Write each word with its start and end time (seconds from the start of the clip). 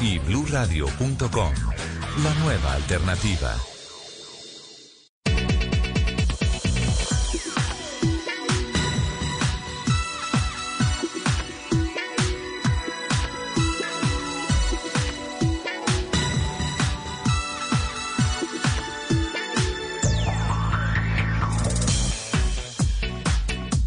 y 0.00 0.18
bluradio.com. 0.18 1.54
La 2.22 2.34
nueva 2.42 2.74
alternativa. 2.74 3.71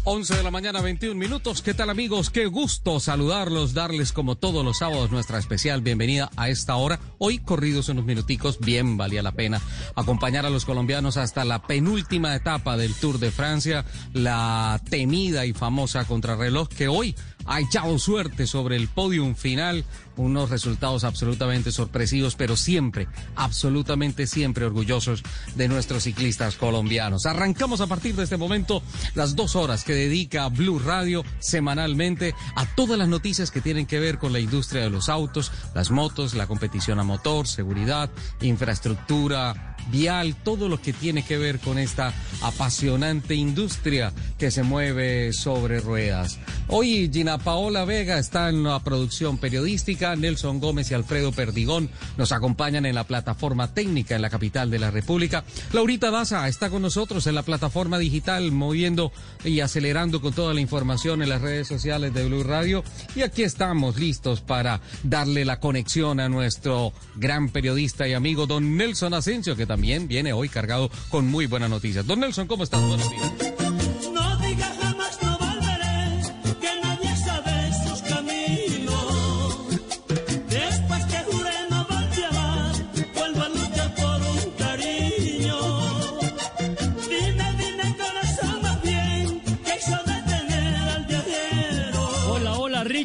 11 0.08 0.36
de 0.36 0.42
la 0.44 0.52
mañana, 0.52 0.80
21 0.80 1.16
minutos. 1.16 1.62
¿Qué 1.62 1.74
tal 1.74 1.90
amigos? 1.90 2.30
Qué 2.30 2.46
gusto 2.46 3.00
saludarlos, 3.00 3.74
darles 3.74 4.12
como 4.12 4.36
todos 4.36 4.64
los 4.64 4.78
sábados 4.78 5.10
nuestra 5.10 5.40
especial 5.40 5.80
bienvenida 5.80 6.30
a 6.36 6.48
esta 6.48 6.76
hora. 6.76 7.00
Hoy 7.18 7.40
corridos 7.40 7.88
unos 7.88 8.04
minuticos, 8.04 8.60
bien 8.60 8.96
valía 8.96 9.20
la 9.24 9.32
pena 9.32 9.60
acompañar 9.96 10.46
a 10.46 10.50
los 10.50 10.64
colombianos 10.64 11.16
hasta 11.16 11.44
la 11.44 11.62
penúltima 11.62 12.36
etapa 12.36 12.76
del 12.76 12.94
Tour 12.94 13.18
de 13.18 13.32
Francia, 13.32 13.84
la 14.12 14.80
temida 14.88 15.44
y 15.44 15.52
famosa 15.52 16.04
contrarreloj 16.04 16.68
que 16.68 16.86
hoy 16.86 17.16
ha 17.44 17.58
echado 17.58 17.98
suerte 17.98 18.46
sobre 18.46 18.76
el 18.76 18.86
podium 18.86 19.34
final 19.34 19.84
unos 20.16 20.50
resultados 20.50 21.04
absolutamente 21.04 21.72
sorpresivos, 21.72 22.34
pero 22.36 22.56
siempre, 22.56 23.08
absolutamente 23.34 24.26
siempre 24.26 24.64
orgullosos 24.64 25.22
de 25.54 25.68
nuestros 25.68 26.04
ciclistas 26.04 26.56
colombianos. 26.56 27.26
Arrancamos 27.26 27.80
a 27.80 27.86
partir 27.86 28.14
de 28.16 28.24
este 28.24 28.36
momento 28.36 28.82
las 29.14 29.36
dos 29.36 29.56
horas 29.56 29.84
que 29.84 29.94
dedica 29.94 30.48
Blue 30.48 30.78
Radio 30.78 31.24
semanalmente 31.38 32.34
a 32.54 32.66
todas 32.66 32.98
las 32.98 33.08
noticias 33.08 33.50
que 33.50 33.60
tienen 33.60 33.86
que 33.86 34.00
ver 34.00 34.18
con 34.18 34.32
la 34.32 34.40
industria 34.40 34.82
de 34.82 34.90
los 34.90 35.08
autos, 35.08 35.52
las 35.74 35.90
motos, 35.90 36.34
la 36.34 36.46
competición 36.46 36.98
a 36.98 37.04
motor, 37.04 37.46
seguridad, 37.46 38.10
infraestructura, 38.40 39.75
vial, 39.90 40.34
todo 40.42 40.68
lo 40.68 40.80
que 40.80 40.92
tiene 40.92 41.24
que 41.24 41.38
ver 41.38 41.58
con 41.58 41.78
esta 41.78 42.12
apasionante 42.42 43.34
industria 43.34 44.12
que 44.38 44.50
se 44.50 44.62
mueve 44.62 45.32
sobre 45.32 45.80
ruedas. 45.80 46.38
Hoy 46.68 47.10
Gina 47.12 47.38
Paola 47.38 47.84
Vega 47.84 48.18
está 48.18 48.48
en 48.48 48.64
la 48.64 48.80
producción 48.80 49.38
periodística, 49.38 50.16
Nelson 50.16 50.60
Gómez 50.60 50.90
y 50.90 50.94
Alfredo 50.94 51.32
Perdigón 51.32 51.90
nos 52.16 52.32
acompañan 52.32 52.86
en 52.86 52.94
la 52.94 53.04
plataforma 53.04 53.72
técnica 53.72 54.16
en 54.16 54.22
la 54.22 54.30
capital 54.30 54.70
de 54.70 54.78
la 54.78 54.90
República. 54.90 55.44
Laurita 55.72 56.10
Daza 56.10 56.48
está 56.48 56.70
con 56.70 56.82
nosotros 56.82 57.26
en 57.26 57.34
la 57.34 57.42
plataforma 57.42 57.98
digital, 57.98 58.50
moviendo 58.52 59.12
y 59.44 59.60
acelerando 59.60 60.20
con 60.20 60.32
toda 60.32 60.54
la 60.54 60.60
información 60.60 61.22
en 61.22 61.28
las 61.28 61.42
redes 61.42 61.68
sociales 61.68 62.12
de 62.12 62.26
Blue 62.26 62.42
Radio. 62.42 62.82
Y 63.14 63.22
aquí 63.22 63.42
estamos 63.42 63.96
listos 63.98 64.40
para 64.40 64.80
darle 65.02 65.44
la 65.44 65.60
conexión 65.60 66.20
a 66.20 66.28
nuestro 66.28 66.92
gran 67.14 67.48
periodista 67.48 68.08
y 68.08 68.14
amigo 68.14 68.46
don 68.46 68.76
Nelson 68.76 69.14
Asensio, 69.14 69.54
que 69.56 69.66
también 69.66 69.75
viene 69.76 70.32
hoy 70.32 70.48
cargado 70.48 70.90
con 71.10 71.26
muy 71.26 71.46
buenas 71.46 71.70
noticias. 71.70 72.06
Don 72.06 72.20
Nelson, 72.20 72.46
¿cómo 72.46 72.64
estás? 72.64 72.80
Buenos 72.80 73.10
días. 73.10 73.65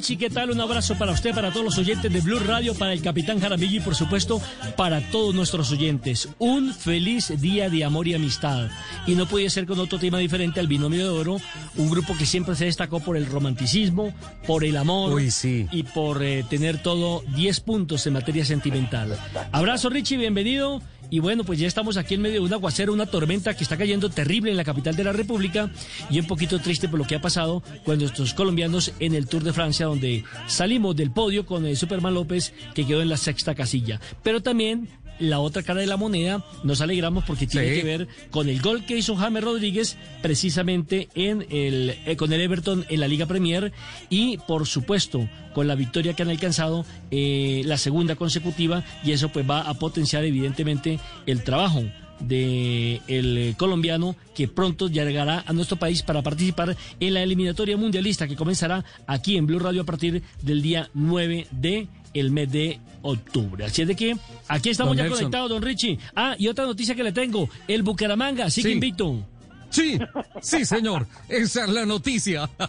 Richie, 0.02 0.18
¿qué 0.18 0.32
tal? 0.32 0.50
Un 0.50 0.60
abrazo 0.60 0.98
para 0.98 1.12
usted, 1.12 1.32
para 1.32 1.52
todos 1.52 1.64
los 1.64 1.78
oyentes 1.78 2.12
de 2.12 2.22
Blue 2.22 2.40
Radio, 2.40 2.74
para 2.74 2.92
el 2.92 3.04
Capitán 3.04 3.40
Jaramillo 3.40 3.78
y 3.78 3.82
por 3.82 3.94
supuesto 3.94 4.42
para 4.76 5.00
todos 5.12 5.36
nuestros 5.36 5.72
oyentes. 5.72 6.28
Un 6.40 6.74
feliz 6.74 7.32
día 7.40 7.70
de 7.70 7.84
amor 7.84 8.08
y 8.08 8.16
amistad. 8.16 8.72
Y 9.06 9.14
no 9.14 9.28
puede 9.28 9.48
ser 9.52 9.68
con 9.68 9.78
otro 9.78 10.00
tema 10.00 10.18
diferente 10.18 10.60
al 10.60 10.66
Binomio 10.66 11.04
de 11.04 11.20
Oro, 11.20 11.38
un 11.78 11.92
grupo 11.92 12.18
que 12.18 12.26
siempre 12.26 12.56
se 12.56 12.66
destacó 12.66 13.00
por 13.00 13.16
el 13.16 13.28
romanticismo, 13.28 14.12
por 14.48 14.64
el 14.64 14.76
amor 14.78 15.22
y 15.44 15.84
por 15.84 16.24
eh, 16.24 16.44
tener 16.50 16.82
todo 16.82 17.22
10 17.36 17.60
puntos 17.60 18.08
en 18.08 18.14
materia 18.14 18.44
sentimental. 18.44 19.16
Abrazo 19.52 19.92
Richie, 19.92 20.18
bienvenido. 20.18 20.82
Y 21.12 21.20
bueno, 21.20 21.44
pues 21.44 21.60
ya 21.60 21.68
estamos 21.68 21.98
aquí 21.98 22.14
en 22.14 22.22
medio 22.22 22.40
de 22.40 22.48
un 22.48 22.54
aguacero, 22.54 22.94
una 22.94 23.06
tormenta 23.06 23.54
que 23.54 23.64
está 23.64 23.78
cayendo 23.78 24.10
terrible 24.10 24.50
en 24.50 24.56
la 24.56 24.64
capital 24.64 24.96
de 24.96 25.04
la 25.04 25.12
República 25.12 25.70
y 26.10 26.22
un 26.22 26.26
poquito 26.26 26.58
triste 26.60 26.88
por 26.88 26.98
lo 26.98 27.06
que 27.06 27.16
ha 27.16 27.22
pasado 27.22 27.62
con 27.84 28.00
nuestros 28.00 28.34
colombianos 28.34 28.94
en 29.00 29.14
el 29.14 29.28
Tour 29.28 29.44
de 29.44 29.52
Francia, 29.52 29.88
donde 29.88 30.24
salimos 30.48 30.96
del 30.96 31.12
podio 31.12 31.46
con 31.46 31.66
el 31.66 31.76
Superman 31.76 32.14
López, 32.14 32.54
que 32.74 32.88
quedó 32.88 33.02
en 33.02 33.10
la 33.10 33.18
sexta 33.18 33.54
casilla. 33.54 34.00
Pero 34.24 34.42
también 34.42 34.88
la 35.22 35.40
otra 35.40 35.64
cara 35.64 35.80
de 35.80 35.88
la 35.88 35.98
moneda, 35.98 36.44
nos 36.64 36.82
alegramos 36.82 37.24
porque 37.24 37.48
tiene 37.48 37.74
que 37.74 37.84
ver 37.84 38.08
con 38.30 38.50
el 38.50 38.62
gol 38.62 38.86
que 38.86 38.98
hizo 38.98 39.16
James 39.16 39.44
Rodríguez 39.44 39.98
precisamente 40.22 41.08
en 41.16 41.46
el, 41.50 41.96
eh, 42.06 42.16
con 42.18 42.34
el 42.34 42.42
Everton 42.42 42.86
en 42.90 43.00
la 43.00 43.08
Liga 43.08 43.28
Premier 43.28 43.72
y 44.10 44.38
por 44.40 44.68
supuesto 44.68 45.30
con 45.54 45.68
la 45.68 45.76
victoria 45.76 46.14
que 46.14 46.24
han 46.24 46.30
alcanzado 46.30 46.86
eh, 47.12 47.62
la 47.66 47.78
segunda 47.78 48.16
consecutiva 48.16 48.84
y 49.04 49.12
eso 49.12 49.30
pues 49.30 49.50
va 49.50 49.62
a 49.62 49.74
potenciar 49.76 50.26
evidentemente 50.26 51.00
el 51.26 51.44
trabajo 51.44 51.84
de 52.20 53.02
el 53.08 53.56
colombiano 53.58 54.16
que 54.36 54.48
pronto 54.48 54.88
llegará 54.88 55.44
a 55.46 55.54
nuestro 55.54 55.78
país 55.78 56.04
para 56.04 56.22
participar 56.22 56.76
en 57.00 57.14
la 57.14 57.24
eliminatoria 57.24 57.78
mundialista 57.78 58.28
que 58.28 58.36
comenzará 58.36 58.86
aquí 59.08 59.38
en 59.38 59.48
Blue 59.48 59.60
Radio 59.60 59.82
a 59.82 59.86
partir 59.86 60.24
del 60.42 60.62
día 60.62 60.90
9 60.94 61.48
de 61.52 61.88
el 62.14 62.32
mes 62.32 62.52
de 62.52 62.80
octubre. 63.02 63.66
Así 63.66 63.82
es 63.82 63.88
de 63.88 63.96
que 63.96 64.18
aquí 64.48 64.70
estamos 64.70 64.96
ya 64.96 65.08
conectados, 65.08 65.50
don 65.50 65.62
Richie. 65.62 65.98
Ah, 66.16 66.36
y 66.38 66.48
otra 66.48 66.66
noticia 66.66 66.96
que 66.96 67.04
le 67.04 67.12
tengo, 67.12 67.50
el 67.68 67.84
Bucaramanga 67.84 68.50
sigue 68.50 68.72
invicto. 68.72 69.26
Sí, 69.70 69.98
sí, 70.42 70.66
señor. 70.66 71.08
Esa 71.30 71.64
es 71.64 71.70
la 71.70 71.86
noticia. 71.86 72.50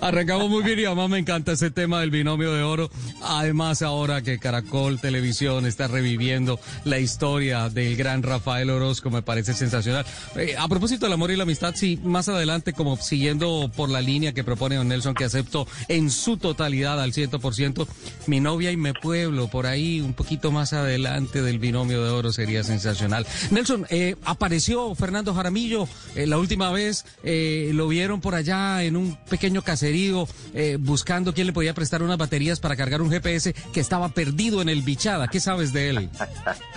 Arrancamos 0.00 0.48
muy 0.48 0.62
bien 0.62 0.78
y 0.78 0.84
además 0.84 1.10
me 1.10 1.18
encanta 1.18 1.52
ese 1.52 1.70
tema 1.70 2.00
del 2.00 2.10
binomio 2.10 2.52
de 2.52 2.62
oro. 2.62 2.90
Además, 3.22 3.82
ahora 3.82 4.22
que 4.22 4.38
Caracol 4.38 5.00
Televisión 5.00 5.66
está 5.66 5.88
reviviendo 5.88 6.60
la 6.84 6.98
historia 6.98 7.68
del 7.68 7.96
gran 7.96 8.22
Rafael 8.22 8.70
Orozco, 8.70 9.10
me 9.10 9.22
parece 9.22 9.54
sensacional. 9.54 10.06
Eh, 10.36 10.54
a 10.58 10.68
propósito 10.68 11.06
del 11.06 11.12
amor 11.14 11.30
y 11.30 11.36
la 11.36 11.42
amistad, 11.42 11.74
sí, 11.74 11.98
más 12.04 12.28
adelante, 12.28 12.72
como 12.72 12.96
siguiendo 12.96 13.70
por 13.74 13.90
la 13.90 14.00
línea 14.00 14.32
que 14.32 14.44
propone 14.44 14.76
don 14.76 14.88
Nelson, 14.88 15.14
que 15.14 15.24
acepto 15.24 15.66
en 15.88 16.10
su 16.10 16.36
totalidad 16.36 17.00
al 17.00 17.12
100%, 17.12 17.86
mi 18.26 18.40
novia 18.40 18.70
y 18.70 18.76
mi 18.76 18.92
pueblo, 18.92 19.48
por 19.48 19.66
ahí 19.66 20.00
un 20.00 20.14
poquito 20.14 20.50
más 20.52 20.72
adelante 20.72 21.42
del 21.42 21.58
binomio 21.58 22.02
de 22.04 22.10
oro 22.10 22.32
sería 22.32 22.62
sensacional. 22.62 23.26
Nelson, 23.50 23.86
eh, 23.90 24.16
apareció 24.24 24.94
Fernando 24.94 25.34
Jaramillo 25.34 25.88
eh, 26.14 26.26
la 26.26 26.38
última 26.38 26.70
vez, 26.70 27.04
lo 27.22 27.88
vieron 27.88 28.20
por 28.20 28.34
allá 28.34 28.82
en 28.82 28.96
un 28.96 29.16
pequeño 29.28 29.47
caserío 29.62 30.28
eh, 30.54 30.76
buscando 30.78 31.34
quién 31.34 31.46
le 31.46 31.52
podía 31.52 31.74
prestar 31.74 32.02
unas 32.02 32.18
baterías 32.18 32.60
para 32.60 32.76
cargar 32.76 33.02
un 33.02 33.10
GPS 33.10 33.54
que 33.72 33.80
estaba 33.80 34.08
perdido 34.10 34.62
en 34.62 34.68
el 34.68 34.82
Bichada. 34.82 35.28
¿Qué 35.28 35.40
sabes 35.40 35.72
de 35.72 35.90
él? 35.90 36.10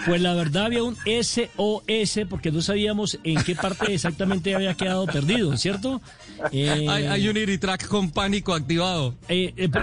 Pues 0.06 0.20
la 0.20 0.34
verdad 0.34 0.66
había 0.66 0.82
un 0.82 0.98
SOS 1.06 2.26
porque 2.28 2.52
no 2.52 2.62
sabíamos 2.64 3.20
en 3.24 3.44
qué 3.44 3.56
parte 3.56 3.94
exactamente 3.94 4.56
había 4.56 4.74
quedado 4.74 5.06
perdido, 5.06 5.56
¿cierto? 5.58 6.02
hay, 6.52 6.88
hay, 6.88 7.30
un 7.30 7.38
Iritrack 7.38 7.88
con 7.88 8.10
pánico 8.10 8.56
activado. 8.56 9.14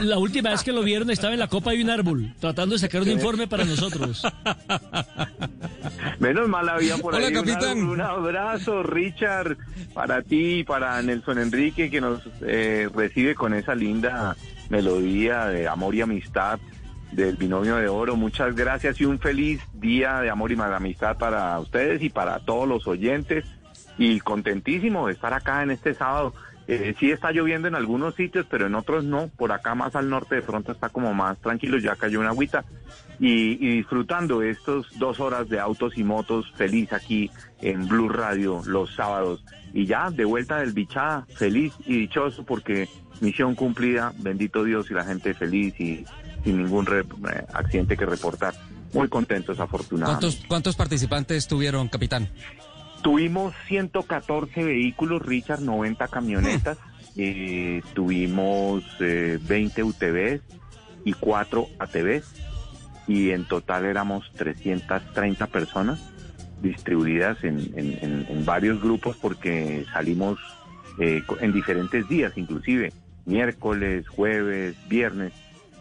la 0.01 0.19
última 0.19 0.51
vez 0.51 0.65
que 0.65 0.73
lo 0.73 0.83
vieron 0.83 1.11
estaba 1.11 1.35
en 1.35 1.39
la 1.39 1.47
copa 1.47 1.71
de 1.71 1.83
un 1.83 1.91
árbol, 1.91 2.35
tratando 2.41 2.75
de 2.75 2.81
sacar 2.81 3.03
un 3.03 3.11
informe 3.11 3.47
para 3.47 3.65
nosotros. 3.65 4.23
Menos 6.19 6.49
mal 6.49 6.69
había 6.69 6.97
por 6.99 7.15
Hola, 7.15 7.31
capitán. 7.31 7.83
Un 7.85 8.01
abrazo, 8.01 8.83
Richard, 8.83 9.57
para 9.95 10.23
ti 10.23 10.61
y 10.61 10.65
para 10.65 11.01
Nelson 11.03 11.39
Enrique, 11.39 11.91
que 11.91 12.01
nos 12.01 12.23
eh, 12.43 12.78
recibe 12.87 13.35
con 13.35 13.55
esa 13.55 13.75
linda 13.75 14.37
melodía 14.69 15.47
de 15.47 15.67
amor 15.67 15.95
y 15.95 16.03
amistad 16.03 16.61
del 17.13 17.37
binomio 17.37 17.77
de 17.77 17.89
oro. 17.89 18.17
Muchas 18.17 18.55
gracias 18.55 19.01
y 19.01 19.05
un 19.05 19.19
feliz 19.19 19.61
día 19.75 20.21
de 20.21 20.31
amor 20.31 20.53
y 20.53 20.61
amistad 20.61 21.17
para 21.19 21.59
ustedes 21.59 22.03
y 22.03 22.11
para 22.11 22.41
todos 22.41 22.69
los 22.69 22.87
oyentes. 22.87 23.45
Y 23.97 24.21
contentísimo 24.21 25.07
de 25.07 25.15
estar 25.15 25.35
acá 25.35 25.63
en 25.63 25.73
este 25.73 25.95
sábado 25.95 26.33
Eh, 26.71 26.95
sí 27.01 27.11
está 27.11 27.33
lloviendo 27.33 27.67
en 27.67 27.75
algunos 27.75 28.15
sitios, 28.15 28.45
pero 28.49 28.67
en 28.67 28.75
otros 28.75 29.03
no. 29.03 29.29
Por 29.37 29.53
acá 29.53 29.75
más 29.75 29.97
al 29.97 30.11
norte 30.11 30.35
de 30.35 30.43
pronto 30.43 30.71
está 30.73 30.91
como 30.91 31.15
más 31.15 31.39
tranquilo, 31.39 31.79
ya 31.79 31.97
cayó 31.97 32.21
una 32.21 32.29
agüita. 32.29 32.65
Y, 33.21 33.53
y 33.67 33.77
disfrutando 33.79 34.43
estos 34.43 34.87
dos 34.99 35.19
horas 35.19 35.49
de 35.49 35.59
autos 35.59 35.97
y 35.99 36.05
motos 36.05 36.53
feliz 36.57 36.93
aquí 36.93 37.31
en 37.63 37.89
Blue 37.89 38.09
Radio 38.11 38.63
los 38.67 38.95
sábados. 38.95 39.43
Y 39.73 39.87
ya 39.87 40.11
de 40.11 40.25
vuelta 40.25 40.59
del 40.59 40.73
bichada, 40.73 41.27
feliz 41.35 41.73
y 41.87 42.01
dichoso 42.01 42.45
porque 42.45 42.89
misión 43.21 43.55
cumplida, 43.55 44.13
bendito 44.19 44.63
Dios 44.63 44.91
y 44.91 44.95
la 44.95 45.05
gente 45.05 45.35
feliz 45.35 45.75
y 45.81 46.05
sin 46.45 46.59
ningún 46.59 46.87
re- 46.87 47.01
eh, 47.01 47.45
accidente 47.55 47.97
que 47.97 48.07
reportar. 48.07 48.55
Muy 48.93 49.09
contentos, 49.09 49.59
afortunadamente. 49.61 50.27
¿Cuántos, 50.27 50.47
¿Cuántos 50.47 50.77
participantes 50.77 51.47
tuvieron, 51.49 51.89
capitán? 51.89 52.29
Tuvimos 53.03 53.55
114 53.69 54.65
vehículos, 54.65 55.23
Richard, 55.23 55.61
90 55.63 56.09
camionetas, 56.09 56.79
eh, 57.17 57.83
tuvimos 57.95 58.83
eh, 59.01 59.39
20 59.41 59.83
UTVs 59.85 60.41
y 61.05 61.13
4 61.15 61.69
ATVs 61.79 62.25
y 63.07 63.31
en 63.31 63.45
total 63.45 63.85
éramos 63.87 64.31
330 64.37 65.47
personas 65.47 66.01
distribuidas 66.61 67.43
en, 67.45 67.59
en- 67.77 67.99
en- 68.03 68.27
en 68.29 68.45
varios 68.45 68.81
grupos 68.83 69.17
porque 69.17 69.85
salimos 69.93 70.39
eh, 70.99 71.23
en 71.41 71.53
diferentes 71.53 72.09
días, 72.09 72.33
inclusive 72.37 72.93
miércoles, 73.25 74.09
jueves, 74.09 74.75
viernes, 74.89 75.33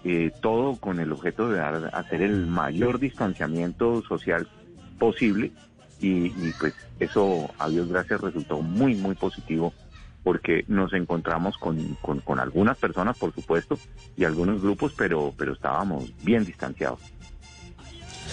eh, 0.03 0.31
todo 0.41 0.75
con 0.77 0.99
el 0.99 1.11
objeto 1.11 1.49
de 1.49 1.57
dar- 1.57 1.89
hacer 1.93 2.21
el 2.21 2.45
mayor 2.45 2.99
distanciamiento 2.99 4.03
social 4.03 4.47
posible 4.99 5.51
y, 5.99 6.27
y, 6.27 6.53
pues 6.59 6.73
eso, 6.99 7.49
a 7.57 7.69
Dios 7.69 7.89
gracias, 7.89 8.21
resultó 8.21 8.61
muy, 8.61 8.95
muy 8.95 9.15
positivo 9.15 9.73
porque 10.23 10.65
nos 10.67 10.91
encontramos 10.93 11.57
con, 11.57 11.95
con, 12.01 12.19
con 12.19 12.39
algunas 12.39 12.77
personas, 12.77 13.17
por 13.17 13.33
supuesto, 13.33 13.79
y 14.17 14.25
algunos 14.25 14.61
grupos, 14.61 14.93
pero, 14.97 15.33
pero 15.37 15.53
estábamos 15.53 16.11
bien 16.23 16.43
distanciados. 16.43 16.99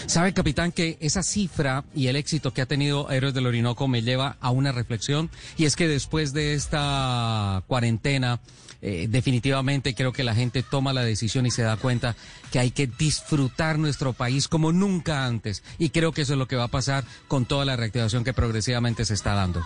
¿Sabe, 0.06 0.34
capitán, 0.34 0.72
que 0.72 0.98
esa 1.00 1.22
cifra 1.22 1.84
y 1.94 2.08
el 2.08 2.16
éxito 2.16 2.52
que 2.52 2.62
ha 2.62 2.66
tenido 2.66 3.10
Héroes 3.10 3.32
del 3.32 3.46
Orinoco 3.46 3.88
me 3.88 4.02
lleva 4.02 4.36
a 4.40 4.50
una 4.50 4.72
reflexión? 4.72 5.30
Y 5.56 5.64
es 5.64 5.76
que 5.76 5.88
después 5.88 6.32
de 6.32 6.54
esta 6.54 7.62
cuarentena, 7.66 8.40
eh, 8.86 9.06
definitivamente 9.08 9.94
creo 9.94 10.12
que 10.12 10.24
la 10.24 10.34
gente 10.34 10.62
toma 10.62 10.92
la 10.92 11.02
decisión 11.02 11.46
y 11.46 11.50
se 11.50 11.62
da 11.62 11.78
cuenta 11.78 12.16
que 12.52 12.58
hay 12.58 12.70
que 12.70 12.86
disfrutar 12.86 13.78
nuestro 13.78 14.12
país 14.12 14.46
como 14.46 14.72
nunca 14.72 15.24
antes. 15.24 15.64
Y 15.78 15.88
creo 15.88 16.12
que 16.12 16.20
eso 16.20 16.34
es 16.34 16.38
lo 16.38 16.46
que 16.46 16.56
va 16.56 16.64
a 16.64 16.68
pasar 16.68 17.02
con 17.26 17.46
toda 17.46 17.64
la 17.64 17.76
reactivación 17.76 18.24
que 18.24 18.34
progresivamente 18.34 19.06
se 19.06 19.14
está 19.14 19.32
dando. 19.32 19.62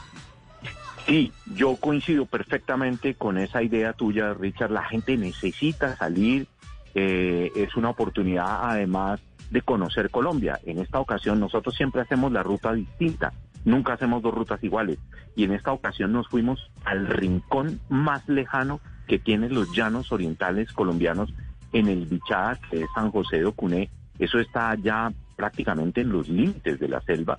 Sí, 1.05 1.33
yo 1.57 1.75
coincido 1.75 2.27
perfectamente 2.27 3.15
con 3.15 3.39
esa 3.39 3.61
idea 3.61 3.93
tuya, 3.93 4.35
Richard. 4.35 4.71
La 4.71 4.85
gente 4.85 5.17
necesita 5.17 5.97
salir. 5.97 6.47
eh, 6.95 7.51
es 7.57 7.75
una 7.77 7.91
oportunidad, 7.91 8.71
además, 8.71 9.21
de 9.51 9.63
conocer 9.63 10.11
Colombia. 10.11 10.61
En 10.65 10.79
esta 10.79 11.01
ocasión, 11.01 11.41
nosotros 11.41 11.75
siempre 11.75 12.03
hacemos 12.03 12.31
la 12.31 12.45
ruta 12.45 12.73
distinta. 12.73 13.33
Nunca 13.65 13.95
hacemos 13.95 14.23
dos 14.23 14.33
rutas 14.33 14.63
iguales. 14.63 14.99
Y 15.35 15.43
en 15.43 15.53
esta 15.53 15.73
ocasión 15.73 16.13
nos 16.13 16.29
fuimos 16.29 16.71
al 16.85 17.09
rincón 17.09 17.81
más 17.89 18.29
lejano 18.29 18.81
que 19.09 19.19
tienen 19.19 19.55
los 19.55 19.73
llanos 19.75 20.13
orientales 20.13 20.73
colombianos 20.73 21.33
en 21.73 21.89
el 21.89 22.07
Bichada, 22.07 22.59
que 22.71 22.83
es 22.83 22.89
San 22.95 23.11
José 23.11 23.39
de 23.39 23.47
Ocuné. 23.47 23.91
Eso 24.19 24.39
está 24.39 24.75
ya 24.77 25.13
prácticamente 25.37 26.03
en 26.03 26.11
los 26.11 26.29
límites 26.29 26.79
de 26.79 26.89
la 26.89 27.01
selva. 27.01 27.37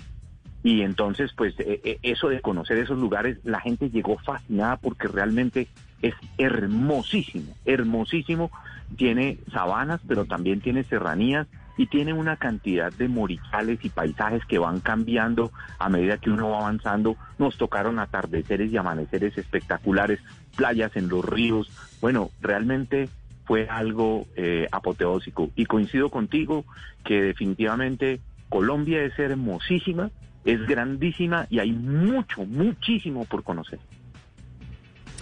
Y 0.63 0.81
entonces, 0.81 1.31
pues 1.35 1.53
eh, 1.59 1.79
eh, 1.83 1.99
eso 2.01 2.27
de 2.27 2.41
conocer 2.41 2.77
esos 2.77 2.97
lugares, 2.97 3.37
la 3.43 3.61
gente 3.61 3.89
llegó 3.89 4.17
fascinada 4.17 4.75
porque 4.77 5.07
realmente 5.07 5.67
es 6.01 6.13
hermosísimo, 6.37 7.53
hermosísimo. 7.65 8.51
Tiene 8.97 9.37
sabanas, 9.53 10.01
pero 10.07 10.25
también 10.25 10.59
tiene 10.59 10.83
serranías 10.83 11.47
y 11.77 11.87
tiene 11.87 12.11
una 12.11 12.35
cantidad 12.35 12.91
de 12.91 13.07
morizales 13.07 13.79
y 13.83 13.89
paisajes 13.89 14.43
que 14.45 14.59
van 14.59 14.81
cambiando 14.81 15.51
a 15.77 15.87
medida 15.87 16.17
que 16.17 16.29
uno 16.29 16.49
va 16.49 16.59
avanzando. 16.59 17.15
Nos 17.37 17.57
tocaron 17.57 17.99
atardeceres 17.99 18.69
y 18.69 18.75
amaneceres 18.75 19.37
espectaculares, 19.37 20.19
playas 20.59 20.93
en 20.97 21.07
los 21.07 21.23
ríos. 21.23 21.71
Bueno, 22.01 22.31
realmente 22.41 23.07
fue 23.45 23.67
algo 23.69 24.27
eh, 24.35 24.67
apoteósico. 24.71 25.49
Y 25.55 25.65
coincido 25.65 26.09
contigo 26.09 26.65
que 27.05 27.21
definitivamente 27.21 28.19
Colombia 28.49 29.01
es 29.03 29.17
hermosísima, 29.17 30.11
es 30.43 30.59
grandísima 30.67 31.47
y 31.49 31.59
hay 31.59 31.71
mucho, 31.71 32.45
muchísimo 32.45 33.23
por 33.23 33.43
conocer. 33.43 33.79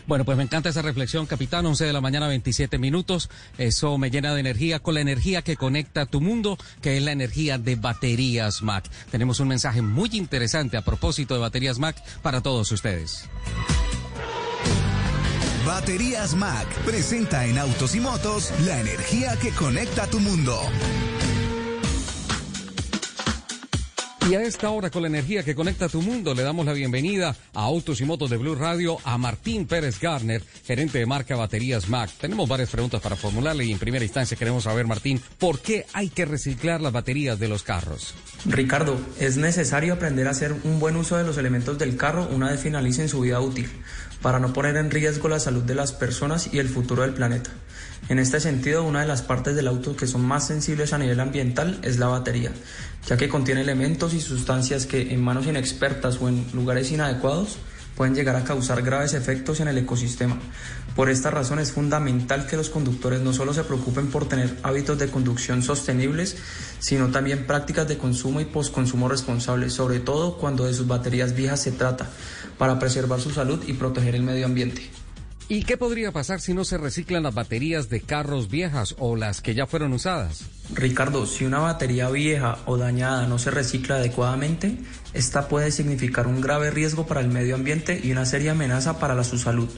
Bueno, 0.07 0.23
pues 0.23 0.37
me 0.37 0.43
encanta 0.43 0.69
esa 0.69 0.81
reflexión, 0.81 1.25
capitán. 1.25 1.65
11 1.65 1.85
de 1.85 1.93
la 1.93 2.01
mañana, 2.01 2.27
27 2.27 2.79
minutos. 2.79 3.29
Eso 3.57 3.97
me 3.97 4.09
llena 4.09 4.33
de 4.33 4.39
energía 4.39 4.79
con 4.79 4.95
la 4.95 5.01
energía 5.01 5.41
que 5.41 5.57
conecta 5.57 6.05
tu 6.05 6.19
mundo, 6.19 6.57
que 6.81 6.97
es 6.97 7.03
la 7.03 7.11
energía 7.11 7.57
de 7.57 7.75
baterías 7.75 8.63
Mac. 8.63 8.89
Tenemos 9.11 9.41
un 9.41 9.49
mensaje 9.49 9.81
muy 9.81 10.09
interesante 10.13 10.77
a 10.77 10.81
propósito 10.81 11.33
de 11.33 11.41
baterías 11.41 11.77
Mac 11.77 12.01
para 12.21 12.41
todos 12.41 12.71
ustedes. 12.71 13.29
Baterías 15.67 16.33
Mac 16.33 16.65
presenta 16.85 17.45
en 17.45 17.57
Autos 17.57 17.93
y 17.93 17.99
Motos 17.99 18.53
la 18.65 18.79
energía 18.79 19.35
que 19.35 19.51
conecta 19.51 20.07
tu 20.07 20.21
mundo. 20.21 20.57
Y 24.29 24.35
a 24.35 24.41
esta 24.41 24.69
hora, 24.71 24.89
con 24.89 25.03
la 25.03 25.07
energía 25.07 25.43
que 25.43 25.55
conecta 25.55 25.87
tu 25.87 26.01
mundo, 26.01 26.33
le 26.33 26.43
damos 26.43 26.65
la 26.65 26.73
bienvenida 26.73 27.33
a 27.53 27.61
Autos 27.61 28.01
y 28.01 28.05
Motos 28.05 28.29
de 28.29 28.35
Blue 28.35 28.55
Radio 28.55 28.97
a 29.05 29.17
Martín 29.17 29.65
Pérez 29.65 30.01
Garner, 30.01 30.43
gerente 30.65 30.99
de 30.99 31.05
marca 31.05 31.37
Baterías 31.37 31.87
Mac. 31.87 32.09
Tenemos 32.19 32.49
varias 32.49 32.69
preguntas 32.69 32.99
para 32.99 33.15
formularle 33.15 33.63
y 33.63 33.71
en 33.71 33.79
primera 33.79 34.03
instancia 34.03 34.35
queremos 34.35 34.65
saber, 34.65 34.85
Martín, 34.85 35.21
¿por 35.37 35.59
qué 35.59 35.85
hay 35.93 36.09
que 36.09 36.25
reciclar 36.25 36.81
las 36.81 36.91
baterías 36.91 37.39
de 37.39 37.47
los 37.47 37.63
carros? 37.63 38.15
Ricardo, 38.45 38.99
es 39.17 39.37
necesario 39.37 39.93
aprender 39.93 40.27
a 40.27 40.31
hacer 40.31 40.53
un 40.65 40.79
buen 40.79 40.97
uso 40.97 41.15
de 41.15 41.23
los 41.23 41.37
elementos 41.37 41.77
del 41.77 41.95
carro 41.95 42.27
una 42.29 42.51
vez 42.51 42.59
finalicen 42.59 43.07
su 43.07 43.21
vida 43.21 43.39
útil, 43.39 43.69
para 44.21 44.39
no 44.39 44.53
poner 44.53 44.77
en 44.77 44.91
riesgo 44.91 45.27
la 45.27 45.39
salud 45.39 45.63
de 45.63 45.75
las 45.75 45.91
personas 45.91 46.53
y 46.53 46.59
el 46.59 46.69
futuro 46.69 47.03
del 47.03 47.13
planeta. 47.13 47.51
En 48.09 48.19
este 48.19 48.39
sentido, 48.39 48.83
una 48.83 49.01
de 49.01 49.07
las 49.07 49.21
partes 49.21 49.55
del 49.55 49.67
auto 49.67 49.95
que 49.95 50.07
son 50.07 50.25
más 50.25 50.47
sensibles 50.47 50.93
a 50.93 50.97
nivel 50.97 51.19
ambiental 51.19 51.79
es 51.83 51.99
la 51.99 52.07
batería, 52.07 52.51
ya 53.05 53.17
que 53.17 53.29
contiene 53.29 53.61
elementos 53.61 54.13
y 54.13 54.21
sustancias 54.21 54.85
que 54.85 55.13
en 55.13 55.21
manos 55.21 55.45
inexpertas 55.45 56.19
o 56.21 56.29
en 56.29 56.45
lugares 56.53 56.91
inadecuados 56.91 57.57
pueden 57.97 58.13
llegar 58.13 58.35
a 58.35 58.43
causar 58.43 58.83
graves 58.83 59.15
efectos 59.15 59.59
en 59.59 59.67
el 59.67 59.77
ecosistema. 59.79 60.37
Por 60.95 61.09
esta 61.09 61.31
razón 61.31 61.59
es 61.59 61.71
fundamental 61.71 62.45
que 62.45 62.55
los 62.55 62.69
conductores 62.69 63.21
no 63.21 63.33
solo 63.33 63.53
se 63.53 63.63
preocupen 63.63 64.07
por 64.07 64.29
tener 64.29 64.55
hábitos 64.61 64.99
de 64.99 65.09
conducción 65.09 65.63
sostenibles, 65.63 66.37
sino 66.79 67.07
también 67.07 67.47
prácticas 67.47 67.87
de 67.87 67.97
consumo 67.97 68.39
y 68.39 68.45
postconsumo 68.45 69.09
responsables, 69.09 69.73
sobre 69.73 69.99
todo 69.99 70.37
cuando 70.37 70.65
de 70.65 70.75
sus 70.75 70.87
baterías 70.87 71.35
viejas 71.35 71.61
se 71.61 71.71
trata, 71.71 72.07
para 72.57 72.79
preservar 72.79 73.19
su 73.21 73.31
salud 73.31 73.63
y 73.67 73.73
proteger 73.73 74.15
el 74.15 74.23
medio 74.23 74.45
ambiente. 74.45 74.89
¿Y 75.49 75.63
qué 75.63 75.77
podría 75.77 76.11
pasar 76.11 76.41
si 76.41 76.53
no 76.53 76.65
se 76.65 76.77
reciclan 76.77 77.23
las 77.23 77.33
baterías 77.33 77.89
de 77.89 78.01
carros 78.01 78.49
viejas 78.49 78.95
o 78.99 79.15
las 79.15 79.39
que 79.39 79.55
ya 79.55 79.65
fueron 79.65 79.93
usadas? 79.93 80.41
Ricardo, 80.73 81.25
si 81.25 81.45
una 81.45 81.59
batería 81.59 82.09
vieja 82.09 82.57
o 82.65 82.75
dañada 82.75 83.27
no 83.27 83.39
se 83.39 83.49
recicla 83.49 83.95
adecuadamente, 83.95 84.77
esta 85.13 85.47
puede 85.47 85.71
significar 85.71 86.27
un 86.27 86.41
grave 86.41 86.69
riesgo 86.69 87.07
para 87.07 87.21
el 87.21 87.29
medio 87.29 87.55
ambiente 87.55 87.97
y 88.03 88.11
una 88.11 88.25
seria 88.25 88.51
amenaza 88.51 88.99
para 88.99 89.15
la, 89.15 89.23
su 89.23 89.37
salud, 89.37 89.69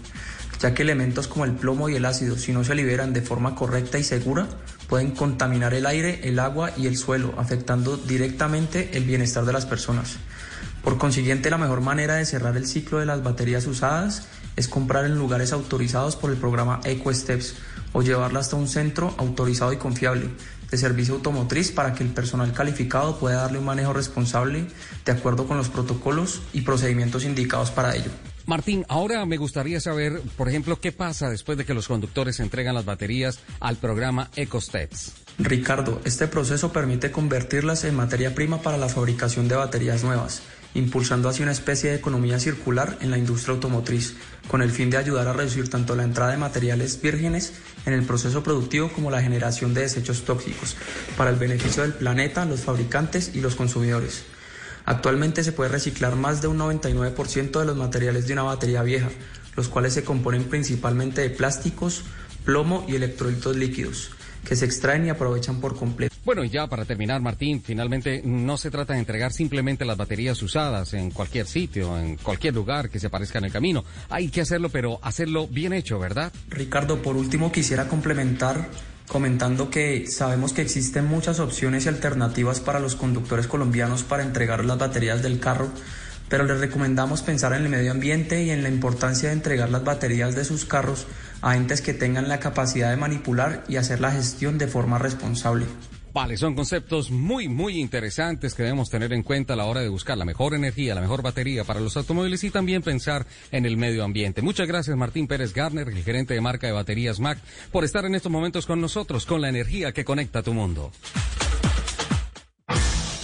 ya 0.59 0.73
que 0.73 0.81
elementos 0.81 1.27
como 1.27 1.45
el 1.45 1.51
plomo 1.51 1.87
y 1.87 1.95
el 1.95 2.05
ácido, 2.05 2.35
si 2.35 2.51
no 2.51 2.63
se 2.63 2.73
liberan 2.73 3.13
de 3.13 3.21
forma 3.21 3.53
correcta 3.53 3.99
y 3.99 4.03
segura, 4.03 4.47
pueden 4.87 5.11
contaminar 5.11 5.75
el 5.75 5.85
aire, 5.85 6.21
el 6.23 6.39
agua 6.39 6.71
y 6.77 6.87
el 6.87 6.97
suelo, 6.97 7.35
afectando 7.37 7.95
directamente 7.95 8.89
el 8.93 9.03
bienestar 9.03 9.45
de 9.45 9.53
las 9.53 9.67
personas. 9.67 10.17
Por 10.83 10.97
consiguiente, 10.97 11.49
la 11.49 11.57
mejor 11.57 11.81
manera 11.81 12.15
de 12.15 12.25
cerrar 12.25 12.55
el 12.55 12.65
ciclo 12.65 12.99
de 12.99 13.05
las 13.05 13.23
baterías 13.23 13.67
usadas 13.67 14.27
es 14.55 14.67
comprar 14.67 15.05
en 15.05 15.15
lugares 15.15 15.53
autorizados 15.53 16.15
por 16.15 16.31
el 16.31 16.37
programa 16.37 16.79
EcoSteps 16.83 17.55
o 17.93 18.01
llevarla 18.01 18.39
hasta 18.39 18.55
un 18.55 18.67
centro 18.67 19.13
autorizado 19.17 19.73
y 19.73 19.77
confiable 19.77 20.29
de 20.69 20.77
servicio 20.77 21.15
automotriz 21.15 21.71
para 21.71 21.93
que 21.93 22.03
el 22.03 22.09
personal 22.09 22.53
calificado 22.53 23.17
pueda 23.17 23.41
darle 23.41 23.59
un 23.59 23.65
manejo 23.65 23.93
responsable 23.93 24.67
de 25.05 25.11
acuerdo 25.11 25.47
con 25.47 25.57
los 25.57 25.69
protocolos 25.69 26.41
y 26.53 26.61
procedimientos 26.61 27.25
indicados 27.25 27.71
para 27.71 27.95
ello. 27.95 28.11
Martín, 28.45 28.85
ahora 28.89 29.25
me 29.25 29.37
gustaría 29.37 29.79
saber, 29.79 30.21
por 30.35 30.49
ejemplo, 30.49 30.79
qué 30.79 30.91
pasa 30.91 31.29
después 31.29 31.57
de 31.57 31.65
que 31.65 31.73
los 31.73 31.87
conductores 31.87 32.39
entregan 32.39 32.73
las 32.73 32.85
baterías 32.85 33.39
al 33.59 33.77
programa 33.77 34.29
EcoSteps. 34.35 35.13
Ricardo, 35.37 36.01
este 36.03 36.27
proceso 36.27 36.73
permite 36.73 37.11
convertirlas 37.11 37.83
en 37.83 37.95
materia 37.95 38.33
prima 38.33 38.61
para 38.61 38.77
la 38.77 38.89
fabricación 38.89 39.47
de 39.47 39.55
baterías 39.55 40.03
nuevas 40.03 40.41
impulsando 40.73 41.29
así 41.29 41.41
una 41.41 41.51
especie 41.51 41.89
de 41.89 41.95
economía 41.95 42.39
circular 42.39 42.97
en 43.01 43.11
la 43.11 43.17
industria 43.17 43.55
automotriz, 43.55 44.15
con 44.47 44.61
el 44.61 44.71
fin 44.71 44.89
de 44.89 44.97
ayudar 44.97 45.27
a 45.27 45.33
reducir 45.33 45.69
tanto 45.69 45.95
la 45.95 46.03
entrada 46.03 46.31
de 46.31 46.37
materiales 46.37 47.01
vírgenes 47.01 47.53
en 47.85 47.93
el 47.93 48.03
proceso 48.03 48.43
productivo 48.43 48.89
como 48.89 49.11
la 49.11 49.21
generación 49.21 49.73
de 49.73 49.81
desechos 49.81 50.23
tóxicos, 50.23 50.75
para 51.17 51.29
el 51.29 51.37
beneficio 51.37 51.83
del 51.83 51.93
planeta, 51.93 52.45
los 52.45 52.61
fabricantes 52.61 53.31
y 53.33 53.41
los 53.41 53.55
consumidores. 53.55 54.23
Actualmente 54.85 55.43
se 55.43 55.51
puede 55.51 55.69
reciclar 55.69 56.15
más 56.15 56.41
de 56.41 56.47
un 56.47 56.57
99% 56.57 57.59
de 57.59 57.65
los 57.65 57.77
materiales 57.77 58.27
de 58.27 58.33
una 58.33 58.43
batería 58.43 58.81
vieja, 58.81 59.09
los 59.55 59.69
cuales 59.69 59.93
se 59.93 60.03
componen 60.03 60.45
principalmente 60.45 61.21
de 61.21 61.29
plásticos, 61.29 62.03
plomo 62.45 62.85
y 62.87 62.95
electrolitos 62.95 63.55
líquidos, 63.55 64.11
que 64.43 64.55
se 64.55 64.65
extraen 64.65 65.05
y 65.05 65.09
aprovechan 65.09 65.59
por 65.59 65.75
completo. 65.75 66.08
Bueno, 66.25 66.43
y 66.43 66.49
ya 66.49 66.67
para 66.67 66.85
terminar, 66.85 67.21
Martín, 67.21 67.61
finalmente 67.63 68.21
no 68.23 68.57
se 68.57 68.69
trata 68.69 68.93
de 68.93 68.99
entregar 68.99 69.31
simplemente 69.31 69.85
las 69.85 69.97
baterías 69.97 70.41
usadas 70.43 70.93
en 70.93 71.11
cualquier 71.11 71.47
sitio, 71.47 71.97
en 71.97 72.17
cualquier 72.17 72.53
lugar 72.53 72.89
que 72.89 72.99
se 72.99 73.07
aparezca 73.07 73.39
en 73.39 73.45
el 73.45 73.51
camino. 73.51 73.83
Hay 74.09 74.29
que 74.29 74.41
hacerlo, 74.41 74.69
pero 74.69 74.99
hacerlo 75.01 75.47
bien 75.47 75.73
hecho, 75.73 75.97
¿verdad? 75.97 76.31
Ricardo, 76.49 77.01
por 77.01 77.15
último 77.15 77.51
quisiera 77.51 77.87
complementar 77.87 78.69
comentando 79.09 79.69
que 79.69 80.05
sabemos 80.07 80.53
que 80.53 80.61
existen 80.61 81.07
muchas 81.07 81.39
opciones 81.39 81.85
y 81.85 81.89
alternativas 81.89 82.59
para 82.59 82.79
los 82.79 82.95
conductores 82.95 83.47
colombianos 83.47 84.03
para 84.03 84.23
entregar 84.23 84.63
las 84.63 84.77
baterías 84.77 85.23
del 85.23 85.39
carro, 85.39 85.69
pero 86.29 86.45
les 86.45 86.59
recomendamos 86.59 87.23
pensar 87.23 87.53
en 87.53 87.63
el 87.63 87.69
medio 87.69 87.91
ambiente 87.91 88.43
y 88.43 88.51
en 88.51 88.61
la 88.61 88.69
importancia 88.69 89.29
de 89.29 89.35
entregar 89.35 89.71
las 89.71 89.83
baterías 89.83 90.35
de 90.35 90.45
sus 90.45 90.63
carros 90.63 91.07
a 91.41 91.57
entes 91.57 91.81
que 91.81 91.93
tengan 91.93 92.29
la 92.29 92.39
capacidad 92.39 92.91
de 92.91 92.97
manipular 92.97 93.63
y 93.67 93.77
hacer 93.77 93.99
la 93.99 94.11
gestión 94.11 94.59
de 94.59 94.67
forma 94.67 94.99
responsable. 94.99 95.65
Vale, 96.11 96.37
son 96.37 96.55
conceptos 96.55 97.11
muy, 97.11 97.47
muy 97.47 97.79
interesantes 97.79 98.55
que 98.55 98.63
debemos 98.63 98.89
tener 98.89 99.13
en 99.13 99.21
cuenta 99.21 99.53
a 99.53 99.55
la 99.55 99.65
hora 99.65 99.81
de 99.81 99.89
buscar 99.89 100.17
la 100.17 100.25
mejor 100.25 100.55
energía, 100.55 100.95
la 100.95 101.01
mejor 101.01 101.21
batería 101.21 101.63
para 101.63 101.79
los 101.79 101.95
automóviles 101.97 102.43
y 102.43 102.49
también 102.49 102.81
pensar 102.81 103.27
en 103.51 103.65
el 103.65 103.77
medio 103.77 104.03
ambiente. 104.03 104.41
Muchas 104.41 104.67
gracias 104.67 104.97
Martín 104.97 105.27
Pérez 105.27 105.53
Garner, 105.53 105.87
el 105.87 106.03
gerente 106.03 106.33
de 106.33 106.41
marca 106.41 106.65
de 106.65 106.73
baterías 106.73 107.19
Mac, 107.19 107.37
por 107.71 107.83
estar 107.83 108.05
en 108.05 108.15
estos 108.15 108.31
momentos 108.31 108.65
con 108.65 108.81
nosotros, 108.81 109.25
con 109.25 109.41
la 109.41 109.49
energía 109.49 109.91
que 109.91 110.03
conecta 110.03 110.41
tu 110.41 110.53
mundo. 110.53 110.91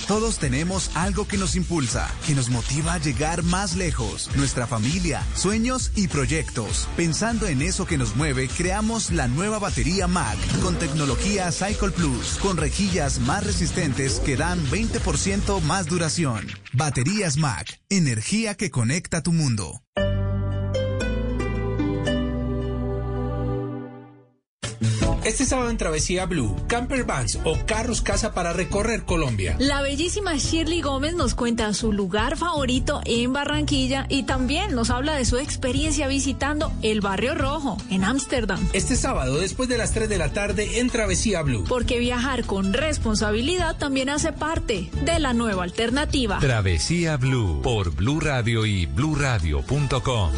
Todos 0.08 0.38
tenemos 0.38 0.96
algo 0.96 1.28
que 1.28 1.38
nos 1.38 1.56
impulsa, 1.56 2.08
que 2.28 2.36
nos 2.36 2.50
motiva 2.50 2.94
a 2.94 3.00
llegar 3.00 3.42
más 3.42 3.76
lejos. 3.76 4.30
Nuestra 4.36 4.68
familia, 4.68 5.24
sueños 5.34 5.92
y 5.96 6.08
proyectos. 6.08 6.88
Pensando 6.96 7.48
en 7.48 7.64
eso 7.64 7.88
que 7.88 7.98
nos 7.98 8.16
mueve, 8.16 8.48
creamos 8.48 9.10
la 9.10 9.28
nueva 9.28 9.58
batería 9.58 10.08
Mac 10.08 10.38
con 10.62 10.76
tecnología 10.76 11.52
Cycle 11.52 11.90
Plus, 11.90 12.38
con 12.40 12.58
rejillas 12.58 13.20
más 13.20 13.44
resistentes 13.44 14.20
que 14.20 14.38
dan 14.38 14.64
20% 14.68 15.60
más 15.62 15.88
duración. 15.88 16.46
Baterías 16.74 17.38
Mac, 17.38 17.80
energía 17.90 18.54
que 18.54 18.70
conecta 18.70 19.24
tu 19.24 19.32
mundo. 19.32 19.82
Este 25.26 25.44
sábado 25.44 25.72
en 25.72 25.78
Travesía 25.78 26.28
Blue, 26.28 26.56
Camper 26.68 27.04
Vans 27.04 27.40
o 27.46 27.58
carros 27.66 28.04
casa 28.04 28.32
para 28.36 28.54
recorrer 28.54 29.06
Colombia. 29.06 29.56
La 29.58 29.82
bellísima 29.82 30.36
Shirley 30.36 30.82
Gómez 30.82 31.16
nos 31.16 31.34
cuenta 31.34 31.74
su 31.74 31.92
lugar 31.92 32.38
favorito 32.38 33.02
en 33.06 33.34
Barranquilla 33.34 34.06
y 34.08 34.24
también 34.24 34.76
nos 34.76 34.92
habla 34.92 35.16
de 35.16 35.26
su 35.26 35.40
experiencia 35.40 36.08
visitando 36.08 36.72
el 36.84 37.02
Barrio 37.02 37.34
Rojo 37.34 37.78
en 37.90 38.04
Ámsterdam. 38.04 38.60
Este 38.74 38.96
sábado 38.96 39.40
después 39.40 39.68
de 39.68 39.80
las 39.80 39.94
3 39.94 40.10
de 40.10 40.20
la 40.20 40.32
tarde 40.32 40.80
en 40.80 40.92
Travesía 40.92 41.42
Blue. 41.42 41.66
Porque 41.68 41.98
viajar 41.98 42.46
con 42.46 42.74
responsabilidad 42.74 43.78
también 43.78 44.10
hace 44.10 44.32
parte 44.32 44.92
de 45.02 45.18
la 45.18 45.34
nueva 45.34 45.64
alternativa. 45.64 46.38
Travesía 46.38 47.18
Blue 47.18 47.62
por 47.64 47.96
Blue 47.96 48.20
Radio 48.20 48.68
y 48.68 48.86
bluradio.com. 48.86 50.32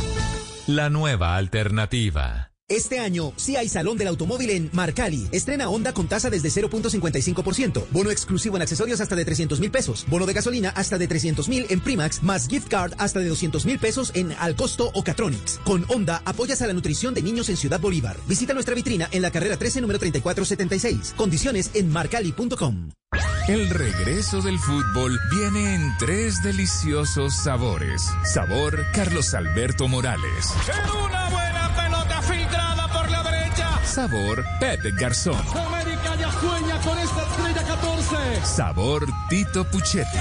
La 0.68 0.90
nueva 0.90 1.36
alternativa. 1.36 2.47
Este 2.70 3.00
año 3.00 3.32
sí 3.38 3.56
hay 3.56 3.70
Salón 3.70 3.98
del 3.98 4.10
Automóvil 4.10 4.50
en 4.50 4.70
Marcali. 4.74 5.30
Estrena 5.32 5.70
Honda 5.70 5.94
con 5.94 6.10
tasa 6.10 6.30
desde 6.30 6.50
0.55%. 6.50 7.86
Bono 7.92 8.12
exclusivo 8.12 8.58
en 8.58 8.62
accesorios 8.62 9.00
hasta 9.00 9.16
de 9.16 9.24
300 9.24 9.62
mil 9.62 9.72
pesos. 9.72 10.06
Bono 10.10 10.26
de 10.26 10.34
gasolina 10.34 10.72
hasta 10.72 10.98
de 10.98 11.08
300 11.08 11.48
mil 11.48 11.66
en 11.70 11.80
Primax, 11.80 12.24
más 12.24 12.50
gift 12.50 12.68
card 12.68 12.92
hasta 12.98 13.22
de 13.22 13.30
200 13.30 13.66
mil 13.66 13.80
pesos 13.80 14.12
en 14.16 14.34
Alcosto 14.34 14.92
o 14.94 15.02
Catronics. 15.02 15.62
Con 15.64 15.86
Honda 15.88 16.22
apoyas 16.26 16.62
a 16.62 16.68
la 16.68 16.74
nutrición 16.74 17.14
de 17.14 17.22
niños 17.22 17.48
en 17.48 17.56
Ciudad 17.56 17.80
Bolívar. 17.80 18.18
Visita 18.28 18.54
nuestra 18.54 18.76
vitrina 18.76 19.08
en 19.12 19.22
la 19.22 19.32
carrera 19.32 19.56
13, 19.56 19.80
número 19.80 19.98
3476. 19.98 21.14
Condiciones 21.16 21.72
en 21.74 21.90
marcali.com. 21.90 22.90
El 23.48 23.70
regreso 23.70 24.42
del 24.42 24.60
fútbol 24.60 25.18
viene 25.32 25.76
en 25.76 25.98
tres 26.00 26.44
deliciosos 26.44 27.34
sabores. 27.34 28.04
Sabor 28.26 28.86
Carlos 28.94 29.34
Alberto 29.34 29.88
Morales. 29.88 30.52
una 31.08 31.30
buena 31.30 31.47
Sabor 33.98 34.46
Pepe 34.60 34.92
Garzón. 34.92 35.42
América 35.58 36.16
ya 36.20 36.32
sueña 36.32 36.80
con 36.82 37.00
esta 37.00 37.24
estrella 37.24 37.64
14. 37.64 38.46
Sabor 38.46 39.08
Tito 39.28 39.66
Puchetti. 39.66 40.20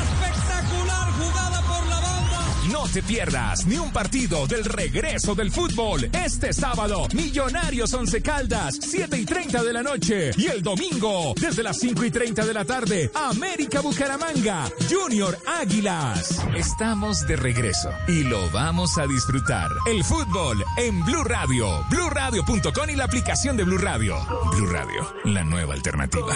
No 2.71 2.87
te 2.89 3.03
pierdas 3.03 3.67
ni 3.67 3.77
un 3.77 3.93
partido 3.93 4.47
del 4.47 4.65
regreso 4.65 5.35
del 5.35 5.51
fútbol. 5.53 6.09
Este 6.13 6.53
sábado, 6.53 7.07
Millonarios 7.15 7.93
Once 7.95 8.21
Caldas, 8.21 8.79
7 8.81 9.19
y 9.19 9.25
30 9.25 9.63
de 9.63 9.73
la 9.73 9.83
noche. 9.83 10.31
Y 10.37 10.47
el 10.47 10.63
domingo, 10.63 11.35
desde 11.41 11.63
las 11.63 11.79
5 11.79 12.05
y 12.05 12.11
30 12.11 12.45
de 12.45 12.55
la 12.55 12.65
tarde, 12.65 13.11
América 13.15 13.81
Bucaramanga, 13.81 14.71
Junior 14.91 15.39
Águilas. 15.47 16.41
Estamos 16.57 17.27
de 17.27 17.37
regreso 17.37 17.91
y 18.09 18.25
lo 18.25 18.51
vamos 18.51 18.99
a 18.99 19.07
disfrutar. 19.07 19.71
El 19.89 20.03
fútbol 20.03 20.63
en 20.77 21.05
Blue 21.05 21.25
Radio, 21.25 21.85
bluradio.com 21.89 22.91
y 22.91 22.97
la 22.97 23.05
aplicación 23.05 23.57
de 23.57 23.65
Blue 23.65 23.79
Radio. 23.79 24.17
Blue 24.53 24.67
Radio, 24.67 25.15
la 25.25 25.45
nueva 25.45 25.75
alternativa. 25.75 26.35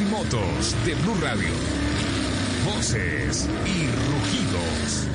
Y 0.00 0.04
motos 0.04 0.74
de 0.84 0.94
Blue 0.94 1.14
Radio. 1.20 1.52
Voces 2.64 3.46
y 3.64 3.86
rugidos. 4.10 5.06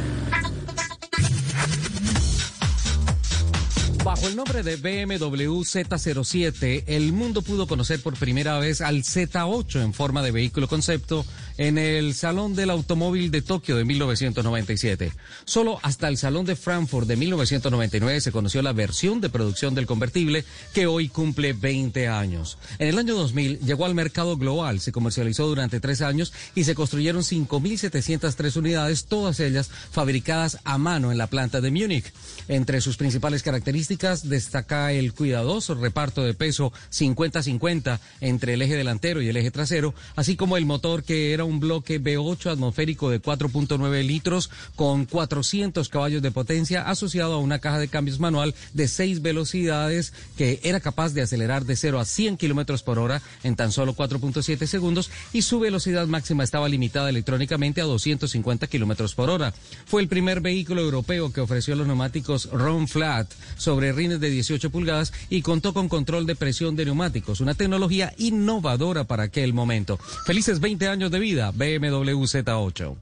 Bajo 4.09 4.27
el 4.27 4.35
nombre 4.35 4.63
de 4.63 4.75
BMW 4.75 5.61
Z07, 5.61 6.85
el 6.87 7.13
mundo 7.13 7.43
pudo 7.43 7.67
conocer 7.67 8.01
por 8.01 8.17
primera 8.17 8.57
vez 8.57 8.81
al 8.81 9.03
Z8 9.03 9.83
en 9.83 9.93
forma 9.93 10.23
de 10.23 10.31
vehículo 10.31 10.67
concepto 10.67 11.23
en 11.59 11.77
el 11.77 12.15
Salón 12.15 12.55
del 12.55 12.71
Automóvil 12.71 13.29
de 13.29 13.43
Tokio 13.43 13.77
de 13.77 13.85
1997. 13.85 15.13
Solo 15.45 15.77
hasta 15.83 16.07
el 16.07 16.17
Salón 16.17 16.45
de 16.45 16.55
Frankfurt 16.55 17.07
de 17.07 17.17
1999 17.17 18.19
se 18.19 18.31
conoció 18.31 18.63
la 18.63 18.73
versión 18.73 19.21
de 19.21 19.29
producción 19.29 19.75
del 19.75 19.85
convertible 19.85 20.43
que 20.73 20.87
hoy 20.87 21.09
cumple 21.09 21.53
20 21.53 22.07
años. 22.07 22.57
En 22.79 22.87
el 22.87 22.97
año 22.97 23.13
2000 23.13 23.59
llegó 23.59 23.85
al 23.85 23.93
mercado 23.93 24.37
global, 24.37 24.79
se 24.79 24.91
comercializó 24.91 25.45
durante 25.45 25.79
tres 25.79 26.01
años 26.01 26.33
y 26.55 26.63
se 26.63 26.73
construyeron 26.73 27.21
5.703 27.21 28.57
unidades, 28.57 29.05
todas 29.05 29.39
ellas 29.39 29.69
fabricadas 29.91 30.57
a 30.63 30.79
mano 30.79 31.11
en 31.11 31.19
la 31.19 31.27
planta 31.27 31.61
de 31.61 31.69
Múnich. 31.69 32.11
Entre 32.47 32.81
sus 32.81 32.97
principales 32.97 33.43
características 33.43 33.98
destaca 33.99 34.93
el 34.93 35.13
cuidadoso 35.13 35.75
reparto 35.75 36.23
de 36.23 36.33
peso 36.33 36.71
50-50 36.91 37.99
entre 38.21 38.53
el 38.53 38.61
eje 38.61 38.77
delantero 38.77 39.21
y 39.21 39.27
el 39.27 39.35
eje 39.35 39.51
trasero, 39.51 39.93
así 40.15 40.37
como 40.37 40.55
el 40.55 40.65
motor 40.65 41.03
que 41.03 41.33
era 41.33 41.43
un 41.43 41.59
bloque 41.59 42.01
V8 42.01 42.51
atmosférico 42.51 43.09
de 43.09 43.21
4.9 43.21 44.05
litros 44.05 44.49
con 44.75 45.05
400 45.05 45.89
caballos 45.89 46.21
de 46.21 46.31
potencia 46.31 46.83
asociado 46.83 47.33
a 47.33 47.39
una 47.39 47.59
caja 47.59 47.77
de 47.77 47.89
cambios 47.89 48.21
manual 48.21 48.55
de 48.73 48.87
6 48.87 49.21
velocidades 49.21 50.13
que 50.37 50.61
era 50.63 50.79
capaz 50.79 51.13
de 51.13 51.21
acelerar 51.21 51.65
de 51.65 51.75
0 51.75 51.99
a 51.99 52.05
100 52.05 52.37
kilómetros 52.37 52.83
por 52.83 52.99
hora 52.99 53.21
en 53.43 53.57
tan 53.57 53.73
solo 53.73 53.95
4.7 53.95 54.65
segundos 54.65 55.11
y 55.33 55.41
su 55.41 55.59
velocidad 55.59 56.07
máxima 56.07 56.45
estaba 56.45 56.69
limitada 56.69 57.09
electrónicamente 57.09 57.81
a 57.81 57.83
250 57.85 58.67
kilómetros 58.67 59.13
por 59.13 59.29
hora. 59.29 59.53
Fue 59.85 60.01
el 60.01 60.07
primer 60.07 60.39
vehículo 60.39 60.81
europeo 60.81 61.33
que 61.33 61.41
ofreció 61.41 61.75
los 61.75 61.85
neumáticos 61.85 62.49
Ron 62.51 62.87
Flat 62.87 63.29
sobre 63.57 63.78
rines 63.79 64.19
de 64.19 64.29
18 64.29 64.69
pulgadas 64.69 65.13
y 65.29 65.41
contó 65.41 65.73
con 65.73 65.89
control 65.89 66.25
de 66.25 66.35
presión 66.35 66.75
de 66.75 66.85
neumáticos, 66.85 67.41
una 67.41 67.55
tecnología 67.55 68.13
innovadora 68.17 69.05
para 69.05 69.23
aquel 69.23 69.53
momento. 69.53 69.97
Felices 70.25 70.59
20 70.59 70.87
años 70.87 71.11
de 71.11 71.19
vida, 71.19 71.51
BMW 71.51 72.23
Z8. 72.23 72.95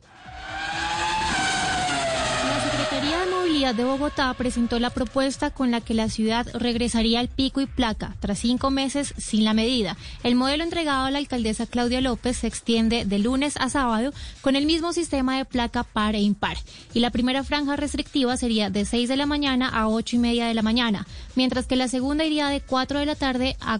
La 3.09 3.46
Secretaría 3.57 3.83
de 3.83 3.89
Bogotá 3.89 4.31
presentó 4.35 4.77
la 4.77 4.91
propuesta 4.91 5.49
con 5.49 5.71
la 5.71 5.81
que 5.81 5.95
la 5.95 6.09
ciudad 6.09 6.45
regresaría 6.53 7.19
al 7.19 7.27
pico 7.27 7.59
y 7.59 7.65
placa 7.65 8.15
tras 8.19 8.37
cinco 8.37 8.69
meses 8.69 9.15
sin 9.17 9.45
la 9.45 9.55
medida. 9.55 9.97
El 10.21 10.35
modelo 10.35 10.63
entregado 10.63 11.05
a 11.05 11.09
la 11.09 11.17
alcaldesa 11.17 11.65
Claudia 11.65 11.99
López 11.99 12.37
se 12.37 12.45
extiende 12.45 13.03
de 13.05 13.17
lunes 13.17 13.57
a 13.57 13.69
sábado 13.69 14.13
con 14.41 14.55
el 14.55 14.67
mismo 14.67 14.93
sistema 14.93 15.35
de 15.37 15.45
placa 15.45 15.83
par 15.83 16.13
e 16.13 16.19
impar. 16.19 16.57
Y 16.93 16.99
la 16.99 17.09
primera 17.09 17.43
franja 17.43 17.75
restrictiva 17.75 18.37
sería 18.37 18.69
de 18.69 18.85
6 18.85 19.09
de 19.09 19.17
la 19.17 19.25
mañana 19.25 19.69
a 19.69 19.87
8 19.87 20.17
y 20.17 20.19
media 20.19 20.45
de 20.45 20.53
la 20.53 20.61
mañana, 20.61 21.07
mientras 21.33 21.65
que 21.65 21.77
la 21.77 21.87
segunda 21.87 22.25
iría 22.25 22.49
de 22.49 22.61
4 22.61 22.99
de 22.99 23.07
la 23.07 23.15
tarde 23.15 23.57
a 23.59 23.79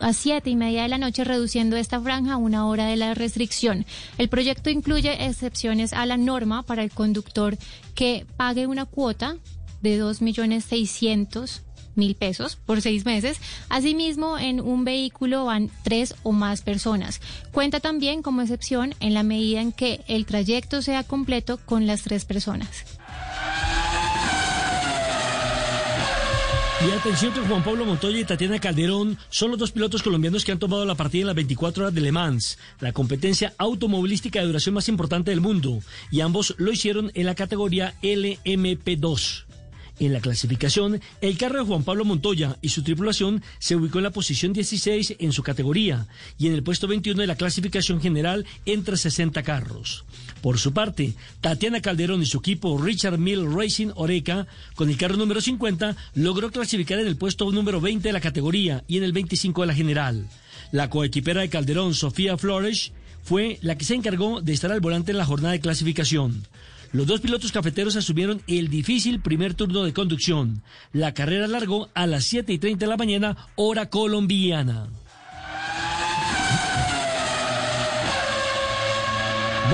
a 0.00 0.12
siete 0.12 0.50
y 0.50 0.56
media 0.56 0.82
de 0.82 0.88
la 0.88 0.98
noche, 0.98 1.24
reduciendo 1.24 1.76
esta 1.76 2.00
franja 2.00 2.34
a 2.34 2.36
una 2.36 2.66
hora 2.66 2.86
de 2.86 2.96
la 2.96 3.14
restricción. 3.14 3.86
El 4.18 4.28
proyecto 4.28 4.70
incluye 4.70 5.26
excepciones 5.26 5.92
a 5.92 6.06
la 6.06 6.16
norma 6.16 6.62
para 6.62 6.82
el 6.82 6.90
conductor 6.90 7.56
que 7.94 8.26
pague 8.36 8.66
una 8.66 8.84
cuota 8.84 9.36
de 9.82 10.02
2.600.000 10.02 11.60
mil 11.96 12.14
pesos 12.14 12.56
por 12.56 12.82
seis 12.82 13.04
meses. 13.04 13.38
Asimismo, 13.68 14.38
en 14.38 14.60
un 14.60 14.84
vehículo 14.84 15.44
van 15.44 15.70
tres 15.82 16.14
o 16.22 16.32
más 16.32 16.62
personas. 16.62 17.20
Cuenta 17.52 17.80
también 17.80 18.22
como 18.22 18.42
excepción 18.42 18.94
en 19.00 19.14
la 19.14 19.22
medida 19.22 19.60
en 19.60 19.72
que 19.72 20.04
el 20.08 20.26
trayecto 20.26 20.82
sea 20.82 21.04
completo 21.04 21.58
con 21.64 21.86
las 21.86 22.02
tres 22.02 22.24
personas. 22.24 22.84
Y 26.82 26.90
atención 26.90 27.32
que 27.32 27.40
Juan 27.40 27.62
Pablo 27.62 27.86
Montoya 27.86 28.18
y 28.18 28.24
Tatiana 28.24 28.58
Calderón 28.58 29.16
son 29.30 29.50
los 29.50 29.58
dos 29.58 29.70
pilotos 29.70 30.02
colombianos 30.02 30.44
que 30.44 30.52
han 30.52 30.58
tomado 30.58 30.84
la 30.84 30.96
partida 30.96 31.22
en 31.22 31.26
las 31.28 31.36
24 31.36 31.84
horas 31.84 31.94
de 31.94 32.00
Le 32.00 32.12
Mans, 32.12 32.58
la 32.80 32.92
competencia 32.92 33.54
automovilística 33.58 34.40
de 34.40 34.46
duración 34.46 34.74
más 34.74 34.88
importante 34.88 35.30
del 35.30 35.40
mundo, 35.40 35.80
y 36.10 36.20
ambos 36.20 36.54
lo 36.58 36.72
hicieron 36.72 37.12
en 37.14 37.26
la 37.26 37.36
categoría 37.36 37.94
LMP2. 38.02 39.44
En 40.00 40.12
la 40.12 40.20
clasificación, 40.20 41.00
el 41.20 41.38
carro 41.38 41.60
de 41.60 41.64
Juan 41.64 41.84
Pablo 41.84 42.04
Montoya 42.04 42.56
y 42.60 42.70
su 42.70 42.82
tripulación 42.82 43.42
se 43.60 43.76
ubicó 43.76 43.98
en 43.98 44.04
la 44.04 44.10
posición 44.10 44.52
16 44.52 45.16
en 45.20 45.32
su 45.32 45.44
categoría 45.44 46.08
y 46.36 46.48
en 46.48 46.54
el 46.54 46.64
puesto 46.64 46.88
21 46.88 47.20
de 47.20 47.28
la 47.28 47.36
clasificación 47.36 48.00
general 48.00 48.44
entre 48.66 48.96
60 48.96 49.42
carros. 49.44 50.04
Por 50.42 50.58
su 50.58 50.72
parte, 50.72 51.14
Tatiana 51.40 51.80
Calderón 51.80 52.22
y 52.22 52.26
su 52.26 52.38
equipo 52.38 52.76
Richard 52.76 53.18
Mill 53.18 53.50
Racing 53.54 53.92
Oreca, 53.94 54.48
con 54.74 54.90
el 54.90 54.96
carro 54.96 55.16
número 55.16 55.40
50, 55.40 55.96
logró 56.14 56.50
clasificar 56.50 56.98
en 56.98 57.06
el 57.06 57.16
puesto 57.16 57.50
número 57.52 57.80
20 57.80 58.08
de 58.08 58.12
la 58.12 58.20
categoría 58.20 58.82
y 58.88 58.96
en 58.96 59.04
el 59.04 59.12
25 59.12 59.60
de 59.60 59.66
la 59.68 59.74
general. 59.74 60.28
La 60.72 60.90
coequipera 60.90 61.42
de 61.42 61.50
Calderón, 61.50 61.94
Sofía 61.94 62.36
Flores, 62.36 62.92
fue 63.22 63.58
la 63.62 63.78
que 63.78 63.84
se 63.84 63.94
encargó 63.94 64.40
de 64.40 64.52
estar 64.52 64.72
al 64.72 64.80
volante 64.80 65.12
en 65.12 65.18
la 65.18 65.24
jornada 65.24 65.52
de 65.52 65.60
clasificación. 65.60 66.46
Los 66.94 67.08
dos 67.08 67.20
pilotos 67.20 67.50
cafeteros 67.50 67.96
asumieron 67.96 68.40
el 68.46 68.68
difícil 68.68 69.18
primer 69.20 69.54
turno 69.54 69.82
de 69.82 69.92
conducción. 69.92 70.62
La 70.92 71.12
carrera 71.12 71.48
largó 71.48 71.88
a 71.92 72.06
las 72.06 72.22
7 72.22 72.52
y 72.52 72.58
30 72.58 72.84
de 72.84 72.88
la 72.88 72.96
mañana, 72.96 73.48
hora 73.56 73.90
colombiana. 73.90 74.86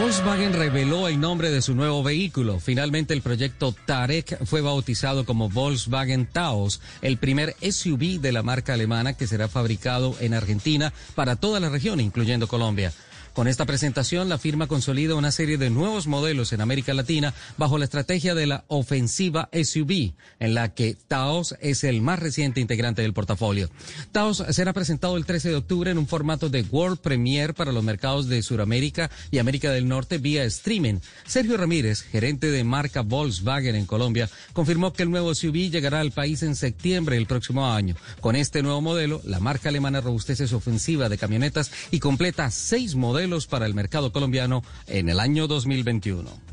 Volkswagen 0.00 0.54
reveló 0.54 1.08
el 1.08 1.20
nombre 1.20 1.50
de 1.50 1.60
su 1.60 1.74
nuevo 1.74 2.02
vehículo. 2.02 2.58
Finalmente 2.58 3.12
el 3.12 3.20
proyecto 3.20 3.74
Tarek 3.84 4.42
fue 4.46 4.62
bautizado 4.62 5.26
como 5.26 5.50
Volkswagen 5.50 6.24
Taos, 6.24 6.80
el 7.02 7.18
primer 7.18 7.54
SUV 7.60 8.18
de 8.18 8.32
la 8.32 8.42
marca 8.42 8.72
alemana 8.72 9.12
que 9.12 9.26
será 9.26 9.46
fabricado 9.46 10.16
en 10.20 10.32
Argentina 10.32 10.90
para 11.14 11.36
toda 11.36 11.60
la 11.60 11.68
región, 11.68 12.00
incluyendo 12.00 12.48
Colombia. 12.48 12.94
Con 13.40 13.48
esta 13.48 13.64
presentación, 13.64 14.28
la 14.28 14.36
firma 14.36 14.66
consolida 14.66 15.14
una 15.14 15.32
serie 15.32 15.56
de 15.56 15.70
nuevos 15.70 16.06
modelos 16.06 16.52
en 16.52 16.60
América 16.60 16.92
Latina 16.92 17.32
bajo 17.56 17.78
la 17.78 17.86
estrategia 17.86 18.34
de 18.34 18.46
la 18.46 18.64
ofensiva 18.68 19.48
SUV, 19.50 20.12
en 20.40 20.52
la 20.52 20.74
que 20.74 20.94
Taos 21.08 21.54
es 21.62 21.82
el 21.84 22.02
más 22.02 22.18
reciente 22.18 22.60
integrante 22.60 23.00
del 23.00 23.14
portafolio. 23.14 23.70
Taos 24.12 24.44
será 24.50 24.74
presentado 24.74 25.16
el 25.16 25.24
13 25.24 25.48
de 25.48 25.56
octubre 25.56 25.90
en 25.90 25.96
un 25.96 26.06
formato 26.06 26.50
de 26.50 26.66
World 26.70 26.98
Premiere 26.98 27.54
para 27.54 27.72
los 27.72 27.82
mercados 27.82 28.28
de 28.28 28.42
Sudamérica 28.42 29.10
y 29.30 29.38
América 29.38 29.70
del 29.70 29.88
Norte 29.88 30.18
vía 30.18 30.44
streaming. 30.44 30.98
Sergio 31.24 31.56
Ramírez, 31.56 32.02
gerente 32.02 32.50
de 32.50 32.62
marca 32.62 33.00
Volkswagen 33.00 33.74
en 33.74 33.86
Colombia, 33.86 34.28
confirmó 34.52 34.92
que 34.92 35.04
el 35.04 35.10
nuevo 35.10 35.34
SUV 35.34 35.70
llegará 35.70 36.00
al 36.00 36.12
país 36.12 36.42
en 36.42 36.56
septiembre 36.56 37.16
del 37.16 37.24
próximo 37.24 37.72
año. 37.72 37.96
Con 38.20 38.36
este 38.36 38.62
nuevo 38.62 38.82
modelo, 38.82 39.22
la 39.24 39.40
marca 39.40 39.70
alemana 39.70 40.02
robustece 40.02 40.46
su 40.46 40.56
ofensiva 40.56 41.08
de 41.08 41.16
camionetas 41.16 41.72
y 41.90 42.00
completa 42.00 42.50
seis 42.50 42.96
modelos 42.96 43.29
para 43.46 43.66
el 43.66 43.74
mercado 43.74 44.12
colombiano 44.12 44.62
en 44.86 45.08
el 45.08 45.20
año 45.20 45.46
2021. 45.46 46.49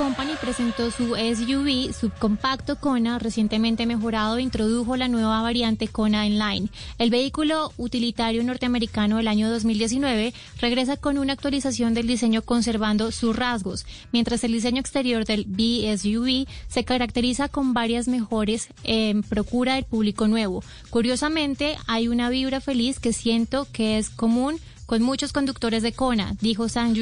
Company 0.00 0.32
presentó 0.40 0.90
su 0.90 1.14
SUV 1.14 1.92
subcompacto 1.92 2.76
Kona 2.76 3.18
recientemente 3.18 3.84
mejorado 3.84 4.38
e 4.38 4.42
introdujo 4.42 4.96
la 4.96 5.08
nueva 5.08 5.42
variante 5.42 5.88
Kona 5.88 6.26
Inline. 6.26 6.70
El 6.96 7.10
vehículo 7.10 7.74
utilitario 7.76 8.42
norteamericano 8.42 9.18
del 9.18 9.28
año 9.28 9.50
2019 9.50 10.32
regresa 10.58 10.96
con 10.96 11.18
una 11.18 11.34
actualización 11.34 11.92
del 11.92 12.06
diseño 12.06 12.40
conservando 12.40 13.12
sus 13.12 13.36
rasgos, 13.36 13.84
mientras 14.10 14.42
el 14.42 14.52
diseño 14.52 14.80
exterior 14.80 15.26
del 15.26 15.44
BSUV 15.44 16.46
se 16.66 16.84
caracteriza 16.84 17.48
con 17.50 17.74
varias 17.74 18.08
mejores 18.08 18.68
en 18.84 19.22
procura 19.22 19.74
del 19.74 19.84
público 19.84 20.28
nuevo. 20.28 20.64
Curiosamente, 20.88 21.76
hay 21.86 22.08
una 22.08 22.30
vibra 22.30 22.62
feliz 22.62 23.00
que 23.00 23.12
siento 23.12 23.68
que 23.70 23.98
es 23.98 24.08
común 24.08 24.58
con 24.90 25.02
muchos 25.02 25.32
conductores 25.32 25.84
de 25.84 25.92
Kona, 25.92 26.34
dijo 26.40 26.68
Sang 26.68 26.96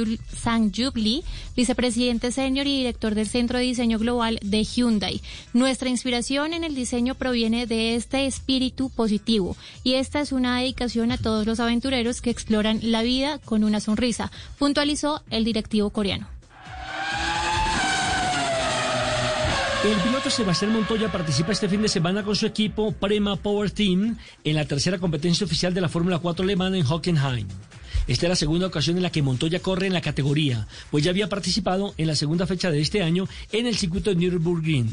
Lee, 0.95 1.25
vicepresidente 1.57 2.33
senior 2.33 2.67
y 2.67 2.77
director 2.77 3.15
del 3.15 3.27
Centro 3.27 3.57
de 3.57 3.65
Diseño 3.65 3.99
Global 3.99 4.39
de 4.43 4.63
Hyundai. 4.63 5.23
Nuestra 5.55 5.89
inspiración 5.89 6.53
en 6.53 6.65
el 6.65 6.75
diseño 6.75 7.15
proviene 7.15 7.67
de 7.67 7.95
este 7.95 8.27
espíritu 8.27 8.91
positivo 8.91 9.57
y 9.85 9.95
esta 9.95 10.21
es 10.21 10.33
una 10.33 10.59
dedicación 10.59 11.13
a 11.13 11.17
todos 11.17 11.47
los 11.47 11.61
aventureros 11.61 12.21
que 12.21 12.29
exploran 12.29 12.79
la 12.83 13.01
vida 13.01 13.39
con 13.39 13.65
una 13.65 13.81
sonrisa, 13.81 14.31
puntualizó 14.59 15.23
el 15.31 15.45
directivo 15.45 15.89
coreano. 15.89 16.29
El 19.83 19.97
piloto 20.01 20.29
Sebastián 20.29 20.75
Montoya 20.75 21.11
participa 21.11 21.53
este 21.53 21.71
fin 21.71 21.81
de 21.81 21.89
semana 21.89 22.23
con 22.23 22.37
su 22.37 22.45
equipo 22.45 22.93
Prema 22.93 23.37
Power 23.37 23.71
Team 23.71 24.19
en 24.45 24.57
la 24.57 24.67
tercera 24.67 24.99
competencia 24.99 25.47
oficial 25.47 25.73
de 25.73 25.81
la 25.81 25.89
Fórmula 25.89 26.19
4 26.19 26.45
alemana 26.45 26.77
en 26.77 26.85
Hockenheim. 26.85 27.49
Esta 28.09 28.25
es 28.27 28.31
la 28.31 28.37
segunda 28.37 28.67
ocasión 28.67 28.97
en 28.97 29.03
la 29.03 29.13
que 29.13 29.23
Montoya 29.23 29.61
corre 29.61 29.87
en 29.87 29.93
la 29.93 30.01
categoría, 30.01 30.67
pues 30.91 31.05
ya 31.05 31.11
había 31.11 31.29
participado 31.29 31.95
en 31.99 32.07
la 32.07 32.17
segunda 32.17 32.47
fecha 32.47 32.71
de 32.71 32.81
este 32.81 33.03
año 33.03 33.29
en 33.53 33.67
el 33.67 33.77
circuito 33.77 34.11
de 34.11 34.17
Nürburgring. 34.17 34.89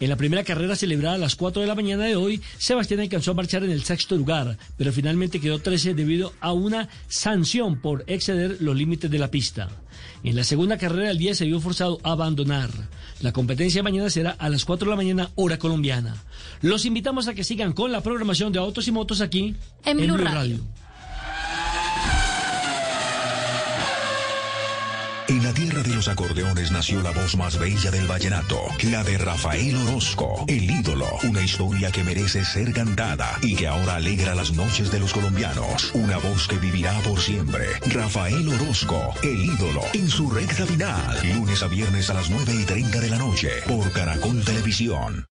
En 0.00 0.08
la 0.10 0.16
primera 0.16 0.44
carrera 0.44 0.76
celebrada 0.76 1.14
a 1.14 1.18
las 1.18 1.36
4 1.36 1.62
de 1.62 1.68
la 1.68 1.74
mañana 1.74 2.04
de 2.04 2.16
hoy, 2.16 2.42
Sebastián 2.58 3.00
alcanzó 3.00 3.30
a 3.30 3.34
marchar 3.34 3.64
en 3.64 3.70
el 3.70 3.84
sexto 3.84 4.16
lugar, 4.16 4.58
pero 4.76 4.92
finalmente 4.92 5.40
quedó 5.40 5.60
13 5.60 5.94
debido 5.94 6.34
a 6.40 6.52
una 6.52 6.88
sanción 7.08 7.80
por 7.80 8.04
exceder 8.06 8.58
los 8.60 8.76
límites 8.76 9.10
de 9.10 9.18
la 9.18 9.30
pista. 9.30 9.70
En 10.24 10.36
la 10.36 10.44
segunda 10.44 10.76
carrera 10.76 11.08
del 11.08 11.18
día 11.18 11.34
se 11.34 11.46
vio 11.46 11.60
forzado 11.60 12.00
a 12.02 12.12
abandonar. 12.12 12.70
La 13.20 13.32
competencia 13.32 13.78
de 13.78 13.84
mañana 13.84 14.10
será 14.10 14.32
a 14.32 14.48
las 14.48 14.64
4 14.64 14.86
de 14.86 14.90
la 14.90 14.96
mañana, 14.96 15.30
hora 15.36 15.58
colombiana. 15.58 16.16
Los 16.60 16.84
invitamos 16.84 17.28
a 17.28 17.34
que 17.34 17.44
sigan 17.44 17.72
con 17.72 17.92
la 17.92 18.02
programación 18.02 18.52
de 18.52 18.58
Autos 18.58 18.88
y 18.88 18.92
Motos 18.92 19.20
aquí 19.20 19.54
en, 19.84 19.96
Blue, 19.98 20.16
Radio. 20.16 20.58
En 25.32 25.42
la 25.42 25.54
tierra 25.54 25.82
de 25.82 25.94
los 25.94 26.08
acordeones 26.08 26.70
nació 26.72 27.00
la 27.00 27.10
voz 27.10 27.38
más 27.38 27.58
bella 27.58 27.90
del 27.90 28.06
vallenato, 28.06 28.60
la 28.90 29.02
de 29.02 29.16
Rafael 29.16 29.74
Orozco, 29.88 30.44
el 30.46 30.70
ídolo, 30.70 31.06
una 31.26 31.40
historia 31.40 31.90
que 31.90 32.04
merece 32.04 32.44
ser 32.44 32.70
cantada 32.74 33.38
y 33.40 33.56
que 33.56 33.66
ahora 33.66 33.94
alegra 33.94 34.34
las 34.34 34.52
noches 34.52 34.92
de 34.92 35.00
los 35.00 35.14
colombianos, 35.14 35.90
una 35.94 36.18
voz 36.18 36.46
que 36.46 36.58
vivirá 36.58 36.92
por 37.00 37.18
siempre. 37.18 37.64
Rafael 37.94 38.46
Orozco, 38.46 39.14
el 39.22 39.42
ídolo, 39.42 39.80
en 39.94 40.10
su 40.10 40.30
recta 40.30 40.66
final, 40.66 41.16
lunes 41.34 41.62
a 41.62 41.66
viernes 41.66 42.10
a 42.10 42.14
las 42.14 42.28
9 42.28 42.54
y 42.54 42.64
30 42.64 43.00
de 43.00 43.08
la 43.08 43.16
noche, 43.16 43.48
por 43.66 43.90
Caracol 43.90 44.44
Televisión. 44.44 45.24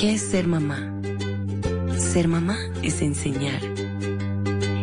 ¿Qué 0.00 0.14
es 0.14 0.22
ser 0.22 0.46
mamá? 0.46 0.98
Ser 1.98 2.26
mamá 2.26 2.56
es 2.82 3.02
enseñar 3.02 3.60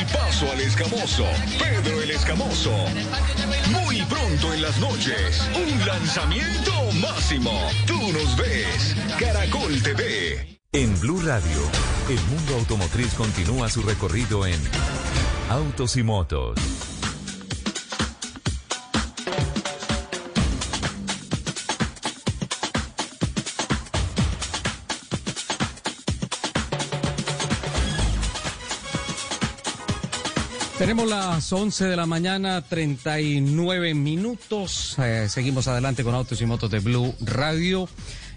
El 0.00 0.06
paso 0.06 0.50
al 0.50 0.60
escamoso, 0.60 1.24
Pedro 1.58 2.00
el 2.02 2.10
Escamoso. 2.10 2.72
Muy 3.70 4.02
pronto 4.02 4.52
en 4.54 4.62
las 4.62 4.78
noches, 4.78 5.42
un 5.54 5.86
lanzamiento 5.86 6.72
máximo. 7.00 7.50
Tú 7.86 7.98
nos 8.12 8.36
ves, 8.36 8.96
Caracol 9.18 9.82
TV. 9.82 10.58
En 10.72 10.98
Blue 11.00 11.20
Radio, 11.20 11.60
el 12.08 12.20
mundo 12.34 12.54
automotriz 12.54 13.12
continúa 13.14 13.68
su 13.68 13.82
recorrido 13.82 14.46
en 14.46 14.60
Autos 15.50 15.96
y 15.96 16.02
Motos. 16.02 16.89
Tenemos 30.80 31.06
las 31.10 31.52
11 31.52 31.88
de 31.88 31.94
la 31.94 32.06
mañana, 32.06 32.62
39 32.62 33.92
minutos. 33.92 34.96
Eh, 34.98 35.26
seguimos 35.28 35.68
adelante 35.68 36.02
con 36.02 36.14
Autos 36.14 36.40
y 36.40 36.46
Motos 36.46 36.70
de 36.70 36.78
Blue 36.78 37.14
Radio. 37.20 37.86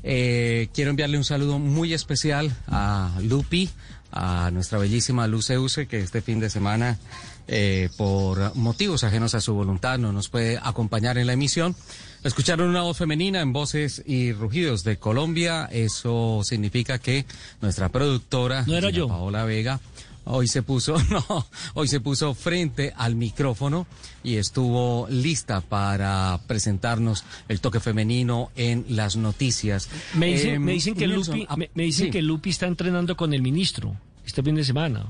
Eh, 0.03 0.67
quiero 0.73 0.89
enviarle 0.89 1.17
un 1.17 1.23
saludo 1.23 1.57
muy 1.57 1.93
especial 1.93 2.53
a 2.67 3.17
Lupi, 3.21 3.69
a 4.11 4.51
nuestra 4.51 4.77
bellísima 4.77 5.25
Luceuse, 5.25 5.87
que 5.87 6.01
este 6.01 6.21
fin 6.21 6.41
de 6.41 6.49
semana, 6.49 6.99
eh, 7.47 7.87
por 7.97 8.53
motivos 8.57 9.05
ajenos 9.05 9.35
a 9.35 9.39
su 9.39 9.53
voluntad, 9.53 9.97
no 9.97 10.11
nos 10.11 10.27
puede 10.27 10.59
acompañar 10.61 11.17
en 11.17 11.27
la 11.27 11.33
emisión. 11.33 11.77
Escucharon 12.25 12.69
una 12.69 12.81
voz 12.81 12.97
femenina 12.97 13.39
en 13.39 13.53
voces 13.53 14.03
y 14.05 14.33
rugidos 14.33 14.83
de 14.83 14.97
Colombia. 14.97 15.69
Eso 15.71 16.41
significa 16.43 16.99
que 16.99 17.25
nuestra 17.61 17.87
productora, 17.87 18.63
No 18.67 18.75
era 18.75 18.89
yo. 18.89 19.07
Paola 19.07 19.45
Vega, 19.45 19.79
hoy 20.25 20.47
se 20.47 20.63
puso, 20.63 20.95
no, 21.09 21.45
hoy 21.73 21.87
se 21.87 21.99
puso 21.99 22.33
frente 22.33 22.93
al 22.95 23.15
micrófono 23.15 23.87
y 24.23 24.35
estuvo 24.37 25.07
lista 25.09 25.61
para 25.61 26.39
presentarnos 26.47 27.23
el 27.47 27.59
toque 27.59 27.79
femenino 27.79 28.51
en 28.55 28.85
las 28.89 29.15
noticias. 29.17 29.89
Me 30.13 30.27
dicen, 30.27 30.55
Eh, 30.55 30.59
me 30.59 30.71
dicen 30.73 30.95
que 30.95 31.07
Nelson, 31.07 31.39
Lupi, 31.39 31.47
ah, 31.49 31.57
me, 31.57 31.69
me 31.73 31.83
dicen 31.83 32.05
sí, 32.07 32.11
que 32.11 32.21
Lupi 32.21 32.49
está 32.51 32.67
entrenando 32.67 33.15
con 33.17 33.33
el 33.33 33.41
ministro 33.41 33.95
este 34.25 34.41
fin 34.43 34.55
de 34.55 34.63
semana. 34.63 35.05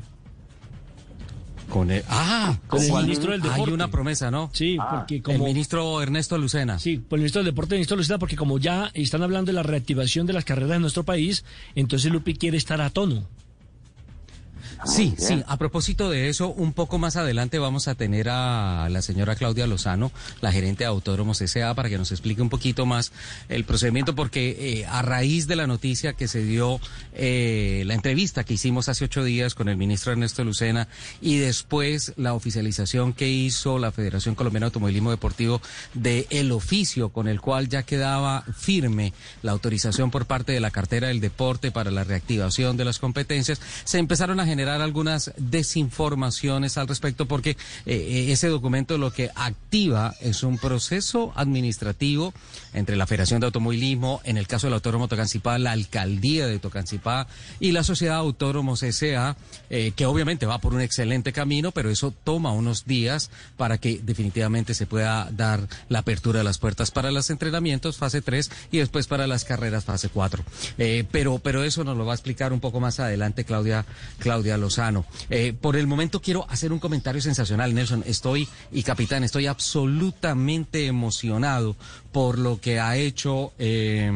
con 1.70 1.90
el, 1.90 2.04
ah, 2.08 2.56
Con 2.68 2.82
el 2.84 2.92
ministro 2.92 3.32
del 3.32 3.42
Hay 3.42 3.50
Deporte. 3.50 3.74
una 3.74 3.88
promesa, 3.90 4.30
¿no? 4.30 4.52
Sí, 4.54 4.78
porque 4.92 5.22
como 5.24 5.38
El 5.38 5.44
ministro 5.44 6.02
Ernesto 6.04 6.38
Lucena. 6.38 6.78
Sí, 6.78 6.98
por 6.98 7.18
el 7.18 7.22
ministro 7.22 7.40
del 7.42 7.52
Deporte, 7.52 7.74
el 7.76 7.80
ministro 7.80 7.98
Lucena, 7.98 8.20
porque 8.20 8.36
como 8.36 8.60
ya 8.60 8.92
están 8.94 9.24
hablando 9.24 9.52
de 9.52 9.54
la 9.54 9.64
reactivación 9.64 10.28
de 10.28 10.34
las 10.34 10.46
carreras 10.46 10.76
en 10.76 10.82
nuestro 10.82 11.04
país, 11.04 11.44
entonces 11.74 12.12
Lupi 12.12 12.36
quiere 12.36 12.58
estar 12.58 12.80
a 12.82 12.90
tono. 12.92 13.28
Sí, 14.86 15.14
bien. 15.18 15.40
sí, 15.40 15.44
a 15.48 15.58
propósito 15.58 16.10
de 16.10 16.30
eso, 16.30 16.50
un 16.50 16.74
poco 16.74 16.98
más 16.98 17.16
adelante 17.16 17.60
vamos 17.60 17.88
a 17.88 17.96
tener 17.96 18.30
a 18.30 18.88
la 18.90 19.02
señora 19.02 19.36
Claudia 19.36 19.68
Lozano, 19.68 20.12
la 20.42 20.52
gerente 20.52 20.84
de 20.84 20.90
Autódromos 20.90 21.42
S.A., 21.42 21.74
para 21.74 21.90
que 21.90 21.98
nos 21.98 22.12
explique 22.12 22.42
un 22.42 22.50
poquito 22.50 22.86
más 22.86 23.12
el 23.50 23.64
procedimiento, 23.66 24.16
porque 24.16 24.56
eh, 24.60 24.86
a 24.86 25.02
raíz 25.02 25.48
de 25.48 25.56
la 25.56 25.68
noticia 25.68 26.14
que 26.14 26.28
se 26.28 26.44
dio, 26.44 26.80
eh, 27.14 27.84
la 27.86 27.94
entrevista 27.94 28.44
que 28.44 28.56
hicimos 28.56 28.90
hace 28.90 29.06
ocho 29.06 29.24
días 29.24 29.56
con 29.56 29.70
el 29.70 29.78
ministro 29.78 30.12
Ernesto 30.12 30.44
Lucena 30.44 30.88
y 31.22 31.38
después 31.38 32.14
la 32.18 32.34
oficialización 32.34 33.14
que 33.14 33.30
hizo 33.30 33.80
la 33.80 33.92
Federación 33.92 34.36
Colombiana 34.36 34.66
de 34.66 34.68
Automovilismo 34.68 35.12
Deportivo 35.12 35.62
de 35.94 36.28
el 36.30 36.52
oficio 36.52 37.10
con 37.10 37.28
el 37.28 37.42
cual 37.42 37.70
ya 37.70 37.84
quedaba 37.84 38.44
firme 38.58 39.14
la 39.42 39.52
autorización 39.52 40.12
por 40.12 40.26
parte 40.26 40.52
de 40.52 40.60
la 40.60 40.72
cartera 40.72 41.08
del 41.08 41.20
deporte 41.20 41.72
para 41.72 41.92
la 41.92 42.04
reactivación 42.04 42.78
de 42.78 42.86
las 42.86 43.00
competencias, 43.00 43.62
se 43.84 44.00
empezaron 44.00 44.40
a 44.40 44.46
generar 44.46 44.73
algunas 44.82 45.32
desinformaciones 45.38 46.78
al 46.78 46.88
respecto 46.88 47.28
porque 47.28 47.52
eh, 47.52 47.56
eh, 47.86 48.32
ese 48.32 48.48
documento 48.48 48.98
lo 48.98 49.12
que 49.12 49.30
activa 49.36 50.16
es 50.20 50.44
un 50.44 50.58
proceso 50.58 51.34
administrativo 51.36 52.34
entre 52.74 52.96
la 52.96 53.08
Federación 53.08 53.40
de 53.40 53.48
Automovilismo, 53.48 54.22
en 54.24 54.38
el 54.38 54.48
caso 54.48 54.68
del 54.68 54.74
Autódromo 54.74 55.08
Tocancipá, 55.08 55.58
la 55.60 55.72
Alcaldía 55.72 56.48
de 56.48 56.60
Tocancipá 56.60 57.28
y 57.60 57.72
la 57.72 57.84
Sociedad 57.84 58.18
Autódromos 58.18 58.84
S.A., 58.84 59.36
eh, 59.70 59.92
que 59.96 60.06
obviamente 60.06 60.46
va 60.46 60.60
por 60.60 60.74
un 60.74 60.82
excelente 60.82 61.34
camino, 61.34 61.72
pero 61.72 61.90
eso 61.90 62.14
toma 62.24 62.52
unos 62.52 62.86
días 62.86 63.30
para 63.58 63.78
que 63.78 64.00
definitivamente 64.04 64.74
se 64.74 64.86
pueda 64.86 65.30
dar 65.32 65.68
la 65.90 66.00
apertura 66.00 66.40
de 66.40 66.44
las 66.44 66.58
puertas 66.58 66.92
para 66.92 67.12
los 67.12 67.30
entrenamientos, 67.30 67.98
fase 67.98 68.22
3, 68.22 68.52
y 68.72 68.78
después 68.80 69.08
para 69.08 69.28
las 69.28 69.46
carreras, 69.46 69.86
fase 69.86 70.10
4. 70.10 70.44
Eh, 70.78 71.06
pero, 71.12 71.40
pero 71.40 71.64
eso 71.64 71.84
nos 71.84 71.98
lo 71.98 72.06
va 72.06 72.14
a 72.14 72.16
explicar 72.16 72.54
un 72.54 72.60
poco 72.60 72.80
más 72.80 73.00
adelante 73.00 73.46
Claudia, 73.46 73.86
Claudia 74.20 74.53
Lozano. 74.58 75.06
Eh, 75.30 75.54
por 75.60 75.76
el 75.76 75.88
momento 75.88 76.22
quiero 76.22 76.46
hacer 76.50 76.72
un 76.72 76.80
comentario 76.80 77.22
sensacional, 77.22 77.74
Nelson. 77.74 78.04
Estoy, 78.06 78.48
y 78.72 78.84
capitán, 78.84 79.24
estoy 79.24 79.48
absolutamente 79.48 80.86
emocionado 80.86 81.76
por 82.12 82.38
lo 82.38 82.60
que 82.60 82.80
ha 82.80 82.98
hecho 82.98 83.54
eh, 83.58 84.12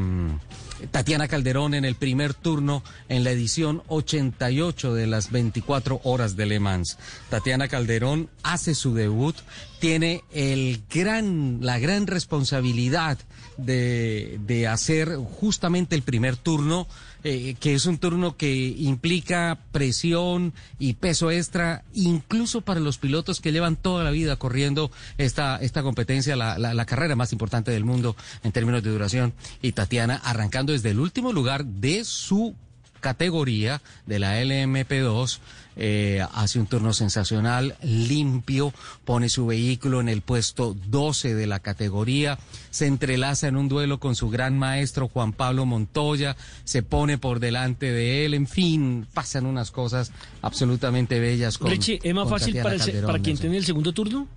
Tatiana 0.92 1.28
Calderón 1.28 1.74
en 1.74 1.86
el 1.86 1.96
primer 1.96 2.34
turno 2.34 2.84
en 3.10 3.24
la 3.24 3.32
edición 3.32 3.82
88 3.88 4.94
de 4.94 5.08
las 5.08 5.32
24 5.32 6.02
horas 6.04 6.36
de 6.36 6.46
Le 6.46 6.60
Mans. 6.60 6.98
Tatiana 7.30 7.68
Calderón 7.68 8.30
hace 8.44 8.76
su 8.76 8.94
debut, 8.94 9.36
tiene 9.80 10.24
el 10.32 10.84
gran, 10.90 11.60
la 11.62 11.80
gran 11.80 12.08
responsabilidad 12.08 13.18
de, 13.58 14.40
de 14.46 14.68
hacer 14.68 15.16
justamente 15.40 15.96
el 15.96 16.04
primer 16.04 16.38
turno, 16.38 16.88
eh, 17.24 17.56
que 17.60 17.74
es 17.74 17.86
un 17.86 17.98
turno 17.98 18.38
que 18.38 18.54
implica 18.78 19.60
presión 19.72 20.54
y 20.80 20.94
peso 20.94 21.32
extra, 21.32 21.84
incluso 21.94 22.62
para 22.62 22.80
los 22.80 22.98
pilotos 22.98 23.42
que 23.42 23.52
llevan 23.52 23.76
toda 23.76 24.04
la 24.04 24.12
vida 24.12 24.36
corriendo 24.38 24.92
esta, 25.18 25.58
esta 25.58 25.84
competencia, 25.84 26.36
la, 26.36 26.58
la, 26.58 26.74
la 26.74 26.86
carrera 26.86 27.16
más 27.16 27.32
importante 27.32 27.72
del 27.72 27.86
mundo 27.86 28.16
en 28.44 28.52
términos 28.52 28.84
de 28.84 28.92
duración. 28.92 29.34
Y 29.62 29.72
Tatiana 29.72 30.22
arrancando 30.24 30.74
desde 30.74 30.92
el 30.92 31.00
último 31.00 31.34
lugar 31.34 31.66
de 31.66 32.04
su 32.04 32.56
categoría 33.00 33.82
de 34.06 34.20
la 34.20 34.42
LMP2. 34.42 35.40
Eh, 35.78 36.26
hace 36.34 36.60
un 36.60 36.66
turno 36.66 36.92
sensacional, 36.92 37.76
limpio, 37.84 38.74
pone 39.06 39.30
su 39.30 39.46
vehículo 39.46 40.02
en 40.02 40.10
el 40.10 40.22
puesto 40.22 40.76
12 40.88 41.36
de 41.36 41.48
la 41.48 41.60
categoría, 41.60 42.40
se 42.72 42.88
entrelaza 42.88 43.48
en 43.48 43.58
un 43.58 43.70
duelo 43.70 44.00
con 44.00 44.16
su 44.16 44.30
gran 44.30 44.58
maestro 44.58 45.08
Juan 45.08 45.34
Pablo 45.34 45.66
Montoya, 45.66 46.36
se 46.64 46.82
pone 46.82 47.18
por 47.18 47.40
delante 47.40 47.92
de 47.92 48.26
él, 48.26 48.34
en 48.34 48.48
fin, 48.48 49.08
pasan 49.14 49.46
unas 49.46 49.72
cosas 49.72 50.12
absolutamente 50.42 51.20
bellas 51.20 51.58
con 51.58 51.70
Richie, 51.70 52.00
¿es 52.02 52.14
más 52.14 52.24
con 52.28 52.40
fácil 52.40 52.56
para, 52.62 52.78
Calderón, 52.78 53.22
quien 53.22 53.38
tiene 53.38 53.58
el 53.58 53.66
segundo 53.66 53.94
turno? 53.94 54.28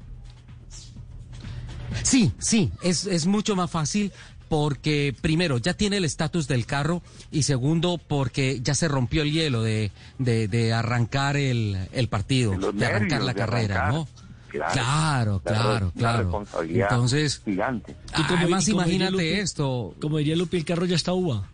Sí, 2.03 2.33
sí, 2.39 2.71
es, 2.83 3.07
es 3.07 3.27
mucho 3.27 3.57
más 3.57 3.71
fácil 3.71 4.13
porque 4.51 5.15
primero 5.21 5.59
ya 5.59 5.75
tiene 5.75 5.99
el 5.99 6.05
estatus 6.05 6.49
del 6.49 6.67
carro 6.67 7.03
y 7.31 7.45
segundo 7.45 7.99
porque 7.99 8.61
ya 8.63 8.75
se 8.75 8.89
rompió 8.89 9.23
el 9.23 9.31
hielo 9.31 9.63
de, 9.63 9.93
de, 10.19 10.49
de 10.49 10.73
arrancar 10.73 11.37
el, 11.37 11.79
el 11.93 12.09
partido, 12.09 12.51
de 12.73 12.85
arrancar 12.85 13.23
la 13.23 13.33
de 13.33 13.39
carrera, 13.39 13.75
arrancar. 13.87 13.95
¿no? 13.95 14.09
Claro, 14.51 14.73
Claro, 14.75 15.41
claro, 15.45 15.93
claro. 15.97 16.19
responsabilidad 16.25 16.89
Entonces, 16.91 17.41
gigante. 17.45 17.95
Y 18.19 18.23
como- 18.25 18.39
además 18.41 18.67
y 18.69 18.73
como 18.73 18.83
imagínate 18.83 19.13
Lupi- 19.15 19.39
esto. 19.39 19.95
Como 20.01 20.19
diría 20.19 20.35
Lupi, 20.35 20.57
el 20.57 20.65
carro 20.65 20.85
ya 20.87 20.97
está 20.97 21.13
uva. 21.13 21.49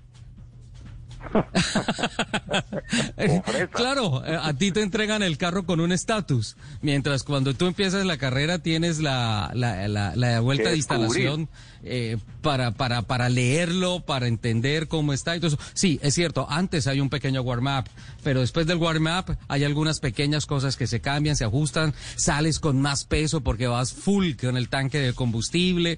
Claro, 3.73 4.25
eh, 4.25 4.39
a 4.41 4.55
ti 4.55 4.73
te 4.73 4.83
entregan 4.83 5.23
el 5.23 5.39
carro 5.39 5.67
con 5.67 5.81
un 5.81 5.93
estatus, 5.93 6.57
mientras 6.83 7.23
cuando 7.23 7.55
tú 7.55 7.67
empiezas 7.67 8.05
la 8.07 8.17
carrera 8.19 8.59
tienes 8.59 8.99
la, 8.99 9.51
la, 9.55 9.89
la, 9.89 10.17
la 10.17 10.41
vuelta 10.41 10.71
de 10.71 10.77
instalación 10.77 11.49
eh, 11.83 12.17
para, 12.43 12.73
para, 12.73 13.03
para 13.03 13.29
leerlo, 13.29 14.01
para 14.01 14.27
entender 14.27 14.89
cómo 14.89 15.13
está. 15.13 15.35
Entonces, 15.35 15.59
sí, 15.75 15.99
es 16.03 16.15
cierto, 16.15 16.47
antes 16.51 16.87
hay 16.87 17.01
un 17.01 17.11
pequeño 17.11 17.43
warm-up, 17.43 17.85
pero 18.27 18.41
después 18.41 18.67
del 18.67 18.79
warm-up 18.79 19.37
hay 19.47 19.63
algunas 19.63 20.01
pequeñas 20.01 20.47
cosas 20.47 20.77
que 20.77 20.89
se 20.89 20.99
cambian, 20.99 21.37
se 21.37 21.45
ajustan, 21.45 21.95
sales 22.17 22.59
con 22.59 22.83
más 22.83 23.05
peso 23.05 23.41
porque 23.41 23.69
vas 23.69 23.93
full 23.93 24.33
con 24.33 24.57
el 24.57 24.69
tanque 24.69 24.99
de 24.99 25.13
combustible, 25.13 25.97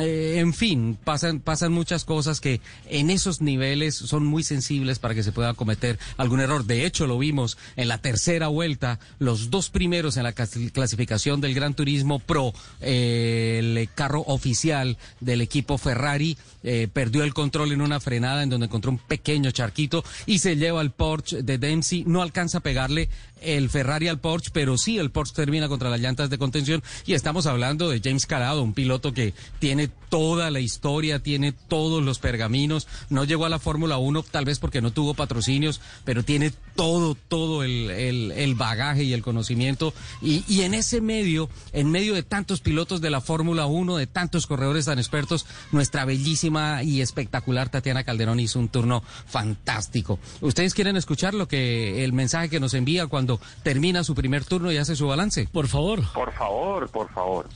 eh, 0.00 0.38
en 0.38 0.54
fin, 0.54 0.98
pasan, 1.04 1.38
pasan 1.38 1.70
muchas 1.70 2.04
cosas 2.04 2.40
que 2.40 2.60
en 2.90 3.10
esos 3.10 3.40
niveles 3.42 3.94
son 3.94 4.26
muy 4.26 4.42
sensibles 4.42 4.98
para 4.98 5.14
que 5.14 5.22
se 5.22 5.30
pueda 5.30 5.54
cometer 5.54 6.00
algún 6.16 6.40
error. 6.40 6.64
De 6.64 6.84
hecho, 6.84 7.06
lo 7.06 7.16
vimos 7.16 7.56
en 7.76 7.86
la 7.86 7.98
tercera 7.98 8.48
vuelta, 8.48 8.98
los 9.20 9.48
dos 9.48 9.70
primeros 9.70 10.16
en 10.16 10.24
la 10.24 10.34
clas- 10.34 10.72
clasificación 10.72 11.40
del 11.40 11.54
Gran 11.54 11.74
Turismo 11.74 12.18
Pro, 12.18 12.52
eh, 12.80 13.60
el 13.60 13.88
carro 13.94 14.24
oficial 14.26 14.98
del 15.20 15.42
equipo 15.42 15.78
Ferrari 15.78 16.36
eh, 16.64 16.88
perdió 16.92 17.22
el 17.22 17.34
control 17.34 17.70
en 17.70 17.82
una 17.82 18.00
frenada 18.00 18.42
en 18.42 18.50
donde 18.50 18.66
encontró 18.66 18.90
un 18.90 18.98
pequeño 18.98 19.52
charquito 19.52 20.02
y 20.26 20.40
se 20.40 20.56
lleva 20.56 20.80
el 20.82 20.90
Porsche 20.90 21.44
de 21.44 21.67
Dempsey. 21.68 22.04
No 22.06 22.22
alcanza 22.22 22.58
a 22.58 22.62
pegarle 22.62 23.08
el 23.42 23.70
Ferrari 23.70 24.08
al 24.08 24.20
Porsche, 24.20 24.50
pero 24.52 24.76
sí 24.78 24.98
el 24.98 25.10
Porsche 25.10 25.34
termina 25.34 25.68
contra 25.68 25.90
las 25.90 26.00
llantas 26.00 26.30
de 26.30 26.38
contención. 26.38 26.82
Y 27.06 27.14
estamos 27.14 27.46
hablando 27.46 27.88
de 27.88 28.00
James 28.02 28.26
Calado, 28.26 28.62
un 28.62 28.74
piloto 28.74 29.12
que 29.12 29.34
tiene 29.58 29.88
toda 30.08 30.50
la 30.50 30.60
historia, 30.60 31.18
tiene 31.18 31.52
todos 31.52 32.02
los 32.02 32.18
pergaminos, 32.18 32.86
no 33.10 33.24
llegó 33.24 33.44
a 33.44 33.48
la 33.50 33.58
Fórmula 33.58 33.98
1 33.98 34.22
tal 34.30 34.44
vez 34.46 34.58
porque 34.58 34.80
no 34.80 34.90
tuvo 34.90 35.12
patrocinios, 35.14 35.80
pero 36.04 36.22
tiene 36.22 36.52
todo, 36.76 37.14
todo 37.14 37.62
el, 37.62 37.90
el- 37.90 38.32
el 38.32 38.54
bagaje 38.54 39.02
y 39.04 39.12
el 39.12 39.22
conocimiento. 39.22 39.92
Y, 40.22 40.44
y 40.48 40.62
en 40.62 40.72
ese 40.74 41.00
medio, 41.00 41.50
en 41.72 41.90
medio 41.90 42.14
de 42.14 42.22
tantos 42.22 42.60
pilotos 42.60 43.00
de 43.00 43.10
la 43.10 43.20
Fórmula 43.20 43.66
1, 43.66 43.96
de 43.96 44.06
tantos 44.06 44.46
corredores 44.46 44.86
tan 44.86 44.98
expertos, 44.98 45.44
nuestra 45.72 46.04
bellísima 46.06 46.82
y 46.82 47.00
espectacular 47.02 47.68
Tatiana 47.68 48.04
Calderón 48.04 48.40
hizo 48.40 48.58
un 48.58 48.68
turno 48.68 49.02
fantástico. 49.26 50.18
¿Ustedes 50.40 50.72
quieren 50.74 50.96
escuchar 50.96 51.34
lo 51.34 51.48
que 51.48 52.04
el 52.04 52.12
mensaje 52.12 52.48
que 52.48 52.60
nos 52.60 52.72
envía 52.74 53.06
cuando 53.08 53.27
termina 53.62 54.02
su 54.04 54.14
primer 54.14 54.44
turno 54.44 54.72
y 54.72 54.78
hace 54.78 54.96
su 54.96 55.06
balance? 55.08 55.46
Por 55.52 55.68
favor. 55.68 56.00
Por 56.14 56.32
favor, 56.32 56.88
por 56.88 57.10
favor. 57.12 57.46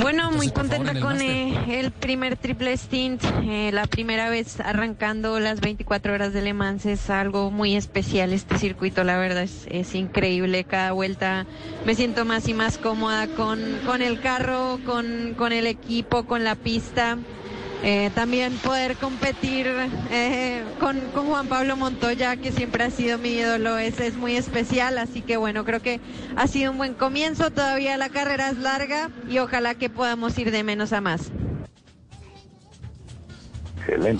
Bueno, 0.00 0.30
muy 0.30 0.46
Entonces, 0.46 0.78
contenta 0.78 1.00
con 1.00 1.20
eh, 1.20 1.80
el 1.80 1.90
primer 1.90 2.36
triple 2.36 2.76
stint. 2.76 3.20
eh, 3.42 3.70
la 3.72 3.86
primera 3.88 4.30
vez 4.30 4.60
arrancando 4.60 5.40
las 5.40 5.60
24 5.60 6.12
horas 6.14 6.32
de 6.32 6.40
Le 6.40 6.54
Mans 6.54 6.86
es 6.86 7.10
algo 7.10 7.50
muy 7.50 7.74
especial. 7.74 8.32
Este 8.32 8.58
circuito, 8.58 9.02
la 9.02 9.18
verdad, 9.18 9.42
es, 9.42 9.66
es 9.68 9.96
increíble. 9.96 10.62
Cada 10.62 10.92
vuelta 10.92 11.46
me 11.84 11.96
siento 11.96 12.24
más 12.24 12.46
y 12.46 12.54
más 12.54 12.78
cómoda 12.78 13.26
con, 13.34 13.60
con 13.84 14.02
el 14.02 14.20
carro, 14.20 14.78
con, 14.86 15.34
con 15.36 15.52
el 15.52 15.66
equipo, 15.66 16.26
con 16.26 16.44
la 16.44 16.54
pista. 16.54 17.18
Eh, 17.84 18.10
también 18.14 18.54
poder 18.58 18.96
competir 18.96 19.66
eh, 20.10 20.62
con, 20.78 21.00
con 21.12 21.26
Juan 21.26 21.48
Pablo 21.48 21.76
Montoya, 21.76 22.36
que 22.36 22.52
siempre 22.52 22.84
ha 22.84 22.90
sido 22.90 23.18
mi 23.18 23.30
ídolo, 23.30 23.76
es, 23.76 23.98
es 23.98 24.14
muy 24.14 24.36
especial. 24.36 24.98
Así 24.98 25.20
que 25.20 25.36
bueno, 25.36 25.64
creo 25.64 25.80
que 25.80 26.00
ha 26.36 26.46
sido 26.46 26.70
un 26.70 26.78
buen 26.78 26.94
comienzo. 26.94 27.50
Todavía 27.50 27.96
la 27.96 28.08
carrera 28.08 28.50
es 28.50 28.58
larga 28.58 29.10
y 29.28 29.38
ojalá 29.38 29.74
que 29.74 29.90
podamos 29.90 30.38
ir 30.38 30.52
de 30.52 30.62
menos 30.62 30.92
a 30.92 31.00
más. 31.00 31.32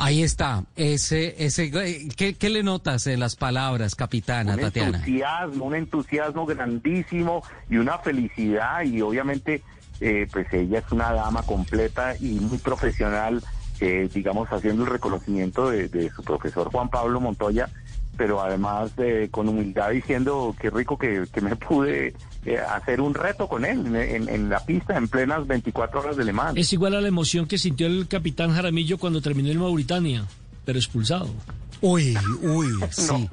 Ahí 0.00 0.22
está. 0.22 0.64
Ese, 0.74 1.36
ese, 1.44 1.70
¿qué, 2.16 2.34
qué 2.34 2.50
le 2.50 2.62
notas 2.64 3.06
en 3.06 3.20
las 3.20 3.36
palabras, 3.36 3.94
capitana 3.94 4.54
un 4.54 4.60
Tatiana? 4.60 4.98
entusiasmo, 4.98 5.64
un 5.66 5.74
entusiasmo 5.74 6.46
grandísimo 6.46 7.44
y 7.70 7.76
una 7.76 7.98
felicidad 7.98 8.82
y 8.82 9.00
obviamente 9.00 9.62
eh, 10.00 10.26
pues 10.32 10.46
ella 10.52 10.78
es 10.80 10.92
una 10.92 11.12
dama 11.12 11.42
completa 11.42 12.14
y 12.20 12.32
muy 12.40 12.58
profesional, 12.58 13.42
eh, 13.80 14.08
digamos 14.12 14.48
haciendo 14.48 14.84
el 14.84 14.90
reconocimiento 14.90 15.70
de, 15.70 15.88
de 15.88 16.10
su 16.10 16.22
profesor 16.22 16.70
Juan 16.70 16.88
Pablo 16.88 17.20
Montoya, 17.20 17.68
pero 18.16 18.42
además 18.42 18.90
eh, 18.98 19.28
con 19.30 19.48
humildad 19.48 19.90
diciendo 19.90 20.54
qué 20.60 20.70
rico 20.70 20.98
que, 20.98 21.24
me 21.40 21.56
pude 21.56 22.14
eh, 22.44 22.58
hacer 22.58 23.00
un 23.00 23.14
reto 23.14 23.48
con 23.48 23.64
él 23.64 23.94
en, 23.96 24.28
en- 24.28 24.48
la 24.50 24.60
pista 24.64 24.96
en 24.98 25.08
plenas 25.08 25.46
24 25.46 26.00
horas 26.00 26.16
de 26.16 26.24
Le 26.24 26.32
Mans. 26.32 26.58
Es 26.58 26.72
igual 26.72 26.94
a 26.94 27.00
la 27.00 27.08
emoción 27.08 27.46
que 27.46 27.56
sintió 27.58 27.86
el 27.86 28.06
capitán 28.08 28.52
Jaramillo 28.52 28.98
cuando 28.98 29.22
terminó 29.22 29.50
en 29.50 29.58
Mauritania, 29.58 30.26
pero 30.64 30.78
expulsado. 30.78 31.30
Uy, 31.82 32.16
uy, 32.42 32.68
sí. 32.92 33.28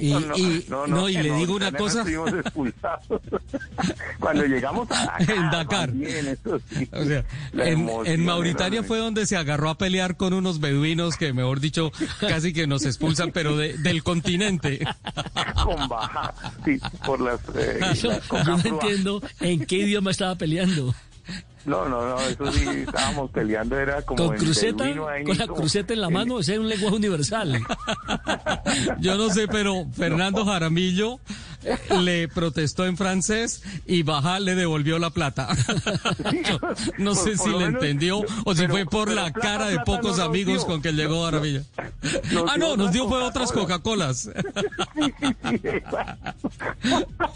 Y, 0.00 0.10
no, 0.12 0.36
y- 0.36 0.66
no, 0.68 0.86
no, 0.88 0.96
no, 0.96 1.08
y 1.08 1.14
le 1.14 1.28
no, 1.30 1.36
digo 1.38 1.54
una 1.54 1.70
cosa. 1.72 2.00
estuvimos 2.00 2.32
expulsados. 2.34 3.06
Cuando 4.20 4.44
llegamos 4.44 4.88
a 4.90 5.04
Dakar, 5.06 5.30
En 5.30 5.50
Dakar. 5.50 5.88
también, 5.90 6.26
eso 6.26 6.58
sí, 6.68 6.88
O 6.92 7.04
sea, 7.04 7.24
en, 7.54 7.88
en 8.04 8.24
Mauritania 8.24 8.82
fue 8.82 8.98
donde 8.98 9.24
se 9.26 9.36
agarró 9.36 9.70
a 9.70 9.78
pelear 9.78 10.16
con 10.16 10.32
unos 10.34 10.58
beduinos 10.60 11.16
que, 11.16 11.32
mejor 11.32 11.60
dicho, 11.60 11.92
casi 12.20 12.52
que 12.52 12.66
nos 12.66 12.84
expulsan, 12.84 13.30
pero 13.32 13.56
de- 13.56 13.78
del 13.78 14.02
continente. 14.02 14.80
con 15.62 15.88
baja, 15.88 16.34
sí, 16.64 16.78
por 17.04 17.20
las, 17.20 17.40
eh, 17.54 17.78
Yo, 18.02 18.10
las 18.10 18.28
yo 18.28 18.44
no 18.44 18.58
entiendo 18.64 19.22
en 19.40 19.64
qué 19.64 19.76
idioma 19.78 20.10
estaba 20.10 20.34
peleando. 20.34 20.92
No, 21.66 21.88
no, 21.88 22.08
no, 22.08 22.20
eso 22.20 22.52
sí, 22.52 22.64
estábamos 22.86 23.30
peleando, 23.32 23.76
era 23.78 24.00
como 24.02 24.26
Con 24.26 24.36
en 24.36 24.40
cruceta, 24.42 24.84
beduino 24.84 25.08
ahí, 25.08 25.24
con 25.24 25.36
la 25.36 25.46
como- 25.48 25.60
cruceta 25.60 25.92
en 25.94 26.00
la 26.00 26.10
mano, 26.10 26.38
ese 26.38 26.54
es 26.54 26.58
un 26.60 26.68
lenguaje 26.68 26.94
universal. 26.96 27.60
Yo 29.00 29.16
no 29.16 29.30
sé, 29.30 29.48
pero 29.48 29.84
Fernando 29.96 30.44
Jaramillo 30.44 31.18
eh, 31.64 31.76
le 32.00 32.28
protestó 32.28 32.86
en 32.86 32.96
francés 32.96 33.62
y 33.86 34.04
Baja 34.04 34.38
le 34.38 34.54
devolvió 34.54 34.98
la 35.00 35.10
plata. 35.10 35.48
Yo 36.48 36.58
no 36.98 37.14
por- 37.14 37.24
sé 37.24 37.36
por 37.36 37.46
si 37.46 37.50
lo 37.50 37.58
le 37.58 37.66
menos, 37.66 37.82
entendió 37.82 38.20
o 38.44 38.54
si 38.54 38.60
pero- 38.62 38.72
fue 38.74 38.86
por 38.86 39.10
la 39.10 39.32
plata, 39.32 39.40
cara 39.40 39.66
de 39.68 39.80
pocos 39.80 40.18
no 40.18 40.24
amigos 40.24 40.58
dio. 40.58 40.66
con 40.66 40.82
que 40.82 40.92
llegó 40.92 41.24
Jaramillo. 41.24 41.62
Ah, 42.48 42.56
no, 42.58 42.76
nos 42.76 42.92
dio 42.92 43.08
fue 43.08 43.20
otras 43.22 43.50
Coca-Colas. 43.50 44.30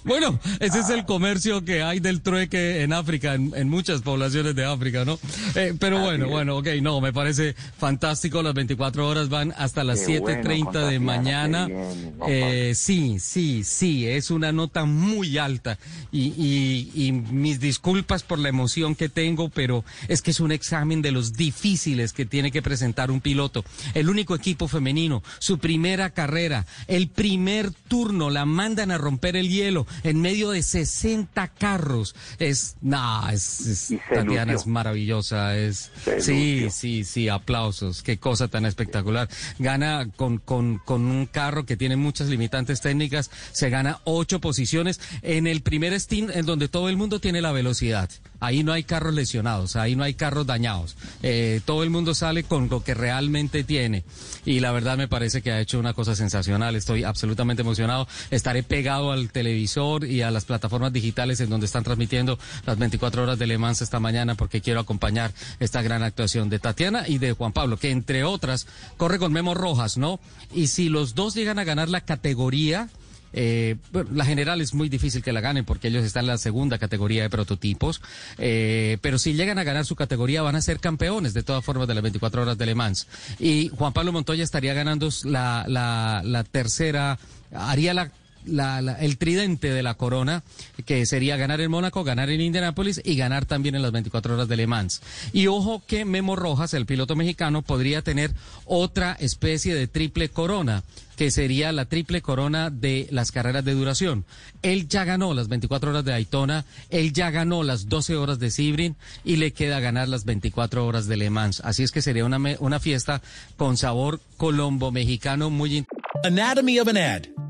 Bueno, 0.05 0.39
ese 0.61 0.81
es 0.81 0.89
el 0.91 1.05
comercio 1.05 1.65
que 1.65 1.83
hay 1.83 2.01
del 2.01 2.21
trueque 2.23 2.83
en 2.83 2.93
África, 2.93 3.35
en, 3.35 3.53
en 3.55 3.69
muchas 3.69 4.03
poblaciones 4.03 4.20
de 4.29 4.65
África, 4.65 5.05
¿no? 5.05 5.19
Eh, 5.55 5.75
pero 5.79 5.99
bueno, 6.01 6.29
bueno, 6.29 6.59
ok, 6.59 6.69
no, 6.83 7.01
me 7.01 7.13
parece 7.13 7.55
fantástico. 7.79 8.43
Las 8.43 8.55
24 8.55 9.09
horas 9.09 9.29
van 9.31 9.55
hasta 9.57 9.83
las 9.83 10.01
Qué 10.01 10.21
7.30 10.21 10.65
bueno, 10.65 10.87
de 10.87 10.99
mañana. 11.01 11.67
bien, 11.67 12.15
Eh, 12.29 12.73
sí, 12.77 13.19
sí, 13.19 13.65
sí, 13.65 14.07
es 14.07 14.31
una 14.31 14.53
nota 14.53 14.85
muy 14.85 15.39
alta. 15.39 15.79
Y, 16.13 16.35
y- 16.37 17.07
y 17.07 17.13
mis 17.13 17.61
disculpas 17.61 18.23
por 18.23 18.39
la 18.39 18.49
emoción 18.51 18.95
que 18.95 19.09
tengo, 19.09 19.49
pero 19.49 19.85
es 20.09 20.21
que 20.23 20.31
es 20.33 20.41
un 20.41 20.53
examen 20.53 21.01
de 21.03 21.13
los 21.13 21.33
difíciles 21.33 22.13
que 22.13 22.27
tiene 22.27 22.51
que 22.53 22.61
presentar 22.63 23.11
un 23.11 23.21
piloto. 23.21 23.65
El 23.95 24.11
único 24.11 24.35
equipo 24.35 24.69
femenino, 24.69 25.23
su 25.39 25.59
primera 25.59 26.11
carrera, 26.11 26.67
el 26.89 27.09
primer 27.09 27.71
turno, 27.89 28.29
la 28.31 28.45
mandan 28.45 28.91
a 28.91 28.99
romper 28.99 29.37
el 29.37 29.49
hielo 29.49 29.87
en 30.05 30.21
medio 30.21 30.51
de 30.51 30.63
60 30.63 31.49
carros. 31.49 32.15
Es, 32.39 32.77
nah, 32.83 33.31
es, 33.31 33.61
es- 33.67 33.95
Tatiana 34.13 34.53
es 34.53 34.67
maravillosa, 34.67 35.57
es, 35.57 35.91
sí, 36.19 36.69
sí, 36.71 37.05
sí, 37.05 37.29
aplausos, 37.29 38.03
qué 38.03 38.19
cosa 38.19 38.49
tan 38.49 38.67
espectacular. 38.67 39.29
Gana 39.59 40.09
con, 40.17 40.39
con, 40.39 40.79
con 40.79 41.07
un 41.07 41.27
carro 41.27 41.65
que 41.65 41.77
tiene 41.77 41.97
muchas 41.97 42.29
limitantes 42.29 42.81
técnicas, 42.81 43.31
se 43.53 43.71
gana 43.71 44.01
ocho 44.05 44.41
posiciones 44.41 45.01
en 45.23 45.47
el 45.47 45.63
primer 45.63 45.99
stint 45.99 46.31
en 46.31 46.47
donde 46.47 46.69
todo 46.69 46.89
el 46.89 46.97
mundo 46.97 47.21
tiene 47.21 47.41
la 47.41 47.53
velocidad. 47.53 48.11
Ahí 48.41 48.65
no 48.65 48.73
hay 48.73 48.85
carros 48.85 49.15
lesionados, 49.15 49.77
ahí 49.77 49.97
no 49.97 50.05
hay 50.05 50.15
carros 50.15 50.47
dañados. 50.47 50.97
Eh, 51.23 51.61
todo 51.65 51.83
el 51.83 51.91
mundo 51.91 52.15
sale 52.15 52.43
con 52.43 52.69
lo 52.69 52.83
que 52.83 52.95
realmente 52.95 53.65
tiene. 53.65 54.05
Y 54.45 54.61
la 54.61 54.73
verdad 54.73 54.97
me 54.97 55.09
parece 55.09 55.43
que 55.43 55.53
ha 55.53 55.61
hecho 55.61 55.79
una 55.79 55.93
cosa 55.93 56.15
sensacional. 56.15 56.75
Estoy 56.75 57.05
absolutamente 57.05 57.63
emocionado. 57.63 58.09
Estaré 58.31 58.63
pegado 58.63 59.13
al 59.13 59.31
televisor 59.31 60.05
y 60.07 60.23
a 60.23 60.31
las 60.31 60.45
plataformas 60.45 60.93
digitales 60.93 61.41
en 61.41 61.51
donde 61.51 61.67
están 61.67 61.85
transmitiendo 61.85 62.39
las 62.67 62.79
24 62.79 63.23
horas 63.23 63.39
de 63.39 63.47
Le 63.47 63.59
Mans 63.59 63.83
esta 63.83 64.01
mañana 64.01 64.35
porque 64.35 64.61
quiero 64.61 64.81
acompañar 64.81 65.33
esta 65.59 65.83
gran 65.83 66.03
actuación 66.03 66.49
de 66.49 66.59
Tatiana 66.59 67.05
y 67.07 67.19
de 67.19 67.33
Juan 67.33 67.53
Pablo, 67.53 67.77
que 67.77 67.91
entre 67.91 68.25
otras 68.25 68.67
corre 68.97 69.19
con 69.19 69.33
Memo 69.33 69.55
Rojas, 69.55 69.97
¿no? 69.97 70.21
Y 70.55 70.69
si 70.69 70.89
los 70.89 71.15
dos 71.15 71.35
llegan 71.35 71.59
a 71.59 71.65
ganar 71.65 71.89
la 71.89 72.01
categoría, 72.01 72.89
eh, 73.33 73.77
bueno, 73.93 74.11
la 74.13 74.25
general 74.25 74.61
es 74.61 74.75
muy 74.75 74.89
difícil 74.89 75.23
que 75.23 75.33
la 75.33 75.41
ganen 75.41 75.65
porque 75.65 75.89
ellos 75.89 76.05
están 76.05 76.25
en 76.25 76.29
la 76.29 76.39
segunda 76.39 76.79
categoría 76.79 77.23
de 77.23 77.31
prototipos, 77.31 78.01
eh, 78.39 78.99
pero 79.01 79.19
si 79.19 79.35
llegan 79.35 79.59
a 79.59 79.65
ganar 79.65 79.85
su 79.85 79.97
categoría 79.97 80.43
van 80.43 80.57
a 80.57 80.63
ser 80.63 80.81
campeones 80.81 81.35
de 81.35 81.43
todas 81.43 81.65
formas 81.65 81.89
de 81.89 81.95
las 81.95 82.03
24 82.03 82.43
horas 82.43 82.59
de 82.59 82.67
Le 82.67 82.75
Mans. 82.75 83.07
Y 83.39 83.69
Juan 83.69 83.93
Pablo 83.93 84.13
Montoya 84.13 84.45
estaría 84.45 84.75
ganando 84.75 85.09
la, 85.25 85.65
la, 85.69 86.23
la 86.25 86.45
tercera, 86.45 87.19
haría 87.53 87.95
la 87.95 88.11
la- 88.47 88.79
el 89.01 89.19
tridente 89.19 89.71
de 89.71 89.83
la 89.83 89.95
corona, 89.95 90.43
que 90.87 91.05
sería 91.07 91.37
ganar 91.37 91.61
en 91.61 91.71
Mónaco, 91.71 92.05
ganar 92.05 92.31
en 92.31 92.41
Indianápolis 92.41 93.01
y 93.05 93.17
ganar 93.17 93.45
también 93.47 93.75
en 93.75 93.83
las 93.83 93.93
24 93.93 94.35
horas 94.35 94.49
de 94.49 94.57
Le 94.57 94.67
Mans. 94.67 95.03
Y 95.33 95.47
ojo 95.47 95.83
que 95.87 96.05
Memo 96.05 96.37
Rojas, 96.37 96.75
el 96.75 96.87
piloto 96.87 97.17
mexicano, 97.17 97.63
podría 97.63 98.03
tener 98.03 98.33
otra 98.65 99.13
especie 99.21 99.75
de 99.75 99.87
triple 99.89 100.29
corona, 100.29 100.83
que 101.17 101.31
sería 101.31 101.71
la 101.73 101.85
triple 101.85 102.23
corona 102.23 102.71
de 102.71 103.07
las 103.11 103.31
carreras 103.31 103.63
de 103.65 103.75
duración. 103.75 104.25
Él 104.63 104.89
ya 104.89 105.05
ganó 105.05 105.35
las 105.35 105.49
24 105.49 105.91
horas 105.91 106.05
de 106.05 106.13
Daytona, 106.13 106.65
él 106.89 107.13
ya 107.13 107.31
ganó 107.31 107.63
las 107.63 107.89
12 107.91 108.17
horas 108.17 108.39
de 108.39 108.51
Sebring 108.51 108.97
y 109.23 109.37
le 109.37 109.53
queda 109.53 109.81
ganar 109.81 110.09
las 110.09 110.25
24 110.25 110.87
horas 110.87 111.07
de 111.09 111.19
Le 111.19 111.29
Mans. 111.29 111.61
Así 111.61 111.83
es 111.83 111.91
que 111.93 112.01
sería 112.01 112.25
una, 112.25 112.39
una 112.61 112.81
fiesta 112.81 113.21
con 113.59 113.77
sabor 113.77 114.21
colombo-mexicano 114.39 115.51
muy 115.51 115.85
Anatomy 116.25 116.81
of 116.81 116.89
an 116.89 116.97
ad. 116.97 117.50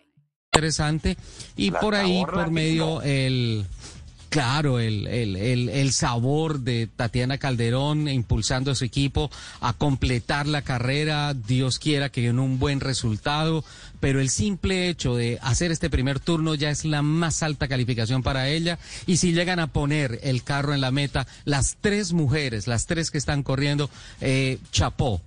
interesante. 0.53 1.15
Y 1.55 1.71
por 1.71 1.95
ahí 1.95 2.25
por 2.25 2.51
medio 2.51 3.01
el 3.03 3.65
claro 4.29 4.79
el, 4.79 5.07
el, 5.07 5.37
el, 5.37 5.69
el 5.69 5.93
sabor 5.93 6.59
de 6.59 6.87
Tatiana 6.93 7.37
Calderón 7.37 8.09
impulsando 8.09 8.71
a 8.71 8.75
su 8.75 8.83
equipo 8.83 9.29
a 9.61 9.73
completar 9.73 10.47
la 10.47 10.61
carrera 10.61 11.33
Dios 11.33 11.79
quiera 11.79 12.09
que 12.09 12.27
en 12.27 12.39
un 12.39 12.57
buen 12.59 12.79
resultado 12.79 13.63
pero 13.99 14.19
el 14.21 14.29
simple 14.29 14.87
hecho 14.89 15.15
de 15.15 15.37
hacer 15.41 15.71
este 15.71 15.89
primer 15.89 16.19
turno 16.19 16.55
ya 16.55 16.69
es 16.69 16.83
la 16.83 17.01
más 17.01 17.43
alta 17.43 17.69
calificación 17.69 18.21
para 18.21 18.49
ella. 18.49 18.77
Y 19.05 19.17
si 19.17 19.31
llegan 19.31 19.59
a 19.59 19.67
poner 19.67 20.19
el 20.23 20.43
carro 20.43 20.73
en 20.73 20.81
la 20.81 20.91
meta 20.91 21.27
las 21.45 21.77
tres 21.79 22.11
mujeres 22.11 22.67
las 22.67 22.87
tres 22.87 23.09
que 23.09 23.17
están 23.17 23.41
corriendo 23.43 23.89
eh, 24.19 24.59
chapó. 24.73 25.21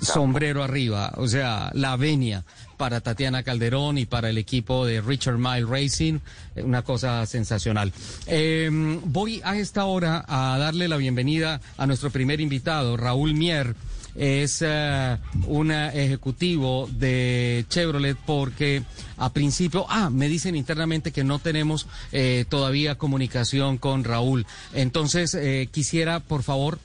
sombrero 0.00 0.62
arriba, 0.62 1.12
o 1.16 1.26
sea, 1.26 1.70
la 1.74 1.96
venia 1.96 2.44
para 2.76 3.00
Tatiana 3.00 3.42
Calderón 3.42 3.98
y 3.98 4.06
para 4.06 4.30
el 4.30 4.38
equipo 4.38 4.86
de 4.86 5.00
Richard 5.00 5.38
Mile 5.38 5.66
Racing, 5.66 6.20
eh, 6.54 6.62
una 6.62 6.82
cosa 6.82 7.24
sensacional. 7.26 7.92
Eh, 8.26 8.70
voy 9.04 9.40
a 9.44 9.56
esta 9.56 9.84
hora 9.84 10.24
a 10.26 10.58
darle 10.58 10.88
la 10.88 10.96
bienvenida 10.96 11.60
a 11.76 11.86
nuestro 11.86 12.10
primer 12.10 12.40
invitado, 12.40 12.96
Raúl 12.96 13.34
Mier 13.34 13.74
es 14.14 14.62
eh, 14.64 15.16
un 15.46 15.70
ejecutivo 15.70 16.88
de 16.92 17.64
Chevrolet 17.68 18.16
porque 18.24 18.82
a 19.16 19.32
principio, 19.32 19.86
ah, 19.88 20.10
me 20.10 20.28
dicen 20.28 20.56
internamente 20.56 21.12
que 21.12 21.24
no 21.24 21.38
tenemos 21.38 21.86
eh, 22.12 22.44
todavía 22.48 22.96
comunicación 22.96 23.78
con 23.78 24.04
Raúl. 24.04 24.46
Entonces, 24.72 25.34
eh, 25.34 25.68
quisiera, 25.70 26.20
por 26.20 26.42
favor, 26.42 26.78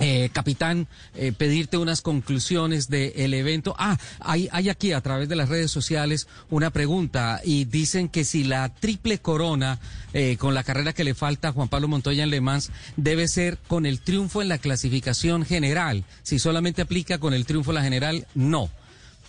eh, 0.00 0.30
capitán, 0.32 0.88
eh, 1.14 1.32
pedirte 1.32 1.76
unas 1.76 2.00
conclusiones 2.02 2.88
del 2.88 3.34
evento. 3.34 3.74
Ah, 3.78 3.98
hay, 4.18 4.48
hay 4.50 4.70
aquí 4.70 4.92
a 4.92 5.00
través 5.00 5.28
de 5.28 5.36
las 5.36 5.48
redes 5.48 5.70
sociales 5.70 6.26
una 6.48 6.70
pregunta 6.70 7.40
y 7.44 7.66
dicen 7.66 8.08
que 8.08 8.24
si 8.24 8.44
la 8.44 8.70
triple 8.70 9.18
corona 9.18 9.78
eh, 10.12 10.36
con 10.38 10.54
la 10.54 10.64
carrera 10.64 10.92
que 10.92 11.04
le 11.04 11.14
falta 11.14 11.48
a 11.48 11.52
Juan 11.52 11.68
Pablo 11.68 11.86
Montoya 11.86 12.24
en 12.24 12.30
Le 12.30 12.40
Mans 12.40 12.70
debe 12.96 13.28
ser 13.28 13.58
con 13.68 13.86
el 13.86 14.00
triunfo 14.00 14.42
en 14.42 14.48
la 14.48 14.58
clasificación 14.58 15.44
general. 15.44 16.04
Si 16.22 16.38
solamente 16.38 16.82
aplica 16.82 17.18
con 17.18 17.34
el 17.34 17.44
triunfo 17.44 17.70
en 17.70 17.76
la 17.76 17.82
general, 17.82 18.26
no 18.34 18.70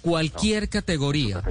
cualquier 0.01 0.69
categoría, 0.69 1.41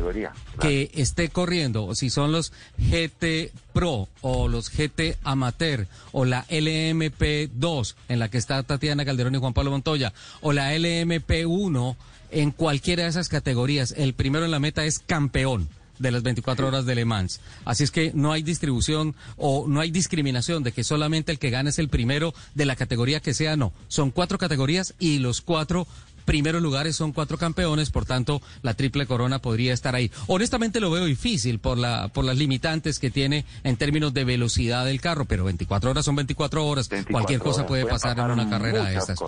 que 0.61 0.91
esté 0.95 1.29
corriendo, 1.29 1.95
si 1.95 2.11
son 2.11 2.33
los 2.33 2.53
GT 2.79 3.53
Pro 3.73 4.09
o 4.21 4.49
los 4.49 4.71
GT 4.71 5.17
Amateur 5.23 5.87
o 6.13 6.25
la 6.25 6.47
LMP2 6.49 7.95
en 8.09 8.19
la 8.19 8.29
que 8.29 8.39
está 8.39 8.63
Tatiana 8.63 9.05
Calderón 9.05 9.35
y 9.35 9.39
Juan 9.39 9.55
Pablo 9.55 9.71
Montoya 9.71 10.13
o 10.41 10.53
la 10.53 10.75
LMP1 10.75 11.97
en 12.33 12.51
cualquiera 12.51 13.05
de 13.05 13.09
esas 13.09 13.29
categorías, 13.29 13.95
el 13.97 14.15
primero 14.15 14.45
en 14.45 14.51
la 14.51 14.61
meta 14.61 14.85
es 14.85 15.01
campeón 15.01 15.69
de 16.01 16.11
las 16.11 16.23
24 16.23 16.67
horas 16.67 16.87
de 16.87 16.95
Le 16.95 17.05
Mans. 17.05 17.41
Así 17.65 17.85
es 17.85 17.91
que 17.91 18.11
no 18.15 18.33
hay 18.33 18.43
distribución 18.43 19.15
o 19.37 19.67
no 19.69 19.81
hay 19.81 19.91
discriminación 19.91 20.63
de 20.63 20.73
que 20.73 20.83
solamente 20.83 21.31
el 21.31 21.39
que 21.39 21.51
gane 21.51 21.71
es 21.71 21.79
el 21.79 21.89
primero 21.89 22.35
de 22.55 22.65
la 22.65 22.75
categoría 22.75 23.21
que 23.21 23.35
sea, 23.35 23.57
no. 23.57 23.73
Son 23.89 24.11
cuatro 24.11 24.39
categorías 24.39 24.95
y 24.99 25.19
los 25.19 25.43
cuatro 25.43 25.87
primeros 26.25 26.63
lugares 26.63 26.97
son 26.97 27.13
cuatro 27.13 27.39
campeones, 27.39 27.91
por 27.91 28.05
tanto 28.05 28.41
la 28.63 28.75
triple 28.75 29.07
corona 29.07 29.41
podría 29.41 29.73
estar 29.73 29.95
ahí. 29.95 30.11
Honestamente 30.27 30.81
lo 30.81 30.91
veo 30.91 31.05
difícil 31.05 31.59
por 31.59 31.79
la 31.79 32.09
por 32.09 32.25
las 32.25 32.37
limitantes 32.37 32.99
que 32.99 33.11
tiene 33.11 33.45
en 33.65 33.77
términos 33.77 34.15
de 34.15 34.25
velocidad 34.25 34.85
del 34.85 35.01
carro, 35.01 35.25
pero 35.25 35.45
24 35.45 35.91
horas 35.91 36.05
son 36.05 36.17
24 36.17 36.67
horas, 36.67 36.89
cualquier 37.11 37.41
cosa 37.41 37.67
puede 37.67 37.87
pasar, 37.87 38.19
en 38.19 38.31
una 38.31 38.49
carrera 38.49 38.85
de 38.85 38.97
estas. 38.97 39.19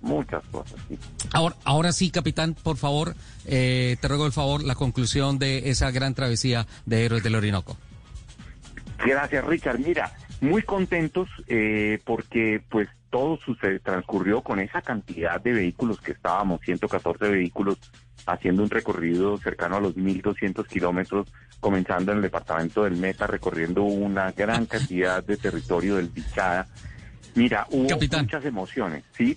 muchas 0.00 0.42
cosas. 0.50 0.78
Sí. 0.88 0.98
Ahora, 1.32 1.56
ahora 1.64 1.92
sí, 1.92 2.10
capitán, 2.10 2.54
por 2.54 2.76
favor, 2.76 3.14
eh, 3.46 3.96
te 4.00 4.08
ruego 4.08 4.26
el 4.26 4.32
favor 4.32 4.64
la 4.64 4.74
conclusión 4.74 5.38
de 5.38 5.70
esa 5.70 5.90
gran 5.90 6.14
travesía 6.14 6.66
de 6.86 7.04
Héroes 7.04 7.22
del 7.22 7.34
Orinoco. 7.34 7.76
Gracias, 9.04 9.44
Richard. 9.44 9.78
Mira, 9.78 10.12
muy 10.40 10.62
contentos 10.62 11.28
eh, 11.46 12.00
porque 12.04 12.62
pues 12.68 12.88
todo 13.10 13.36
sucede, 13.38 13.80
transcurrió 13.80 14.40
con 14.40 14.60
esa 14.60 14.80
cantidad 14.80 15.40
de 15.40 15.52
vehículos 15.52 16.00
que 16.00 16.12
estábamos, 16.12 16.60
114 16.62 17.28
vehículos, 17.28 17.78
haciendo 18.26 18.62
un 18.62 18.70
recorrido 18.70 19.36
cercano 19.38 19.76
a 19.76 19.80
los 19.80 19.96
1.200 19.96 20.66
kilómetros, 20.66 21.28
comenzando 21.58 22.12
en 22.12 22.18
el 22.18 22.22
departamento 22.22 22.84
del 22.84 22.96
Meta, 22.96 23.26
recorriendo 23.26 23.82
una 23.82 24.32
gran 24.32 24.66
cantidad 24.66 25.22
de 25.22 25.36
territorio 25.36 25.96
del 25.96 26.08
Bichada. 26.08 26.66
Mira, 27.34 27.66
hubo 27.70 27.88
muchas 27.98 28.44
emociones, 28.44 29.04
¿sí? 29.12 29.36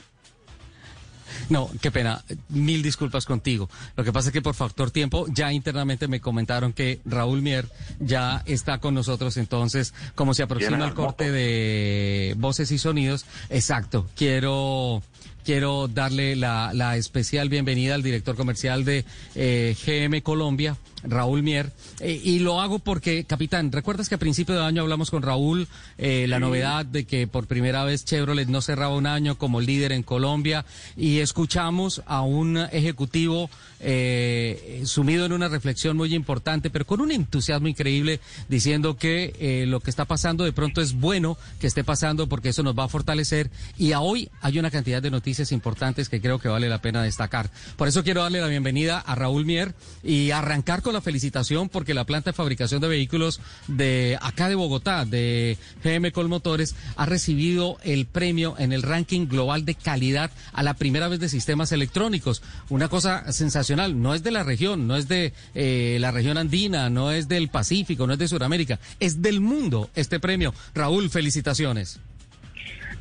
No, 1.50 1.69
qué 1.82 1.91
pena. 1.91 2.24
Mil 2.50 2.82
disculpas 2.82 3.26
contigo. 3.26 3.69
Lo 3.96 4.04
que 4.04 4.13
pasa 4.13 4.30
es 4.30 4.34
que 4.34 4.41
por 4.41 4.56
factor 4.56 4.91
tiempo 4.91 5.26
ya 5.30 5.52
internamente 5.52 6.08
me 6.08 6.22
comentaron 6.22 6.74
que 6.74 7.00
Raúl 7.06 7.41
Mier 7.41 7.67
ya 8.00 8.43
está 8.46 8.80
con 8.80 8.93
nosotros. 8.93 9.38
Entonces, 9.38 9.93
como 10.15 10.34
se 10.34 10.43
aproxima 10.43 10.86
el 10.86 10.93
corte 10.93 11.32
de 11.32 12.36
voces 12.38 12.72
y 12.72 12.78
sonidos, 12.78 13.26
exacto. 13.50 14.08
Quiero 14.15 15.02
quiero 15.43 15.88
darle 15.88 16.36
la, 16.36 16.72
la 16.74 16.96
especial 16.98 17.50
bienvenida 17.50 17.96
al 17.96 18.04
director 18.04 18.36
comercial 18.36 18.86
de 18.86 19.06
eh, 19.36 19.76
GM 19.86 20.22
Colombia, 20.22 20.78
Raúl 21.03 21.43
Mier. 21.43 21.71
Eh, 21.99 22.19
y 22.23 22.39
lo 22.39 22.61
hago 22.61 22.79
porque, 22.79 23.25
capitán, 23.25 23.71
¿recuerdas 23.71 24.09
que 24.09 24.15
a 24.15 24.19
principio 24.19 24.55
de 24.55 24.63
año 24.63 24.81
hablamos 24.81 25.11
con 25.11 25.21
Raúl 25.21 25.67
eh, 25.97 26.25
la 26.27 26.39
novedad 26.39 26.85
de 26.85 27.05
que 27.05 27.27
por 27.27 27.47
primera 27.47 27.83
vez 27.83 28.05
Chevrolet 28.05 28.47
no 28.47 28.61
cerraba 28.61 28.95
un 28.95 29.07
año 29.07 29.37
como 29.37 29.61
líder 29.61 29.91
en 29.91 30.03
Colombia 30.03 30.65
y 30.95 31.19
escuchamos 31.19 32.01
a 32.05 32.21
un 32.21 32.57
ejecutivo 32.57 33.49
eh, 33.79 34.81
sumido 34.85 35.25
en 35.25 35.33
una 35.33 35.49
reflexión 35.49 35.97
muy 35.97 36.13
importante, 36.15 36.69
pero 36.69 36.85
con 36.85 37.01
un 37.01 37.11
entusiasmo 37.11 37.67
increíble, 37.67 38.19
diciendo 38.47 38.97
que 38.97 39.65
lo 39.67 39.79
que 39.79 39.89
está 39.89 40.05
pasando 40.05 40.43
de 40.43 40.53
pronto 40.53 40.81
es 40.81 40.93
bueno 40.93 41.37
que 41.59 41.67
esté 41.67 41.83
pasando 41.83 42.27
porque 42.27 42.49
eso 42.49 42.63
nos 42.63 42.77
va 42.77 42.85
a 42.85 42.87
fortalecer 42.87 43.49
y 43.77 43.91
a 43.91 43.99
hoy 43.99 44.29
hay 44.41 44.59
una 44.59 44.71
cantidad 44.71 45.01
de 45.01 45.11
noticias 45.11 45.51
importantes 45.51 46.09
que 46.09 46.21
creo 46.21 46.39
que 46.39 46.47
vale 46.47 46.69
la 46.69 46.81
pena 46.81 47.03
destacar. 47.03 47.49
Por 47.75 47.87
eso 47.87 48.03
quiero 48.03 48.23
darle 48.23 48.41
la 48.41 48.47
bienvenida 48.47 48.99
a 48.99 49.15
Raúl 49.15 49.45
Mier 49.45 49.73
y 50.03 50.31
arrancar 50.31 50.81
con 50.81 50.92
la 50.93 51.01
felicitación 51.01 51.69
porque 51.69 51.93
la 51.93 52.06
planta 52.06 52.32
de 52.32 52.36
fabricación 52.36 52.82
de 52.82 52.88
vehículos 52.88 53.41
de 53.67 54.17
acá 54.21 54.49
de 54.49 54.56
Bogotá, 54.56 55.06
de 55.06 55.58
GM 55.84 56.12
Colmotores, 56.12 56.75
ha 56.95 57.06
recibido 57.06 57.77
el 57.84 58.06
premio 58.06 58.56
en 58.58 58.71
el 58.71 58.84
ranking 58.84 59.27
global 59.27 59.65
de 59.65 59.75
calidad 59.75 60.32
a 60.53 60.63
la 60.63 60.75
primera 60.75 61.08
vez 61.08 61.19
de 61.19 61.29
sistemas 61.29 61.71
electrónicos. 61.71 62.41
Una 62.69 62.88
cosa 62.88 63.32
sensacional, 63.32 64.01
no 64.01 64.13
es 64.13 64.23
de 64.23 64.32
la 64.32 64.43
región, 64.43 64.88
no 64.88 64.95
es 64.95 65.08
de 65.08 65.34
eh, 65.56 65.97
la 65.99 66.12
región 66.12 66.38
andina, 66.38 66.89
no 66.89 67.12
es 67.12 67.27
del 67.27 67.49
Pacífico, 67.49 68.08
no 68.08 68.13
es 68.13 68.19
de 68.19 68.27
Sudamérica, 68.27 68.79
es 68.99 69.21
del 69.21 69.41
mundo 69.41 69.89
este 69.95 70.19
premio. 70.19 70.53
Raúl, 70.73 71.10
felicitaciones. 71.10 71.99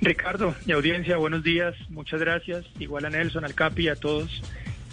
Ricardo 0.01 0.57
y 0.67 0.73
audiencia, 0.73 1.17
buenos 1.17 1.45
días, 1.45 1.77
muchas 1.89 2.19
gracias. 2.19 2.65
Igual 2.81 3.05
a 3.05 3.11
Nelson, 3.11 3.45
al 3.45 3.55
Capi, 3.55 3.89
a 3.89 3.95
todos. 3.95 4.43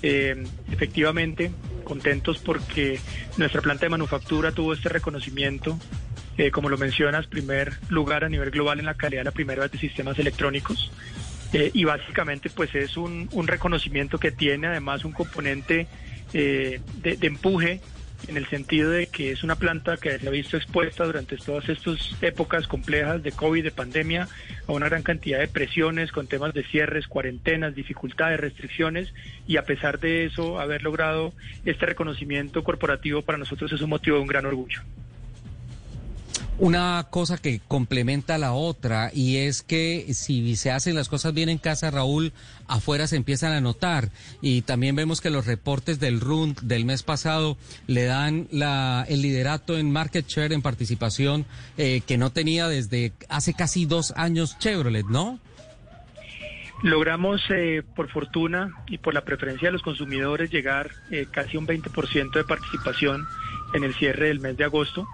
Eh, 0.02 0.44
efectivamente, 0.72 1.52
contentos 1.84 2.40
porque 2.40 3.00
nuestra 3.38 3.62
planta 3.62 3.86
de 3.86 3.90
manufactura 3.90 4.52
tuvo 4.52 4.74
este 4.74 4.90
reconocimiento, 4.90 5.78
eh, 6.38 6.52
como 6.52 6.70
lo 6.70 6.78
mencionas, 6.78 7.28
primer 7.28 7.74
lugar 7.90 8.24
a 8.24 8.30
nivel 8.30 8.52
global 8.52 8.80
en 8.80 8.86
la 8.86 8.94
calidad 8.94 9.22
de 9.22 9.26
la 9.26 9.32
primera 9.32 9.64
vez 9.64 9.72
de 9.72 9.78
sistemas 9.78 10.18
electrónicos. 10.20 10.92
Eh, 11.52 11.72
y 11.74 11.84
básicamente 11.84 12.52
pues 12.52 12.76
es 12.76 12.96
un, 12.96 13.28
un, 13.32 13.48
reconocimiento 13.48 14.20
que 14.20 14.32
tiene 14.32 14.68
además 14.68 15.04
un 15.04 15.14
componente 15.14 15.88
de, 16.32 16.80
de 17.02 17.28
empuje 17.28 17.82
en 18.28 18.38
el 18.38 18.48
sentido 18.48 18.92
de 18.92 19.08
que 19.08 19.32
es 19.32 19.44
una 19.44 19.56
planta 19.56 19.98
que 19.98 20.20
se 20.20 20.28
ha 20.28 20.32
visto 20.32 20.58
expuesta 20.58 21.06
durante 21.06 21.38
todas 21.38 21.68
estas 21.70 22.16
épocas 22.22 22.68
complejas 22.68 23.24
de 23.24 23.32
COVID, 23.32 23.64
de 23.64 23.72
pandemia, 23.72 24.28
a 24.68 24.72
una 24.72 24.88
gran 24.88 25.04
cantidad 25.04 25.40
de 25.40 25.48
presiones 25.48 26.12
con 26.12 26.28
temas 26.28 26.54
de 26.54 26.64
cierres, 26.64 27.08
cuarentenas, 27.08 27.76
dificultades, 27.76 28.40
restricciones, 28.40 29.14
y 29.48 29.58
a 29.58 29.64
pesar 29.64 30.00
de 30.00 30.26
eso, 30.26 30.60
haber 30.60 30.84
logrado 30.84 31.34
este 31.66 31.86
reconocimiento 31.86 32.64
corporativo 32.64 33.22
para 33.22 33.38
nosotros 33.38 33.72
es 33.72 33.82
un 33.82 33.90
motivo 33.90 34.18
de 34.18 34.22
un 34.22 34.28
gran 34.28 34.46
orgullo 34.46 34.82
una 36.60 37.08
cosa 37.10 37.38
que 37.38 37.62
complementa 37.68 38.36
a 38.36 38.38
la 38.38 38.54
otra 38.54 39.12
y 39.14 39.38
es 39.38 39.64
que 39.64 40.14
si 40.14 40.56
se 40.56 40.72
hacen 40.72 40.96
las 40.96 41.08
cosas 41.08 41.34
bien 41.34 41.50
en 41.50 41.58
casa, 41.58 41.90
Raúl, 41.90 42.34
afuera 42.68 43.08
se 43.08 43.16
empiezan 43.16 43.54
a 43.54 43.62
notar 43.62 44.10
y 44.42 44.62
también 44.62 44.96
vemos 44.96 45.22
que 45.22 45.30
los 45.30 45.46
reportes 45.46 46.00
del 46.00 46.20
RUND 46.20 46.60
del 46.62 46.86
mes 46.86 47.04
pasado 47.04 47.58
le 47.88 48.06
dan 48.06 48.48
la, 48.52 49.06
el 49.08 49.22
liderato 49.22 49.78
en 49.78 49.92
market 49.92 50.28
share, 50.28 50.52
en 50.52 50.62
participación 50.62 51.46
eh, 51.78 52.02
que 52.06 52.18
no 52.18 52.32
tenía 52.32 52.68
desde 52.68 53.14
hace 53.30 53.54
casi 53.54 53.86
dos 53.86 54.14
años 54.18 54.58
Chevrolet, 54.60 55.06
¿no? 55.06 55.40
Logramos, 56.82 57.42
eh, 57.50 57.84
por 57.96 58.10
fortuna 58.10 58.72
y 58.88 59.00
por 59.00 59.14
la 59.14 59.22
preferencia 59.22 59.68
de 59.68 59.74
los 59.74 59.82
consumidores, 59.82 60.50
llegar 60.50 60.92
eh, 61.12 61.28
casi 61.30 61.58
un 61.58 61.68
20% 61.68 62.32
de 62.32 62.44
participación 62.46 63.28
en 63.74 63.84
el 63.84 63.94
cierre 63.94 64.28
del 64.28 64.40
mes 64.40 64.56
de 64.56 64.64
agosto. 64.64 65.06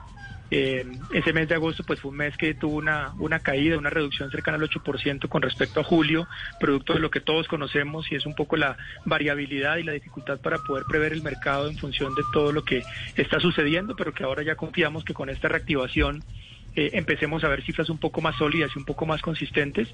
Eh, 0.52 0.86
ese 1.12 1.34
mes 1.34 1.48
de 1.48 1.56
agosto 1.56 1.84
pues 1.84 2.00
fue 2.00 2.12
un 2.12 2.18
mes 2.18 2.38
que 2.38 2.54
tuvo 2.54 2.76
una, 2.76 3.14
una 3.18 3.40
caída, 3.40 3.78
una 3.78 3.90
reducción 3.90 4.30
cercana 4.30 4.58
al 4.58 4.70
8% 4.70 5.28
con 5.28 5.42
respecto 5.42 5.80
a 5.80 5.84
julio, 5.84 6.28
producto 6.60 6.94
de 6.94 7.00
lo 7.00 7.10
que 7.10 7.20
todos 7.20 7.48
conocemos 7.48 8.12
y 8.12 8.16
es 8.16 8.26
un 8.26 8.36
poco 8.36 8.56
la 8.56 8.78
variabilidad 9.06 9.78
y 9.78 9.84
la 9.84 9.94
dificultad 9.94 10.40
para 10.40 10.60
poder 10.60 10.86
prever 10.88 11.14
el 11.14 11.24
mercado 11.24 11.68
en 11.68 11.78
función 11.78 12.14
de 12.14 12.22
todo 12.32 12.52
lo 12.52 12.64
que 12.64 12.84
está 13.16 13.40
sucediendo, 13.40 13.96
pero 13.96 14.14
que 14.14 14.24
ahora 14.24 14.44
ya 14.44 14.56
confiamos 14.56 15.04
que 15.04 15.14
con 15.14 15.30
esta 15.30 15.48
reactivación 15.48 16.24
eh, 16.76 16.92
empecemos 16.94 17.44
a 17.44 17.48
ver 17.48 17.64
cifras 17.64 17.90
un 17.90 17.98
poco 17.98 18.22
más 18.22 18.36
sólidas 18.36 18.72
y 18.76 18.80
un 18.80 18.86
poco 18.86 19.06
más 19.06 19.22
consistentes. 19.22 19.88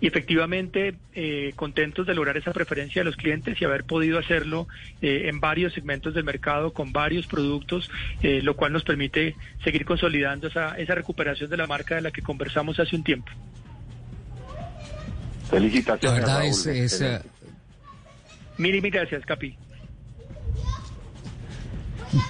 Y 0.00 0.06
efectivamente, 0.06 0.94
eh, 1.14 1.52
contentos 1.56 2.06
de 2.06 2.14
lograr 2.14 2.36
esa 2.36 2.52
preferencia 2.52 3.00
de 3.00 3.06
los 3.06 3.16
clientes 3.16 3.60
y 3.60 3.64
haber 3.64 3.84
podido 3.84 4.18
hacerlo 4.18 4.68
eh, 5.00 5.22
en 5.28 5.40
varios 5.40 5.72
segmentos 5.72 6.14
del 6.14 6.24
mercado, 6.24 6.72
con 6.72 6.92
varios 6.92 7.26
productos, 7.26 7.90
lo 8.22 8.54
cual 8.56 8.72
nos 8.72 8.84
permite 8.84 9.34
seguir 9.64 9.84
consolidando 9.84 10.48
esa, 10.48 10.78
esa 10.78 10.94
recuperación 10.94 11.50
de 11.50 11.56
la 11.56 11.66
marca 11.66 11.96
de 11.96 12.02
la 12.02 12.10
que 12.10 12.22
conversamos 12.22 12.78
hace 12.78 12.94
un 12.94 13.02
tiempo. 13.02 13.32
Felicitaciones. 15.50 16.20
La 16.20 16.38
verdad 16.38 16.46
es, 16.46 17.02
Mil 18.58 18.74
y 18.74 18.80
mil 18.80 18.90
gracias, 18.90 19.24
Capi. 19.24 19.56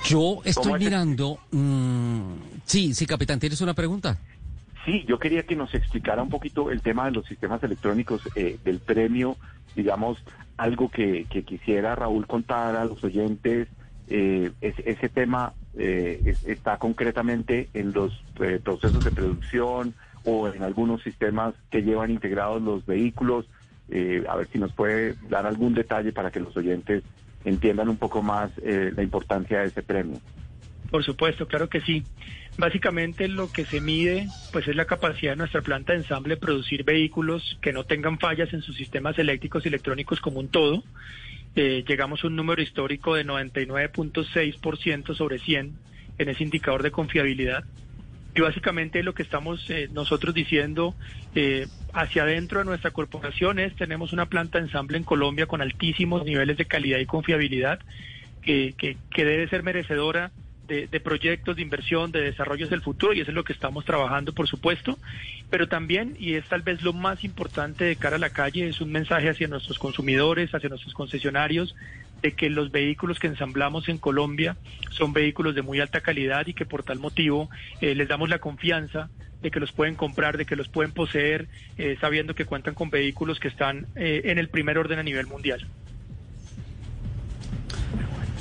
Yo 0.04 0.40
estoy 0.44 0.78
mirando. 0.78 1.38
mm, 1.50 2.47
sí, 2.68 2.94
sí, 2.94 3.06
capitán, 3.06 3.40
¿tienes 3.40 3.60
una 3.60 3.74
pregunta? 3.74 4.16
Sí, 4.84 5.04
yo 5.06 5.18
quería 5.18 5.42
que 5.42 5.56
nos 5.56 5.74
explicara 5.74 6.22
un 6.22 6.30
poquito 6.30 6.70
el 6.70 6.80
tema 6.80 7.06
de 7.06 7.12
los 7.12 7.26
sistemas 7.26 7.62
electrónicos 7.62 8.22
eh, 8.34 8.58
del 8.64 8.78
premio, 8.78 9.36
digamos, 9.74 10.18
algo 10.56 10.88
que, 10.88 11.26
que 11.28 11.42
quisiera 11.42 11.94
Raúl 11.94 12.26
contar 12.26 12.76
a 12.76 12.84
los 12.84 13.02
oyentes. 13.04 13.68
eh, 14.10 14.50
es- 14.62 14.78
ese 14.86 15.08
tema 15.10 15.52
eh, 15.76 16.22
es- 16.24 16.42
está 16.48 16.78
concretamente 16.78 17.68
en 17.74 17.92
los 17.92 18.10
eh, 18.40 18.58
procesos 18.64 19.04
de 19.04 19.10
producción 19.10 19.94
o 20.24 20.48
en 20.48 20.62
algunos 20.62 21.02
sistemas 21.02 21.54
que 21.70 21.82
llevan 21.82 22.10
integrados 22.10 22.62
los 22.62 22.86
vehículos. 22.86 23.44
Eh, 23.90 24.24
a 24.28 24.36
ver 24.36 24.48
si 24.50 24.58
nos 24.58 24.72
puede 24.72 25.16
dar 25.28 25.44
algún 25.46 25.74
detalle 25.74 26.12
para 26.12 26.30
que 26.30 26.40
los 26.40 26.56
oyentes 26.56 27.02
entiendan 27.44 27.90
un 27.90 27.98
poco 27.98 28.22
más 28.22 28.50
eh, 28.62 28.92
la 28.96 29.02
importancia 29.02 29.60
de 29.60 29.66
ese 29.68 29.82
premio. 29.82 30.20
Por 30.90 31.04
supuesto, 31.04 31.46
claro 31.46 31.68
que 31.68 31.82
sí. 31.82 32.02
Básicamente 32.58 33.28
lo 33.28 33.52
que 33.52 33.64
se 33.64 33.80
mide 33.80 34.26
pues 34.52 34.66
es 34.66 34.74
la 34.74 34.84
capacidad 34.84 35.32
de 35.32 35.36
nuestra 35.36 35.62
planta 35.62 35.92
de 35.92 36.00
ensamble 36.00 36.34
de 36.34 36.40
producir 36.40 36.82
vehículos 36.82 37.56
que 37.62 37.72
no 37.72 37.84
tengan 37.84 38.18
fallas 38.18 38.52
en 38.52 38.62
sus 38.62 38.76
sistemas 38.76 39.16
eléctricos 39.16 39.64
y 39.64 39.68
electrónicos 39.68 40.20
como 40.20 40.40
un 40.40 40.48
todo. 40.48 40.82
Eh, 41.54 41.84
llegamos 41.86 42.24
a 42.24 42.26
un 42.26 42.34
número 42.34 42.60
histórico 42.60 43.14
de 43.14 43.24
99.6% 43.24 45.14
sobre 45.14 45.38
100 45.38 45.72
en 46.18 46.28
ese 46.28 46.42
indicador 46.42 46.82
de 46.82 46.90
confiabilidad. 46.90 47.62
Y 48.34 48.40
básicamente 48.40 49.04
lo 49.04 49.14
que 49.14 49.22
estamos 49.22 49.64
eh, 49.70 49.88
nosotros 49.92 50.34
diciendo 50.34 50.96
eh, 51.36 51.68
hacia 51.92 52.24
adentro 52.24 52.58
de 52.58 52.64
nuestra 52.64 52.90
corporación 52.90 53.60
es 53.60 53.76
tenemos 53.76 54.12
una 54.12 54.26
planta 54.26 54.58
de 54.58 54.64
ensamble 54.64 54.98
en 54.98 55.04
Colombia 55.04 55.46
con 55.46 55.62
altísimos 55.62 56.24
niveles 56.24 56.56
de 56.56 56.64
calidad 56.64 56.98
y 56.98 57.06
confiabilidad 57.06 57.78
que, 58.42 58.74
que, 58.76 58.96
que 59.12 59.24
debe 59.24 59.48
ser 59.48 59.62
merecedora 59.62 60.32
de, 60.68 60.86
de 60.86 61.00
proyectos 61.00 61.56
de 61.56 61.62
inversión, 61.62 62.12
de 62.12 62.20
desarrollos 62.20 62.70
del 62.70 62.82
futuro, 62.82 63.12
y 63.12 63.20
eso 63.20 63.30
es 63.30 63.34
lo 63.34 63.44
que 63.44 63.52
estamos 63.52 63.84
trabajando, 63.84 64.32
por 64.32 64.46
supuesto. 64.46 64.98
Pero 65.50 65.66
también, 65.66 66.14
y 66.18 66.34
es 66.34 66.44
tal 66.46 66.62
vez 66.62 66.82
lo 66.82 66.92
más 66.92 67.24
importante 67.24 67.84
de 67.84 67.96
cara 67.96 68.16
a 68.16 68.20
la 68.20 68.30
calle, 68.30 68.68
es 68.68 68.80
un 68.80 68.92
mensaje 68.92 69.30
hacia 69.30 69.48
nuestros 69.48 69.78
consumidores, 69.78 70.54
hacia 70.54 70.68
nuestros 70.68 70.94
concesionarios, 70.94 71.74
de 72.22 72.32
que 72.32 72.50
los 72.50 72.70
vehículos 72.70 73.18
que 73.18 73.28
ensamblamos 73.28 73.88
en 73.88 73.98
Colombia 73.98 74.56
son 74.90 75.12
vehículos 75.12 75.54
de 75.54 75.62
muy 75.62 75.80
alta 75.80 76.00
calidad 76.00 76.46
y 76.46 76.54
que 76.54 76.66
por 76.66 76.82
tal 76.82 76.98
motivo 76.98 77.48
eh, 77.80 77.94
les 77.94 78.08
damos 78.08 78.28
la 78.28 78.38
confianza 78.38 79.08
de 79.42 79.50
que 79.50 79.60
los 79.60 79.72
pueden 79.72 79.94
comprar, 79.94 80.36
de 80.36 80.44
que 80.44 80.56
los 80.56 80.68
pueden 80.68 80.92
poseer, 80.92 81.46
eh, 81.76 81.96
sabiendo 82.00 82.34
que 82.34 82.44
cuentan 82.44 82.74
con 82.74 82.90
vehículos 82.90 83.38
que 83.38 83.48
están 83.48 83.86
eh, 83.94 84.22
en 84.24 84.38
el 84.38 84.48
primer 84.48 84.78
orden 84.78 84.98
a 84.98 85.02
nivel 85.02 85.26
mundial. 85.26 85.66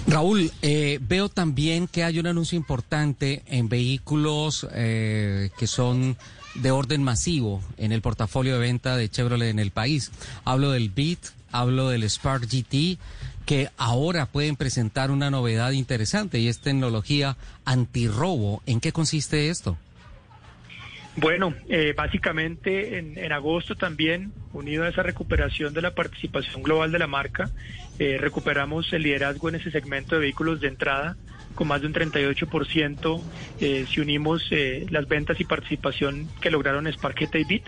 Raúl, 0.08 0.52
eh, 0.62 1.00
veo 1.02 1.28
también 1.28 1.88
que 1.88 2.06
hay 2.06 2.18
un 2.18 2.28
anuncio 2.28 2.58
importante 2.58 3.44
en 3.46 3.68
vehículos 3.68 4.66
eh, 4.74 5.50
que 5.60 5.68
son 5.68 6.16
de 6.56 6.72
orden 6.72 7.04
masivo 7.04 7.62
en 7.78 7.92
el 7.92 8.02
portafolio 8.02 8.54
de 8.54 8.60
venta 8.60 8.96
de 8.96 9.10
Chevrolet 9.10 9.50
en 9.50 9.60
el 9.60 9.72
país. 9.72 10.12
Hablo 10.46 10.72
del 10.72 10.90
Beat, 10.90 11.20
hablo 11.52 11.90
del 11.90 12.10
Spark 12.10 12.44
GT, 12.44 12.98
que 13.46 13.70
ahora 13.78 14.28
pueden 14.28 14.56
presentar 14.56 15.12
una 15.12 15.30
novedad 15.30 15.72
interesante 15.72 16.40
y 16.40 16.48
es 16.48 16.60
tecnología 16.60 17.36
antirrobo. 17.66 18.64
¿En 18.66 18.80
qué 18.80 18.94
consiste 18.94 19.50
esto? 19.50 19.78
Bueno, 21.18 21.54
eh, 21.68 21.94
básicamente 21.98 23.00
en, 23.00 23.18
en 23.18 23.32
agosto 23.32 23.76
también, 23.76 24.32
unido 24.54 24.84
a 24.84 24.90
esa 24.90 25.02
recuperación 25.04 25.74
de 25.74 25.82
la 25.82 25.96
participación 25.96 26.62
global 26.64 26.92
de 26.92 27.00
la 27.00 27.08
marca, 27.08 27.50
eh, 28.00 28.18
recuperamos 28.20 28.92
el 28.94 29.04
liderazgo 29.04 29.50
en 29.50 29.56
ese 29.56 29.72
segmento 29.72 30.16
de 30.16 30.22
vehículos 30.22 30.62
de 30.62 30.68
entrada 30.68 31.18
con 31.56 31.68
más 31.68 31.82
de 31.82 31.88
un 31.88 31.94
38% 31.94 33.22
eh, 33.60 33.86
si 33.90 34.00
unimos 34.00 34.48
eh, 34.52 34.86
las 34.90 35.08
ventas 35.08 35.40
y 35.40 35.46
participación 35.46 36.28
que 36.40 36.52
lograron 36.52 36.88
Spark 36.88 37.20
GT 37.20 37.36
y 37.36 37.44
Beat 37.44 37.64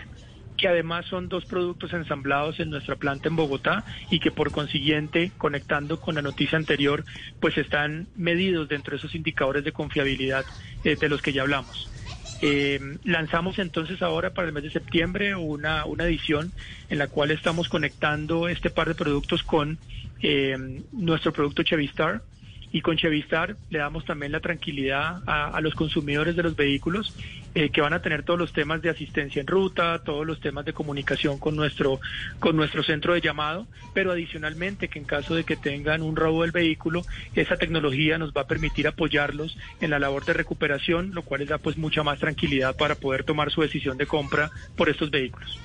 que 0.60 0.68
además 0.68 1.06
son 1.06 1.30
dos 1.30 1.46
productos 1.46 1.92
ensamblados 1.94 2.60
en 2.60 2.68
nuestra 2.68 2.96
planta 2.96 3.28
en 3.28 3.36
Bogotá 3.36 3.82
y 4.10 4.20
que 4.20 4.30
por 4.30 4.52
consiguiente, 4.52 5.32
conectando 5.38 5.98
con 6.00 6.16
la 6.16 6.22
noticia 6.22 6.58
anterior, 6.58 7.04
pues 7.40 7.56
están 7.56 8.08
medidos 8.14 8.68
dentro 8.68 8.90
de 8.90 8.98
esos 8.98 9.14
indicadores 9.14 9.64
de 9.64 9.72
confiabilidad 9.72 10.44
eh, 10.84 10.96
de 10.96 11.08
los 11.08 11.22
que 11.22 11.32
ya 11.32 11.42
hablamos. 11.42 11.90
Eh, 12.42 12.78
lanzamos 13.04 13.58
entonces 13.58 14.02
ahora 14.02 14.34
para 14.34 14.48
el 14.48 14.54
mes 14.54 14.64
de 14.64 14.70
septiembre 14.70 15.34
una, 15.34 15.86
una 15.86 16.04
edición 16.04 16.52
en 16.90 16.98
la 16.98 17.06
cual 17.06 17.30
estamos 17.30 17.70
conectando 17.70 18.48
este 18.48 18.68
par 18.68 18.88
de 18.88 18.94
productos 18.94 19.42
con 19.42 19.78
eh, 20.22 20.82
nuestro 20.92 21.32
producto 21.32 21.62
Chevistar 21.62 22.22
y 22.72 22.82
con 22.82 22.96
Chevistar 22.96 23.56
le 23.68 23.78
damos 23.78 24.04
también 24.04 24.32
la 24.32 24.40
tranquilidad 24.40 25.22
a, 25.26 25.48
a 25.48 25.60
los 25.60 25.74
consumidores 25.74 26.36
de 26.36 26.42
los 26.42 26.54
vehículos 26.54 27.14
eh, 27.52 27.70
que 27.70 27.80
van 27.80 27.92
a 27.92 28.00
tener 28.00 28.22
todos 28.22 28.38
los 28.38 28.52
temas 28.52 28.80
de 28.80 28.90
asistencia 28.90 29.40
en 29.40 29.48
ruta, 29.48 30.00
todos 30.04 30.24
los 30.24 30.38
temas 30.38 30.64
de 30.64 30.72
comunicación 30.72 31.38
con 31.38 31.56
nuestro 31.56 32.00
con 32.38 32.54
nuestro 32.54 32.84
centro 32.84 33.14
de 33.14 33.20
llamado, 33.20 33.66
pero 33.92 34.12
adicionalmente 34.12 34.86
que 34.86 35.00
en 35.00 35.04
caso 35.04 35.34
de 35.34 35.42
que 35.42 35.56
tengan 35.56 36.02
un 36.02 36.14
robo 36.14 36.42
del 36.42 36.52
vehículo, 36.52 37.02
esa 37.34 37.56
tecnología 37.56 38.18
nos 38.18 38.32
va 38.32 38.42
a 38.42 38.46
permitir 38.46 38.86
apoyarlos 38.86 39.58
en 39.80 39.90
la 39.90 39.98
labor 39.98 40.24
de 40.24 40.34
recuperación, 40.34 41.10
lo 41.12 41.22
cual 41.22 41.40
les 41.40 41.48
da 41.48 41.58
pues 41.58 41.76
mucha 41.76 42.04
más 42.04 42.20
tranquilidad 42.20 42.76
para 42.76 42.94
poder 42.94 43.24
tomar 43.24 43.50
su 43.50 43.62
decisión 43.62 43.98
de 43.98 44.06
compra 44.06 44.50
por 44.76 44.88
estos 44.88 45.10
vehículos. 45.10 45.58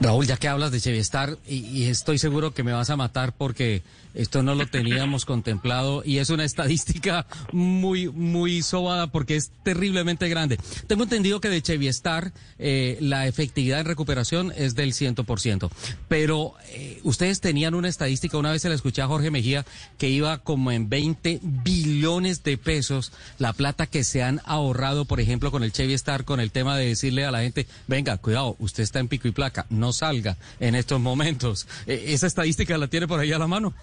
Raúl, 0.00 0.26
ya 0.26 0.36
que 0.36 0.48
hablas 0.48 0.70
de 0.70 0.80
Chevistar, 0.80 1.38
y, 1.46 1.56
y 1.56 1.88
estoy 1.88 2.18
seguro 2.18 2.54
que 2.54 2.62
me 2.62 2.72
vas 2.72 2.90
a 2.90 2.96
matar 2.96 3.32
porque 3.32 3.82
esto 4.14 4.42
no 4.42 4.54
lo 4.54 4.66
teníamos 4.66 5.24
contemplado 5.24 6.02
y 6.04 6.18
es 6.18 6.30
una 6.30 6.44
estadística 6.44 7.26
muy, 7.52 8.08
muy 8.08 8.62
sobada 8.62 9.08
porque 9.08 9.36
es 9.36 9.50
terriblemente 9.62 10.28
grande. 10.28 10.58
Tengo 10.86 11.04
entendido 11.04 11.40
que 11.40 11.48
de 11.48 11.62
Chevistar 11.62 12.32
eh, 12.58 12.98
la 13.00 13.26
efectividad 13.26 13.80
en 13.80 13.86
recuperación 13.86 14.52
es 14.56 14.74
del 14.74 14.92
100%, 14.92 15.70
pero 16.08 16.54
eh, 16.70 17.00
ustedes 17.02 17.40
tenían 17.40 17.74
una 17.74 17.88
estadística, 17.88 18.38
una 18.38 18.52
vez 18.52 18.62
se 18.62 18.68
la 18.68 18.74
escuché 18.74 19.02
a 19.02 19.06
Jorge 19.06 19.30
Mejía, 19.30 19.64
que 19.98 20.08
iba 20.08 20.38
como 20.38 20.72
en 20.72 20.88
20 20.88 21.40
billones 21.42 22.42
de 22.42 22.58
pesos 22.58 23.12
la 23.38 23.52
plata 23.52 23.86
que 23.86 24.04
se 24.04 24.22
han 24.22 24.40
ahorrado, 24.44 25.04
por 25.04 25.20
ejemplo, 25.20 25.50
con 25.50 25.62
el 25.62 25.72
Chevistar, 25.72 26.24
con 26.24 26.40
el 26.40 26.50
tema 26.50 26.76
de 26.76 26.86
decirle 26.86 27.24
a 27.24 27.30
la 27.30 27.40
gente, 27.40 27.66
venga, 27.86 28.16
cuidado, 28.18 28.56
usted 28.58 28.82
está 28.82 28.98
en 28.98 29.08
pico 29.08 29.28
y 29.28 29.32
placa, 29.32 29.66
no 29.70 29.92
salga 29.92 30.36
en 30.60 30.74
estos 30.74 31.00
momentos. 31.00 31.66
Eh, 31.86 32.06
¿Esa 32.08 32.26
estadística 32.26 32.78
la 32.78 32.88
tiene 32.88 33.06
por 33.06 33.20
ahí 33.20 33.32
a 33.32 33.38
la 33.38 33.46
mano? 33.46 33.74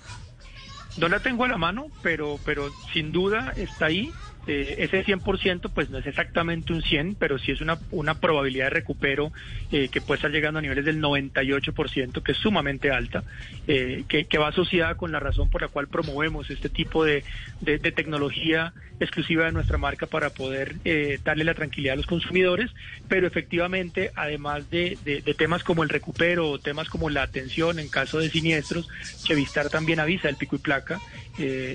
No 0.97 1.09
la 1.09 1.19
tengo 1.19 1.43
a 1.43 1.47
la 1.47 1.57
mano, 1.57 1.87
pero, 2.01 2.39
pero 2.45 2.69
sin 2.93 3.11
duda 3.11 3.53
está 3.57 3.87
ahí. 3.87 4.11
Eh, 4.47 4.75
ese 4.79 5.03
100% 5.03 5.71
pues 5.73 5.89
no 5.89 5.97
es 5.97 6.05
exactamente 6.05 6.73
un 6.73 6.81
100, 6.81 7.15
pero 7.15 7.39
sí 7.39 7.51
es 7.51 7.61
una, 7.61 7.79
una 7.91 8.15
probabilidad 8.19 8.65
de 8.65 8.69
recupero 8.71 9.31
eh, 9.71 9.89
que 9.89 10.01
puede 10.01 10.17
estar 10.17 10.31
llegando 10.31 10.59
a 10.59 10.61
niveles 10.61 10.85
del 10.85 11.01
98%, 11.01 12.21
que 12.21 12.31
es 12.31 12.37
sumamente 12.37 12.91
alta, 12.91 13.23
eh, 13.67 14.03
que, 14.07 14.37
va 14.37 14.49
asociada 14.49 14.95
con 14.95 15.11
la 15.11 15.19
razón 15.19 15.49
por 15.49 15.61
la 15.61 15.69
cual 15.69 15.87
promovemos 15.87 16.49
este 16.49 16.69
tipo 16.69 17.03
de, 17.05 17.23
de, 17.61 17.79
tecnología 17.79 18.73
exclusiva 18.99 19.45
de 19.45 19.53
nuestra 19.53 19.77
marca 19.77 20.05
para 20.05 20.29
poder 20.29 20.75
eh, 20.83 21.19
darle 21.23 21.45
la 21.45 21.53
tranquilidad 21.53 21.93
a 21.93 21.95
los 21.95 22.05
consumidores, 22.05 22.69
pero 23.07 23.27
efectivamente, 23.27 24.11
además 24.15 24.69
de, 24.69 24.97
de, 25.03 25.21
temas 25.33 25.63
como 25.63 25.83
el 25.83 25.89
recupero 25.89 26.59
temas 26.59 26.89
como 26.89 27.09
la 27.09 27.23
atención 27.23 27.79
en 27.79 27.89
caso 27.89 28.19
de 28.19 28.29
siniestros, 28.29 28.87
Chevistar 29.23 29.69
también 29.69 29.99
avisa 29.99 30.29
el 30.29 30.35
pico 30.35 30.57
y 30.57 30.59
placa. 30.59 30.99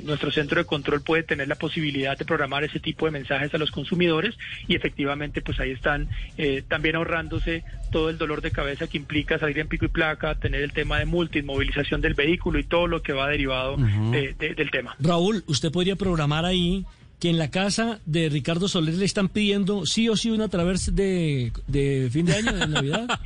Nuestro 0.04 0.30
centro 0.30 0.58
de 0.60 0.64
control 0.64 1.02
puede 1.02 1.22
tener 1.22 1.48
la 1.48 1.54
posibilidad 1.54 2.16
de 2.16 2.24
programar 2.24 2.59
ese 2.64 2.80
tipo 2.80 3.06
de 3.06 3.12
mensajes 3.12 3.52
a 3.54 3.58
los 3.58 3.70
consumidores 3.70 4.36
y 4.68 4.74
efectivamente 4.76 5.40
pues 5.42 5.58
ahí 5.60 5.70
están 5.72 6.08
eh, 6.36 6.62
también 6.66 6.96
ahorrándose 6.96 7.64
todo 7.90 8.08
el 8.10 8.18
dolor 8.18 8.40
de 8.40 8.52
cabeza 8.52 8.86
que 8.86 8.98
implica 8.98 9.38
salir 9.38 9.58
en 9.58 9.66
pico 9.66 9.84
y 9.84 9.88
placa, 9.88 10.34
tener 10.36 10.62
el 10.62 10.72
tema 10.72 10.98
de 10.98 11.06
multa, 11.06 11.38
inmovilización 11.38 12.00
del 12.00 12.14
vehículo 12.14 12.58
y 12.58 12.64
todo 12.64 12.86
lo 12.86 13.02
que 13.02 13.12
va 13.12 13.28
derivado 13.28 13.76
de- 13.76 14.34
de- 14.38 14.54
del 14.54 14.70
tema. 14.70 14.94
Raúl, 15.00 15.42
usted 15.46 15.72
podría 15.72 15.96
programar 15.96 16.44
ahí 16.44 16.84
que 17.20 17.28
en 17.28 17.36
la 17.38 17.50
casa 17.50 18.00
de 18.06 18.30
Ricardo 18.30 18.66
Soler 18.66 18.94
le 18.94 19.04
están 19.04 19.28
pidiendo 19.28 19.84
sí 19.84 20.08
o 20.08 20.16
sí 20.16 20.30
una 20.30 20.48
traversa 20.48 20.90
de, 20.90 21.52
de 21.66 22.08
fin 22.10 22.24
de 22.26 22.34
año, 22.36 22.52
de 22.52 22.66
Navidad. 22.66 23.06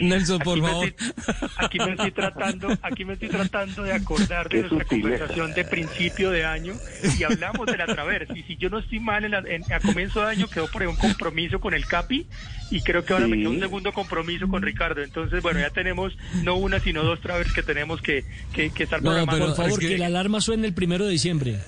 Nelson, 0.00 0.38
por 0.40 0.58
Aquí 0.58 0.62
me 0.62 0.68
favor. 0.68 0.86
estoy- 0.88 1.48
aquí 1.58 1.78
me 1.78 1.90
estoy 1.92 2.10
tratando, 2.12 2.68
aquí 2.82 3.04
me 3.04 3.12
estoy 3.14 3.28
tratando 3.28 3.82
de 3.82 3.92
acordar 3.92 4.48
de 4.48 4.60
nuestra 4.60 4.80
sutileza. 4.82 5.08
conversación 5.08 5.54
de 5.54 5.64
principio 5.64 6.30
de 6.30 6.44
año 6.44 6.74
y 7.18 7.22
hablamos 7.24 7.66
de 7.66 7.76
la 7.76 7.86
Traversa. 7.86 8.36
Y 8.36 8.42
si 8.42 8.56
yo 8.56 8.68
no 8.70 8.78
estoy 8.80 9.00
mal, 9.00 9.24
en 9.24 9.30
la- 9.32 9.38
en- 9.46 9.64
a 9.72 9.80
comienzo 9.80 10.20
de 10.20 10.26
año 10.32 10.48
quedó 10.48 10.68
por 10.68 10.82
ahí 10.82 10.88
un 10.88 10.96
compromiso 10.96 11.60
con 11.60 11.74
el 11.74 11.86
CAPI 11.86 12.26
y 12.70 12.80
creo 12.82 13.04
que 13.04 13.12
ahora 13.14 13.26
me 13.26 13.38
queda 13.38 13.48
un 13.50 13.60
segundo 13.60 13.92
compromiso 13.92 14.46
con 14.48 14.62
Ricardo. 14.62 15.02
Entonces, 15.02 15.42
bueno, 15.42 15.60
ya 15.60 15.70
tenemos 15.70 16.16
no 16.42 16.56
una, 16.56 16.80
sino 16.80 17.02
dos 17.02 17.20
Travers 17.20 17.52
que 17.52 17.62
tenemos 17.62 18.00
que, 18.02 18.24
que, 18.52 18.70
que 18.70 18.82
estar 18.84 19.02
No, 19.02 19.10
programando. 19.10 19.46
por 19.46 19.56
favor, 19.56 19.78
que... 19.80 19.96
la 19.98 20.06
alarma 20.06 20.40
suene 20.40 20.66
el 20.66 20.74
primero 20.74 21.04
de 21.06 21.12
diciembre. 21.12 21.58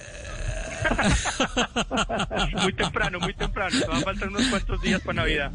Muy 2.63 2.73
temprano, 2.73 3.21
muy 3.21 3.35
temprano. 3.35 3.79
Nos 3.79 3.89
va 3.89 3.99
a 3.99 4.01
faltar 4.01 4.29
unos 4.29 4.47
cuantos 4.47 4.81
días 4.83 5.01
para 5.01 5.23
Navidad. 5.23 5.53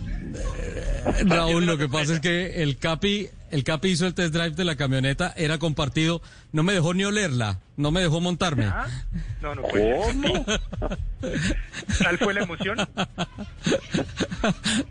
Raúl, 1.25 1.65
lo 1.65 1.77
que 1.77 1.87
pasa 1.87 2.13
es 2.13 2.19
que 2.19 2.61
el 2.63 2.77
Capi, 2.77 3.29
el 3.51 3.63
Capi 3.63 3.89
hizo 3.89 4.05
el 4.05 4.13
test 4.13 4.33
drive 4.33 4.51
de 4.51 4.65
la 4.65 4.75
camioneta, 4.75 5.33
era 5.35 5.57
compartido, 5.57 6.21
no 6.51 6.63
me 6.63 6.73
dejó 6.73 6.93
ni 6.93 7.03
olerla, 7.05 7.59
no 7.77 7.91
me 7.91 8.01
dejó 8.01 8.19
montarme. 8.21 8.65
¿Ah? 8.65 8.87
No, 9.41 9.55
no 9.55 9.63
puede 9.63 9.99
¿Cómo? 9.99 10.45
Tal 11.99 12.17
fue 12.17 12.33
la 12.33 12.41
emoción. 12.41 12.77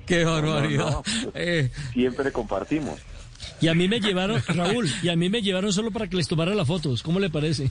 Qué 0.06 0.24
barbaridad. 0.24 0.84
No, 0.84 0.90
no, 0.90 1.22
no. 1.24 1.32
Eh, 1.34 1.70
Siempre 1.92 2.32
compartimos. 2.32 3.00
Y 3.60 3.68
a 3.68 3.74
mí 3.74 3.88
me 3.88 4.00
llevaron, 4.00 4.40
Raúl, 4.48 4.88
y 5.02 5.08
a 5.08 5.16
mí 5.16 5.28
me 5.28 5.42
llevaron 5.42 5.72
solo 5.72 5.90
para 5.90 6.06
que 6.08 6.16
les 6.16 6.28
tomara 6.28 6.54
las 6.54 6.66
fotos. 6.66 7.02
¿Cómo 7.02 7.18
le 7.20 7.28
parece? 7.30 7.70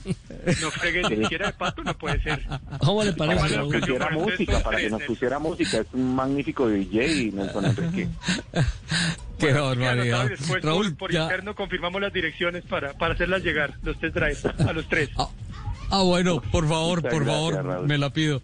No 0.62 0.72
fregué 0.72 1.02
ni 1.10 1.24
siquiera 1.24 1.48
de 1.48 1.54
pato, 1.54 1.84
no 1.84 1.98
puede 1.98 2.22
ser. 2.22 2.46
¿Cómo 2.80 3.04
le 3.04 3.14
Para 3.14 3.36
parece, 3.36 3.56
que 3.56 3.58
nos 3.58 3.70
Raúl? 3.72 3.80
pusiera 3.82 4.10
música, 4.12 4.64
para 4.64 4.78
que 4.80 4.90
nos 4.90 5.04
pusiera 5.04 5.40
música. 5.40 5.78
Es 5.80 5.88
un 5.94 6.16
magnífico 6.16 6.68
DJ, 6.68 7.32
Nelson 7.34 7.66
Enrique. 7.66 8.10
qué 9.40 9.46
Bueno, 9.54 9.66
barbaridad. 9.68 10.30
después 10.30 10.64
Raúl, 10.64 10.90
por, 10.90 10.98
por 10.98 11.12
ya- 11.12 11.24
interno 11.24 11.56
confirmamos 11.56 12.02
las 12.02 12.12
direcciones 12.14 12.64
para, 12.66 12.94
para 12.94 13.14
hacerlas 13.14 13.44
llegar, 13.44 13.76
los 13.84 14.00
test 14.00 14.16
drives, 14.16 14.46
a 14.46 14.74
los 14.74 14.88
tres. 14.90 15.10
Ah, 15.90 16.02
bueno, 16.04 16.42
por 16.42 16.68
favor, 16.68 16.98
Muchas 17.02 17.14
por 17.14 17.24
gracias, 17.26 17.52
favor, 17.54 17.66
Raúl. 17.66 17.88
me 17.88 17.98
la 17.98 18.10
pido. 18.12 18.42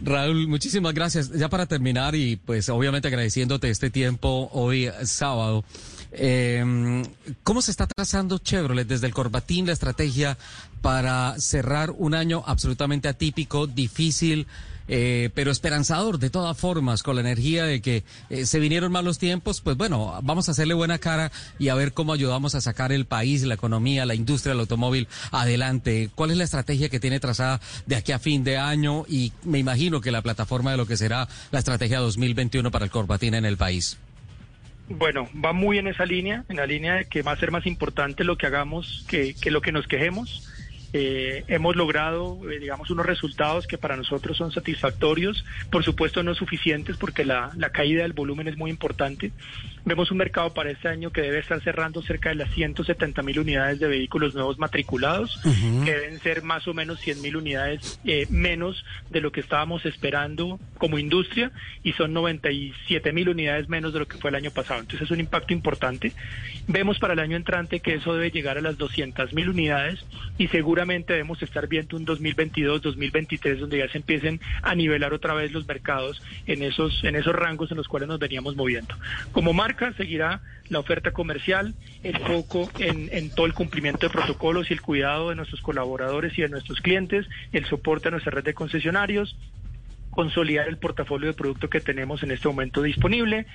Raúl, 0.00 0.48
muchísimas 0.48 0.94
gracias. 0.94 1.30
Ya 1.32 1.48
para 1.48 1.66
terminar 1.66 2.14
y 2.14 2.36
pues 2.36 2.68
obviamente 2.68 3.08
agradeciéndote 3.08 3.68
este 3.68 3.90
tiempo 3.90 4.48
hoy 4.52 4.86
eh, 4.86 4.92
sábado. 5.04 5.64
Eh, 6.12 7.02
¿Cómo 7.42 7.62
se 7.62 7.70
está 7.70 7.86
trazando 7.86 8.38
Chevrolet 8.38 8.86
desde 8.86 9.06
el 9.06 9.14
Corbatín 9.14 9.66
la 9.66 9.72
estrategia 9.72 10.36
para 10.80 11.38
cerrar 11.38 11.90
un 11.90 12.14
año 12.14 12.42
absolutamente 12.46 13.08
atípico, 13.08 13.66
difícil, 13.66 14.46
eh, 14.88 15.30
pero 15.34 15.50
esperanzador 15.50 16.18
de 16.18 16.28
todas 16.28 16.58
formas, 16.58 17.02
con 17.02 17.14
la 17.14 17.22
energía 17.22 17.64
de 17.64 17.80
que 17.80 18.04
eh, 18.30 18.46
se 18.46 18.58
vinieron 18.58 18.92
malos 18.92 19.18
tiempos? 19.18 19.60
Pues 19.60 19.76
bueno, 19.76 20.18
vamos 20.22 20.48
a 20.48 20.52
hacerle 20.52 20.74
buena 20.74 20.98
cara 20.98 21.32
y 21.58 21.68
a 21.68 21.74
ver 21.74 21.92
cómo 21.92 22.12
ayudamos 22.12 22.54
a 22.54 22.60
sacar 22.60 22.92
el 22.92 23.06
país, 23.06 23.42
la 23.44 23.54
economía, 23.54 24.04
la 24.04 24.14
industria 24.14 24.52
del 24.52 24.60
automóvil 24.60 25.08
adelante. 25.30 26.10
¿Cuál 26.14 26.32
es 26.32 26.36
la 26.36 26.44
estrategia 26.44 26.88
que 26.88 27.00
tiene 27.00 27.20
trazada 27.20 27.60
de 27.86 27.96
aquí 27.96 28.12
a 28.12 28.18
fin 28.18 28.44
de 28.44 28.58
año? 28.58 29.04
Y 29.08 29.32
me 29.44 29.58
imagino 29.58 30.00
que 30.00 30.10
la 30.10 30.20
plataforma 30.20 30.72
de 30.72 30.76
lo 30.76 30.86
que 30.86 30.96
será 30.96 31.28
la 31.52 31.60
estrategia 31.60 32.00
2021 32.00 32.70
para 32.70 32.84
el 32.84 32.90
Corbatín 32.90 33.34
en 33.34 33.44
el 33.44 33.56
país. 33.56 33.96
Bueno, 34.88 35.28
va 35.34 35.52
muy 35.52 35.78
en 35.78 35.86
esa 35.86 36.04
línea, 36.04 36.44
en 36.48 36.56
la 36.56 36.66
línea 36.66 36.94
de 36.96 37.04
que 37.06 37.22
va 37.22 37.32
a 37.32 37.36
ser 37.36 37.50
más 37.50 37.66
importante 37.66 38.24
lo 38.24 38.36
que 38.36 38.46
hagamos 38.46 39.04
que, 39.08 39.34
que 39.34 39.50
lo 39.50 39.60
que 39.60 39.72
nos 39.72 39.86
quejemos. 39.86 40.46
Eh, 40.94 41.44
hemos 41.48 41.74
logrado, 41.74 42.38
eh, 42.50 42.58
digamos, 42.58 42.90
unos 42.90 43.06
resultados 43.06 43.66
que 43.66 43.78
para 43.78 43.96
nosotros 43.96 44.36
son 44.36 44.52
satisfactorios, 44.52 45.42
por 45.70 45.82
supuesto 45.84 46.22
no 46.22 46.34
suficientes 46.34 46.98
porque 46.98 47.24
la, 47.24 47.50
la 47.56 47.70
caída 47.70 48.02
del 48.02 48.12
volumen 48.12 48.48
es 48.48 48.58
muy 48.58 48.70
importante. 48.70 49.32
Vemos 49.84 50.10
un 50.12 50.18
mercado 50.18 50.54
para 50.54 50.70
este 50.70 50.88
año 50.88 51.10
que 51.10 51.22
debe 51.22 51.40
estar 51.40 51.60
cerrando 51.62 52.02
cerca 52.02 52.28
de 52.28 52.36
las 52.36 52.50
170 52.52 53.20
mil 53.22 53.40
unidades 53.40 53.80
de 53.80 53.88
vehículos 53.88 54.32
nuevos 54.34 54.58
matriculados, 54.58 55.44
Ujú. 55.44 55.84
que 55.84 55.90
deben 55.92 56.20
ser 56.20 56.42
más 56.42 56.68
o 56.68 56.74
menos 56.74 57.00
100 57.00 57.20
mil 57.20 57.36
unidades 57.36 57.98
eh, 58.04 58.26
menos 58.30 58.84
de 59.10 59.20
lo 59.20 59.32
que 59.32 59.40
estábamos 59.40 59.84
esperando 59.84 60.60
como 60.78 60.98
industria 61.00 61.50
y 61.82 61.94
son 61.94 62.12
97 62.12 63.12
mil 63.12 63.28
unidades 63.28 63.68
menos 63.68 63.92
de 63.92 63.98
lo 63.98 64.06
que 64.06 64.18
fue 64.18 64.30
el 64.30 64.36
año 64.36 64.52
pasado. 64.52 64.80
Entonces 64.80 65.02
es 65.06 65.10
un 65.10 65.18
impacto 65.20 65.52
importante. 65.52 66.12
Vemos 66.68 67.00
para 67.00 67.14
el 67.14 67.18
año 67.18 67.36
entrante 67.36 67.80
que 67.80 67.94
eso 67.94 68.14
debe 68.14 68.30
llegar 68.30 68.58
a 68.58 68.60
las 68.60 68.78
200 68.78 69.32
mil 69.32 69.48
unidades 69.48 70.04
y 70.38 70.46
seguramente 70.48 71.12
debemos 71.14 71.42
estar 71.42 71.66
viendo 71.66 71.96
un 71.96 72.06
2022-2023 72.06 73.58
donde 73.58 73.78
ya 73.78 73.88
se 73.88 73.98
empiecen 73.98 74.40
a 74.62 74.74
nivelar 74.76 75.12
otra 75.12 75.34
vez 75.34 75.50
los 75.52 75.66
mercados 75.66 76.22
en 76.46 76.62
esos, 76.62 77.02
en 77.04 77.16
esos 77.16 77.34
rangos 77.34 77.70
en 77.72 77.78
los 77.78 77.88
cuales 77.88 78.08
nos 78.08 78.18
veníamos 78.20 78.54
moviendo. 78.54 78.94
Como 79.32 79.52
marca 79.52 79.71
seguirá 79.96 80.40
la 80.68 80.78
oferta 80.78 81.12
comercial, 81.12 81.74
el 82.02 82.18
foco 82.18 82.70
en, 82.78 83.08
en 83.12 83.30
todo 83.30 83.46
el 83.46 83.54
cumplimiento 83.54 84.06
de 84.06 84.12
protocolos 84.12 84.70
y 84.70 84.74
el 84.74 84.80
cuidado 84.80 85.30
de 85.30 85.36
nuestros 85.36 85.60
colaboradores 85.60 86.38
y 86.38 86.42
de 86.42 86.48
nuestros 86.48 86.80
clientes, 86.80 87.26
el 87.52 87.66
soporte 87.66 88.08
a 88.08 88.10
nuestra 88.10 88.32
red 88.32 88.44
de 88.44 88.54
concesionarios, 88.54 89.36
consolidar 90.10 90.68
el 90.68 90.76
portafolio 90.76 91.28
de 91.28 91.34
producto 91.34 91.68
que 91.68 91.80
tenemos 91.80 92.22
en 92.22 92.30
este 92.30 92.48
momento 92.48 92.82
disponible, 92.82 93.46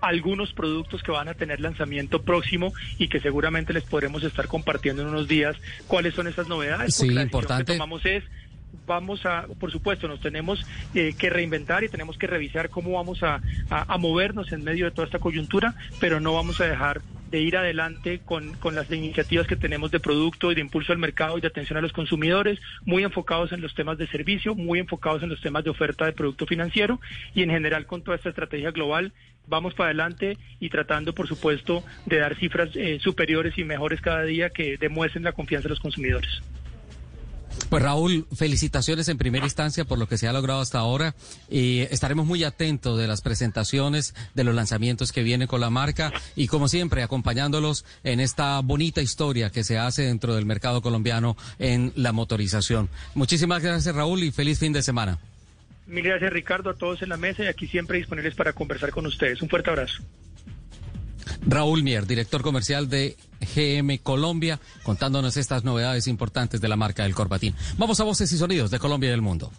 algunos 0.00 0.52
productos 0.52 1.02
que 1.02 1.10
van 1.10 1.28
a 1.28 1.34
tener 1.34 1.60
lanzamiento 1.60 2.22
próximo 2.22 2.72
y 2.98 3.08
que 3.08 3.20
seguramente 3.20 3.72
les 3.72 3.84
podremos 3.84 4.22
estar 4.22 4.46
compartiendo 4.48 5.02
en 5.02 5.08
unos 5.08 5.28
días 5.28 5.56
cuáles 5.86 6.14
son 6.14 6.26
esas 6.26 6.48
novedades. 6.48 6.94
Sí, 6.94 7.08
importante. 7.08 7.64
que 7.64 7.72
tomamos 7.72 8.04
es 8.04 8.22
vamos 8.86 9.24
a, 9.26 9.46
por 9.58 9.70
supuesto, 9.70 10.08
nos 10.08 10.20
tenemos 10.20 10.64
eh, 10.94 11.14
que 11.18 11.30
reinventar 11.30 11.84
y 11.84 11.88
tenemos 11.88 12.16
que 12.18 12.26
revisar 12.26 12.70
cómo 12.70 12.92
vamos 12.92 13.22
a, 13.22 13.40
a- 13.70 13.98
movernos 13.98 14.52
en 14.52 14.62
medio 14.64 14.84
de 14.86 14.90
toda 14.90 15.06
esta 15.06 15.18
coyuntura, 15.18 15.74
pero 15.98 16.20
no 16.20 16.34
vamos 16.34 16.60
a 16.60 16.66
dejar 16.66 17.00
de 17.30 17.40
ir 17.40 17.56
adelante 17.56 18.20
con, 18.24 18.54
con 18.54 18.74
las 18.74 18.90
iniciativas 18.90 19.46
que 19.46 19.56
tenemos 19.56 19.90
de 19.90 19.98
producto 20.00 20.52
y 20.52 20.54
de 20.54 20.60
impulso 20.60 20.92
al 20.92 20.98
mercado 20.98 21.38
y 21.38 21.40
de 21.40 21.48
atención 21.48 21.78
a 21.78 21.80
los 21.82 21.92
consumidores, 21.92 22.58
muy 22.84 23.02
enfocados 23.02 23.52
en 23.52 23.60
los 23.62 23.74
temas 23.74 23.96
de 23.98 24.06
servicio, 24.08 24.54
muy 24.54 24.78
enfocados 24.78 25.22
en 25.22 25.30
los 25.30 25.40
temas 25.40 25.64
de 25.64 25.70
oferta 25.70 26.04
de 26.04 26.12
producto 26.12 26.46
financiero 26.46 27.00
y 27.34 27.42
en 27.42 27.50
general 27.50 27.86
con 27.86 28.02
toda 28.02 28.16
esta 28.16 28.28
estrategia 28.28 28.70
global 28.72 29.12
vamos 29.46 29.74
para 29.74 29.88
adelante 29.90 30.38
y 30.60 30.68
tratando, 30.70 31.12
por 31.14 31.28
supuesto, 31.28 31.84
de 32.06 32.18
dar 32.18 32.36
cifras 32.36 32.70
eh, 32.74 32.98
superiores 33.00 33.56
y 33.58 33.64
mejores 33.64 34.00
cada 34.00 34.22
día 34.24 34.50
que 34.50 34.76
demuestren 34.78 35.24
la 35.24 35.32
confianza 35.32 35.64
de 35.68 35.70
los 35.70 35.80
consumidores. 35.80 36.42
Pues 37.68 37.82
Raúl, 37.82 38.26
felicitaciones 38.34 39.08
en 39.08 39.18
primera 39.18 39.44
instancia 39.44 39.84
por 39.84 39.98
lo 39.98 40.06
que 40.06 40.18
se 40.18 40.28
ha 40.28 40.32
logrado 40.32 40.60
hasta 40.60 40.78
ahora. 40.78 41.14
Y 41.48 41.80
estaremos 41.80 42.26
muy 42.26 42.44
atentos 42.44 42.98
de 42.98 43.06
las 43.06 43.20
presentaciones, 43.20 44.14
de 44.34 44.44
los 44.44 44.54
lanzamientos 44.54 45.12
que 45.12 45.22
vienen 45.22 45.48
con 45.48 45.60
la 45.60 45.70
marca 45.70 46.12
y 46.36 46.46
como 46.46 46.68
siempre 46.68 47.02
acompañándolos 47.02 47.84
en 48.04 48.20
esta 48.20 48.60
bonita 48.60 49.02
historia 49.02 49.50
que 49.50 49.64
se 49.64 49.78
hace 49.78 50.02
dentro 50.02 50.34
del 50.34 50.46
mercado 50.46 50.82
colombiano 50.82 51.36
en 51.58 51.92
la 51.96 52.12
motorización. 52.12 52.88
Muchísimas 53.14 53.62
gracias 53.62 53.94
Raúl 53.94 54.22
y 54.22 54.30
feliz 54.30 54.58
fin 54.58 54.72
de 54.72 54.82
semana. 54.82 55.18
Mil 55.86 56.04
gracias 56.04 56.32
Ricardo, 56.32 56.70
a 56.70 56.74
todos 56.74 57.02
en 57.02 57.10
la 57.10 57.16
mesa 57.16 57.44
y 57.44 57.46
aquí 57.46 57.66
siempre 57.66 57.98
disponibles 57.98 58.34
para 58.34 58.52
conversar 58.52 58.90
con 58.90 59.06
ustedes. 59.06 59.42
Un 59.42 59.48
fuerte 59.48 59.70
abrazo. 59.70 60.02
Raúl 61.46 61.82
Mier, 61.82 62.06
director 62.06 62.42
comercial 62.42 62.88
de 62.88 63.16
GM 63.54 63.98
Colombia, 63.98 64.60
contándonos 64.82 65.36
estas 65.36 65.64
novedades 65.64 66.06
importantes 66.06 66.60
de 66.60 66.68
la 66.68 66.76
marca 66.76 67.02
del 67.02 67.14
Corbatín. 67.14 67.54
Vamos 67.78 68.00
a 68.00 68.04
voces 68.04 68.32
y 68.32 68.38
sonidos 68.38 68.70
de 68.70 68.78
Colombia 68.78 69.08
y 69.08 69.10
del 69.10 69.22
mundo. 69.22 69.50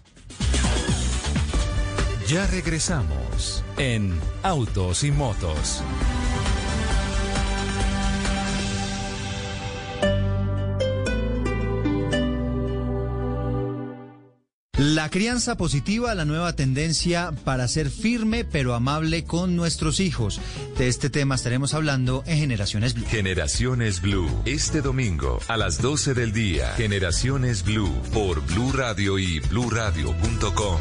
Ya 2.27 2.47
regresamos 2.47 3.63
en 3.77 4.19
Autos 4.41 5.03
y 5.03 5.11
Motos. 5.11 5.83
La 14.93 15.09
crianza 15.09 15.57
positiva, 15.57 16.13
la 16.13 16.25
nueva 16.25 16.53
tendencia 16.53 17.33
para 17.43 17.67
ser 17.67 17.89
firme 17.89 18.45
pero 18.45 18.75
amable 18.75 19.23
con 19.23 19.55
nuestros 19.55 19.99
hijos. 19.99 20.39
De 20.77 20.87
este 20.87 21.09
tema 21.09 21.33
estaremos 21.33 21.73
hablando 21.73 22.23
en 22.27 22.37
Generaciones 22.37 22.93
Blue. 22.93 23.07
Generaciones 23.07 23.99
Blue. 23.99 24.29
Este 24.45 24.81
domingo 24.81 25.39
a 25.47 25.57
las 25.57 25.81
12 25.81 26.13
del 26.13 26.33
día. 26.33 26.67
Generaciones 26.77 27.63
Blue 27.63 27.99
por 28.13 28.45
Blue 28.45 28.73
Radio 28.73 29.17
y 29.17 29.39
bluradio.com. 29.39 30.77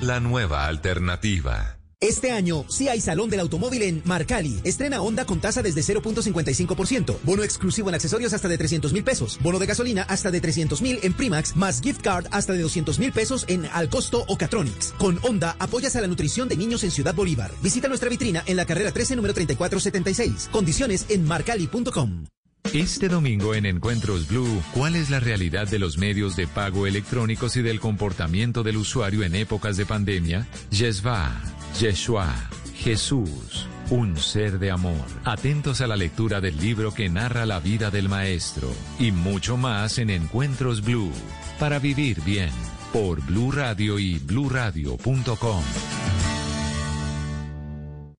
La 0.00 0.18
nueva 0.18 0.66
alternativa. 0.66 1.75
Este 2.02 2.30
año 2.30 2.66
sí 2.68 2.88
hay 2.88 3.00
Salón 3.00 3.30
del 3.30 3.40
Automóvil 3.40 3.80
en 3.80 4.02
Marcali. 4.04 4.60
Estrena 4.64 5.00
Honda 5.00 5.24
con 5.24 5.40
tasa 5.40 5.62
desde 5.62 5.80
0.55%. 5.80 7.16
Bono 7.22 7.42
exclusivo 7.42 7.88
en 7.88 7.94
accesorios 7.94 8.34
hasta 8.34 8.48
de 8.48 8.58
300 8.58 8.92
mil 8.92 9.02
pesos. 9.02 9.38
Bono 9.42 9.58
de 9.58 9.64
gasolina 9.64 10.02
hasta 10.02 10.30
de 10.30 10.42
300 10.42 10.82
mil 10.82 10.98
en 11.02 11.14
Primax, 11.14 11.56
más 11.56 11.80
gift 11.80 12.02
card 12.02 12.26
hasta 12.32 12.52
de 12.52 12.60
200 12.60 12.98
mil 12.98 13.12
pesos 13.12 13.46
en 13.48 13.64
Alcosto 13.72 14.26
o 14.28 14.36
Catronics. 14.36 14.92
Con 14.98 15.18
Honda 15.22 15.56
apoyas 15.58 15.96
a 15.96 16.02
la 16.02 16.06
nutrición 16.06 16.48
de 16.48 16.58
niños 16.58 16.84
en 16.84 16.90
Ciudad 16.90 17.14
Bolívar. 17.14 17.50
Visita 17.62 17.88
nuestra 17.88 18.10
vitrina 18.10 18.42
en 18.44 18.56
la 18.56 18.66
carrera 18.66 18.92
13, 18.92 19.16
número 19.16 19.32
3476. 19.32 20.50
Condiciones 20.52 21.06
en 21.08 21.24
marcali.com. 21.24 22.26
Este 22.74 23.08
domingo 23.08 23.54
en 23.54 23.64
Encuentros 23.64 24.28
Blue, 24.28 24.62
¿cuál 24.74 24.96
es 24.96 25.08
la 25.08 25.20
realidad 25.20 25.68
de 25.68 25.78
los 25.78 25.98
medios 25.98 26.36
de 26.36 26.46
pago 26.46 26.86
electrónicos 26.86 27.56
y 27.56 27.62
del 27.62 27.80
comportamiento 27.80 28.62
del 28.62 28.76
usuario 28.76 29.22
en 29.22 29.34
épocas 29.34 29.76
de 29.76 29.86
pandemia? 29.86 30.46
Yeshua, 30.70 31.32
Yeshua, 31.80 32.34
Jesús, 32.74 33.66
un 33.90 34.16
ser 34.16 34.58
de 34.58 34.70
amor. 34.70 35.04
Atentos 35.24 35.82
a 35.82 35.86
la 35.86 35.96
lectura 35.96 36.40
del 36.40 36.56
libro 36.56 36.94
que 36.94 37.10
narra 37.10 37.44
la 37.44 37.60
vida 37.60 37.90
del 37.90 38.08
maestro 38.08 38.72
y 38.98 39.12
mucho 39.12 39.58
más 39.58 39.98
en 39.98 40.08
Encuentros 40.08 40.82
Blue, 40.82 41.12
para 41.60 41.78
vivir 41.78 42.22
bien, 42.22 42.50
por 42.94 43.20
Blue 43.26 43.52
Radio 43.52 43.98
y 43.98 44.18
bluradio.com. 44.18 45.62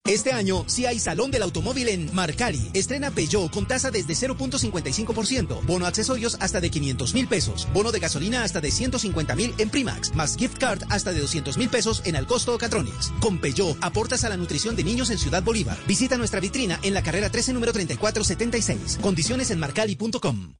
Este 0.08 0.32
año 0.32 0.64
sí 0.68 0.86
hay 0.86 0.99
Salón 0.99 1.32
del 1.32 1.43
Automóvil 1.43 1.89
en 1.89 2.10
Marcali. 2.16 2.72
Estrena 2.74 3.12
Peugeot 3.12 3.51
con 3.51 3.68
tasa 3.68 3.91
desde 3.91 4.14
0.55%. 4.14 5.66
Bono 5.66 5.86
accesorios 5.86 6.38
hasta 6.39 6.62
de 6.62 6.70
500 6.70 7.14
mil 7.14 7.28
pesos. 7.28 7.68
Bono 7.74 7.91
de 7.91 7.99
gasolina 7.99 8.43
hasta 8.43 8.62
de 8.62 8.72
150 8.72 9.36
mil 9.36 9.53
en 9.58 9.70
Primax. 9.70 10.16
Más 10.16 10.38
gift 10.38 10.60
card 10.60 10.84
hasta 10.89 11.12
de 11.12 11.20
200 11.20 11.58
mil 11.58 11.68
pesos 11.68 12.01
en 12.05 12.16
Alcosto 12.16 12.55
o 12.55 12.58
Catronics. 12.58 13.12
Con 13.20 13.39
Peugeot 13.39 13.78
aportas 13.82 14.24
a 14.24 14.30
la 14.30 14.38
nutrición 14.38 14.78
de 14.78 14.86
niños 14.86 15.10
en 15.10 15.18
Ciudad 15.18 15.43
Bolívar. 15.43 15.78
Visita 15.88 16.18
nuestra 16.18 16.39
vitrina 16.39 16.80
en 16.84 16.93
la 16.93 17.03
carrera 17.03 17.30
13 17.30 17.51
número 17.51 17.74
3476. 17.74 18.99
Condiciones 19.01 19.51
en 19.51 19.60
marcali.com. 19.60 20.53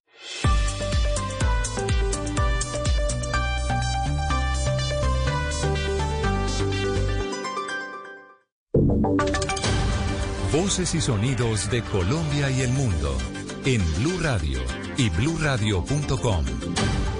Voces 10.60 10.96
y 10.96 11.02
sonidos 11.02 11.70
de 11.70 11.84
Colombia 11.84 12.50
y 12.50 12.62
el 12.62 12.72
mundo 12.72 13.16
en 13.64 13.80
Blue 14.00 14.18
Radio 14.20 14.60
y 14.98 15.08
bluradio.com, 15.10 16.46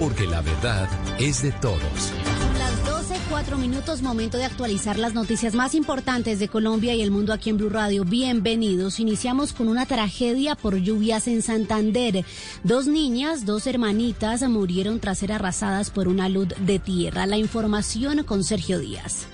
porque 0.00 0.26
la 0.26 0.40
verdad 0.40 0.88
es 1.20 1.42
de 1.42 1.52
todos. 1.52 2.12
Las 2.58 2.84
12, 2.84 3.14
4 3.30 3.56
minutos, 3.56 4.02
momento 4.02 4.38
de 4.38 4.44
actualizar 4.44 4.98
las 4.98 5.14
noticias 5.14 5.54
más 5.54 5.76
importantes 5.76 6.40
de 6.40 6.48
Colombia 6.48 6.96
y 6.96 7.02
el 7.02 7.12
mundo 7.12 7.32
aquí 7.32 7.50
en 7.50 7.58
Blue 7.58 7.68
Radio. 7.68 8.04
Bienvenidos. 8.04 8.98
Iniciamos 8.98 9.52
con 9.52 9.68
una 9.68 9.86
tragedia 9.86 10.56
por 10.56 10.74
lluvias 10.74 11.28
en 11.28 11.40
Santander. 11.40 12.24
Dos 12.64 12.88
niñas, 12.88 13.46
dos 13.46 13.68
hermanitas, 13.68 14.42
murieron 14.48 14.98
tras 14.98 15.18
ser 15.18 15.30
arrasadas 15.30 15.90
por 15.90 16.08
una 16.08 16.28
luz 16.28 16.48
de 16.58 16.80
tierra. 16.80 17.24
La 17.26 17.38
información 17.38 18.24
con 18.24 18.42
Sergio 18.42 18.80
Díaz. 18.80 19.28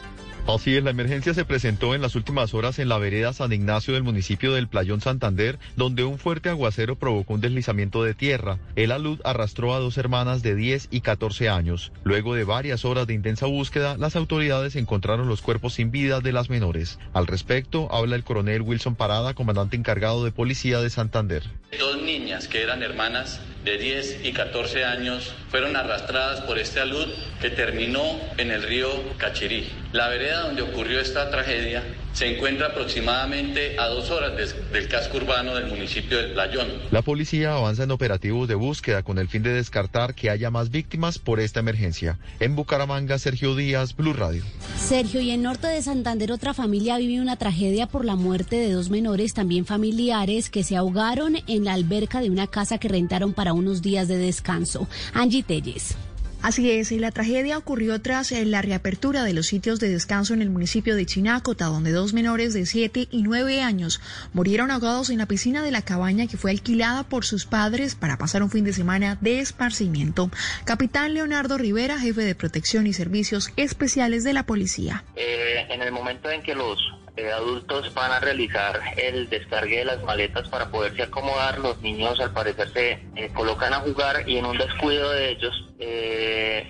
Así 0.47 0.77
es, 0.77 0.85
la 0.85 0.91
emergencia 0.91 1.33
se 1.33 1.47
presentó 1.47 1.95
en 1.95 2.03
las 2.03 2.17
últimas 2.17 2.53
horas 2.53 2.79
en 2.79 2.91
la 2.91 2.99
vereda 2.99 3.33
San 3.33 3.55
Ignacio 3.55 3.95
del 3.95 4.03
municipio 4.03 4.53
del 4.53 4.69
Playón 4.69 5.01
Santander, 5.01 5.59
donde 5.75 6.05
un 6.05 6.19
fuerte 6.19 6.51
aguacero 6.51 6.97
provocó 6.97 7.33
un 7.33 7.41
deslizamiento 7.41 8.05
de 8.05 8.13
tierra. 8.13 8.59
El 8.77 8.93
alud 8.93 9.21
arrastró 9.25 9.75
a 9.75 9.79
dos 9.79 9.97
hermanas 9.97 10.43
de 10.43 10.55
10 10.55 10.89
y 10.91 11.01
14 11.01 11.49
años. 11.49 11.93
Luego 12.05 12.35
de 12.35 12.45
varias 12.45 12.85
horas 12.85 13.07
de 13.07 13.15
intensa 13.15 13.47
búsqueda, 13.47 13.97
las 13.97 14.17
autoridades 14.17 14.77
encontraron 14.77 15.29
los 15.29 15.41
cuerpos 15.41 15.75
sin 15.75 15.91
vida 15.91 16.21
de 16.21 16.33
las 16.33 16.51
menores. 16.51 16.99
Al 17.15 17.27
respecto, 17.27 17.89
habla 17.91 18.15
el 18.15 18.25
coronel 18.25 18.61
Wilson 18.61 18.97
Parada, 18.97 19.33
comandante 19.33 19.77
encargado 19.77 20.27
de 20.27 20.31
policía 20.31 20.81
de 20.81 20.91
Santander. 20.91 21.43
Dos 21.79 22.03
niñas 22.03 22.49
que 22.49 22.63
eran 22.63 22.83
hermanas 22.83 23.41
de 23.65 23.79
10 23.79 24.21
y 24.25 24.33
14 24.33 24.85
años 24.85 25.35
fueron 25.51 25.75
arrastradas 25.77 26.41
por 26.43 26.59
este 26.59 26.81
alud 26.81 27.07
que 27.41 27.51
terminó 27.51 28.21
en 28.37 28.51
el 28.51 28.63
río 28.63 28.89
Cachirí. 29.19 29.69
La 29.93 30.09
vereda 30.09 30.43
donde 30.43 30.63
ocurrió 30.63 31.01
esta 31.01 31.31
tragedia 31.31 31.83
se 32.15 32.33
encuentra 32.33 32.69
aproximadamente 32.69 33.77
a 33.79 33.89
dos 33.89 34.11
horas 34.11 34.33
del 34.73 34.89
casco 34.89 35.17
urbano 35.17 35.55
del 35.57 35.67
municipio 35.67 36.17
del 36.17 36.33
Playón. 36.33 36.69
La 36.93 37.03
policía 37.03 37.55
avanza 37.55 37.83
en 37.83 37.91
operativos 37.91 38.47
de 38.47 38.55
búsqueda 38.55 39.03
con 39.03 39.19
el 39.19 39.29
fin 39.29 39.43
de 39.43 39.53
descartar 39.53 40.15
que 40.15 40.31
haya 40.31 40.51
más 40.51 40.71
víctimas 40.71 41.19
por 41.19 41.41
esta 41.41 41.59
emergencia. 41.59 42.19
En 42.39 42.55
Bucaramanga, 42.55 43.19
Sergio 43.19 43.57
Díaz, 43.57 43.97
Blue 43.97 44.13
Radio. 44.13 44.45
Sergio, 44.79 45.21
y 45.21 45.33
en 45.33 45.43
norte 45.43 45.67
de 45.67 45.83
Santander 45.83 46.31
otra 46.31 46.55
familia 46.55 46.99
vive 46.99 47.21
una 47.21 47.37
tragedia 47.37 47.89
por 47.89 48.05
la 48.05 48.15
muerte 48.15 48.57
de 48.57 48.71
dos 48.71 48.91
menores, 48.91 49.35
también 49.35 49.67
familiares, 49.67 50.51
que 50.51 50.63
se 50.63 50.77
ahogaron 50.77 51.37
en 51.49 51.65
la 51.65 51.73
alberca 51.73 52.21
de 52.21 52.31
una 52.31 52.47
casa 52.47 52.79
que 52.79 52.89
rentaron 52.89 53.33
para 53.33 53.54
unos 53.55 53.83
días 53.83 54.09
de 54.09 54.19
descanso. 54.19 54.89
Angie 55.15 55.43
Telles. 55.43 55.97
Así 56.45 56.71
es, 56.71 56.93
y 56.93 56.99
la 56.99 57.11
tragedia 57.11 57.57
ocurrió 57.57 58.03
tras 58.03 58.31
eh, 58.31 58.45
la 58.45 58.61
reapertura 58.61 59.25
de 59.25 59.33
los 59.33 59.47
sitios 59.47 59.81
de 59.81 59.89
descanso 59.89 60.35
en 60.35 60.43
el 60.43 60.51
municipio 60.51 60.95
de 60.95 61.07
Chinácota, 61.07 61.65
donde 61.65 61.91
dos 61.91 62.13
menores 62.13 62.53
de 62.53 62.67
7 62.67 63.09
y 63.11 63.23
9 63.23 63.63
años 63.63 64.03
murieron 64.35 64.71
ahogados 64.71 65.09
en 65.09 65.17
la 65.17 65.25
piscina 65.25 65.63
de 65.63 65.71
la 65.71 65.81
cabaña 65.81 66.27
que 66.27 66.37
fue 66.37 66.51
alquilada 66.51 67.03
por 67.03 67.25
sus 67.25 67.47
padres 67.47 67.95
para 67.95 68.19
pasar 68.19 68.43
un 68.43 68.51
fin 68.51 68.63
de 68.63 68.75
semana 68.75 69.17
de 69.23 69.39
esparcimiento. 69.39 70.31
Capitán 70.67 71.15
Leonardo 71.15 71.57
Rivera, 71.57 71.99
jefe 71.99 72.21
de 72.21 72.35
protección 72.35 72.87
y 72.87 72.93
servicios 72.93 73.51
especiales 73.57 74.23
de 74.23 74.35
la 74.35 74.45
policía. 74.45 75.03
Eh, 75.17 75.67
en 75.71 75.81
el 75.81 75.93
momento 75.93 76.31
en 76.31 76.43
que 76.43 76.55
los 76.55 76.79
eh, 77.17 77.31
adultos 77.31 77.95
van 77.95 78.11
a 78.11 78.19
realizar 78.19 78.81
el 78.97 79.29
descargue 79.29 79.79
de 79.79 79.85
las 79.85 80.03
maletas 80.03 80.49
para 80.49 80.69
poderse 80.71 81.05
acomodar. 81.05 81.59
Los 81.59 81.81
niños 81.81 82.19
al 82.21 82.33
parecer 82.33 82.69
se 82.73 82.91
eh, 83.15 83.31
colocan 83.33 83.73
a 83.73 83.81
jugar 83.81 84.29
y 84.29 84.39
en 84.39 84.47
un 84.47 84.59
descuido 84.59 85.11
de 85.11 85.31
ellos 85.31 85.55
eh, 85.79 86.69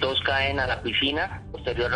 dos 0.00 0.20
caen 0.22 0.60
a 0.60 0.66
la 0.66 0.82
piscina. 0.82 1.42
Posterior 1.52 1.92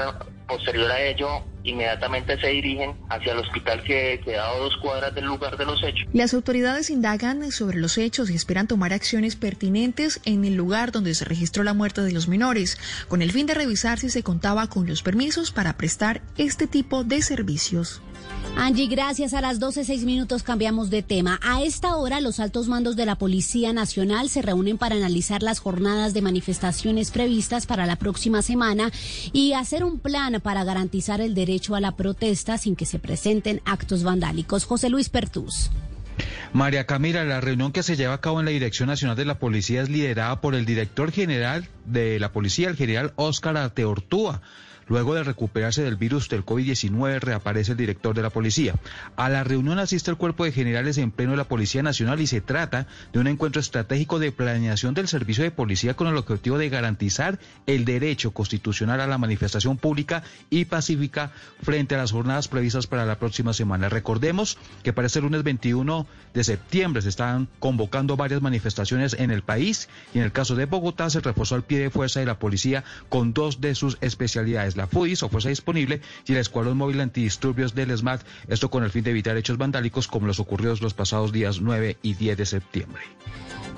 posterior 0.47 0.91
a 0.93 1.01
ello, 1.01 1.43
inmediatamente 1.67 2.41
se 2.41 2.49
dirigen 2.49 2.95
hacia 3.09 3.33
el 3.33 3.39
hospital 3.39 3.83
que 3.85 4.21
queda 4.25 4.49
a 4.49 4.57
dos 4.57 4.77
cuadras 4.79 5.15
del 5.15 5.27
lugar 5.27 5.57
de 5.57 5.67
los 5.67 5.83
hechos. 5.83 6.07
Las 6.13 6.35
autoridades 6.35 6.91
indagan 6.91 7.51
sobre 7.53 7.79
los 7.79 7.99
hechos 7.99 8.31
y 8.31 8.35
esperan 8.35 8.67
tomar 8.67 8.93
acciones 8.93 9.37
pertinentes 9.37 10.21
en 10.25 10.45
el 10.45 10.55
lugar 10.55 10.93
donde 10.93 11.15
se 11.15 11.25
registró 11.25 11.63
la 11.65 11.75
muerte 11.75 12.03
de 12.03 12.13
los 12.13 12.29
menores, 12.29 12.79
con 13.09 13.23
el 13.23 13.33
fin 13.33 13.47
de 13.47 13.55
revisar 13.55 13.99
si 13.99 14.11
se 14.11 14.23
contaba 14.23 14.69
con 14.69 14.87
los 14.87 15.03
permisos 15.03 15.51
para 15.51 15.77
prestar 15.77 16.23
este 16.37 16.67
tipo 16.67 17.05
de 17.05 17.23
servicios. 17.23 18.03
Angie, 18.59 18.87
gracias. 18.87 19.35
A 19.35 19.43
las 19.43 19.61
12, 19.61 19.85
seis 19.85 20.05
minutos 20.05 20.43
cambiamos 20.43 20.89
de 20.89 21.03
tema. 21.03 21.39
A 21.43 21.63
esta 21.63 21.97
hora, 21.97 22.23
los 22.23 22.41
altos 22.41 22.69
mandos 22.69 22.97
de 22.97 23.05
la 23.05 23.17
Policía 23.17 23.75
Nacional 23.75 24.31
se 24.31 24.41
reúnen 24.41 24.79
para 24.79 24.95
analizar 24.95 25.43
las 25.43 25.59
jornadas 25.59 26.15
de 26.15 26.23
manifestaciones 26.23 27.11
previstas 27.11 27.67
para 27.67 27.85
la 27.85 27.97
próxima 27.97 28.41
semana 28.41 28.91
y 29.35 29.53
hacer 29.53 29.85
un 29.85 29.99
plan 29.99 30.41
para 30.43 30.65
garantizar 30.65 31.21
el 31.21 31.35
derecho 31.35 31.56
a 31.75 31.81
la 31.81 31.97
protesta 31.97 32.59
sin 32.59 32.77
que 32.77 32.87
se 32.87 32.99
presenten 32.99 33.61
actos 33.65 34.03
vandálicos. 34.03 34.65
José 34.65 34.89
Luis 34.89 35.09
Pertús. 35.09 35.71
María 36.53 36.87
Camila, 36.87 37.25
la 37.25 37.41
reunión 37.41 37.73
que 37.73 37.83
se 37.83 37.97
lleva 37.97 38.15
a 38.15 38.21
cabo 38.21 38.41
en 38.41 38.47
la 38.47 38.53
Dirección 38.53 38.89
Nacional 38.89 39.17
de 39.17 39.25
la 39.25 39.39
Policía 39.39 39.83
es 39.83 39.91
liderada 39.91 40.41
por 40.41 40.55
el 40.55 40.65
director 40.65 41.13
general 41.13 41.69
de 41.85 42.19
la 42.19 42.33
Policía, 42.33 42.69
el 42.69 42.77
general 42.77 43.13
Óscar 43.17 43.57
Arteortúa. 43.57 44.41
Luego 44.89 45.15
de 45.15 45.25
recuperarse 45.25 45.83
del 45.83 45.97
virus 45.97 46.29
del 46.29 46.45
COVID-19, 46.45 47.19
reaparece 47.19 47.73
el 47.73 47.79
director 47.79 48.15
de 48.15 48.23
la 48.23 48.31
policía. 48.31 48.77
A 49.17 49.29
la 49.29 49.43
reunión 49.43 49.81
asiste 49.81 50.13
el 50.13 50.17
cuerpo 50.17 50.45
de 50.45 50.53
generales 50.53 50.97
en 50.99 51.11
pleno 51.11 51.33
de 51.33 51.39
la 51.39 51.49
Policía 51.49 51.83
Nacional 51.83 52.21
y 52.21 52.29
se 52.29 52.41
trata 52.41 52.87
de 53.13 53.19
un 53.19 53.27
encuentro 53.27 53.61
estratégico 53.61 54.21
de 54.21 54.31
planeación 54.31 54.95
del 54.95 55.09
servicio 55.09 55.43
de 55.43 55.51
policía 55.51 55.95
con 55.95 56.07
el 56.07 56.17
objetivo 56.17 56.57
de 56.57 56.69
garantizar 56.69 57.41
el 57.67 57.85
derecho 57.85 58.31
constitucional 58.31 59.01
a 59.01 59.09
la 59.09 59.19
manifestación 59.19 59.77
pública 59.77 60.23
y 60.51 60.67
pacífica 60.67 61.33
frente 61.63 61.97
a 61.97 61.99
las 61.99 62.13
jornadas 62.13 62.47
previstas 62.47 62.87
para 62.87 63.07
la 63.07 63.19
próxima 63.19 63.53
semana. 63.53 63.89
Recordemos 63.89 64.57
que 64.85 64.93
para 64.93 65.07
este 65.07 65.21
lunes 65.21 65.43
21 65.43 66.07
de 66.33 66.45
septiembre 66.45 67.03
se 67.03 67.09
están 67.09 67.49
convocando 67.59 68.17
varias 68.17 68.41
manifestaciones 68.41 69.15
en 69.19 69.33
el 69.33 69.43
país 69.43 69.89
y 70.15 70.19
en 70.19 70.25
el 70.25 70.33
caso 70.33 70.55
de 70.55 70.67
Bogotá 70.67 71.11
se 71.11 71.21
reforzó 71.21 71.57
el 71.57 71.65
pie 71.65 71.81
de 71.81 71.91
fuerza 71.91 72.21
de 72.21 72.27
la 72.27 72.39
policía 72.39 72.85
con 73.09 73.33
dos 73.33 73.61
de 73.61 73.75
sus 73.75 73.99
especialidades 74.01 74.76
la 74.77 74.87
FUDIS 74.87 75.23
o 75.23 75.29
Fuerza 75.29 75.49
Disponible 75.49 76.01
y 76.27 76.33
el 76.33 76.39
Escuadrón 76.39 76.77
Móvil 76.77 77.01
Antidisturbios 77.01 77.75
del 77.75 77.97
SMAT, 77.97 78.23
esto 78.49 78.71
con 78.71 78.85
el 78.85 78.91
fin 78.91 79.05
de 79.05 79.11
evitar 79.11 79.37
hechos 79.37 79.59
vandálicos 79.59 80.09
como 80.09 80.27
los 80.27 80.41
ocurridos 80.41 80.83
los 80.83 80.95
pasados 80.95 81.33
días 81.33 81.61
9 81.61 81.99
y 82.03 82.15
10 82.15 82.39
de 82.39 82.47
septiembre. 82.47 83.03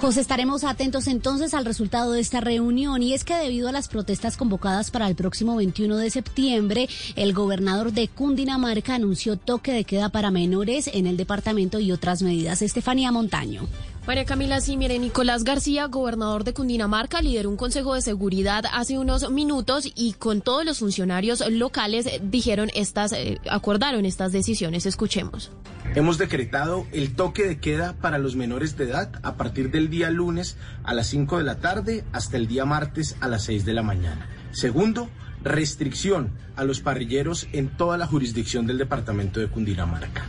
José, 0.00 0.20
estaremos 0.20 0.62
atentos 0.62 1.08
entonces 1.08 1.54
al 1.54 1.64
resultado 1.64 2.12
de 2.12 2.20
esta 2.20 2.40
reunión 2.40 3.02
y 3.02 3.14
es 3.14 3.24
que 3.24 3.34
debido 3.34 3.68
a 3.68 3.72
las 3.72 3.88
protestas 3.88 4.36
convocadas 4.36 4.92
para 4.92 5.08
el 5.08 5.16
próximo 5.16 5.56
21 5.56 5.96
de 5.96 6.10
septiembre, 6.10 6.88
el 7.16 7.32
gobernador 7.32 7.92
de 7.92 8.06
Cundinamarca 8.06 8.94
anunció 8.94 9.36
toque 9.36 9.72
de 9.72 9.82
queda 9.82 10.08
para 10.08 10.30
menores 10.30 10.88
en 10.92 11.08
el 11.08 11.16
departamento 11.16 11.80
y 11.80 11.90
otras 11.90 12.22
medidas. 12.22 12.62
Estefanía 12.62 13.10
Montaño. 13.10 13.66
María 14.08 14.24
Camila, 14.24 14.58
sí, 14.62 14.78
mire, 14.78 14.98
Nicolás 14.98 15.44
García, 15.44 15.84
gobernador 15.84 16.42
de 16.42 16.54
Cundinamarca, 16.54 17.20
lideró 17.20 17.50
un 17.50 17.58
consejo 17.58 17.94
de 17.94 18.00
seguridad 18.00 18.64
hace 18.72 18.96
unos 18.96 19.30
minutos 19.30 19.92
y 19.94 20.14
con 20.14 20.40
todos 20.40 20.64
los 20.64 20.78
funcionarios 20.78 21.46
locales 21.50 22.08
dijeron 22.22 22.70
estas, 22.74 23.12
eh, 23.12 23.38
acordaron 23.50 24.06
estas 24.06 24.32
decisiones. 24.32 24.86
Escuchemos. 24.86 25.52
Hemos 25.94 26.16
decretado 26.16 26.86
el 26.90 27.14
toque 27.16 27.46
de 27.46 27.60
queda 27.60 27.98
para 28.00 28.16
los 28.16 28.34
menores 28.34 28.78
de 28.78 28.84
edad 28.84 29.12
a 29.22 29.36
partir 29.36 29.70
del 29.70 29.90
día 29.90 30.08
lunes 30.08 30.56
a 30.84 30.94
las 30.94 31.08
5 31.08 31.36
de 31.36 31.44
la 31.44 31.56
tarde 31.56 32.02
hasta 32.12 32.38
el 32.38 32.46
día 32.46 32.64
martes 32.64 33.14
a 33.20 33.28
las 33.28 33.44
6 33.44 33.66
de 33.66 33.74
la 33.74 33.82
mañana. 33.82 34.26
Segundo, 34.52 35.10
restricción 35.42 36.32
a 36.56 36.64
los 36.64 36.80
parrilleros 36.80 37.46
en 37.52 37.68
toda 37.68 37.98
la 37.98 38.06
jurisdicción 38.06 38.66
del 38.66 38.78
departamento 38.78 39.38
de 39.38 39.48
Cundinamarca. 39.48 40.24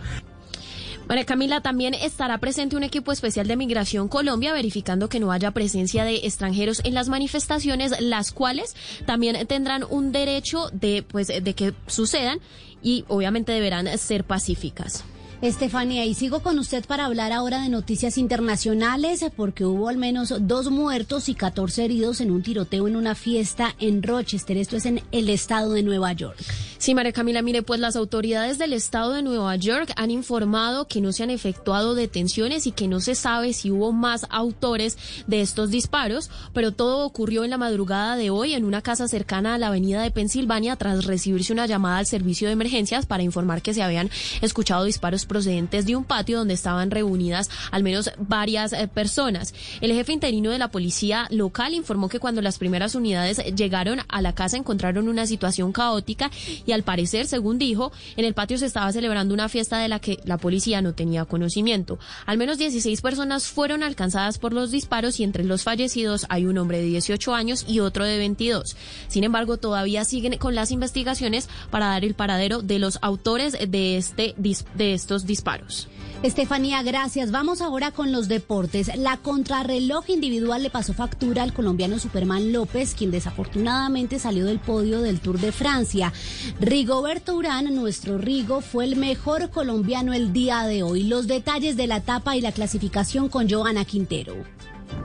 María 1.10 1.26
Camila, 1.26 1.60
también 1.62 1.96
estará 1.96 2.38
presente 2.38 2.76
un 2.76 2.84
equipo 2.84 3.12
especial 3.12 3.48
de 3.48 3.58
Migración 3.58 4.08
Colombia 4.08 4.54
verificando 4.54 5.10
que 5.10 5.20
no 5.20 5.32
haya 5.32 5.50
presencia 5.50 6.04
de 6.04 6.18
extranjeros 6.18 6.82
en 6.86 6.94
las 6.94 7.10
manifestaciones, 7.10 8.00
las 8.00 8.32
cuales 8.32 8.76
también 9.08 9.48
tendrán 9.48 9.84
un 9.90 10.12
derecho 10.12 10.70
de, 10.72 11.02
pues, 11.02 11.30
de 11.30 11.54
que 11.56 11.74
sucedan 11.88 12.40
y 12.84 13.06
obviamente 13.08 13.52
deberán 13.52 13.98
ser 13.98 14.24
pacíficas. 14.24 15.04
Estefanía, 15.42 16.06
y 16.06 16.16
sigo 16.16 16.42
con 16.42 16.60
usted 16.60 16.84
para 16.86 17.06
hablar 17.06 17.32
ahora 17.32 17.62
de 17.62 17.70
noticias 17.70 18.18
internacionales, 18.18 19.24
porque 19.38 19.64
hubo 19.64 19.88
al 19.88 19.96
menos 19.96 20.34
dos 20.42 20.70
muertos 20.70 21.30
y 21.30 21.34
14 21.34 21.86
heridos 21.86 22.20
en 22.20 22.32
un 22.32 22.44
tiroteo 22.44 22.90
en 22.90 22.98
una 22.98 23.16
fiesta 23.16 23.74
en 23.80 24.04
Rochester. 24.04 24.58
Esto 24.58 24.76
es 24.76 24.86
en 24.86 25.02
el 25.14 25.30
estado 25.30 25.72
de 25.72 25.82
Nueva 25.82 26.12
York. 26.12 26.38
Sí, 26.78 26.94
María 26.94 27.14
Camila, 27.14 27.42
mire, 27.42 27.62
pues 27.62 27.80
las 27.80 27.96
autoridades 27.96 28.58
del 28.58 28.74
estado 28.74 29.14
de 29.14 29.22
Nueva 29.22 29.56
York 29.56 29.92
han 29.96 30.12
informado 30.12 30.88
que 30.88 31.00
no 31.00 31.14
se 31.14 31.24
han 31.24 31.30
efectuado 31.30 31.96
detenciones 31.96 32.68
y 32.68 32.72
que 32.72 32.90
no 32.90 33.00
se 33.00 33.16
sabe 33.16 33.54
si 33.54 33.72
hubo 33.72 33.94
más 33.94 34.26
autores 34.30 34.98
de 35.28 35.40
estos 35.40 35.72
disparos, 35.72 36.30
pero 36.54 36.74
todo 36.74 37.06
ocurrió 37.06 37.46
en 37.46 37.50
la 37.50 37.58
madrugada 37.58 38.18
de 38.18 38.30
hoy 38.30 38.56
en 38.56 38.66
una 38.66 38.82
casa 38.82 39.08
cercana 39.08 39.56
a 39.56 39.58
la 39.58 39.68
avenida 39.68 40.02
de 40.02 40.12
Pensilvania 40.12 40.76
tras 40.76 41.06
recibirse 41.06 41.54
una 41.54 41.66
llamada 41.66 42.00
al 42.00 42.08
servicio 42.08 42.48
de 42.48 42.54
emergencias 42.54 43.06
para 43.06 43.24
informar 43.24 43.62
que 43.62 43.74
se 43.74 43.84
habían 43.84 44.10
escuchado 44.42 44.84
disparos 44.84 45.26
procedentes 45.30 45.86
de 45.86 45.96
un 45.96 46.04
patio 46.04 46.40
donde 46.40 46.56
estaban 46.56 46.92
reunidas 46.92 47.50
al 47.72 47.84
menos 47.84 48.12
varias 48.18 48.74
eh, 48.74 48.90
personas. 48.94 49.54
El 49.80 49.94
jefe 49.94 50.12
interino 50.12 50.52
de 50.52 50.60
la 50.60 50.72
policía 50.72 51.28
local 51.30 51.74
informó 51.74 52.10
que 52.10 52.20
cuando 52.20 52.42
las 52.42 52.58
primeras 52.58 52.96
unidades 52.96 53.38
llegaron 53.56 54.02
a 54.10 54.22
la 54.22 54.36
casa 54.36 54.58
encontraron 54.58 55.08
una 55.08 55.26
situación 55.26 55.72
caótica 55.72 56.30
y 56.66 56.74
al 56.74 56.84
parecer, 56.84 57.28
según 57.28 57.58
dijo, 57.58 57.94
en 58.18 58.26
el 58.26 58.34
patio 58.34 58.58
se 58.58 58.66
estaba 58.66 58.92
celebrando 58.92 59.34
una 59.34 59.48
fiesta 59.48 59.78
de 59.78 59.88
la 59.88 60.00
que 60.00 60.20
la 60.26 60.38
policía 60.38 60.82
no 60.82 60.94
tenía 60.94 61.24
conocimiento. 61.26 62.00
Al 62.26 62.38
menos 62.38 62.58
16 62.58 63.00
personas 63.02 63.46
fueron 63.46 63.84
alcanzadas 63.84 64.38
por 64.38 64.52
los 64.52 64.72
disparos 64.72 65.20
y 65.20 65.24
entre 65.24 65.44
los 65.44 65.64
fallecidos 65.64 66.26
hay 66.30 66.46
un 66.46 66.58
hombre 66.58 66.80
de 66.80 66.86
18 66.86 67.34
años 67.34 67.66
y 67.68 67.80
otro 67.80 68.04
de 68.04 68.18
22. 68.18 68.76
Sin 69.08 69.24
embargo, 69.24 69.58
todavía 69.58 70.04
siguen 70.04 70.38
con 70.38 70.56
las 70.56 70.72
investigaciones 70.72 71.48
para 71.70 71.88
dar 71.88 72.04
el 72.04 72.16
paradero 72.16 72.62
de 72.62 72.80
los 72.80 73.00
autores 73.02 73.54
de, 73.54 73.98
este, 73.98 74.36
de 74.38 74.94
estos 74.94 75.19
disparos. 75.26 75.88
Estefanía, 76.22 76.84
gracias. 76.84 77.32
Vamos 77.32 77.62
ahora 77.62 77.92
con 77.92 78.12
los 78.12 78.28
deportes. 78.28 78.94
La 78.98 79.16
contrarreloj 79.16 80.10
individual 80.10 80.62
le 80.62 80.70
pasó 80.70 80.94
factura 80.94 81.44
al 81.44 81.54
colombiano 81.54 81.98
Superman 81.98 82.52
López, 82.52 82.94
quien 82.94 83.10
desafortunadamente 83.10 84.20
salió 84.20 84.46
del 84.46 84.60
podio 84.60 85.02
del 85.02 85.22
Tour 85.22 85.40
de 85.40 85.54
Francia. 85.54 86.12
Rigoberto 86.60 87.36
Urán, 87.36 87.74
nuestro 87.74 88.18
Rigo, 88.18 88.60
fue 88.60 88.84
el 88.84 88.98
mejor 88.98 89.50
colombiano 89.50 90.14
el 90.14 90.34
día 90.34 90.64
de 90.64 90.84
hoy. 90.84 91.04
Los 91.04 91.28
detalles 91.28 91.78
de 91.78 91.88
la 91.88 91.98
etapa 91.98 92.36
y 92.36 92.42
la 92.42 92.52
clasificación 92.52 93.30
con 93.30 93.50
Joana 93.50 93.86
Quintero. 93.86 94.36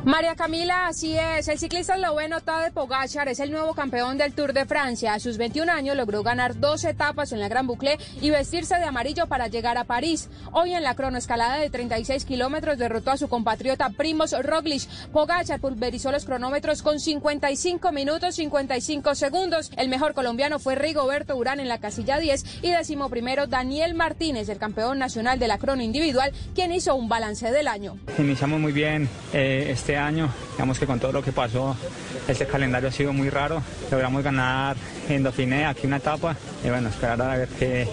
María 0.05 0.35
Camila, 0.35 0.87
así 0.87 1.17
es. 1.17 1.49
El 1.49 1.59
ciclista 1.59 1.95
esloveno 1.95 2.41
Tadej 2.41 2.75
Pogachar 2.75 3.29
es 3.29 3.41
el 3.41 3.51
nuevo 3.51 3.75
campeón 3.75 4.19
del 4.19 4.35
Tour 4.35 4.53
de 4.53 4.67
Francia. 4.67 5.15
A 5.15 5.19
sus 5.19 5.39
21 5.39 5.73
años 5.73 5.97
logró 5.97 6.23
ganar 6.23 6.61
dos 6.61 6.85
etapas 6.85 7.33
en 7.33 7.41
la 7.41 7.49
Gran 7.49 7.67
Boucle 7.67 7.99
y 8.21 8.31
vestirse 8.31 8.77
de 8.77 8.85
amarillo 8.85 9.27
para 9.27 9.49
llegar 9.49 9.79
a 9.79 9.85
París. 9.85 10.29
Hoy 10.53 10.75
en 10.75 10.83
la 10.83 10.95
cronoescalada 10.95 11.59
de 11.59 11.71
36 11.71 12.25
kilómetros 12.27 12.77
derrotó 12.77 13.13
a 13.13 13.17
su 13.17 13.29
compatriota 13.29 13.89
Primos 13.91 14.33
Roglic. 14.39 14.87
Pogachar 15.11 15.61
pulverizó 15.61 16.13
los 16.13 16.27
cronómetros 16.27 16.83
con 16.83 17.01
55 17.01 17.91
minutos 17.93 18.35
55 18.35 19.15
segundos. 19.15 19.71
El 19.77 19.89
mejor 19.89 20.15
colombiano 20.15 20.59
fue 20.59 20.75
Rigoberto 20.75 21.37
Urán 21.37 21.61
en 21.61 21.69
la 21.69 21.79
casilla 21.79 22.19
10 22.19 22.63
y 22.63 22.71
décimo 22.71 23.09
primero 23.09 23.47
Daniel 23.47 23.95
Martínez, 23.95 24.49
el 24.49 24.59
campeón 24.59 24.99
nacional 24.99 25.39
de 25.39 25.49
la 25.49 25.59
crono 25.59 25.83
individual, 25.83 26.33
quien 26.55 26.73
hizo 26.73 26.95
un 26.95 27.09
balance 27.09 27.51
del 27.51 27.69
año. 27.69 27.97
Iniciamos 28.19 28.61
muy 28.61 28.73
bien. 28.73 29.09
Eh, 29.33 29.74
este 29.75 29.97
año. 29.97 30.33
Digamos 30.53 30.79
que 30.79 30.87
con 30.87 30.99
todo 30.99 31.13
lo 31.13 31.23
que 31.23 31.33
pasó, 31.33 31.77
este 32.27 32.47
calendario 32.47 32.89
ha 32.89 32.93
sido 32.93 33.13
muy 33.13 33.29
raro. 33.29 33.63
Logramos 33.91 34.23
ganar 34.23 34.77
en 35.09 35.23
Dauphiné 35.23 35.67
aquí 35.67 35.87
una 35.87 35.99
etapa 35.99 36.37
y 36.65 36.69
bueno, 36.69 36.89
esperar 36.89 37.21
a 37.21 37.37
ver 37.37 37.49
qué, 37.59 37.87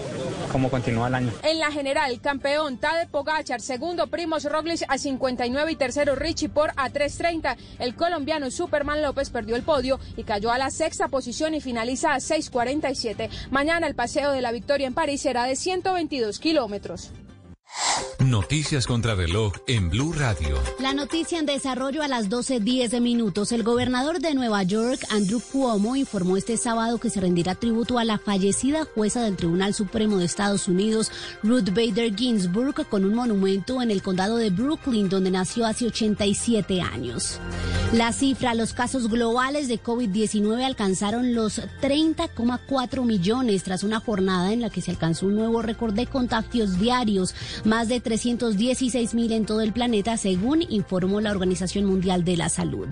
cómo 0.50 0.70
continúa 0.70 1.08
el 1.08 1.14
año. 1.14 1.32
En 1.42 1.58
la 1.58 1.70
general, 1.70 2.20
campeón 2.20 2.78
Tade 2.78 3.06
Pogachar, 3.06 3.60
segundo 3.60 4.06
Primos 4.06 4.44
Roglic 4.44 4.82
a 4.88 4.98
59 4.98 5.72
y 5.72 5.76
tercero 5.76 6.14
Richie 6.14 6.48
Por 6.48 6.70
a 6.76 6.90
3.30. 6.90 7.56
El 7.78 7.94
colombiano 7.94 8.50
Superman 8.50 9.02
López 9.02 9.30
perdió 9.30 9.56
el 9.56 9.62
podio 9.62 9.98
y 10.16 10.24
cayó 10.24 10.50
a 10.50 10.58
la 10.58 10.70
sexta 10.70 11.08
posición 11.08 11.54
y 11.54 11.60
finaliza 11.60 12.14
a 12.14 12.18
6.47. 12.18 13.28
Mañana 13.50 13.86
el 13.86 13.94
paseo 13.94 14.32
de 14.32 14.40
la 14.40 14.52
victoria 14.52 14.86
en 14.86 14.94
París 14.94 15.22
será 15.22 15.44
de 15.44 15.56
122 15.56 16.38
kilómetros. 16.38 17.12
Noticias 18.18 18.86
contra 18.86 19.14
reloj 19.14 19.52
en 19.66 19.90
Blue 19.90 20.12
Radio. 20.12 20.56
La 20.78 20.94
noticia 20.94 21.38
en 21.38 21.46
desarrollo 21.46 22.02
a 22.02 22.08
las 22.08 22.28
12.10 22.28 22.88
de 22.88 23.00
minutos. 23.00 23.50
El 23.50 23.62
gobernador 23.62 24.20
de 24.20 24.34
Nueva 24.34 24.62
York, 24.62 25.04
Andrew 25.10 25.40
Cuomo, 25.40 25.96
informó 25.96 26.36
este 26.36 26.56
sábado 26.56 26.98
que 26.98 27.10
se 27.10 27.20
rendirá 27.20 27.54
tributo 27.54 27.98
a 27.98 28.04
la 28.04 28.18
fallecida 28.18 28.84
jueza 28.84 29.22
del 29.22 29.36
Tribunal 29.36 29.74
Supremo 29.74 30.18
de 30.18 30.26
Estados 30.26 30.68
Unidos, 30.68 31.10
Ruth 31.42 31.70
Bader 31.70 32.14
Ginsburg, 32.14 32.88
con 32.88 33.04
un 33.04 33.14
monumento 33.14 33.82
en 33.82 33.90
el 33.90 34.02
condado 34.02 34.36
de 34.36 34.50
Brooklyn, 34.50 35.08
donde 35.08 35.30
nació 35.30 35.66
hace 35.66 35.86
87 35.86 36.80
años. 36.80 37.40
La 37.92 38.12
cifra, 38.12 38.54
los 38.54 38.72
casos 38.72 39.08
globales 39.08 39.68
de 39.68 39.82
COVID-19 39.82 40.64
alcanzaron 40.64 41.34
los 41.34 41.60
30,4 41.82 43.04
millones 43.04 43.64
tras 43.64 43.82
una 43.82 44.00
jornada 44.00 44.52
en 44.52 44.62
la 44.62 44.70
que 44.70 44.80
se 44.80 44.90
alcanzó 44.90 45.26
un 45.26 45.34
nuevo 45.34 45.60
récord 45.60 45.92
de 45.92 46.06
contagios 46.06 46.78
diarios 46.78 47.34
más 47.64 47.88
de 47.88 48.00
316 48.00 49.14
mil 49.14 49.32
en 49.32 49.46
todo 49.46 49.60
el 49.60 49.72
planeta, 49.72 50.16
según 50.16 50.62
informó 50.68 51.20
la 51.20 51.30
Organización 51.30 51.84
Mundial 51.84 52.24
de 52.24 52.36
la 52.36 52.48
Salud. 52.48 52.88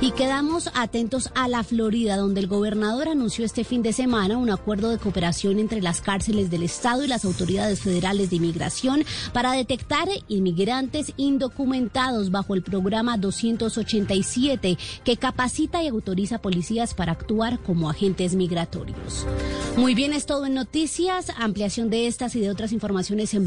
Y 0.00 0.12
quedamos 0.12 0.70
atentos 0.74 1.30
a 1.34 1.48
la 1.48 1.64
Florida, 1.64 2.16
donde 2.16 2.40
el 2.40 2.46
gobernador 2.46 3.08
anunció 3.08 3.44
este 3.44 3.64
fin 3.64 3.82
de 3.82 3.92
semana 3.92 4.36
un 4.36 4.50
acuerdo 4.50 4.90
de 4.90 4.98
cooperación 4.98 5.58
entre 5.58 5.82
las 5.82 6.00
cárceles 6.00 6.50
del 6.50 6.62
Estado 6.62 7.04
y 7.04 7.08
las 7.08 7.24
autoridades 7.24 7.80
federales 7.80 8.30
de 8.30 8.36
inmigración 8.36 9.04
para 9.32 9.52
detectar 9.52 10.08
inmigrantes 10.28 11.12
indocumentados 11.16 12.30
bajo 12.30 12.54
el 12.54 12.62
programa 12.62 13.16
287, 13.16 14.78
que 15.04 15.16
capacita 15.16 15.82
y 15.82 15.88
autoriza 15.88 16.38
policías 16.38 16.94
para 16.94 17.12
actuar 17.12 17.58
como 17.60 17.90
agentes 17.90 18.34
migratorios. 18.34 19.26
Muy 19.76 19.94
bien, 19.94 20.12
es 20.12 20.26
todo 20.26 20.46
en 20.46 20.54
noticias. 20.54 21.32
Ampliación 21.38 21.90
de 21.90 22.06
estas 22.06 22.34
y 22.36 22.40
de 22.40 22.50
otras 22.50 22.72
informaciones 22.72 23.34
en 23.34 23.44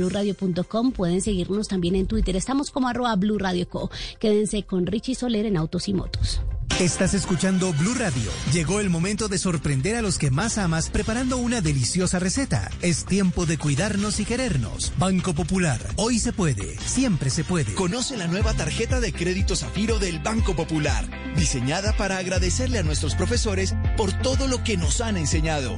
blurradio.com 0.61 0.91
Pueden 0.91 1.21
seguirnos 1.21 1.67
también 1.67 1.95
en 1.95 2.07
Twitter. 2.07 2.35
Estamos 2.35 2.71
como 2.71 2.87
arroba 2.87 3.15
Blue 3.15 3.37
Radio 3.37 3.67
Co. 3.67 3.89
Quédense 4.19 4.63
con 4.63 4.85
Richie 4.85 5.15
Soler 5.15 5.45
en 5.45 5.57
Autos 5.57 5.87
y 5.87 5.93
Motos. 5.93 6.41
Estás 6.79 7.13
escuchando 7.13 7.73
Blue 7.73 7.93
Radio. 7.93 8.31
Llegó 8.53 8.79
el 8.79 8.89
momento 8.89 9.27
de 9.27 9.37
sorprender 9.37 9.95
a 9.95 10.01
los 10.01 10.17
que 10.17 10.31
más 10.31 10.57
amas 10.57 10.89
preparando 10.89 11.37
una 11.37 11.61
deliciosa 11.61 12.17
receta. 12.17 12.71
Es 12.81 13.05
tiempo 13.05 13.45
de 13.45 13.59
cuidarnos 13.59 14.19
y 14.19 14.25
querernos. 14.25 14.91
Banco 14.97 15.33
Popular. 15.33 15.79
Hoy 15.97 16.17
se 16.17 16.33
puede. 16.33 16.79
Siempre 16.79 17.29
se 17.29 17.43
puede. 17.43 17.75
Conoce 17.75 18.17
la 18.17 18.27
nueva 18.27 18.53
tarjeta 18.55 18.99
de 18.99 19.13
crédito 19.13 19.55
Zafiro 19.55 19.99
del 19.99 20.19
Banco 20.19 20.55
Popular. 20.55 21.05
Diseñada 21.35 21.95
para 21.97 22.17
agradecerle 22.17 22.79
a 22.79 22.83
nuestros 22.83 23.13
profesores 23.13 23.75
por 23.95 24.11
todo 24.13 24.47
lo 24.47 24.63
que 24.63 24.77
nos 24.77 25.01
han 25.01 25.17
enseñado 25.17 25.77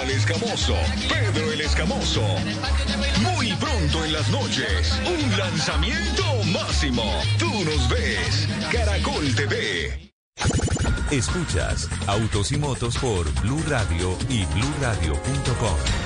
Al 0.00 0.10
escamoso, 0.10 0.74
Pedro 1.08 1.52
el 1.52 1.60
Escamoso. 1.60 2.22
Muy 3.20 3.52
pronto 3.54 4.04
en 4.04 4.12
las 4.12 4.28
noches, 4.30 4.98
un 5.06 5.38
lanzamiento 5.38 6.24
máximo. 6.52 7.02
Tú 7.38 7.50
nos 7.64 7.88
ves, 7.88 8.48
Caracol 8.70 9.34
TV. 9.34 10.12
Escuchas 11.10 11.88
Autos 12.06 12.52
y 12.52 12.56
Motos 12.56 12.96
por 12.98 13.30
Blue 13.42 13.62
Radio 13.68 14.16
y 14.28 14.44
bluradio.com. 14.46 16.01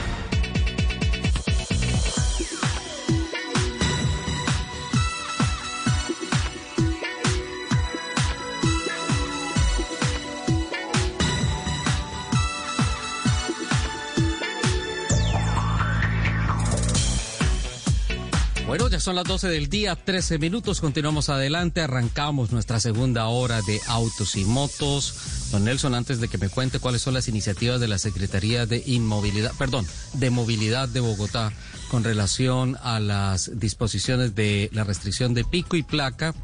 son 19.06 19.14
las 19.14 19.24
12 19.26 19.46
del 19.46 19.68
día, 19.68 19.94
13 19.94 20.40
minutos, 20.40 20.80
continuamos 20.80 21.28
adelante, 21.28 21.80
arrancamos 21.80 22.50
nuestra 22.50 22.80
segunda 22.80 23.28
hora 23.28 23.62
de 23.62 23.80
autos 23.86 24.34
y 24.34 24.44
motos. 24.44 25.14
Don 25.52 25.62
Nelson, 25.62 25.94
antes 25.94 26.18
de 26.18 26.26
que 26.26 26.38
me 26.38 26.48
cuente 26.48 26.80
cuáles 26.80 27.02
son 27.02 27.14
las 27.14 27.28
iniciativas 27.28 27.78
de 27.78 27.86
la 27.86 27.98
Secretaría 27.98 28.66
de 28.66 28.82
Inmovilidad, 28.84 29.52
perdón, 29.56 29.86
de 30.14 30.30
Movilidad 30.30 30.88
de 30.88 30.98
Bogotá 30.98 31.52
con 31.88 32.02
relación 32.02 32.76
a 32.82 32.98
las 32.98 33.60
disposiciones 33.60 34.34
de 34.34 34.70
la 34.72 34.82
restricción 34.82 35.34
de 35.34 35.44
pico 35.44 35.76
y 35.76 35.84
placa, 35.84 36.34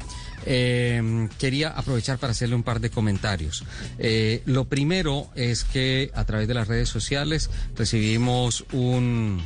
eh, 0.45 1.27
quería 1.37 1.67
aprovechar 1.67 2.17
para 2.17 2.31
hacerle 2.31 2.55
un 2.55 2.63
par 2.63 2.79
de 2.79 2.89
comentarios. 2.89 3.65
Eh, 3.99 4.41
lo 4.45 4.69
primero 4.69 5.27
es 5.35 5.65
que 5.65 6.11
a 6.15 6.23
través 6.23 6.47
de 6.47 6.53
las 6.53 6.69
redes 6.69 6.87
sociales 6.87 7.49
recibimos 7.75 8.63
un, 8.71 9.41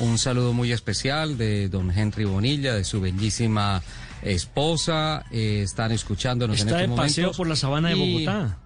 un 0.00 0.18
saludo 0.18 0.52
muy 0.52 0.72
especial 0.72 1.36
de 1.38 1.68
don 1.68 1.90
Henry 1.96 2.24
Bonilla, 2.24 2.74
de 2.74 2.84
su 2.84 3.00
bellísima 3.00 3.82
esposa. 4.22 5.24
Eh, 5.30 5.62
están 5.64 5.92
escuchándonos 5.92 6.58
Está 6.58 6.70
en 6.70 6.76
de 6.76 6.84
este 6.84 6.96
paseo 6.96 7.24
momento. 7.26 7.36
por 7.36 7.46
la 7.48 7.56
sabana 7.56 7.88
de 7.90 7.94
Bogotá. 7.94 8.58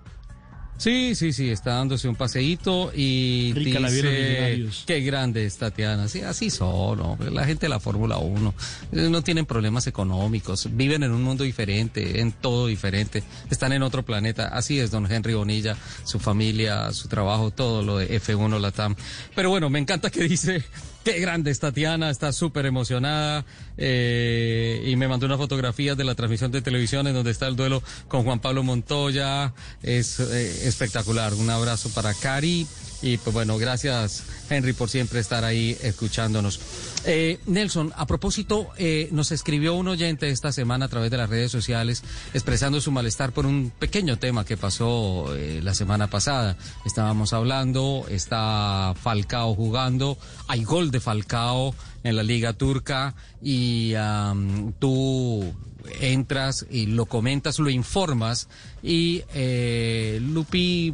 Sí, 0.77 1.15
sí, 1.15 1.33
sí, 1.33 1.51
está 1.51 1.75
dándose 1.75 2.09
un 2.09 2.17
paseíto 2.17 2.91
y 2.93 3.53
Rica 3.55 3.79
dice, 3.89 4.67
qué 4.87 5.01
grande 5.03 5.47
es 5.47 5.57
Tatiana. 5.57 6.09
Sí, 6.09 6.23
así 6.23 6.51
son, 6.51 6.99
hombre, 7.01 7.31
la 7.31 7.45
gente 7.45 7.67
de 7.67 7.69
la 7.71 7.79
Fórmula 7.79 8.19
1. 8.19 8.55
eh, 8.91 9.09
No 9.09 9.23
tienen 9.23 9.47
problemas 9.47 9.87
económicos, 9.87 10.69
viven 10.73 11.05
en 11.05 11.13
un 11.13 11.23
mundo 11.23 11.45
diferente, 11.45 12.21
en 12.21 12.33
todo 12.33 12.67
diferente, 12.67 13.23
están 13.51 13.73
en 13.73 13.85
otro 13.85 14.03
planeta. 14.05 14.49
Así 14.49 14.81
es, 14.81 14.91
don 14.91 15.11
Henry 15.11 15.35
Bonilla, 15.35 15.77
su 16.03 16.19
familia, 16.19 16.93
su 16.93 17.07
trabajo, 17.07 17.53
todo 17.53 17.83
lo 17.83 17.99
de 17.99 18.21
F1 18.21 18.59
Latam. 18.59 18.97
Pero 19.37 19.51
bueno, 19.51 19.71
me 19.71 19.79
encanta 19.79 20.11
que 20.11 20.25
dice, 20.25 20.65
qué 21.05 21.21
grande 21.21 21.51
es 21.51 21.61
Tatiana, 21.61 22.11
está 22.11 22.33
súper 22.33 22.67
emocionada 22.67 23.45
eh, 23.77 24.83
y 24.87 24.97
me 24.97 25.07
mandó 25.07 25.27
una 25.27 25.37
fotografía 25.37 25.95
de 25.95 26.03
la 26.03 26.15
transmisión 26.15 26.51
de 26.51 26.63
televisión 26.63 27.07
en 27.07 27.15
donde 27.15 27.31
está 27.31 27.47
el 27.47 27.57
duelo 27.57 27.83
con 28.09 28.25
Juan 28.25 28.41
Pablo 28.41 28.63
Montoya. 28.63 29.53
Es 29.83 30.19
eh, 30.19 30.67
espectacular. 30.67 31.35
Un 31.35 31.51
abrazo 31.51 31.91
para 31.91 32.15
Cari. 32.15 32.67
Y 33.03 33.19
pues 33.19 33.35
bueno, 33.35 33.59
gracias 33.59 34.25
Henry 34.49 34.73
por 34.73 34.89
siempre 34.89 35.21
estar 35.21 35.45
ahí 35.45 35.77
escuchándonos. 35.83 36.61
Eh, 37.05 37.39
Nelson, 37.47 37.93
a 37.97 38.07
propósito, 38.07 38.69
eh, 38.79 39.09
nos 39.13 39.31
escribió 39.33 39.75
un 39.75 39.89
oyente 39.89 40.31
esta 40.31 40.53
semana 40.53 40.87
a 40.87 40.89
través 40.89 41.11
de 41.11 41.19
las 41.19 41.29
redes 41.29 41.53
sociales 41.53 42.03
expresando 42.33 42.81
su 42.81 42.93
malestar 42.93 43.33
por 43.33 43.47
un 43.47 43.73
pequeño 43.79 44.19
tema 44.19 44.45
que 44.45 44.57
pasó 44.57 45.35
eh, 45.37 45.61
la 45.63 45.75
semana 45.75 46.09
pasada. 46.09 46.57
Estábamos 46.87 47.33
hablando, 47.33 48.07
está 48.09 48.95
Falcao 49.01 49.55
jugando, 49.55 50.17
hay 50.49 50.65
gol 50.65 50.91
de 50.91 51.01
Falcao 51.01 51.75
en 52.05 52.17
la 52.17 52.23
Liga 52.23 52.53
Turca 52.53 53.15
y 53.43 53.95
tú 54.79 55.55
entras 56.01 56.67
y 56.71 56.87
lo 56.87 57.07
comentas, 57.07 57.59
lo 57.59 57.71
informas 57.71 58.49
y 58.83 59.23
eh, 59.35 60.19
Lupi 60.21 60.93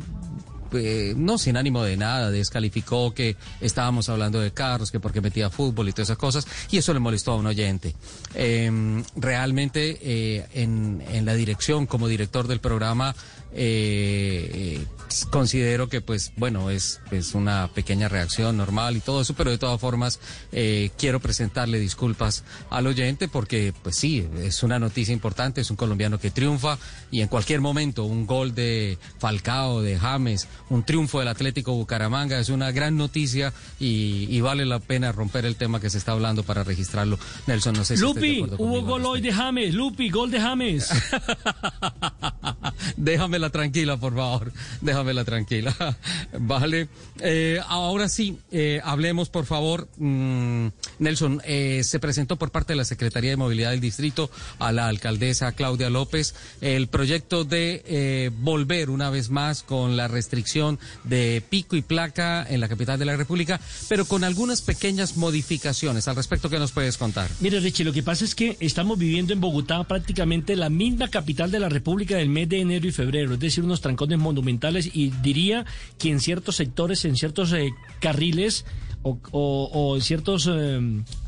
eh, 0.74 1.14
no 1.16 1.38
sin 1.38 1.56
ánimo 1.56 1.82
de 1.82 1.96
nada, 1.96 2.30
descalificó 2.30 3.12
que 3.14 3.36
estábamos 3.60 4.08
hablando 4.08 4.40
de 4.40 4.52
carros, 4.52 4.90
que 4.90 5.00
porque 5.00 5.20
metía 5.20 5.50
fútbol 5.50 5.88
y 5.88 5.92
todas 5.92 6.08
esas 6.08 6.18
cosas, 6.18 6.46
y 6.70 6.78
eso 6.78 6.92
le 6.92 7.00
molestó 7.00 7.32
a 7.32 7.36
un 7.36 7.46
oyente. 7.46 7.94
Eh, 8.34 8.70
realmente 9.16 9.98
eh, 10.02 10.46
en, 10.54 11.02
en 11.10 11.24
la 11.24 11.34
dirección, 11.34 11.86
como 11.86 12.08
director 12.08 12.48
del 12.48 12.60
programa, 12.60 13.14
eh, 13.52 14.78
eh, 14.80 14.86
considero 15.30 15.88
que 15.88 16.00
pues 16.00 16.32
bueno 16.36 16.70
es, 16.70 17.00
es 17.10 17.34
una 17.34 17.68
pequeña 17.68 18.08
reacción 18.08 18.56
normal 18.56 18.96
y 18.96 19.00
todo 19.00 19.22
eso 19.22 19.34
pero 19.34 19.50
de 19.50 19.58
todas 19.58 19.80
formas 19.80 20.20
eh, 20.52 20.90
quiero 20.96 21.20
presentarle 21.20 21.78
disculpas 21.78 22.44
al 22.70 22.86
oyente 22.86 23.26
porque 23.26 23.74
pues 23.82 23.96
sí 23.96 24.26
es 24.38 24.62
una 24.62 24.78
noticia 24.78 25.12
importante 25.12 25.60
es 25.60 25.70
un 25.70 25.76
colombiano 25.76 26.18
que 26.18 26.30
triunfa 26.30 26.78
y 27.10 27.22
en 27.22 27.28
cualquier 27.28 27.60
momento 27.60 28.04
un 28.04 28.26
gol 28.26 28.54
de 28.54 28.98
Falcao 29.18 29.82
de 29.82 29.98
James 29.98 30.46
un 30.68 30.84
triunfo 30.84 31.18
del 31.18 31.28
Atlético 31.28 31.72
Bucaramanga 31.72 32.38
es 32.38 32.48
una 32.48 32.70
gran 32.70 32.96
noticia 32.96 33.52
y, 33.80 34.26
y 34.30 34.40
vale 34.40 34.64
la 34.64 34.78
pena 34.78 35.10
romper 35.10 35.44
el 35.44 35.56
tema 35.56 35.80
que 35.80 35.90
se 35.90 35.98
está 35.98 36.12
hablando 36.12 36.44
para 36.44 36.62
registrarlo 36.62 37.18
Nelson 37.46 37.74
no 37.74 37.84
sé 37.84 37.96
si 37.96 38.02
Lupi, 38.02 38.46
hubo 38.58 38.82
gol 38.82 39.04
hoy 39.06 39.20
de 39.20 39.32
James. 39.32 39.74
Lupi, 39.74 40.10
gol 40.10 40.30
de 40.30 40.40
James. 40.40 40.90
Déjamela 43.40 43.50
tranquila, 43.50 43.96
por 43.96 44.14
favor. 44.14 44.52
Déjamela 44.82 45.24
tranquila. 45.24 45.74
Vale. 46.38 46.88
Eh, 47.20 47.58
ahora 47.68 48.08
sí, 48.08 48.38
eh, 48.52 48.80
hablemos, 48.84 49.30
por 49.30 49.46
favor. 49.46 49.88
Mm, 49.96 50.68
Nelson, 50.98 51.40
eh, 51.44 51.82
se 51.84 51.98
presentó 51.98 52.36
por 52.36 52.50
parte 52.50 52.74
de 52.74 52.76
la 52.76 52.84
Secretaría 52.84 53.30
de 53.30 53.36
Movilidad 53.36 53.70
del 53.70 53.80
Distrito 53.80 54.30
a 54.58 54.72
la 54.72 54.88
alcaldesa 54.88 55.52
Claudia 55.52 55.88
López 55.88 56.34
el 56.60 56.88
proyecto 56.88 57.44
de 57.44 58.30
volver 58.40 58.90
una 58.90 59.08
vez 59.08 59.30
más 59.30 59.62
con 59.62 59.96
la 59.96 60.08
restricción 60.08 60.78
de 61.04 61.42
pico 61.48 61.76
y 61.76 61.82
placa 61.82 62.46
en 62.48 62.60
la 62.60 62.68
capital 62.68 62.98
de 62.98 63.04
la 63.06 63.16
República, 63.16 63.60
pero 63.88 64.04
con 64.04 64.24
algunas 64.24 64.60
pequeñas 64.60 65.16
modificaciones. 65.16 66.08
Al 66.08 66.16
respecto, 66.16 66.50
¿qué 66.50 66.58
nos 66.58 66.72
puedes 66.72 66.98
contar? 66.98 67.30
Mire, 67.40 67.60
Richie, 67.60 67.84
lo 67.84 67.92
que 67.92 68.02
pasa 68.02 68.24
es 68.24 68.34
que 68.34 68.56
estamos 68.60 68.98
viviendo 68.98 69.32
en 69.32 69.40
Bogotá 69.40 69.82
prácticamente 69.84 70.56
la 70.56 70.68
misma 70.68 71.08
capital 71.08 71.50
de 71.50 71.60
la 71.60 71.68
República 71.68 72.16
del 72.16 72.28
mes 72.28 72.48
de 72.48 72.60
enero 72.60 72.86
y 72.86 72.92
febrero, 72.92 73.29
es 73.34 73.40
decir, 73.40 73.64
unos 73.64 73.80
trancones 73.80 74.18
monumentales 74.18 74.90
y 74.94 75.10
diría 75.22 75.64
que 75.98 76.10
en 76.10 76.20
ciertos 76.20 76.56
sectores, 76.56 77.04
en 77.04 77.16
ciertos 77.16 77.52
eh, 77.52 77.70
carriles 78.00 78.64
o, 79.02 79.18
o- 79.30 79.70
o 79.72 79.96
en 79.96 80.02
ciertos 80.02 80.46
eh, 80.52 80.80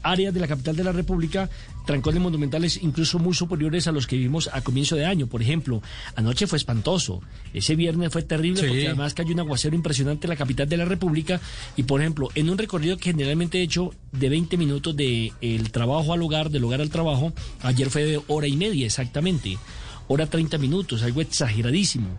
áreas 0.02 0.34
de 0.34 0.40
la 0.40 0.46
capital 0.48 0.76
de 0.76 0.84
la 0.84 0.92
República, 0.92 1.48
trancones 1.86 2.20
monumentales 2.20 2.78
incluso 2.82 3.18
muy 3.18 3.34
superiores 3.34 3.86
a 3.88 3.92
los 3.92 4.06
que 4.06 4.16
vivimos 4.16 4.50
a 4.52 4.60
comienzo 4.60 4.94
de 4.94 5.06
año. 5.06 5.26
Por 5.26 5.40
ejemplo, 5.42 5.82
anoche 6.14 6.46
fue 6.46 6.58
espantoso, 6.58 7.22
ese 7.54 7.74
viernes 7.74 8.12
fue 8.12 8.22
terrible 8.22 8.60
Sí. 8.60 8.66
porque 8.68 8.86
además 8.88 9.14
cayó 9.14 9.32
un 9.32 9.40
aguacero 9.40 9.74
impresionante 9.74 10.26
en 10.26 10.30
la 10.30 10.36
capital 10.36 10.68
de 10.68 10.76
la 10.76 10.84
República 10.84 11.40
y 11.76 11.84
por 11.84 12.00
ejemplo, 12.02 12.28
en 12.34 12.50
un 12.50 12.58
recorrido 12.58 12.98
que 12.98 13.10
generalmente 13.10 13.58
he 13.58 13.62
hecho 13.62 13.90
de 14.12 14.28
20 14.28 14.56
minutos 14.58 14.94
de 14.94 15.32
el 15.40 15.70
trabajo 15.72 16.12
al 16.12 16.22
hogar, 16.22 16.50
del 16.50 16.64
hogar 16.64 16.82
al 16.82 16.90
trabajo, 16.90 17.32
ayer 17.62 17.88
fue 17.88 18.04
de 18.04 18.20
hora 18.28 18.46
y 18.46 18.56
media 18.56 18.84
exactamente, 18.86 19.56
hora 20.12 20.26
30 20.26 20.58
minutos, 20.58 21.02
algo 21.02 21.20
exageradísimo. 21.20 22.18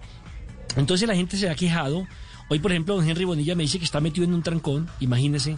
Entonces 0.76 1.08
la 1.08 1.16
gente 1.16 1.38
se 1.38 1.50
ha 1.50 1.56
quejado. 1.56 2.08
Hoy, 2.50 2.60
por 2.60 2.72
ejemplo, 2.72 2.96
don 2.96 3.08
Henry 3.08 3.26
Bonilla 3.26 3.56
me 3.56 3.64
dice 3.64 3.80
que 3.80 3.86
está 3.86 4.02
metido 4.02 4.26
en 4.26 4.34
un 4.34 4.44
trancón, 4.44 4.90
imagínese, 5.00 5.58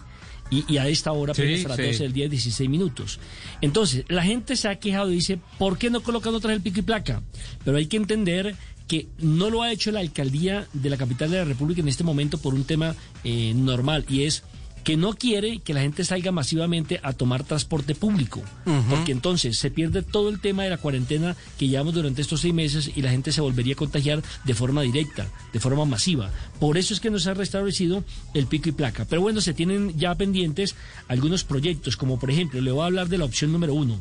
y, 0.49 0.71
y 0.71 0.77
a 0.77 0.87
esta 0.87 1.11
hora, 1.11 1.33
Sí, 1.33 1.41
apenas 1.41 1.65
a 1.65 1.69
las 1.69 1.77
sí. 1.77 1.83
12 1.83 2.03
del 2.03 2.13
día, 2.13 2.29
16 2.29 2.69
minutos. 2.69 3.19
Entonces, 3.61 4.05
la 4.07 4.23
gente 4.23 4.55
se 4.55 4.67
ha 4.67 4.75
quejado 4.75 5.11
y 5.11 5.15
dice, 5.15 5.39
¿por 5.57 5.77
qué 5.77 5.89
no 5.89 6.01
colocan 6.01 6.35
otra 6.35 6.49
vez 6.49 6.57
el 6.57 6.63
pico 6.63 6.79
y 6.79 6.83
placa? 6.83 7.23
Pero 7.63 7.77
hay 7.77 7.87
que 7.87 7.97
entender 7.97 8.55
que 8.87 9.07
no 9.17 9.49
lo 9.49 9.63
ha 9.63 9.71
hecho 9.71 9.91
la 9.91 9.99
alcaldía 10.01 10.67
de 10.73 10.89
la 10.89 10.97
capital 10.97 11.31
de 11.31 11.37
la 11.37 11.45
República 11.45 11.81
en 11.81 11.87
este 11.87 12.03
momento 12.03 12.37
por 12.37 12.53
un 12.53 12.65
tema 12.65 12.95
eh, 13.23 13.53
normal, 13.55 14.05
y 14.07 14.23
es 14.23 14.43
que 14.85 14.95
no 14.95 15.13
quiere 15.15 15.59
que 15.59 15.73
la 15.73 15.81
gente 15.81 16.05
salga 16.05 16.31
masivamente 16.31 16.99
a 17.03 17.11
tomar 17.11 17.43
transporte 17.43 17.95
público, 17.95 18.41
porque 18.89 19.11
entonces 19.11 19.57
se 19.57 19.71
pierde 19.71 20.03
todo 20.03 20.29
el 20.29 20.39
tema 20.39 20.63
de 20.63 20.69
la 20.69 20.77
cuarentena 20.77 21.35
que 21.57 21.67
llevamos 21.67 21.95
durante 21.95 22.21
estos 22.21 22.41
seis 22.41 22.53
meses 22.53 22.91
y 22.95 23.01
la 23.01 23.09
gente 23.09 23.31
se 23.33 23.41
volvería 23.41 23.73
a 23.73 23.77
contagiar 23.77 24.21
de 24.45 24.53
forma 24.53 24.83
directa, 24.83 25.27
de 25.51 25.59
forma 25.59 25.83
masiva. 25.85 26.31
Por 26.59 26.77
eso 26.77 26.93
es 26.93 26.99
que 26.99 27.09
nos 27.09 27.25
ha 27.27 27.33
restablecido 27.33 28.03
el 28.35 28.45
pico 28.45 28.69
y 28.69 28.73
placa. 28.73 29.05
Pero 29.09 29.21
bueno, 29.21 29.41
se 29.41 29.55
tienen 29.55 29.97
ya 29.97 30.13
pendientes 30.15 30.75
algunos 31.07 31.43
proyectos, 31.43 31.97
como 31.97 32.19
por 32.19 32.29
ejemplo, 32.29 32.61
le 32.61 32.71
voy 32.71 32.83
a 32.83 32.85
hablar 32.85 33.09
de 33.09 33.17
la 33.17 33.25
opción 33.25 33.51
número 33.51 33.73
uno, 33.73 33.99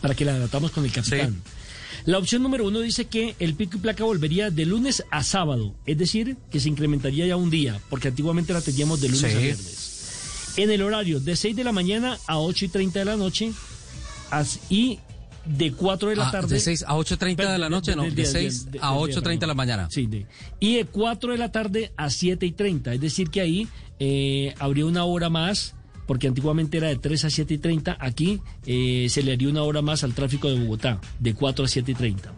para 0.00 0.14
que 0.14 0.24
la 0.24 0.34
debatamos 0.34 0.70
con 0.70 0.84
el 0.84 0.92
capitán. 0.92 1.42
La 2.04 2.18
opción 2.18 2.44
número 2.44 2.64
uno 2.64 2.78
dice 2.78 3.06
que 3.06 3.34
el 3.40 3.54
pico 3.54 3.78
y 3.78 3.80
placa 3.80 4.04
volvería 4.04 4.50
de 4.52 4.66
lunes 4.66 5.02
a 5.10 5.24
sábado, 5.24 5.74
es 5.86 5.98
decir, 5.98 6.36
que 6.52 6.60
se 6.60 6.68
incrementaría 6.68 7.26
ya 7.26 7.36
un 7.36 7.50
día, 7.50 7.80
porque 7.90 8.06
antiguamente 8.06 8.52
la 8.52 8.60
teníamos 8.60 9.00
de 9.00 9.08
lunes 9.08 9.32
Sí. 9.32 9.36
a 9.36 9.40
viernes. 9.40 9.85
En 10.56 10.70
el 10.70 10.82
horario 10.82 11.20
de 11.20 11.36
6 11.36 11.54
de 11.56 11.64
la 11.64 11.72
mañana 11.72 12.18
a 12.26 12.38
8 12.38 12.64
y 12.64 12.68
30 12.68 12.98
de 13.00 13.04
la 13.04 13.16
noche 13.16 13.52
y 14.70 14.98
de 15.44 15.72
4 15.72 16.08
de 16.10 16.16
la 16.16 16.28
Ah, 16.28 16.32
tarde. 16.32 16.54
de 16.54 16.60
6 16.60 16.84
a 16.88 16.96
8:30 16.96 17.52
de 17.52 17.58
la 17.58 17.68
noche, 17.68 17.94
no, 17.94 18.02
de 18.10 18.24
6 18.24 18.68
a 18.80 18.94
8:30 18.94 19.40
de 19.40 19.46
la 19.46 19.54
mañana. 19.54 19.88
Sí, 19.90 20.06
de- 20.06 20.26
y 20.58 20.76
de 20.76 20.84
4 20.86 21.32
de 21.32 21.38
la 21.38 21.52
tarde 21.52 21.92
a 21.96 22.10
7 22.10 22.46
y 22.46 22.52
30, 22.52 22.94
es 22.94 23.00
decir, 23.00 23.30
que 23.30 23.40
ahí 23.40 23.68
eh, 23.98 24.54
habría 24.58 24.86
una 24.86 25.04
hora 25.04 25.30
más. 25.30 25.74
Porque 26.06 26.28
antiguamente 26.28 26.76
era 26.76 26.86
de 26.86 26.94
3 26.96 27.24
a 27.24 27.30
7 27.30 27.54
y 27.54 27.58
30, 27.58 27.96
aquí 27.98 28.40
eh, 28.64 29.08
se 29.10 29.24
le 29.24 29.32
haría 29.32 29.48
una 29.48 29.64
hora 29.64 29.82
más 29.82 30.04
al 30.04 30.14
tráfico 30.14 30.48
de 30.48 30.60
Bogotá, 30.60 31.00
de 31.18 31.34
4 31.34 31.64
a 31.64 31.68
7 31.68 31.90
y 31.90 31.94
30. 31.96 32.32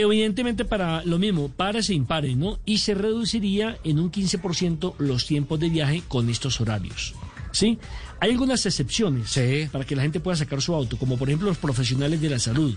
Evidentemente 0.00 0.64
para 0.64 1.04
lo 1.04 1.18
mismo, 1.18 1.48
pares 1.48 1.90
e 1.90 1.94
impares, 1.94 2.36
¿no? 2.36 2.58
Y 2.64 2.78
se 2.78 2.94
reduciría 2.94 3.78
en 3.84 3.98
un 3.98 4.10
15% 4.10 4.94
los 4.98 5.26
tiempos 5.26 5.60
de 5.60 5.68
viaje 5.68 6.02
con 6.08 6.30
estos 6.30 6.60
horarios. 6.60 7.14
¿Sí? 7.52 7.78
Hay 8.20 8.30
algunas 8.30 8.64
excepciones 8.64 9.38
para 9.72 9.84
que 9.84 9.96
la 9.96 10.02
gente 10.02 10.20
pueda 10.20 10.36
sacar 10.36 10.62
su 10.62 10.74
auto, 10.74 10.96
como 10.96 11.18
por 11.18 11.28
ejemplo 11.28 11.48
los 11.48 11.58
profesionales 11.58 12.20
de 12.20 12.30
la 12.30 12.38
salud, 12.38 12.74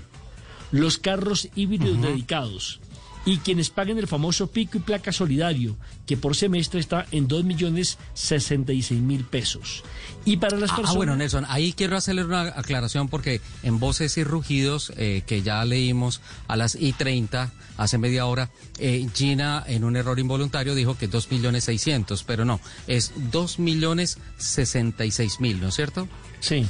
los 0.71 0.97
carros 0.97 1.47
híbridos 1.55 2.01
dedicados 2.01 2.80
y 3.26 3.38
quienes 3.38 3.69
paguen 3.69 3.97
el 3.97 4.07
famoso 4.07 4.47
pico 4.47 4.78
y 4.78 4.82
placa 4.82 5.11
solidario, 5.11 5.78
que 6.05 6.17
por 6.17 6.36
semestre 6.36 6.80
está 6.80 7.05
en 7.11 7.28
2 7.28 7.43
millones 7.45 7.97
66 8.15 8.99
mil 9.01 9.24
pesos. 9.24 9.84
Y 10.26 10.38
para 10.38 10.57
las 10.57 10.71
Ah, 10.71 10.76
personas... 10.76 10.95
bueno, 10.97 11.15
Nelson, 11.15 11.45
ahí 11.47 11.74
quiero 11.74 11.95
hacerle 11.97 12.24
una 12.26 12.41
aclaración 12.41 13.07
porque 13.07 13.39
en 13.63 13.80
Voces 13.80 14.17
y 14.17 14.24
Rugidos, 14.24 14.91
eh, 14.97 15.24
que 15.26 15.41
ya 15.41 15.63
leímos 15.65 16.21
a 16.47 16.55
las 16.57 16.76
I 16.76 16.93
30, 16.93 17.51
hace 17.78 17.97
media 17.97 18.26
hora, 18.26 18.49
eh, 18.80 19.07
Gina, 19.13 19.63
en 19.67 19.84
un 19.84 19.95
error 19.95 20.19
involuntario, 20.19 20.76
dijo 20.76 20.97
que 20.97 21.07
2 21.07 21.32
millones 21.32 21.63
600, 21.65 22.24
pero 22.24 22.45
no, 22.45 22.59
es 22.88 23.11
2 23.32 23.59
millones 23.59 24.17
66 24.38 25.39
mil, 25.39 25.61
¿no 25.61 25.69
es 25.69 25.76
cierto? 25.76 26.07
Sí. 26.39 26.65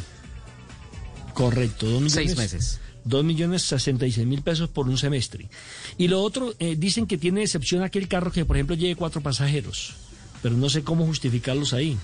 Correcto, 1.33 1.87
dos 1.87 2.01
millones. 2.01 2.13
Seis 2.13 2.37
meses. 2.37 2.79
Dos 3.05 3.23
millones 3.25 3.63
sesenta 3.63 4.05
y 4.07 4.11
seis 4.11 4.25
mil 4.27 4.41
pesos 4.41 4.69
por 4.69 4.87
un 4.87 4.97
semestre. 4.97 5.49
Y 5.97 6.07
lo 6.07 6.21
otro, 6.21 6.53
eh, 6.59 6.75
dicen 6.77 7.05
que 7.05 7.17
tiene 7.17 7.41
excepción 7.43 7.83
aquel 7.83 8.07
carro 8.07 8.31
que, 8.31 8.45
por 8.45 8.55
ejemplo, 8.55 8.75
lleve 8.75 8.95
cuatro 8.95 9.21
pasajeros. 9.21 9.93
Pero 10.41 10.55
no 10.55 10.69
sé 10.69 10.83
cómo 10.83 11.05
justificarlos 11.05 11.73
ahí. 11.73 11.97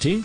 ¿Sí? 0.00 0.22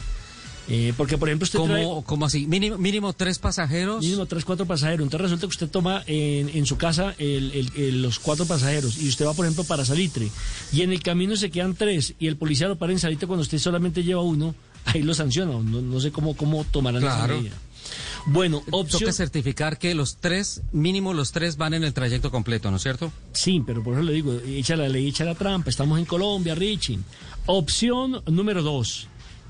Eh, 0.71 0.93
porque, 0.95 1.17
por 1.17 1.27
ejemplo, 1.29 1.45
usted 1.45 1.57
¿Cómo, 1.57 1.73
trae- 1.73 2.03
cómo 2.05 2.25
así? 2.27 2.45
Mínimo, 2.45 2.77
mínimo 2.77 3.11
tres 3.13 3.39
pasajeros. 3.39 4.03
Mínimo 4.03 4.27
tres, 4.27 4.45
cuatro 4.45 4.67
pasajeros. 4.67 5.03
Entonces 5.03 5.21
resulta 5.23 5.47
que 5.47 5.51
usted 5.51 5.69
toma 5.69 6.03
en, 6.05 6.49
en 6.49 6.65
su 6.67 6.77
casa 6.77 7.15
el- 7.17 7.51
el- 7.53 7.71
el- 7.75 8.01
los 8.03 8.19
cuatro 8.19 8.45
pasajeros 8.45 8.97
y 9.01 9.07
usted 9.09 9.25
va, 9.25 9.33
por 9.33 9.45
ejemplo, 9.45 9.63
para 9.63 9.83
Salitre 9.83 10.29
y 10.71 10.81
en 10.83 10.91
el 10.91 11.01
camino 11.01 11.35
se 11.35 11.49
quedan 11.49 11.73
tres 11.73 12.13
y 12.19 12.27
el 12.27 12.35
policía 12.37 12.67
lo 12.67 12.77
para 12.77 12.91
en 12.91 12.99
Salitre 12.99 13.25
cuando 13.25 13.41
usted 13.41 13.57
solamente 13.57 14.03
lleva 14.03 14.21
uno, 14.21 14.53
ahí 14.85 15.01
lo 15.01 15.15
sanciona. 15.15 15.53
No, 15.53 15.81
no 15.81 15.99
sé 15.99 16.11
cómo, 16.11 16.35
cómo 16.37 16.63
tomarán 16.65 17.01
esa 17.03 17.27
medida. 17.37 17.55
Bueno, 18.25 18.63
opción... 18.71 19.01
Toca 19.01 19.13
certificar 19.13 19.77
que 19.77 19.95
los 19.95 20.17
tres, 20.17 20.61
mínimo 20.71 21.13
los 21.13 21.31
tres 21.31 21.57
van 21.57 21.73
en 21.73 21.83
el 21.83 21.93
trayecto 21.93 22.31
completo, 22.31 22.69
¿no 22.71 22.77
es 22.77 22.83
cierto? 22.83 23.11
Sí, 23.33 23.63
pero 23.65 23.83
por 23.83 23.93
eso 23.93 24.03
le 24.03 24.13
digo, 24.13 24.33
echa 24.45 24.75
la 24.75 24.87
ley, 24.89 25.07
echa 25.07 25.25
la 25.25 25.35
trampa. 25.35 25.69
Estamos 25.69 25.99
en 25.99 26.05
Colombia, 26.05 26.55
Richie. 26.55 26.99
Opción 27.45 28.21
número 28.27 28.61
dos. 28.61 29.07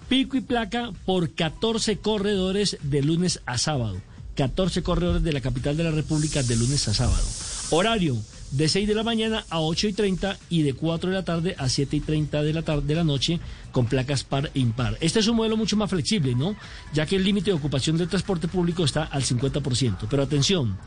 Pico 0.07 0.37
y 0.37 0.41
placa 0.41 0.91
por 1.05 1.33
14 1.33 1.97
corredores 1.97 2.77
de 2.81 3.01
lunes 3.03 3.41
a 3.45 3.57
sábado. 3.57 4.01
14 4.35 4.83
corredores 4.83 5.23
de 5.23 5.33
la 5.33 5.41
capital 5.41 5.75
de 5.75 5.83
la 5.83 5.91
República 5.91 6.41
de 6.41 6.55
lunes 6.55 6.87
a 6.87 6.93
sábado. 6.93 7.27
Horario 7.71 8.17
de 8.51 8.67
6 8.67 8.87
de 8.87 8.95
la 8.95 9.03
mañana 9.03 9.45
a 9.49 9.59
8 9.59 9.89
y 9.89 9.93
30 9.93 10.37
y 10.49 10.63
de 10.63 10.73
4 10.73 11.11
de 11.11 11.15
la 11.15 11.23
tarde 11.23 11.55
a 11.57 11.69
7 11.69 11.97
y 11.97 11.99
30 11.99 12.41
de 12.41 12.53
la, 12.53 12.63
tarde, 12.63 12.87
de 12.87 12.95
la 12.95 13.03
noche 13.03 13.39
con 13.71 13.85
placas 13.85 14.23
par 14.23 14.49
e 14.55 14.59
impar. 14.59 14.97
Este 15.01 15.19
es 15.19 15.27
un 15.27 15.37
modelo 15.37 15.55
mucho 15.55 15.77
más 15.77 15.89
flexible, 15.89 16.33
¿no? 16.33 16.55
Ya 16.93 17.05
que 17.05 17.15
el 17.15 17.23
límite 17.23 17.51
de 17.51 17.57
ocupación 17.57 17.97
del 17.97 18.07
transporte 18.07 18.47
público 18.47 18.83
está 18.83 19.03
al 19.03 19.23
50%. 19.23 20.07
Pero 20.09 20.23
atención, 20.23 20.79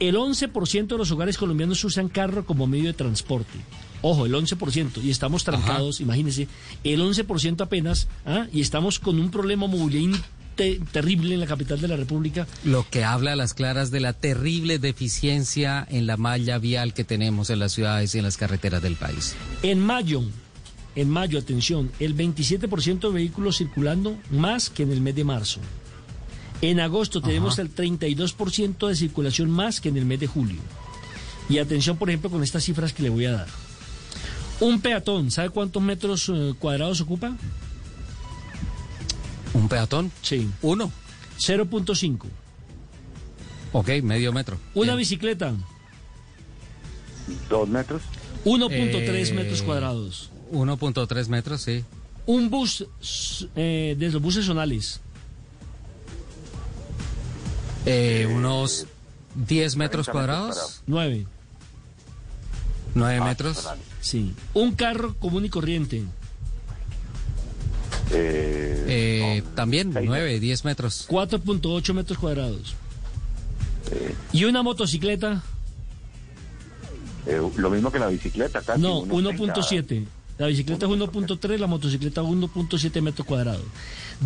el 0.00 0.16
11% 0.16 0.86
de 0.86 0.98
los 0.98 1.10
hogares 1.10 1.36
colombianos 1.36 1.84
usan 1.84 2.08
carro 2.08 2.46
como 2.46 2.66
medio 2.66 2.86
de 2.86 2.94
transporte. 2.94 3.58
Ojo, 4.00 4.24
el 4.24 4.32
11%. 4.32 5.02
Y 5.02 5.10
estamos 5.10 5.44
trancados, 5.44 6.00
imagínense, 6.00 6.48
el 6.84 7.02
11% 7.02 7.60
apenas, 7.60 8.08
¿ah? 8.24 8.46
y 8.50 8.62
estamos 8.62 8.98
con 8.98 9.18
un 9.18 9.30
problema 9.30 9.66
movilidad 9.66 10.18
te- 10.54 10.80
terrible 10.92 11.34
en 11.34 11.40
la 11.40 11.46
capital 11.46 11.80
de 11.80 11.88
la 11.88 11.96
República. 11.96 12.46
Lo 12.64 12.86
que 12.88 13.04
habla 13.04 13.32
a 13.32 13.36
las 13.36 13.54
claras 13.54 13.90
de 13.90 14.00
la 14.00 14.12
terrible 14.12 14.78
deficiencia 14.78 15.86
en 15.90 16.06
la 16.06 16.16
malla 16.16 16.58
vial 16.58 16.94
que 16.94 17.04
tenemos 17.04 17.50
en 17.50 17.58
las 17.58 17.72
ciudades 17.72 18.14
y 18.14 18.18
en 18.18 18.24
las 18.24 18.36
carreteras 18.36 18.82
del 18.82 18.96
país. 18.96 19.34
En 19.62 19.80
mayo, 19.80 20.22
en 20.96 21.10
mayo, 21.10 21.38
atención, 21.38 21.90
el 22.00 22.16
27% 22.16 23.00
de 23.08 23.14
vehículos 23.14 23.58
circulando 23.58 24.16
más 24.30 24.70
que 24.70 24.82
en 24.84 24.92
el 24.92 25.00
mes 25.00 25.14
de 25.16 25.24
marzo. 25.24 25.60
En 26.62 26.80
agosto 26.80 27.20
tenemos 27.20 27.54
Ajá. 27.54 27.62
el 27.62 27.74
32% 27.74 28.88
de 28.88 28.96
circulación 28.96 29.50
más 29.50 29.80
que 29.80 29.88
en 29.90 29.96
el 29.98 30.06
mes 30.06 30.20
de 30.20 30.26
julio. 30.28 30.60
Y 31.48 31.58
atención, 31.58 31.96
por 31.98 32.08
ejemplo, 32.08 32.30
con 32.30 32.42
estas 32.42 32.64
cifras 32.64 32.92
que 32.94 33.02
le 33.02 33.10
voy 33.10 33.26
a 33.26 33.32
dar. 33.32 33.46
Un 34.60 34.80
peatón, 34.80 35.30
¿sabe 35.30 35.50
cuántos 35.50 35.82
metros 35.82 36.30
eh, 36.32 36.54
cuadrados 36.58 37.00
ocupa? 37.00 37.36
¿Un 39.54 39.68
peatón? 39.68 40.10
Sí. 40.22 40.50
Uno. 40.62 40.90
0.5. 41.38 42.26
Ok, 43.72 43.88
medio 44.02 44.32
metro. 44.32 44.56
Una 44.74 44.92
Bien. 44.92 44.98
bicicleta, 44.98 45.52
¿Dos 47.48 47.68
metros? 47.68 48.02
1.3 48.44 49.30
Eh, 49.30 49.32
metros 49.34 49.62
cuadrados. 49.62 50.30
1.3 50.52 51.28
metros, 51.28 51.62
sí. 51.62 51.82
Un 52.26 52.50
bus 52.50 52.84
eh, 53.56 53.96
de 53.98 54.10
los 54.10 54.20
buses 54.22 54.44
zonales, 54.46 55.00
Eh, 57.86 58.26
unos 58.30 58.86
10 59.34 59.76
metros 59.76 60.08
cuadrados. 60.08 60.82
9. 60.86 61.26
9 62.94 63.20
metros. 63.22 63.68
Sí. 64.00 64.34
Un 64.54 64.72
carro 64.74 65.14
común 65.18 65.44
y 65.44 65.48
corriente, 65.50 66.02
Eh, 68.10 69.42
también 69.54 69.92
9, 69.94 70.40
10 70.40 70.64
metros. 70.64 71.06
4.8 71.08 71.94
metros 71.94 72.18
cuadrados. 72.18 72.74
Y 74.32 74.44
una 74.44 74.62
motocicleta, 74.62 75.42
Eh, 77.26 77.40
lo 77.56 77.70
mismo 77.70 77.90
que 77.90 77.98
la 77.98 78.08
bicicleta, 78.08 78.60
casi. 78.60 78.80
no, 78.82 78.98
unos 79.00 79.34
1.7. 79.34 80.04
La 80.36 80.46
bicicleta 80.48 80.86
es 80.86 80.92
1.3, 80.92 81.58
la 81.58 81.66
motocicleta 81.66 82.22
1.7 82.22 83.00
metros 83.00 83.26
cuadrados. 83.26 83.64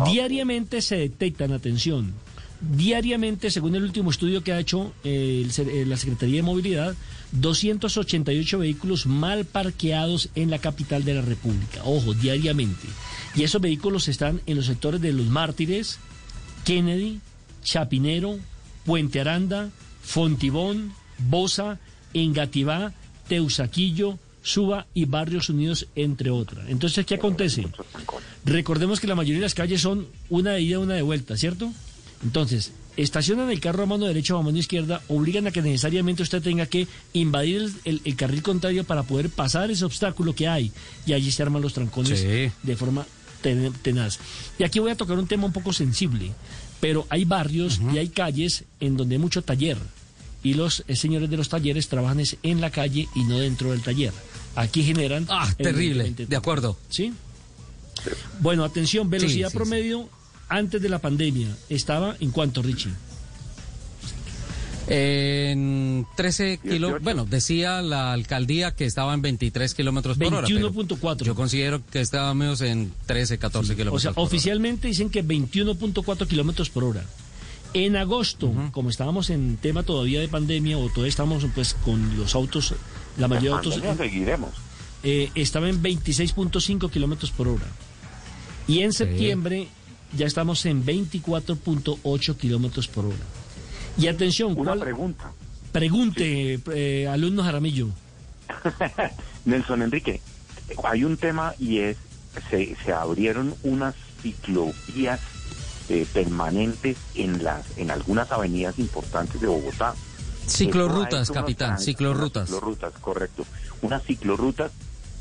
Diariamente 0.05 0.81
se 0.81 0.97
detectan, 0.97 1.51
atención, 1.53 2.13
diariamente, 2.61 3.51
según 3.51 3.75
el 3.75 3.83
último 3.83 4.09
estudio 4.11 4.43
que 4.43 4.51
ha 4.51 4.59
hecho 4.59 4.91
eh, 5.03 5.45
el 5.45 5.67
eh, 5.69 5.85
la 5.85 5.97
Secretaría 5.97 6.37
de 6.37 6.43
Movilidad, 6.43 6.95
288 7.33 8.59
vehículos 8.59 9.05
mal 9.05 9.45
parqueados 9.45 10.29
en 10.35 10.49
la 10.49 10.59
capital 10.59 11.05
de 11.05 11.13
la 11.13 11.21
República. 11.21 11.81
Ojo, 11.85 12.13
diariamente. 12.13 12.87
Y 13.39 13.43
esos 13.43 13.61
vehículos 13.61 14.09
están 14.09 14.41
en 14.47 14.57
los 14.57 14.65
sectores 14.65 14.99
de 14.99 15.13
Los 15.13 15.27
Mártires, 15.27 15.97
Kennedy, 16.65 17.21
Chapinero, 17.63 18.37
Puente 18.85 19.21
Aranda, 19.21 19.69
Fontibón, 20.03 20.91
Bosa, 21.19 21.79
Engativá, 22.13 22.91
Teusaquillo, 23.29 24.19
Suba 24.43 24.87
y 24.93 25.05
Barrios 25.05 25.49
Unidos, 25.49 25.87
entre 25.95 26.31
otras. 26.31 26.67
Entonces, 26.67 27.05
¿qué 27.05 27.15
acontece? 27.15 27.65
Recordemos 28.43 28.99
que 28.99 29.07
la 29.07 29.15
mayoría 29.15 29.37
de 29.39 29.45
las 29.45 29.53
calles 29.55 29.79
son 29.79 30.07
una 30.29 30.51
de 30.51 30.61
ida 30.61 30.73
y 30.73 30.83
una 30.83 30.95
de 30.95 31.01
vuelta, 31.01 31.37
¿cierto? 31.37 31.71
Entonces, 32.23 32.73
estacionan 32.97 33.49
el 33.51 33.61
carro 33.61 33.83
a 33.83 33.85
mano 33.85 34.05
derecha 34.05 34.35
o 34.35 34.39
a 34.39 34.43
mano 34.43 34.57
izquierda, 34.57 35.01
obligan 35.07 35.47
a 35.47 35.51
que 35.51 35.61
necesariamente 35.61 36.23
usted 36.23 36.41
tenga 36.41 36.65
que 36.65 36.87
invadir 37.13 37.61
el, 37.61 37.73
el- 37.85 38.01
el 38.03 38.15
carril 38.17 38.41
contrario 38.43 38.83
para 38.83 39.03
poder 39.03 39.29
pasar 39.29 39.71
ese 39.71 39.85
obstáculo 39.85 40.35
que 40.35 40.49
hay. 40.49 40.73
Y 41.05 41.13
allí 41.13 41.31
se 41.31 41.41
arman 41.43 41.61
los 41.61 41.73
trancones 41.73 42.19
Sí. 42.19 42.51
de 42.63 42.75
forma 42.75 43.05
tenaz. 43.41 44.19
Y 44.57 44.63
aquí 44.63 44.79
voy 44.79 44.91
a 44.91 44.95
tocar 44.95 45.17
un 45.17 45.27
tema 45.27 45.45
un 45.45 45.53
poco 45.53 45.73
sensible, 45.73 46.31
pero 46.79 47.05
hay 47.09 47.25
barrios 47.25 47.79
y 47.93 47.97
hay 47.97 48.09
calles 48.09 48.65
en 48.79 48.97
donde 48.97 49.15
hay 49.15 49.19
mucho 49.19 49.41
taller. 49.41 49.77
Y 50.41 50.53
los 50.53 50.83
eh, 50.87 50.95
señores 50.95 51.29
de 51.29 51.37
los 51.37 51.49
talleres 51.49 51.89
trabajan 51.89 52.19
es 52.19 52.37
en 52.43 52.61
la 52.61 52.71
calle 52.71 53.07
y 53.15 53.23
no 53.23 53.39
dentro 53.39 53.71
del 53.71 53.81
taller. 53.81 54.13
Aquí 54.55 54.83
generan... 54.83 55.25
Ah, 55.29 55.53
terrible. 55.57 56.11
De 56.11 56.35
acuerdo. 56.35 56.77
¿Sí? 56.89 57.13
Bueno, 58.39 58.63
atención, 58.63 59.09
velocidad 59.09 59.49
Sí, 59.49 59.51
sí, 59.51 59.57
promedio 59.57 60.09
antes 60.47 60.81
de 60.81 60.89
la 60.89 60.99
pandemia 60.99 61.55
estaba 61.69 62.15
en 62.19 62.31
cuánto, 62.31 62.61
Richie? 62.61 62.91
En 64.89 66.05
13 66.15 66.57
kilómetros. 66.57 67.03
Bueno, 67.03 67.25
decía 67.25 67.81
la 67.81 68.11
alcaldía 68.13 68.71
que 68.75 68.85
estaba 68.85 69.13
en 69.13 69.21
23 69.21 69.73
kilómetros 69.75 70.17
por 70.17 70.33
hora. 70.33 70.47
pero 70.47 70.71
21.4. 70.71 71.23
Yo 71.23 71.35
considero 71.35 71.81
que 71.85 72.01
estábamos 72.01 72.61
en 72.61 72.91
13, 73.05 73.37
14 73.37 73.73
O 73.73 73.75
kilómetros 73.75 74.01
sea, 74.01 74.11
por 74.13 74.21
hora. 74.21 74.27
oficialmente 74.27 74.87
dicen 74.87 75.09
que 75.09 75.23
21.4 75.23 76.27
kilómetros 76.27 76.69
por 76.69 76.83
hora. 76.83 77.03
En 77.73 77.95
agosto, 77.95 78.51
como 78.71 78.89
estábamos 78.89 79.29
en 79.29 79.57
tema 79.57 79.83
todavía 79.83 80.19
de 80.19 80.27
pandemia, 80.27 80.77
o 80.79 80.89
todavía 80.89 81.09
estamos 81.09 81.45
pues 81.53 81.75
con 81.85 82.17
los 82.17 82.33
autos, 82.33 82.73
la 83.17 83.27
mayoría 83.27 83.51
de 83.51 83.55
autos, 83.57 83.73
pandemia 83.75 83.95
seguiremos. 84.03 84.49
eh, 85.03 85.29
estaba 85.35 85.69
en 85.69 85.81
26.5 85.83 86.89
kilómetros 86.89 87.29
por 87.29 87.47
hora. 87.47 87.67
Y 88.67 88.79
en 88.79 88.91
septiembre 88.91 89.67
ya 90.17 90.25
estamos 90.25 90.65
en 90.65 90.83
24.8 90.83 92.37
kilómetros 92.37 92.87
por 92.87 93.05
hora. 93.05 93.15
Y 93.99 94.07
atención, 94.07 94.53
Una 94.57 94.71
¿cuál? 94.71 94.79
pregunta. 94.79 95.31
Pregunte, 95.71 96.59
eh, 96.73 97.07
alumno 97.07 97.43
Jaramillo. 97.43 97.87
Nelson 99.45 99.81
Enrique, 99.83 100.21
hay 100.83 101.03
un 101.03 101.17
tema 101.17 101.53
y 101.59 101.79
es, 101.79 101.97
se, 102.49 102.75
se 102.83 102.93
abrieron 102.93 103.53
unas 103.63 103.95
ciclovías 104.21 105.19
eh, 105.89 106.05
permanentes 106.11 106.97
en 107.15 107.43
las 107.43 107.65
en 107.77 107.91
algunas 107.91 108.31
avenidas 108.31 108.79
importantes 108.79 109.39
de 109.41 109.47
Bogotá. 109.47 109.93
Ciclorrutas, 110.47 111.29
capitán, 111.31 111.71
unas- 111.71 111.83
ciclorrutas. 111.85 112.49
unas 112.49 112.59
Ciclorrutas, 112.59 112.93
correcto. 112.99 113.45
Unas 113.81 114.03
ciclorrutas 114.03 114.71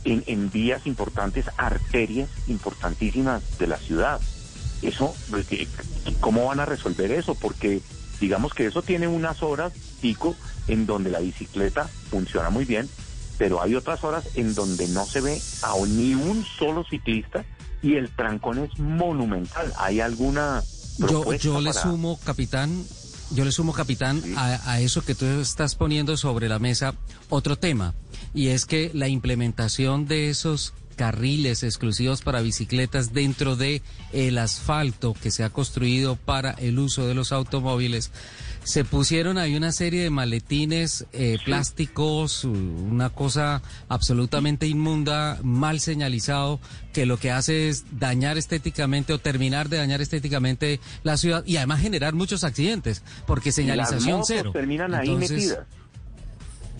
en, 0.04 0.24
en 0.26 0.50
vías 0.50 0.86
importantes, 0.86 1.46
arterias 1.58 2.30
importantísimas 2.46 3.42
de 3.58 3.66
la 3.66 3.76
ciudad. 3.76 4.20
Eso, 4.80 5.14
que- 5.48 5.68
¿cómo 6.20 6.46
van 6.46 6.60
a 6.60 6.64
resolver 6.64 7.10
eso? 7.12 7.34
Porque 7.34 7.82
Digamos 8.20 8.52
que 8.54 8.66
eso 8.66 8.82
tiene 8.82 9.06
unas 9.08 9.42
horas 9.42 9.72
pico 10.00 10.34
en 10.66 10.86
donde 10.86 11.10
la 11.10 11.20
bicicleta 11.20 11.88
funciona 12.10 12.50
muy 12.50 12.64
bien, 12.64 12.88
pero 13.38 13.62
hay 13.62 13.74
otras 13.74 14.02
horas 14.04 14.24
en 14.34 14.54
donde 14.54 14.88
no 14.88 15.06
se 15.06 15.20
ve 15.20 15.40
a 15.62 15.74
ni 15.86 16.14
un 16.14 16.44
solo 16.44 16.84
ciclista 16.88 17.44
y 17.82 17.94
el 17.94 18.10
trancón 18.10 18.58
es 18.58 18.78
monumental. 18.78 19.72
¿Hay 19.78 20.00
alguna 20.00 20.62
yo, 20.98 21.32
yo 21.34 21.60
le 21.60 21.70
para- 21.70 21.82
sumo, 21.82 22.18
capitán, 22.24 22.84
yo 23.30 23.44
le 23.44 23.52
sumo, 23.52 23.72
capitán, 23.72 24.20
a, 24.36 24.72
a 24.72 24.80
eso 24.80 25.02
que 25.02 25.14
tú 25.14 25.24
estás 25.26 25.76
poniendo 25.76 26.16
sobre 26.16 26.48
la 26.48 26.58
mesa 26.58 26.94
otro 27.28 27.56
tema, 27.56 27.94
y 28.34 28.48
es 28.48 28.66
que 28.66 28.90
la 28.94 29.06
implementación 29.06 30.06
de 30.06 30.28
esos 30.30 30.74
carriles 30.98 31.62
exclusivos 31.62 32.20
para 32.22 32.42
bicicletas 32.42 33.14
dentro 33.14 33.54
de 33.56 33.80
el 34.12 34.36
asfalto 34.36 35.14
que 35.14 35.30
se 35.30 35.44
ha 35.44 35.48
construido 35.50 36.16
para 36.16 36.50
el 36.50 36.78
uso 36.78 37.06
de 37.06 37.14
los 37.14 37.30
automóviles 37.32 38.10
se 38.64 38.84
pusieron 38.84 39.38
ahí 39.38 39.56
una 39.56 39.72
serie 39.72 40.02
de 40.02 40.10
maletines 40.10 41.06
eh, 41.14 41.38
plásticos, 41.46 42.44
una 42.44 43.08
cosa 43.08 43.62
absolutamente 43.88 44.66
inmunda, 44.66 45.38
mal 45.42 45.80
señalizado, 45.80 46.60
que 46.92 47.06
lo 47.06 47.16
que 47.18 47.30
hace 47.30 47.70
es 47.70 47.84
dañar 47.98 48.36
estéticamente 48.36 49.14
o 49.14 49.18
terminar 49.18 49.70
de 49.70 49.78
dañar 49.78 50.02
estéticamente 50.02 50.80
la 51.02 51.16
ciudad 51.16 51.44
y 51.46 51.56
además 51.56 51.80
generar 51.80 52.12
muchos 52.12 52.44
accidentes, 52.44 53.02
porque 53.26 53.48
Y 53.48 53.52
las 53.52 53.54
señalización 53.54 54.12
motos 54.18 54.26
cero. 54.28 54.50
terminan 54.52 54.94
ahí 54.94 55.08
Entonces- 55.08 55.30
metidas. 55.30 55.58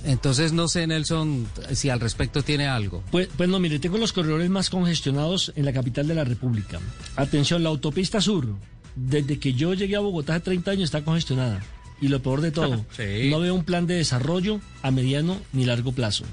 Entonces 0.05 0.53
no 0.53 0.69
sé, 0.69 0.87
Nelson, 0.87 1.47
si 1.73 1.91
al 1.91 2.01
respecto 2.01 2.43
tiene 2.43 2.67
algo. 2.67 3.03
Pues, 3.11 3.29
pues 3.37 3.49
no, 3.49 3.59
mire, 3.59 3.79
tengo 3.79 3.99
los 3.99 4.13
corredores 4.13 4.49
más 4.51 4.71
congestionados 4.71 5.53
en 5.57 5.65
la 5.65 5.73
capital 5.73 6.07
de 6.09 6.15
la 6.15 6.25
República. 6.25 6.79
Atención, 7.17 7.63
la 7.63 7.69
autopista 7.71 8.21
sur, 8.21 8.47
desde 8.95 9.39
que 9.39 9.55
yo 9.55 9.75
llegué 9.75 9.97
a 9.97 10.01
Bogotá 10.01 10.35
hace 10.37 10.45
30 10.45 10.71
años 10.71 10.85
está 10.85 11.05
congestionada. 11.05 11.63
Y 12.01 12.09
lo 12.09 12.23
peor 12.23 12.41
de 12.41 12.53
todo, 12.53 12.87
Sí. 12.97 13.29
no 13.29 13.41
veo 13.41 13.55
un 13.55 13.65
plan 13.65 13.87
de 13.87 13.95
desarrollo 13.95 14.61
a 14.83 14.91
mediano 14.91 15.37
ni 15.53 15.65
largo 15.65 15.93
plazo. 15.93 16.25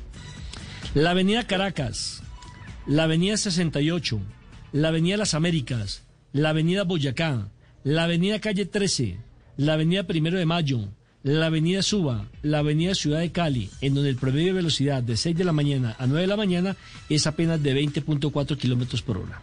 La 0.93 1.11
avenida 1.11 1.45
Caracas, 1.47 2.21
la 2.87 3.03
avenida 3.03 3.35
68, 3.35 4.19
la 4.73 4.89
avenida 4.89 5.17
Las 5.17 5.33
Américas, 5.33 6.03
la 6.33 6.49
avenida 6.49 6.83
Boyacá, 6.83 7.49
la 7.83 8.03
avenida 8.03 8.39
Calle 8.39 8.65
13, 8.65 9.17
la 9.57 9.73
avenida 9.73 10.03
Primero 10.03 10.37
de 10.37 10.45
Mayo, 10.45 10.87
la 11.33 11.47
avenida 11.47 11.81
Suba, 11.81 12.25
la 12.43 12.59
avenida 12.59 12.93
Ciudad 12.93 13.19
de 13.19 13.31
Cali, 13.31 13.69
en 13.81 13.95
donde 13.95 14.11
el 14.11 14.15
promedio 14.15 14.47
de 14.47 14.53
velocidad 14.53 15.01
de 15.01 15.17
6 15.17 15.35
de 15.35 15.43
la 15.43 15.51
mañana 15.53 15.95
a 15.97 16.05
9 16.05 16.21
de 16.21 16.27
la 16.27 16.37
mañana 16.37 16.75
es 17.09 17.25
apenas 17.25 17.61
de 17.63 17.75
20.4 17.75 18.55
kilómetros 18.57 19.01
por 19.01 19.17
hora. 19.17 19.41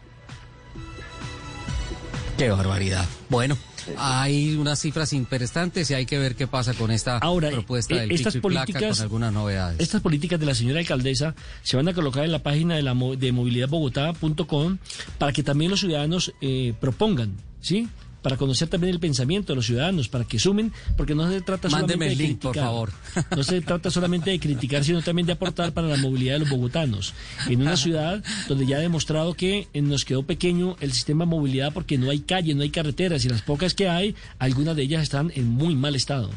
Qué 2.38 2.48
barbaridad. 2.50 3.04
Bueno, 3.28 3.56
hay 3.98 4.54
unas 4.56 4.78
cifras 4.80 5.12
interesantes 5.12 5.90
y 5.90 5.94
hay 5.94 6.06
que 6.06 6.18
ver 6.18 6.34
qué 6.36 6.46
pasa 6.46 6.72
con 6.74 6.90
esta 6.92 7.18
propuesta 7.20 7.94
eh, 7.96 8.00
del 8.02 8.12
estas 8.12 8.34
pico 8.34 8.48
y 8.48 8.52
placa 8.52 8.66
políticas- 8.66 8.96
con 8.98 9.02
algunas 9.02 9.32
novedades. 9.32 9.80
Estas 9.80 10.00
políticas 10.02 10.38
de 10.40 10.46
la 10.46 10.54
señora 10.54 10.78
alcaldesa 10.80 11.34
se 11.62 11.76
van 11.76 11.88
a 11.88 11.94
colocar 11.94 12.24
en 12.24 12.30
la 12.32 12.42
página 12.44 12.76
de 12.76 12.82
la 12.82 12.94
de 12.94 13.32
movilidadbogotá.com 13.32 14.78
para 15.18 15.32
que 15.32 15.42
también 15.42 15.70
los 15.70 15.80
ciudadanos 15.80 16.32
eh, 16.40 16.74
propongan, 16.80 17.32
¿sí? 17.60 17.88
Para 18.22 18.36
conocer 18.36 18.68
también 18.68 18.94
el 18.94 19.00
pensamiento 19.00 19.52
de 19.52 19.56
los 19.56 19.66
ciudadanos, 19.66 20.08
para 20.08 20.24
que 20.24 20.38
sumen, 20.38 20.72
porque 20.96 21.14
no 21.14 21.28
se 21.30 21.40
trata 21.40 21.68
solamente 21.68 21.96
Mándeme 21.96 22.10
de 22.10 22.16
link, 22.28 22.40
por 22.40 22.52
criticar. 22.52 22.68
favor. 22.68 22.92
No 23.36 23.42
se 23.42 23.60
trata 23.60 23.90
solamente 23.90 24.30
de 24.30 24.38
criticar, 24.38 24.84
sino 24.84 25.02
también 25.02 25.26
de 25.26 25.32
aportar 25.32 25.72
para 25.72 25.88
la 25.88 25.96
movilidad 25.96 26.34
de 26.34 26.38
los 26.40 26.50
bogotanos. 26.50 27.14
En 27.48 27.60
una 27.60 27.76
ciudad 27.76 28.22
donde 28.48 28.66
ya 28.66 28.76
ha 28.76 28.80
demostrado 28.80 29.34
que 29.34 29.68
eh, 29.72 29.82
nos 29.82 30.04
quedó 30.04 30.22
pequeño 30.22 30.76
el 30.80 30.92
sistema 30.92 31.24
de 31.24 31.30
movilidad 31.30 31.72
porque 31.72 31.98
no 31.98 32.10
hay 32.10 32.20
calle, 32.20 32.54
no 32.54 32.62
hay 32.62 32.70
carreteras 32.70 33.24
y 33.24 33.28
las 33.28 33.42
pocas 33.42 33.74
que 33.74 33.88
hay, 33.88 34.14
algunas 34.38 34.76
de 34.76 34.82
ellas 34.82 35.02
están 35.02 35.32
en 35.34 35.48
muy 35.48 35.74
mal 35.74 35.94
estado. 35.96 36.30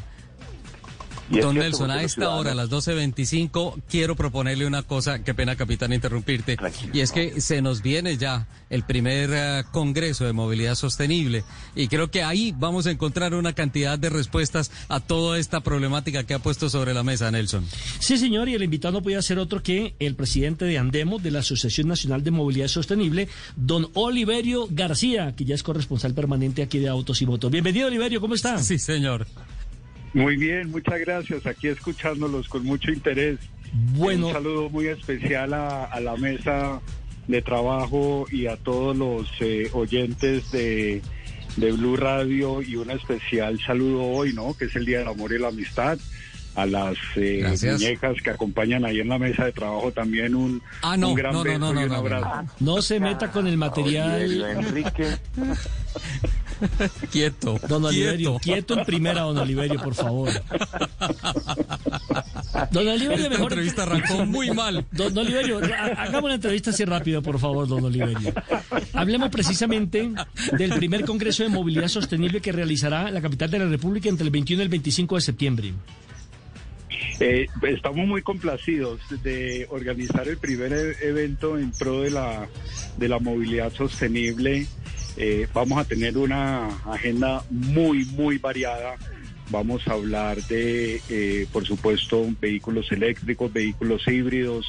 Y 1.30 1.40
Don 1.40 1.56
Nelson, 1.56 1.90
a 1.90 2.02
esta 2.02 2.30
hora, 2.30 2.52
a 2.52 2.54
las 2.54 2.70
12.25, 2.70 3.82
quiero 3.88 4.14
proponerle 4.14 4.66
una 4.66 4.82
cosa, 4.82 5.24
qué 5.24 5.34
pena, 5.34 5.56
capitán, 5.56 5.92
interrumpirte, 5.92 6.56
y 6.92 7.00
es 7.00 7.12
que 7.12 7.40
se 7.40 7.62
nos 7.62 7.82
viene 7.82 8.16
ya 8.16 8.46
el 8.70 8.84
primer 8.84 9.30
eh, 9.32 9.64
Congreso 9.72 10.24
de 10.24 10.32
Movilidad 10.32 10.76
Sostenible, 10.76 11.44
y 11.74 11.88
creo 11.88 12.10
que 12.10 12.22
ahí 12.22 12.54
vamos 12.56 12.86
a 12.86 12.90
encontrar 12.90 13.34
una 13.34 13.54
cantidad 13.54 13.98
de 13.98 14.08
respuestas 14.08 14.70
a 14.88 15.00
toda 15.00 15.38
esta 15.38 15.60
problemática 15.60 16.24
que 16.24 16.34
ha 16.34 16.38
puesto 16.38 16.70
sobre 16.70 16.94
la 16.94 17.02
mesa, 17.02 17.30
Nelson. 17.30 17.66
Sí, 17.98 18.18
señor, 18.18 18.48
y 18.48 18.54
el 18.54 18.62
invitado 18.62 18.92
no 18.92 19.02
podía 19.02 19.20
ser 19.22 19.38
otro 19.38 19.62
que 19.62 19.94
el 19.98 20.14
presidente 20.14 20.64
de 20.64 20.78
Andemo, 20.78 21.18
de 21.18 21.32
la 21.32 21.40
Asociación 21.40 21.88
Nacional 21.88 22.22
de 22.22 22.30
Movilidad 22.30 22.68
Sostenible, 22.68 23.28
don 23.56 23.88
Oliverio 23.94 24.68
García, 24.70 25.34
que 25.36 25.44
ya 25.44 25.54
es 25.54 25.62
corresponsal 25.62 26.14
permanente 26.14 26.62
aquí 26.62 26.78
de 26.78 26.88
Autos 26.88 27.20
y 27.22 27.26
Motos. 27.26 27.50
Bienvenido, 27.50 27.88
Oliverio, 27.88 28.20
¿cómo 28.20 28.34
está? 28.34 28.62
Sí, 28.62 28.78
señor. 28.78 29.26
Muy 30.16 30.36
bien, 30.38 30.70
muchas 30.70 30.98
gracias. 31.00 31.44
Aquí 31.46 31.68
escuchándolos 31.68 32.48
con 32.48 32.64
mucho 32.64 32.90
interés. 32.90 33.38
Bueno. 33.96 34.28
Un 34.28 34.32
saludo 34.32 34.70
muy 34.70 34.86
especial 34.86 35.52
a, 35.52 35.84
a 35.84 36.00
la 36.00 36.16
mesa 36.16 36.80
de 37.28 37.42
trabajo 37.42 38.24
y 38.30 38.46
a 38.46 38.56
todos 38.56 38.96
los 38.96 39.28
eh, 39.40 39.68
oyentes 39.74 40.50
de, 40.52 41.02
de 41.58 41.72
Blue 41.72 41.96
Radio 41.96 42.62
y 42.62 42.76
un 42.76 42.90
especial 42.90 43.60
saludo 43.60 44.04
hoy, 44.04 44.32
¿no? 44.32 44.54
Que 44.56 44.64
es 44.64 44.76
el 44.76 44.86
Día 44.86 45.00
del 45.00 45.08
Amor 45.08 45.32
y 45.34 45.38
la 45.38 45.48
Amistad. 45.48 45.98
A 46.54 46.64
las 46.64 46.96
eh, 47.16 47.44
muñecas 47.70 48.16
que 48.24 48.30
acompañan 48.30 48.86
ahí 48.86 49.00
en 49.00 49.10
la 49.10 49.18
mesa 49.18 49.44
de 49.44 49.52
trabajo 49.52 49.92
también 49.92 50.34
un, 50.34 50.62
Ah, 50.80 50.96
no, 50.96 51.10
un 51.10 51.14
gran 51.14 51.34
no, 51.34 51.40
no, 51.40 51.44
beso 51.44 51.58
no, 51.58 51.66
y 51.66 51.84
un 51.84 51.88
no, 51.90 51.94
no. 51.94 51.94
abrazo. 51.96 52.52
No 52.60 52.80
se 52.80 52.98
meta 52.98 53.30
con 53.30 53.46
el 53.46 53.58
material. 53.58 54.42
Enrique. 54.42 55.18
Quieto. 57.12 57.58
Don 57.68 57.84
Oliverio, 57.84 58.38
quieto 58.38 58.78
en 58.78 58.84
primera, 58.84 59.22
don 59.22 59.36
Oliverio, 59.38 59.80
por 59.82 59.94
favor. 59.94 60.28
Don 62.70 62.88
Oliverio, 62.88 63.30
mejor. 63.30 63.52
entrevista 63.52 63.82
arrancó 63.82 64.24
muy 64.26 64.50
mal. 64.50 64.84
Don, 64.92 65.12
don 65.14 65.26
Oliverio, 65.26 65.58
ha- 65.58 66.02
hagamos 66.02 66.24
una 66.24 66.34
entrevista 66.34 66.70
así 66.70 66.84
rápido, 66.84 67.22
por 67.22 67.38
favor, 67.38 67.66
don 67.68 67.84
Oliverio. 67.84 68.32
Hablemos 68.92 69.30
precisamente 69.30 70.10
del 70.56 70.70
primer 70.74 71.04
Congreso 71.04 71.42
de 71.42 71.48
Movilidad 71.48 71.88
Sostenible 71.88 72.40
que 72.40 72.52
realizará 72.52 73.10
la 73.10 73.20
capital 73.20 73.50
de 73.50 73.58
la 73.60 73.66
República 73.66 74.08
entre 74.08 74.24
el 74.24 74.30
21 74.30 74.62
y 74.62 74.64
el 74.64 74.68
25 74.70 75.14
de 75.16 75.20
septiembre. 75.20 75.74
Eh, 77.20 77.46
estamos 77.62 78.06
muy 78.06 78.22
complacidos 78.22 79.00
de 79.22 79.66
organizar 79.70 80.28
el 80.28 80.36
primer 80.38 80.72
e- 80.72 81.08
evento 81.08 81.56
en 81.58 81.70
pro 81.72 82.02
de 82.02 82.10
la, 82.10 82.46
de 82.96 83.08
la 83.08 83.18
movilidad 83.18 83.72
sostenible. 83.72 84.66
Eh, 85.16 85.46
vamos 85.54 85.78
a 85.78 85.84
tener 85.84 86.16
una 86.18 86.68
agenda 86.92 87.42
muy, 87.50 88.04
muy 88.06 88.38
variada. 88.38 88.96
Vamos 89.50 89.86
a 89.88 89.92
hablar 89.92 90.42
de, 90.44 91.00
eh, 91.08 91.46
por 91.52 91.64
supuesto, 91.66 92.26
vehículos 92.40 92.90
eléctricos, 92.92 93.52
vehículos 93.52 94.06
híbridos. 94.08 94.66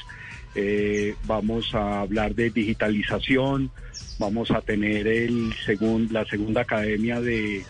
Eh, 0.56 1.16
vamos 1.26 1.74
a 1.76 2.02
hablar 2.02 2.34
de 2.36 2.50
digitalización. 2.52 3.72
Vamos 4.20 4.52
a 4.52 4.62
tener 4.62 5.08
el 5.08 5.54
segun- 5.66 6.10
la 6.12 6.26
segunda 6.26 6.62
academia 6.62 7.20
de, 7.22 7.64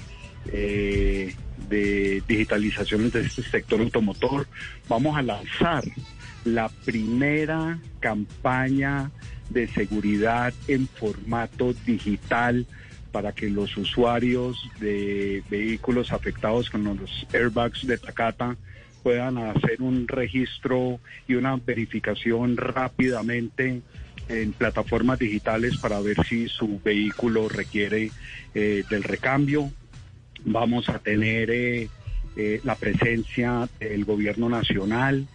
de 1.69 2.23
digitalización 2.27 3.09
de 3.11 3.21
este 3.21 3.43
sector 3.43 3.81
automotor. 3.81 4.47
Vamos 4.87 5.17
a 5.17 5.21
lanzar 5.21 5.83
la 6.45 6.69
primera 6.85 7.79
campaña 7.99 9.11
de 9.49 9.67
seguridad 9.67 10.53
en 10.67 10.87
formato 10.87 11.73
digital 11.85 12.65
para 13.11 13.31
que 13.31 13.49
los 13.49 13.75
usuarios 13.77 14.69
de 14.79 15.43
vehículos 15.49 16.11
afectados 16.11 16.69
con 16.69 16.83
los 16.83 17.25
airbags 17.33 17.87
de 17.87 17.97
Takata 17.97 18.57
puedan 19.03 19.37
hacer 19.37 19.81
un 19.81 20.07
registro 20.07 20.99
y 21.27 21.35
una 21.35 21.55
verificación 21.55 22.57
rápidamente 22.57 23.81
en 24.29 24.51
plataformas 24.51 25.19
digitales 25.19 25.77
para 25.77 25.99
ver 26.01 26.17
si 26.27 26.47
su 26.47 26.81
vehículo 26.83 27.47
requiere 27.47 28.11
eh, 28.53 28.83
del 28.89 29.03
recambio. 29.03 29.71
Vamos 30.43 30.89
a 30.89 30.99
tener 30.99 31.49
eh, 31.49 31.89
eh, 32.35 32.61
la 32.63 32.75
presencia 32.75 33.69
del 33.79 34.05
gobierno 34.05 34.49
nacional 34.49 35.27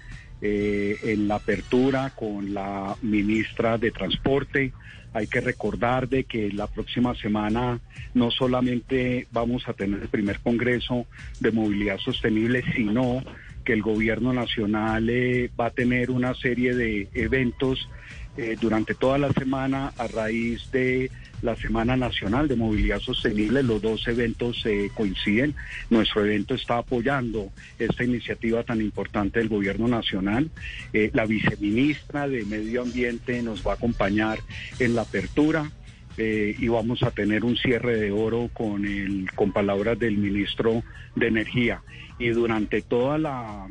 eh, 0.42 0.98
en 1.04 1.28
la 1.28 1.36
apertura 1.36 2.10
con 2.10 2.52
la 2.52 2.96
ministra 3.00 3.78
de 3.78 3.92
Transporte. 3.92 4.72
Hay 5.14 5.28
que 5.28 5.40
recordar 5.40 6.08
de 6.08 6.24
que 6.24 6.50
la 6.50 6.66
próxima 6.66 7.14
semana 7.14 7.78
no 8.14 8.30
solamente 8.30 9.28
vamos 9.30 9.68
a 9.68 9.72
tener 9.72 10.02
el 10.02 10.08
primer 10.08 10.40
Congreso 10.40 11.06
de 11.38 11.52
Movilidad 11.52 11.98
Sostenible, 11.98 12.64
sino 12.74 13.22
que 13.64 13.72
el 13.72 13.82
gobierno 13.82 14.32
nacional 14.32 15.08
eh, 15.08 15.50
va 15.58 15.66
a 15.66 15.70
tener 15.70 16.10
una 16.10 16.34
serie 16.34 16.74
de 16.74 17.08
eventos 17.14 17.88
eh, 18.36 18.56
durante 18.60 18.94
toda 18.94 19.18
la 19.18 19.30
semana 19.32 19.92
a 19.96 20.08
raíz 20.08 20.70
de 20.72 21.10
la 21.42 21.56
Semana 21.56 21.96
Nacional 21.96 22.48
de 22.48 22.56
Movilidad 22.56 23.00
Sostenible. 23.00 23.62
Los 23.62 23.82
dos 23.82 24.06
eventos 24.08 24.64
eh, 24.64 24.90
coinciden. 24.94 25.54
Nuestro 25.90 26.24
evento 26.24 26.54
está 26.54 26.78
apoyando 26.78 27.50
esta 27.78 28.04
iniciativa 28.04 28.62
tan 28.62 28.80
importante 28.80 29.40
del 29.40 29.48
Gobierno 29.48 29.88
Nacional. 29.88 30.50
Eh, 30.92 31.10
la 31.12 31.26
viceministra 31.26 32.28
de 32.28 32.44
Medio 32.44 32.82
Ambiente 32.82 33.42
nos 33.42 33.66
va 33.66 33.72
a 33.72 33.74
acompañar 33.74 34.38
en 34.78 34.94
la 34.94 35.02
apertura. 35.02 35.70
eh, 36.18 36.54
y 36.58 36.68
vamos 36.68 37.02
a 37.02 37.10
tener 37.10 37.44
un 37.44 37.56
cierre 37.56 37.96
de 37.96 38.10
oro 38.10 38.50
con, 38.52 38.84
el, 38.84 39.30
con 39.34 39.52
palabras 39.52 39.98
del 39.98 40.18
ministro 40.18 40.82
de 41.16 41.28
Energía. 41.28 41.82
Y 42.18 42.28
durante 42.28 42.82
toda 42.82 43.18
la 43.18 43.66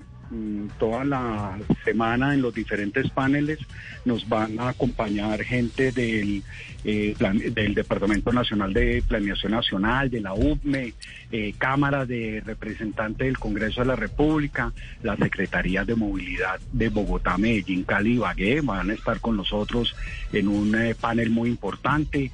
toda 0.79 1.03
la 1.03 1.57
semana 1.83 2.33
en 2.33 2.41
los 2.41 2.53
diferentes 2.53 3.09
paneles 3.09 3.59
nos 4.05 4.27
van 4.27 4.59
a 4.59 4.69
acompañar 4.69 5.43
gente 5.43 5.91
del, 5.91 6.43
eh, 6.83 7.15
del 7.53 7.73
Departamento 7.73 8.31
Nacional 8.31 8.73
de 8.73 9.03
Planeación 9.07 9.51
Nacional, 9.51 10.09
de 10.09 10.21
la 10.21 10.33
UPME, 10.33 10.93
eh, 11.31 11.53
Cámara 11.57 12.05
de 12.05 12.41
Representantes 12.45 13.25
del 13.25 13.37
Congreso 13.37 13.81
de 13.81 13.87
la 13.87 13.95
República, 13.95 14.71
la 15.03 15.15
Secretaría 15.17 15.85
de 15.85 15.95
Movilidad 15.95 16.59
de 16.71 16.89
Bogotá, 16.89 17.37
Medellín, 17.37 17.83
Cali 17.83 18.13
y 18.13 18.17
Bagué 18.17 18.61
van 18.61 18.89
a 18.89 18.93
estar 18.93 19.19
con 19.19 19.37
nosotros 19.37 19.95
en 20.33 20.47
un 20.47 20.75
eh, 20.75 20.95
panel 20.95 21.29
muy 21.29 21.49
importante. 21.49 22.31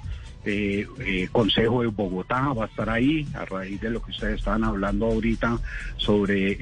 Eh, 0.49 0.87
eh, 0.99 1.27
Consejo 1.29 1.81
de 1.81 1.87
Bogotá 1.87 2.53
va 2.53 2.63
a 2.63 2.67
estar 2.67 2.89
ahí 2.89 3.27
a 3.33 3.43
raíz 3.43 3.81
de 3.81 3.89
lo 3.89 4.01
que 4.01 4.11
ustedes 4.11 4.39
estaban 4.39 4.63
hablando 4.63 5.07
ahorita 5.07 5.59
sobre 5.97 6.57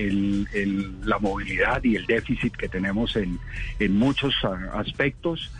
la 1.04 1.20
movilidad 1.20 1.84
y 1.84 1.96
el 1.96 2.08
déficit 2.08 2.56
que 2.56 2.68
tenemos 2.68 3.16
en, 3.16 3.38
muchos 3.92 4.34
aspectos. 4.74 5.52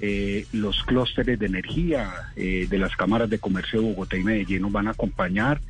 Eh, 0.00 0.46
los 0.52 0.82
clústeres 0.84 1.38
de 1.38 1.46
energía 1.46 2.10
de 2.34 2.78
las 2.78 2.96
cámaras 2.96 3.28
de 3.28 3.38
comercio 3.38 3.80
de 3.80 3.88
Bogotá 3.88 4.16
y 4.16 4.24
Medellín 4.24 4.62
nos 4.62 4.72
van 4.72 4.88
a 4.88 4.92
acompañar. 4.92 5.60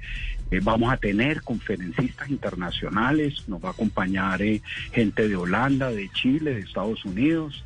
vamos 0.63 0.93
a 0.93 0.97
tener 0.97 1.43
conferencistas 1.43 2.31
internacionales, 2.31 3.49
nos 3.49 3.63
va 3.63 3.71
a 3.71 3.73
acompañar 3.73 4.41
gente 4.93 5.29
de 5.29 5.35
Holanda, 5.35 5.91
de 5.91 6.09
Chile, 6.11 6.55
de 6.55 6.61
Estados 6.61 7.05
Unidos. 7.05 7.65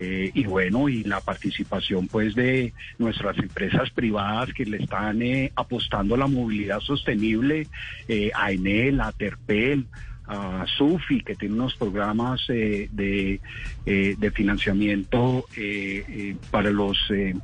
Eh, 0.00 0.30
y 0.34 0.44
bueno, 0.44 0.88
y 0.88 1.04
la 1.04 1.20
participación 1.20 2.08
pues 2.08 2.34
de 2.34 2.72
nuestras 2.98 3.38
empresas 3.38 3.90
privadas 3.90 4.52
que 4.52 4.64
le 4.64 4.78
están 4.78 5.22
eh, 5.22 5.52
apostando 5.54 6.16
a 6.16 6.18
la 6.18 6.26
movilidad 6.26 6.80
sostenible, 6.80 7.68
eh, 8.08 8.30
a 8.34 8.50
Enel, 8.50 9.00
a 9.00 9.12
Terpel, 9.12 9.86
a 10.26 10.64
SUFI, 10.66 11.20
que 11.20 11.36
tiene 11.36 11.54
unos 11.54 11.76
programas 11.76 12.46
de, 12.48 12.88
de, 13.84 14.30
financiamiento 14.30 15.44
para 16.50 16.70
los 16.70 16.98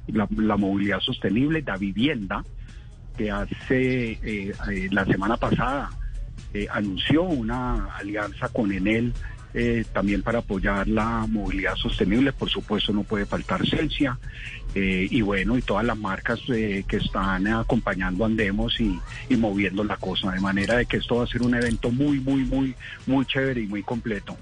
la, 0.09 0.27
la, 0.35 0.57
movilidad 0.57 1.01
sostenible, 1.01 1.63
la 1.65 1.77
vivienda, 1.77 2.43
que 3.19 3.31
hace 3.31 4.55
la 4.91 5.05
semana 5.05 5.37
pasada 5.37 5.91
anunció 6.71 7.25
una 7.25 7.95
alianza 7.97 8.49
con 8.49 8.73
Enel 8.73 9.13
eh, 9.55 9.85
también 9.93 10.23
para 10.23 10.41
apoyar 10.41 10.89
la 10.89 11.27
movilidad 11.29 11.75
sostenible, 11.77 12.33
por 12.33 12.49
supuesto 12.49 12.93
no 12.93 13.03
puede 13.03 13.27
faltar 13.27 13.67
Celsia, 13.67 14.19
eh, 14.75 15.09
y 15.11 15.21
bueno, 15.23 15.59
y 15.59 15.63
todas 15.63 15.85
las 15.85 15.99
marcas 15.99 16.41
eh, 16.49 16.85
que 16.87 16.99
están 16.99 17.49
acompañando 17.49 18.25
Andemos 18.25 18.81
y, 18.81 18.99
y, 19.29 19.37
moviendo 19.37 19.83
la 19.83 19.97
cosa, 19.97 20.31
de 20.31 20.41
manera 20.41 20.77
de 20.77 20.87
que 20.87 20.99
esto 20.99 21.17
va 21.17 21.25
a 21.25 21.27
ser 21.27 21.43
un 21.43 21.55
evento 21.55 21.91
muy, 21.91 22.21
muy, 22.21 22.45
muy, 22.45 22.75
muy 23.07 23.27
chévere 23.27 23.63
y 23.63 23.67
muy 23.67 23.83
completo. 23.83 24.37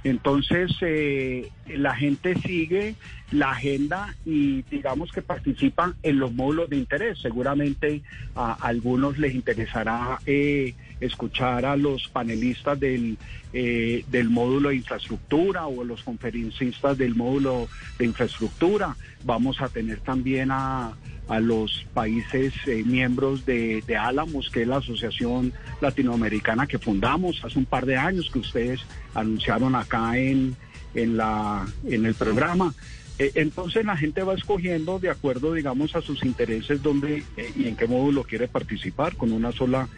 Entonces, 0.03 0.71
eh, 0.81 1.49
la 1.67 1.95
gente 1.95 2.35
sigue 2.35 2.95
la 3.31 3.51
agenda 3.51 4.15
y 4.25 4.61
digamos 4.63 5.11
que 5.11 5.21
participa 5.21 5.95
en 6.03 6.19
los 6.19 6.31
módulos 6.33 6.69
de 6.69 6.77
interés. 6.77 7.19
Seguramente 7.19 8.03
a 8.35 8.53
algunos 8.53 9.17
les 9.17 9.35
interesará 9.35 10.19
eh, 10.25 10.75
escuchar 10.99 11.65
a 11.65 11.75
los 11.75 12.07
panelistas 12.07 12.79
del, 12.79 13.17
del 13.51 14.29
módulo 14.29 14.69
de 14.69 14.75
infraestructura 14.75 15.67
o 15.67 15.83
los 15.83 16.03
conferencistas 16.03 16.97
del 16.97 17.15
módulo 17.15 17.67
de 17.97 18.05
infraestructura. 18.05 18.95
Vamos 19.23 19.61
a 19.61 19.69
tener 19.69 19.99
también 19.99 20.49
a 20.51 20.93
a 21.27 21.39
los 21.39 21.85
países 21.93 22.53
eh, 22.67 22.83
miembros 22.85 23.45
de, 23.45 23.83
de 23.85 23.97
Álamos, 23.97 24.49
que 24.49 24.61
es 24.61 24.67
la 24.67 24.77
asociación 24.77 25.53
latinoamericana 25.81 26.67
que 26.67 26.79
fundamos 26.79 27.43
hace 27.43 27.59
un 27.59 27.65
par 27.65 27.85
de 27.85 27.97
años 27.97 28.29
que 28.31 28.39
ustedes 28.39 28.81
anunciaron 29.13 29.75
acá 29.75 30.17
en, 30.17 30.55
en, 30.95 31.17
la, 31.17 31.65
en 31.85 32.05
el 32.05 32.13
programa. 32.13 32.73
Eh, 33.19 33.31
entonces 33.35 33.85
la 33.85 33.97
gente 33.97 34.21
va 34.23 34.33
escogiendo 34.33 34.99
de 34.99 35.09
acuerdo, 35.09 35.53
digamos, 35.53 35.95
a 35.95 36.01
sus 36.01 36.23
intereses 36.23 36.83
dónde 36.83 37.23
eh, 37.35 37.51
y 37.55 37.67
en 37.67 37.75
qué 37.75 37.87
módulo 37.87 38.23
quiere 38.23 38.47
participar 38.47 39.15
con 39.15 39.31
una 39.31 39.51
sola 39.51 39.89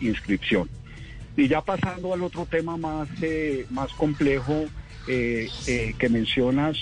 inscripción. 0.00 0.68
Y 1.36 1.48
ya 1.48 1.60
pasando 1.60 2.12
al 2.12 2.22
otro 2.22 2.46
tema 2.46 2.76
más, 2.76 3.08
más 3.70 3.92
complejo 3.92 4.66
que 5.06 6.08
mencionas 6.10 6.76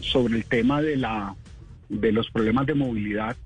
sobre 0.00 0.36
el 0.36 0.44
tema 0.44 0.82
de 0.82 0.96
la 0.96 1.36
de 2.00 2.12
los 2.12 2.30
problemas 2.30 2.66
de 2.66 2.74
movilidad. 2.74 3.36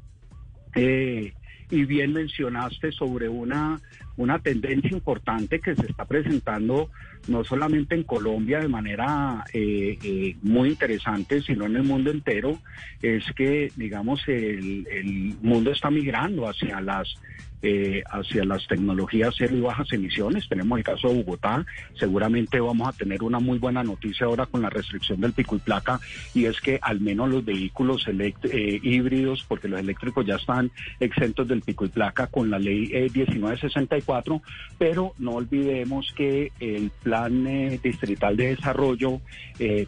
Eh, 0.74 1.32
y 1.70 1.85
bien 1.85 2.12
mencionaste 2.12 2.93
sobre 2.93 3.28
una, 3.28 3.81
una 4.16 4.38
tendencia 4.38 4.90
importante 4.90 5.60
que 5.60 5.74
se 5.74 5.86
está 5.86 6.05
presentando 6.05 6.90
no 7.28 7.44
solamente 7.44 7.94
en 7.94 8.05
Colombia 8.05 8.60
de 8.60 8.68
manera 8.68 9.44
eh, 9.52 9.98
eh, 10.02 10.36
muy 10.43 10.70
interesante, 10.70 11.43
sino 11.43 11.66
en 11.66 11.76
el 11.76 11.82
mundo 11.82 12.10
entero, 12.10 12.59
es 13.02 13.24
que, 13.32 13.72
digamos, 13.76 14.26
el, 14.28 14.86
el 14.90 15.34
mundo 15.43 15.72
está 15.72 15.90
migrando 15.90 16.48
hacia 16.48 16.80
las 16.80 17.16
eh, 17.68 18.05
hacia 18.09 18.44
las 18.44 18.64
tecnologías 18.68 19.34
cero 19.36 19.56
y 19.56 19.60
bajas 19.60 19.93
emisiones. 19.93 20.48
Tenemos 20.48 20.78
el 20.78 20.84
caso 20.84 21.09
de 21.09 21.14
Bogotá. 21.14 21.66
Seguramente 21.98 22.60
vamos 22.60 22.86
a 22.86 22.93
tener 22.93 23.24
una 23.24 23.40
muy 23.40 23.59
buena 23.59 23.82
noticia 23.82 24.26
ahora 24.26 24.47
con 24.47 24.62
la 24.62 24.70
restricción 24.70 25.20
del 25.20 25.32
pico 25.32 25.56
y 25.56 25.59
placa 25.59 25.98
y 26.32 26.44
es 26.44 26.60
que 26.60 26.78
al 26.80 27.01
menos 27.01 27.28
los 27.28 27.44
vehículos 27.44 28.06
eh, 28.06 28.80
híbridos, 28.84 29.44
porque 29.48 29.66
los 29.66 29.80
eléctricos 29.80 30.24
ya 30.24 30.36
están 30.36 30.70
exentos 31.01 31.48
del 31.48 31.62
pico 31.62 31.84
y 31.84 31.88
placa 31.88 32.28
con 32.28 32.51
la 32.51 32.60
ley 32.60 32.86
1964, 33.12 34.36
eh, 34.36 34.40
pero 34.78 35.14
no 35.18 35.32
olvidemos 35.32 36.12
que 36.16 36.52
el 36.60 36.93
plan 37.02 37.80
distrital 37.82 38.36
de 38.36 38.55
desarrollo 38.55 39.20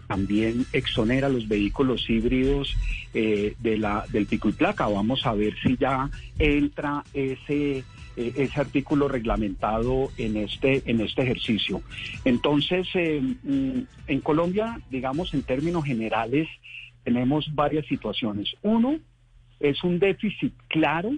también 0.09 0.66
exonera 0.72 1.28
los 1.28 1.46
vehículos 1.46 2.10
híbridos 2.10 2.76
de 3.12 3.76
la, 3.78 4.05
del 4.10 4.26
pico 4.26 4.48
y 4.48 4.52
placa. 4.52 4.88
Vamos 4.88 5.24
a 5.26 5.34
ver 5.34 5.55
si 5.62 5.76
ya 5.76 6.10
entra 6.38 7.05
ese 7.12 7.68
eh, 8.16 8.32
ese 8.36 8.61
artículo 8.61 9.09
reglamentado 9.09 10.11
en 10.16 10.36
este 10.36 10.82
en 10.86 11.01
este 11.01 11.23
ejercicio. 11.23 11.82
Entonces, 12.24 12.86
eh, 12.95 13.20
mm, 13.20 13.81
en 14.07 14.20
Colombia, 14.20 14.81
digamos 14.90 15.35
en 15.35 15.43
términos 15.43 15.85
generales, 15.85 16.49
tenemos 17.05 17.55
varias 17.55 17.86
situaciones. 17.86 18.55
Uno 18.62 18.99
es 19.61 19.82
un 19.85 19.99
déficit 19.99 20.53
claro 20.69 21.11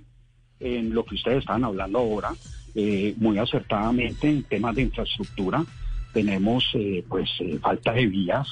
en 0.61 0.95
lo 0.95 1.05
que 1.05 1.15
ustedes 1.15 1.39
están 1.39 1.65
hablando 1.65 1.99
ahora, 1.99 2.31
eh, 2.75 3.15
muy 3.17 3.39
acertadamente 3.39 4.29
en 4.29 4.43
temas 4.45 4.75
de 4.75 4.83
infraestructura. 4.83 5.65
tenemos 6.13 6.65
eh, 6.75 7.05
pues 7.09 7.31
falta 7.61 7.93
de 7.93 8.07
vías. 8.07 8.49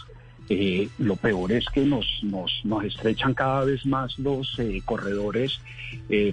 Eh, 0.49 0.89
lo 0.99 1.17
peor 1.17 1.53
es 1.53 1.67
que 1.67 1.85
nos, 1.85 2.07
nos, 2.23 2.61
nos 2.65 2.85
estrechan 2.85 3.35
cada 3.35 3.65
vez 3.65 3.85
más 3.85 4.19
los 4.19 4.57
corredores 4.85 5.61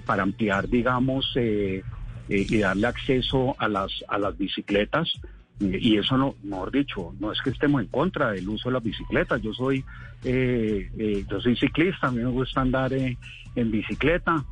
para 0.04 0.22
ampliar, 0.22 0.68
digamos, 0.68 1.36
y 1.36 2.58
darle 2.58 2.86
acceso 2.86 3.54
a 3.58 3.68
las, 3.68 4.04
a 4.08 4.18
las 4.18 4.36
bicicletas. 4.36 5.12
Y 5.60 5.96
eso 5.96 6.18
no, 6.18 6.34
mejor 6.42 6.70
dicho, 6.70 7.14
no 7.18 7.32
es 7.32 7.40
que 7.40 7.50
estemos 7.50 7.80
en 7.80 7.88
contra 7.88 8.32
del 8.32 8.48
uso 8.48 8.68
de 8.68 8.74
las 8.74 8.82
bicicletas. 8.82 9.40
Yo 9.42 9.54
soy, 9.54 9.84
yo 10.22 11.40
soy 11.40 11.56
ciclista, 11.56 12.08
a 12.08 12.10
mí 12.10 12.22
me 12.22 12.30
gusta 12.30 12.60
andar 12.60 12.92
en 12.92 13.70
bicicleta. 13.70 14.44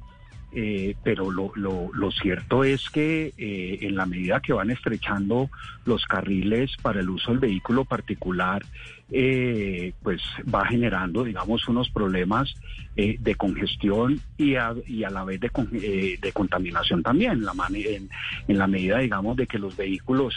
Eh, 0.56 0.94
pero 1.02 1.32
lo, 1.32 1.50
lo, 1.56 1.90
lo, 1.92 2.12
cierto 2.12 2.62
es 2.62 2.88
que 2.88 3.34
eh, 3.36 3.78
en 3.80 3.96
la 3.96 4.06
medida 4.06 4.38
que 4.38 4.52
van 4.52 4.70
estrechando 4.70 5.50
los 5.84 6.04
carriles 6.06 6.76
para 6.80 7.00
el 7.00 7.10
uso 7.10 7.32
del 7.32 7.40
vehículo 7.40 7.84
particular, 7.84 8.62
eh, 9.10 9.92
pues 10.02 10.22
va 10.52 10.64
generando, 10.66 11.24
digamos, 11.24 11.68
unos 11.68 11.90
problemas 11.90 12.54
eh, 12.96 13.16
de 13.20 13.34
congestión 13.34 14.18
y 14.38 14.54
a, 14.54 14.74
la 15.10 15.24
vez 15.24 15.40
de, 15.40 15.50
eh, 15.74 16.18
de 16.20 16.32
contaminación 16.32 17.02
también, 17.02 17.42
en, 18.48 18.58
la 18.58 18.66
medida, 18.66 18.98
digamos, 18.98 19.36
de 19.36 19.46
que 19.46 19.58
los 19.58 19.76
vehículos 19.76 20.34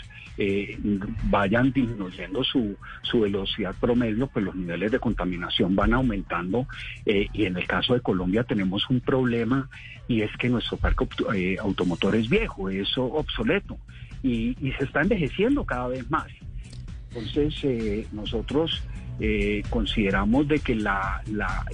vayan 1.24 1.72
disminuyendo 1.72 2.44
su, 2.44 2.76
su 3.02 3.22
velocidad 3.22 3.74
promedio, 3.80 4.28
pues 4.28 4.46
los 4.46 4.56
niveles 4.56 4.92
de 4.92 5.00
contaminación 5.00 5.76
van 5.76 5.94
aumentando 5.94 6.68
y 7.06 7.46
en 7.46 7.58
el 7.58 7.66
caso 7.66 7.96
de 7.96 8.02
Colombia 8.02 8.44
tenemos 8.44 8.88
un 8.92 9.00
problema 9.00 9.68
y 10.08 10.22
es 10.22 10.30
que 10.38 10.50
nuestro 10.50 10.78
parque 10.78 11.58
automotor 11.60 12.16
es 12.16 12.30
viejo, 12.30 12.70
es 12.70 12.96
obsoleto 12.98 13.80
y, 14.22 14.56
y 14.62 14.72
se 14.74 14.84
está 14.84 15.02
envejeciendo 15.02 15.66
cada 15.66 15.88
vez 15.88 16.08
más. 16.12 16.28
Entonces, 17.18 17.60
eh, 17.64 18.08
nosotros 18.12 18.84
eh, 19.20 19.64
consideramos 19.70 20.48
de 20.48 20.60
que 20.60 20.76
la, 20.76 21.24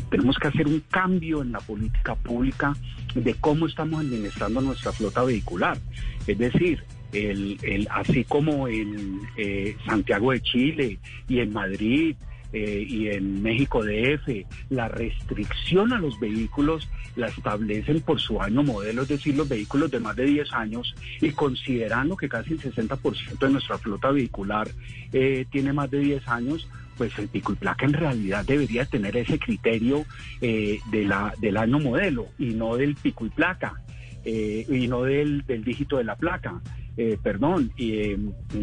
tenemos 0.10 0.38
que 0.38 0.48
hacer 0.48 0.68
un 0.68 0.82
cambio 0.90 1.42
en 1.42 1.52
la 1.52 1.60
política 1.60 2.16
pública 2.16 2.74
de 3.14 3.34
cómo 3.36 3.68
estamos 3.68 4.00
administrando 4.00 4.62
nuestra 4.62 4.92
flota 4.94 5.24
vehicular. 5.24 5.78
Es 6.26 6.38
decir, 6.38 6.84
el, 7.12 7.58
el, 7.62 7.88
así 7.92 8.24
como 8.24 8.68
en 8.68 9.20
eh, 9.38 9.76
Santiago 9.86 10.32
de 10.32 10.42
Chile 10.42 11.00
y 11.28 11.40
en 11.40 11.52
Madrid 11.52 12.16
eh, 12.54 12.86
y 12.88 13.08
en 13.08 13.42
México 13.42 13.84
DF, 13.84 14.46
la 14.70 14.88
restricción 14.88 15.92
a 15.92 15.98
los 15.98 16.20
vehículos 16.20 16.88
la 17.16 17.28
establecen 17.28 18.02
por 18.02 18.20
su 18.20 18.40
año 18.40 18.62
modelo, 18.62 19.02
es 19.02 19.08
decir, 19.08 19.36
los 19.36 19.50
vehículos 19.50 19.90
de 19.90 20.00
más 20.00 20.16
de 20.16 20.26
10 20.26 20.54
años, 20.54 20.96
y 21.20 21.32
considerando 21.32 22.16
que 22.16 22.30
casi 22.30 22.54
el 22.54 22.62
60% 22.62 23.40
de 23.40 23.50
nuestra 23.50 23.80
flota 23.80 24.12
vehicular 24.12 24.70
eh, 25.12 25.46
tiene 25.52 25.74
más 25.74 25.90
de 25.90 26.00
10 26.00 26.28
años, 26.28 26.70
pues 26.96 27.18
el 27.18 27.28
pico 27.28 27.54
y 27.54 27.56
placa 27.56 27.88
en 27.88 27.94
realidad 27.94 28.46
debería 28.46 28.86
tener 28.86 29.18
ese 29.18 29.40
criterio 29.40 30.06
eh, 30.40 30.80
de 30.92 31.06
la, 31.06 31.34
del 31.40 31.58
año 31.58 31.80
modelo 31.80 32.28
y 32.38 32.52
no 32.52 32.78
del 32.78 32.94
pico 32.96 33.26
y 33.26 33.30
placa. 33.30 33.82
y 34.26 34.88
no 34.88 35.04
del, 35.04 35.44
del 35.46 35.64
dígito 35.64 35.98
de 35.98 36.04
la 36.04 36.16
placa. 36.16 36.62
Eh, 36.96 37.18
perdón, 37.22 37.72
y, 37.76 38.16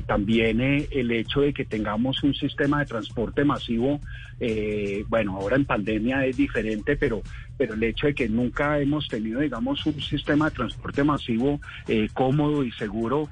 también 0.07 0.61
eh, 0.61 0.87
el 0.93 1.11
hecho 1.11 1.41
de 1.41 1.53
que 1.53 1.65
tengamos 1.65 2.23
un 2.23 2.33
sistema 2.33 2.79
de 2.79 2.87
transporte 2.87 3.45
masivo, 3.45 4.01
eh, 4.39 5.05
bueno, 5.09 5.37
ahora 5.37 5.57
en 5.57 5.65
pandemia 5.65 6.25
es 6.25 6.37
diferente, 6.37 6.97
pero, 6.97 7.23
pero 7.59 7.75
el 7.75 7.83
hecho 7.83 8.07
de 8.07 8.15
que 8.15 8.29
nunca 8.29 8.79
hemos 8.79 9.09
tenido, 9.09 9.41
digamos, 9.41 9.85
un 9.85 10.01
sistema 10.01 10.49
de 10.49 10.57
transporte 10.57 11.03
masivo 11.03 11.61
cómodo 12.15 12.65
y 12.65 12.71
seguro, 12.73 13.29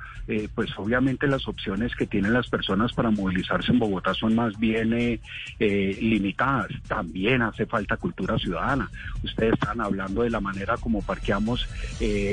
pues 0.54 0.70
obviamente 0.76 1.26
las 1.26 1.48
opciones 1.48 1.94
que 1.94 2.06
tienen 2.06 2.34
las 2.34 2.48
personas 2.48 2.92
para 2.92 3.10
movilizarse 3.10 3.72
en 3.72 3.78
Bogotá 3.78 4.12
son 4.12 4.34
más 4.34 4.58
bien 4.58 5.18
limitadas. 5.58 6.68
También 6.86 7.40
hace 7.40 7.64
falta 7.64 7.96
cultura 7.96 8.36
ciudadana. 8.38 8.90
Ustedes 9.24 9.54
están 9.54 9.80
hablando 9.80 10.22
de 10.22 10.30
la 10.30 10.40
manera 10.40 10.76
como 10.76 11.00
parqueamos 11.00 11.66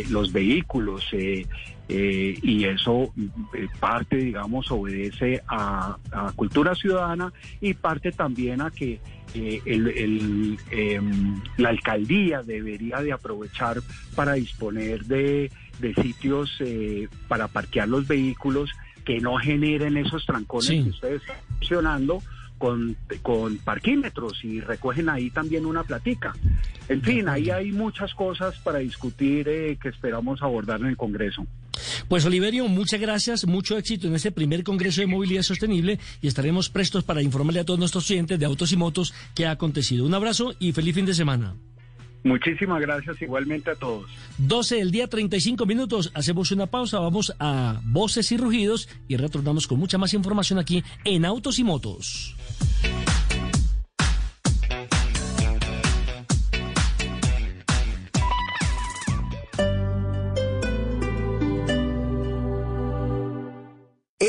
los 0.09 0.33
vehículos. 0.33 1.05
Eh, 1.87 2.39
y 2.41 2.65
eso 2.65 3.13
eh, 3.53 3.67
parte, 3.79 4.17
digamos, 4.17 4.71
obedece 4.71 5.43
a, 5.47 5.97
cultura 6.35 6.73
ciudadana 6.73 7.31
y 7.61 7.75
parte 7.75 8.11
también 8.11 8.61
a 8.61 8.71
que 8.71 8.99
eh, 9.35 9.61
el, 9.65 10.57
em, 10.71 11.41
la 11.57 11.69
alcaldía 11.69 12.41
debería 12.41 13.01
de 13.01 13.11
aprovechar 13.11 13.81
para 14.15 14.33
disponer 14.33 15.05
de, 15.05 15.51
de 15.79 15.93
sitios 15.95 16.57
para 17.27 17.47
parquear 17.47 17.87
los 17.87 18.07
vehículos 18.07 18.71
que 19.03 19.19
no 19.19 19.35
generen 19.37 19.97
esos 19.97 20.25
trancones 20.25 20.69
que 20.69 20.89
ustedes 20.89 21.21
están 21.21 21.37
mencionando 21.59 22.23
con, 22.57 22.97
con 23.21 23.57
parquímetros 23.57 24.43
y 24.43 24.61
recogen 24.61 25.09
ahí 25.09 25.29
también 25.29 25.65
una 25.65 25.83
platica. 25.83 26.33
En 26.87 27.01
fin, 27.01 27.27
ahí 27.27 27.49
hay 27.51 27.71
muchas 27.71 28.15
cosas 28.15 28.57
para 28.59 28.79
discutir 28.79 29.45
que 29.45 29.89
esperamos 29.89 30.41
abordar 30.41 30.79
en 30.79 30.87
el 30.87 30.97
Congreso. 30.97 31.45
Pues 32.07 32.23
Oliverio, 32.23 32.67
muchas 32.67 33.01
gracias, 33.01 33.47
mucho 33.47 33.77
éxito 33.77 34.07
en 34.07 34.15
este 34.15 34.31
primer 34.31 34.63
Congreso 34.63 35.01
de 35.01 35.07
Movilidad 35.07 35.41
Sostenible 35.41 35.99
y 36.21 36.27
estaremos 36.27 36.69
prestos 36.69 37.03
para 37.03 37.23
informarle 37.23 37.61
a 37.61 37.65
todos 37.65 37.79
nuestros 37.79 38.05
clientes 38.05 38.37
de 38.37 38.45
autos 38.45 38.71
y 38.71 38.77
motos 38.77 39.13
qué 39.33 39.47
ha 39.47 39.51
acontecido. 39.51 40.05
Un 40.05 40.13
abrazo 40.13 40.53
y 40.59 40.71
feliz 40.71 40.93
fin 40.93 41.05
de 41.05 41.15
semana. 41.15 41.55
Muchísimas 42.23 42.81
gracias 42.81 43.21
igualmente 43.21 43.71
a 43.71 43.75
todos. 43.75 44.09
12 44.39 44.77
del 44.77 44.91
día, 44.91 45.07
35 45.07 45.65
minutos. 45.65 46.11
Hacemos 46.15 46.51
una 46.51 46.67
pausa, 46.67 46.99
vamos 46.99 47.33
a 47.39 47.79
voces 47.83 48.31
y 48.31 48.37
rugidos 48.37 48.89
y 49.07 49.17
retornamos 49.17 49.67
con 49.67 49.79
mucha 49.79 49.97
más 49.97 50.13
información 50.13 50.59
aquí 50.59 50.83
en 51.03 51.25
Autos 51.25 51.59
y 51.59 51.63
Motos. 51.63 52.35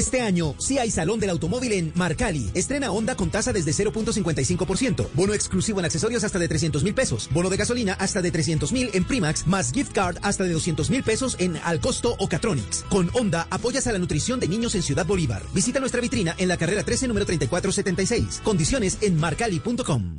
Este 0.06 0.20
año 0.20 0.54
sí 0.58 0.78
hay 0.78 0.92
Salón 0.92 1.18
del 1.18 1.30
Automóvil 1.30 1.72
en 1.72 1.92
Marcali. 1.96 2.48
Estrena 2.54 2.92
Honda 2.92 3.16
con 3.16 3.28
tasa 3.28 3.52
desde 3.52 3.72
0.55%. 3.72 5.08
Bono 5.14 5.34
exclusivo 5.34 5.80
en 5.80 5.84
accesorios 5.84 6.22
hasta 6.22 6.38
de 6.38 6.46
300 6.46 6.84
mil 6.84 6.94
pesos. 6.94 7.28
Bono 7.32 7.50
de 7.50 7.56
gasolina 7.56 7.94
hasta 7.94 8.22
de 8.22 8.30
300 8.30 8.70
mil 8.70 8.88
en 8.94 9.02
Primax, 9.02 9.48
más 9.48 9.72
gift 9.72 9.90
card 9.92 10.18
hasta 10.22 10.44
de 10.44 10.52
200 10.52 10.90
mil 10.90 11.02
pesos 11.02 11.34
en 11.40 11.56
Alcosto 11.64 12.14
o 12.20 12.28
Catronics. 12.28 12.84
Con 12.88 13.10
Honda 13.14 13.48
apoyas 13.50 13.88
a 13.88 13.92
la 13.92 13.98
nutrición 13.98 14.38
de 14.38 14.46
niños 14.46 14.76
en 14.76 14.82
Ciudad 14.82 15.06
Bolívar. 15.06 15.42
Visita 15.52 15.80
nuestra 15.80 16.00
vitrina 16.00 16.36
en 16.38 16.46
la 16.46 16.56
carrera 16.56 16.84
13, 16.84 17.08
número 17.08 17.26
3476. 17.26 18.42
Condiciones 18.44 18.98
en 19.00 19.18
marcali.com. 19.18 20.18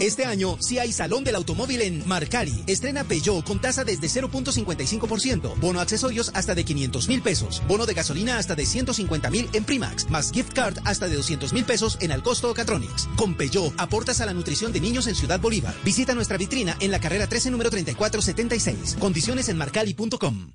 Este 0.00 0.24
año 0.24 0.56
sí 0.60 0.78
hay 0.78 0.92
Salón 0.92 1.24
del 1.24 1.34
Automóvil 1.34 1.82
en 1.82 2.08
Marcali. 2.08 2.64
Estrena 2.66 3.04
Peugeot 3.04 3.44
con 3.44 3.60
tasa 3.60 3.84
desde 3.84 4.06
0.55%. 4.08 5.56
Bono 5.60 5.78
accesorios 5.78 6.30
hasta 6.34 6.54
de 6.54 6.64
500 6.64 7.06
mil 7.06 7.20
pesos. 7.20 7.62
Bono 7.68 7.84
de 7.84 7.92
gasolina 7.92 8.38
hasta 8.38 8.54
de 8.54 8.64
150 8.64 9.28
mil 9.28 9.50
en 9.52 9.64
Primax. 9.64 10.08
Más 10.08 10.32
gift 10.32 10.54
card 10.54 10.78
hasta 10.86 11.06
de 11.06 11.16
200 11.16 11.52
mil 11.52 11.66
pesos 11.66 11.98
en 12.00 12.12
Alcosto 12.12 12.50
o 12.50 12.54
Catronics. 12.54 13.10
Con 13.14 13.34
Peugeot 13.34 13.74
aportas 13.76 14.22
a 14.22 14.26
la 14.26 14.32
nutrición 14.32 14.72
de 14.72 14.80
niños 14.80 15.06
en 15.06 15.14
Ciudad 15.14 15.38
Bolívar. 15.38 15.74
Visita 15.84 16.14
nuestra 16.14 16.38
vitrina 16.38 16.76
en 16.80 16.92
la 16.92 17.00
carrera 17.00 17.26
13 17.26 17.50
número 17.50 17.68
3476. 17.68 18.96
Condiciones 18.98 19.50
en 19.50 19.58
marcali.com. 19.58 20.54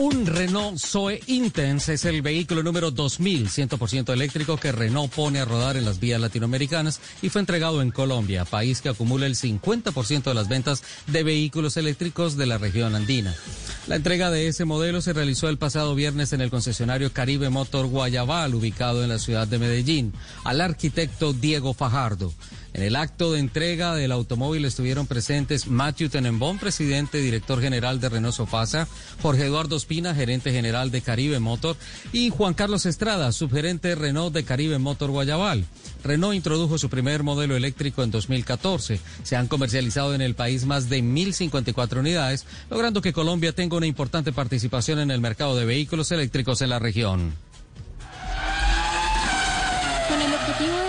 Un 0.00 0.24
Renault 0.24 0.78
Zoe 0.78 1.20
Intense 1.26 1.92
es 1.92 2.06
el 2.06 2.22
vehículo 2.22 2.62
número 2.62 2.90
2000, 2.90 3.50
100% 3.50 4.14
eléctrico 4.14 4.56
que 4.56 4.72
Renault 4.72 5.12
pone 5.12 5.40
a 5.40 5.44
rodar 5.44 5.76
en 5.76 5.84
las 5.84 6.00
vías 6.00 6.18
latinoamericanas 6.18 7.02
y 7.20 7.28
fue 7.28 7.42
entregado 7.42 7.82
en 7.82 7.90
Colombia, 7.90 8.46
país 8.46 8.80
que 8.80 8.88
acumula 8.88 9.26
el 9.26 9.36
50% 9.36 10.22
de 10.22 10.32
las 10.32 10.48
ventas 10.48 10.82
de 11.06 11.22
vehículos 11.22 11.76
eléctricos 11.76 12.38
de 12.38 12.46
la 12.46 12.56
región 12.56 12.94
andina. 12.94 13.34
La 13.88 13.96
entrega 13.96 14.30
de 14.30 14.48
ese 14.48 14.64
modelo 14.64 15.02
se 15.02 15.12
realizó 15.12 15.50
el 15.50 15.58
pasado 15.58 15.94
viernes 15.94 16.32
en 16.32 16.40
el 16.40 16.48
concesionario 16.48 17.12
Caribe 17.12 17.50
Motor 17.50 17.86
Guayabal, 17.86 18.54
ubicado 18.54 19.02
en 19.02 19.10
la 19.10 19.18
ciudad 19.18 19.46
de 19.48 19.58
Medellín, 19.58 20.14
al 20.44 20.62
arquitecto 20.62 21.34
Diego 21.34 21.74
Fajardo. 21.74 22.32
En 22.72 22.82
el 22.82 22.94
acto 22.94 23.32
de 23.32 23.40
entrega 23.40 23.94
del 23.94 24.12
automóvil 24.12 24.64
estuvieron 24.64 25.06
presentes 25.06 25.66
Matthew 25.66 26.08
Tenenbaum, 26.08 26.58
presidente 26.58 27.18
y 27.18 27.22
director 27.22 27.60
general 27.60 28.00
de 28.00 28.08
Renault 28.08 28.34
Sofasa, 28.34 28.86
Jorge 29.20 29.46
Eduardo 29.46 29.76
Espina, 29.76 30.14
gerente 30.14 30.52
general 30.52 30.90
de 30.90 31.02
Caribe 31.02 31.40
Motor, 31.40 31.76
y 32.12 32.30
Juan 32.30 32.54
Carlos 32.54 32.86
Estrada, 32.86 33.32
subgerente 33.32 33.94
Renault 33.96 34.32
de 34.32 34.44
Caribe 34.44 34.78
Motor 34.78 35.10
Guayabal. 35.10 35.64
Renault 36.04 36.34
introdujo 36.34 36.78
su 36.78 36.88
primer 36.88 37.22
modelo 37.24 37.56
eléctrico 37.56 38.02
en 38.02 38.10
2014. 38.10 39.00
Se 39.24 39.36
han 39.36 39.48
comercializado 39.48 40.14
en 40.14 40.20
el 40.20 40.34
país 40.34 40.64
más 40.64 40.88
de 40.88 41.02
1.054 41.02 41.98
unidades, 41.98 42.46
logrando 42.70 43.02
que 43.02 43.12
Colombia 43.12 43.52
tenga 43.52 43.76
una 43.76 43.86
importante 43.86 44.32
participación 44.32 45.00
en 45.00 45.10
el 45.10 45.20
mercado 45.20 45.56
de 45.56 45.64
vehículos 45.64 46.12
eléctricos 46.12 46.62
en 46.62 46.70
la 46.70 46.78
región. 46.78 47.34
Con 50.08 50.22
el 50.22 50.34
objetivo 50.34 50.79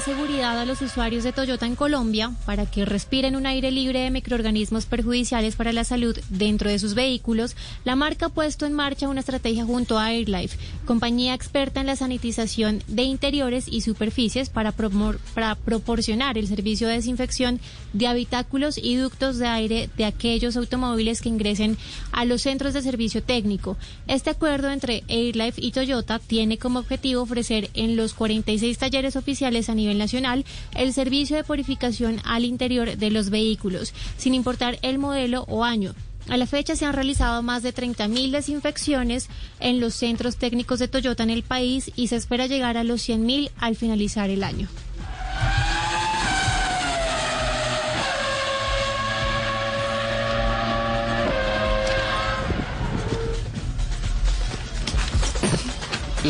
seguridad 0.00 0.58
a 0.58 0.64
los 0.64 0.80
usuarios 0.82 1.24
de 1.24 1.32
Toyota 1.32 1.66
en 1.66 1.76
Colombia 1.76 2.32
para 2.46 2.64
que 2.64 2.84
respiren 2.84 3.36
un 3.36 3.46
aire 3.46 3.70
libre 3.70 4.00
de 4.00 4.10
microorganismos 4.10 4.86
perjudiciales 4.86 5.56
para 5.56 5.72
la 5.72 5.84
salud 5.84 6.18
dentro 6.30 6.70
de 6.70 6.78
sus 6.78 6.94
vehículos, 6.94 7.54
la 7.84 7.96
marca 7.96 8.26
ha 8.26 8.28
puesto 8.30 8.66
en 8.66 8.72
marcha 8.72 9.08
una 9.08 9.20
estrategia 9.20 9.64
junto 9.64 9.98
a 9.98 10.06
AirLife, 10.06 10.56
compañía 10.86 11.34
experta 11.34 11.80
en 11.80 11.86
la 11.86 11.96
sanitización 11.96 12.82
de 12.88 13.02
interiores 13.02 13.66
y 13.68 13.82
superficies 13.82 14.48
para, 14.48 14.72
para 14.72 15.54
proporcionar 15.54 16.38
el 16.38 16.48
servicio 16.48 16.88
de 16.88 16.94
desinfección 16.94 17.60
de 17.92 18.06
habitáculos 18.06 18.78
y 18.78 18.96
ductos 18.96 19.38
de 19.38 19.48
aire 19.48 19.90
de 19.96 20.04
aquellos 20.06 20.56
automóviles 20.56 21.20
que 21.20 21.28
ingresen 21.28 21.76
a 22.12 22.24
los 22.24 22.42
centros 22.42 22.74
de 22.74 22.82
servicio 22.82 23.22
técnico. 23.22 23.76
Este 24.06 24.30
acuerdo 24.30 24.70
entre 24.70 25.04
AirLife 25.08 25.60
y 25.60 25.72
Toyota 25.72 26.18
tiene 26.18 26.58
como 26.58 26.78
objetivo 26.78 27.22
ofrecer 27.22 27.70
en 27.74 27.96
los 27.96 28.14
46 28.14 28.78
talleres 28.78 29.16
oficiales 29.16 29.68
a 29.68 29.74
nivel 29.74 29.89
nacional 29.98 30.44
el 30.74 30.92
servicio 30.92 31.36
de 31.36 31.44
purificación 31.44 32.20
al 32.24 32.44
interior 32.44 32.96
de 32.96 33.10
los 33.10 33.30
vehículos, 33.30 33.92
sin 34.16 34.34
importar 34.34 34.78
el 34.82 34.98
modelo 34.98 35.44
o 35.48 35.64
año. 35.64 35.94
A 36.28 36.36
la 36.36 36.46
fecha 36.46 36.76
se 36.76 36.84
han 36.84 36.92
realizado 36.92 37.42
más 37.42 37.62
de 37.62 37.74
30.000 37.74 38.30
desinfecciones 38.30 39.28
en 39.58 39.80
los 39.80 39.94
centros 39.94 40.36
técnicos 40.36 40.78
de 40.78 40.88
Toyota 40.88 41.22
en 41.22 41.30
el 41.30 41.42
país 41.42 41.90
y 41.96 42.08
se 42.08 42.16
espera 42.16 42.46
llegar 42.46 42.76
a 42.76 42.84
los 42.84 43.08
100.000 43.08 43.50
al 43.58 43.74
finalizar 43.74 44.30
el 44.30 44.44
año. 44.44 44.68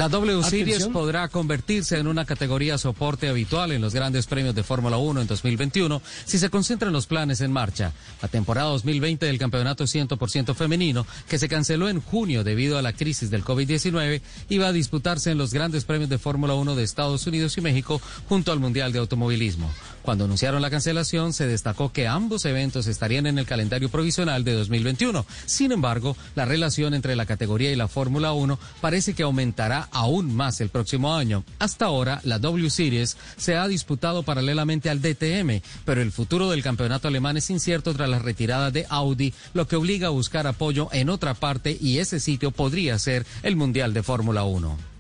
La 0.01 0.09
W 0.09 0.43
Series 0.45 0.77
Atención. 0.77 0.95
podrá 0.95 1.29
convertirse 1.29 1.99
en 1.99 2.07
una 2.07 2.25
categoría 2.25 2.79
soporte 2.79 3.29
habitual 3.29 3.71
en 3.71 3.83
los 3.83 3.93
grandes 3.93 4.27
premios 4.27 4.55
de 4.55 4.63
Fórmula 4.63 4.97
1 4.97 5.21
en 5.21 5.27
2021 5.27 6.01
si 6.25 6.39
se 6.39 6.49
concentran 6.49 6.91
los 6.91 7.07
planes 7.07 7.43
en 7.43 7.53
marcha. 7.53 7.93
La 8.23 8.29
temporada 8.29 8.71
2020 8.71 9.27
del 9.27 9.39
campeonato 9.39 9.85
100% 9.85 10.55
femenino, 10.55 11.07
que 11.29 11.39
se 11.39 11.51
canceló 11.51 11.91
en 11.91 12.01
junio 12.01 12.45
debido 12.45 12.79
a 12.79 12.83
la 12.83 12.95
crisis 12.95 13.29
del 13.29 13.45
COVID-19, 13.45 14.23
iba 14.49 14.69
a 14.69 14.73
disputarse 14.73 15.33
en 15.33 15.37
los 15.37 15.53
grandes 15.53 15.85
premios 15.85 16.09
de 16.09 16.17
Fórmula 16.17 16.55
1 16.55 16.77
de 16.77 16.83
Estados 16.83 17.27
Unidos 17.27 17.59
y 17.59 17.61
México 17.61 18.01
junto 18.27 18.53
al 18.53 18.59
Mundial 18.59 18.95
de 18.95 19.01
Automovilismo. 19.01 19.71
Cuando 20.03 20.25
anunciaron 20.25 20.63
la 20.63 20.71
cancelación, 20.71 21.33
se 21.33 21.47
destacó 21.47 21.93
que 21.93 22.09
ambos 22.09 22.45
eventos 22.45 22.87
estarían 22.87 23.27
en 23.27 23.39
el 23.39 23.47
calendario 23.47 23.89
provisional 23.89 24.45
de 24.45 24.55
2021. 24.55 25.27
Sin 25.47 25.73
embargo, 25.73 26.17
la 26.35 26.47
relación 26.47 26.95
entre 26.95 27.17
la 27.17 27.27
categoría 27.27 27.71
y 27.71 27.77
la 27.77 27.89
Fórmula 27.89 28.33
1 28.33 28.59
parece 28.81 29.15
que 29.15 29.23
aumentará 29.23 29.89
aún 29.93 30.35
más 30.35 30.61
el 30.61 30.71
próximo 30.71 31.15
año. 31.15 31.45
Hasta 31.59 31.87
ahora, 31.87 32.21
la 32.25 32.39
W 32.39 32.71
Series 32.71 33.17
se 33.37 33.57
ha 33.57 33.69
disputado 33.69 34.23
paralelamente 34.23 34.89
al 34.89 35.03
DTM, 35.03 35.63
pero 35.85 36.01
el 36.01 36.13
futuro 36.13 36.51
del 36.51 36.63
campeonato 36.63 37.09
alemán 37.09 37.37
es 37.37 37.51
incierto 37.51 37.95
tras 37.95 38.09
la 38.09 38.19
retirada 38.19 38.71
de 38.71 38.87
Audi, 38.89 39.35
lo 39.53 39.67
que 39.67 39.77
obliga 39.77 40.09
a 40.09 40.11
buscar 40.11 40.47
apoyo 40.47 40.89
en 40.93 41.11
otra 41.11 41.35
parte 41.35 41.77
y 41.81 41.99
ese 41.99 42.21
sitio 42.21 42.51
podría 42.51 42.99
ser 42.99 43.27
el 43.43 43.57
Mundial 43.57 43.93
de 43.93 44.03
Fórmula 44.03 44.45
1. 44.45 44.91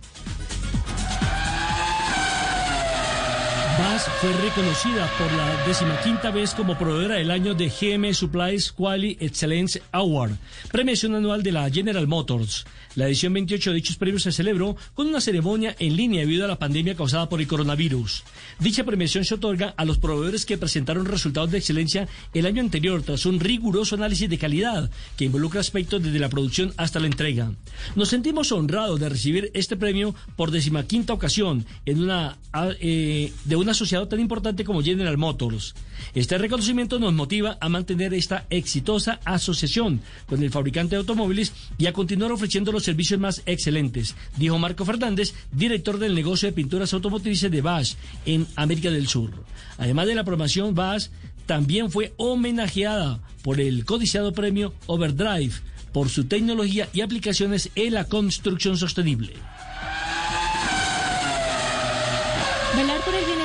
Fue 4.20 4.32
reconocida 4.34 5.08
por 5.18 5.32
la 5.32 5.66
decimaquinta 5.66 6.30
vez 6.30 6.54
como 6.54 6.76
proveedora 6.76 7.14
del 7.14 7.30
año 7.30 7.54
de 7.54 7.68
GM 7.70 8.12
Supplies 8.12 8.72
Quality 8.72 9.24
Excellence 9.24 9.82
Award, 9.92 10.32
premiación 10.70 11.14
anual 11.14 11.42
de 11.42 11.52
la 11.52 11.70
General 11.70 12.06
Motors. 12.06 12.66
La 12.96 13.06
edición 13.06 13.32
28 13.32 13.70
de 13.70 13.76
dichos 13.76 13.96
premios 13.96 14.22
se 14.24 14.32
celebró 14.32 14.76
con 14.94 15.06
una 15.06 15.20
ceremonia 15.20 15.76
en 15.78 15.96
línea 15.96 16.20
debido 16.22 16.44
a 16.44 16.48
la 16.48 16.58
pandemia 16.58 16.96
causada 16.96 17.28
por 17.28 17.40
el 17.40 17.46
coronavirus. 17.46 18.24
Dicha 18.58 18.82
premiación 18.84 19.24
se 19.24 19.34
otorga 19.36 19.74
a 19.76 19.84
los 19.84 19.98
proveedores 19.98 20.44
que 20.44 20.58
presentaron 20.58 21.06
resultados 21.06 21.50
de 21.52 21.58
excelencia 21.58 22.08
el 22.34 22.46
año 22.46 22.60
anterior 22.60 23.02
tras 23.02 23.26
un 23.26 23.38
riguroso 23.38 23.94
análisis 23.94 24.28
de 24.28 24.38
calidad 24.38 24.90
que 25.16 25.24
involucra 25.26 25.60
aspectos 25.60 26.02
desde 26.02 26.18
la 26.18 26.28
producción 26.28 26.72
hasta 26.76 26.98
la 26.98 27.06
entrega. 27.06 27.52
Nos 27.94 28.08
sentimos 28.08 28.50
honrados 28.50 28.98
de 28.98 29.08
recibir 29.08 29.50
este 29.54 29.76
premio 29.76 30.14
por 30.36 30.50
decimaquinta 30.50 31.12
ocasión 31.12 31.64
en 31.86 32.02
una, 32.02 32.38
a- 32.52 32.70
eh, 32.80 33.32
de 33.44 33.56
un 33.56 33.68
asociado 33.68 34.08
tan 34.08 34.18
importante 34.20 34.64
como 34.64 34.82
General 34.82 35.16
Motors. 35.16 35.74
Este 36.14 36.38
reconocimiento 36.38 36.98
nos 36.98 37.12
motiva 37.12 37.58
a 37.60 37.68
mantener 37.68 38.14
esta 38.14 38.46
exitosa 38.50 39.20
asociación 39.24 40.00
con 40.26 40.42
el 40.42 40.50
fabricante 40.50 40.96
de 40.96 41.00
automóviles 41.00 41.52
y 41.78 41.86
a 41.86 41.92
continuar 41.92 42.32
ofreciendo 42.32 42.72
los 42.72 42.84
servicios 42.84 43.20
más 43.20 43.42
excelentes, 43.46 44.14
dijo 44.36 44.58
Marco 44.58 44.84
Fernández, 44.84 45.34
director 45.52 45.98
del 45.98 46.14
negocio 46.14 46.48
de 46.48 46.52
pinturas 46.52 46.92
automotrices 46.92 47.50
de 47.50 47.60
Bosch 47.60 47.94
en 48.26 48.46
América 48.56 48.90
del 48.90 49.08
Sur. 49.08 49.30
Además 49.78 50.06
de 50.06 50.14
la 50.14 50.24
promoción, 50.24 50.74
Bosch 50.74 51.08
también 51.46 51.90
fue 51.90 52.12
homenajeada 52.16 53.20
por 53.42 53.60
el 53.60 53.84
codiciado 53.84 54.32
premio 54.32 54.74
Overdrive 54.86 55.54
por 55.92 56.08
su 56.08 56.24
tecnología 56.26 56.88
y 56.92 57.00
aplicaciones 57.00 57.70
en 57.74 57.94
la 57.94 58.04
construcción 58.04 58.76
sostenible. 58.76 59.34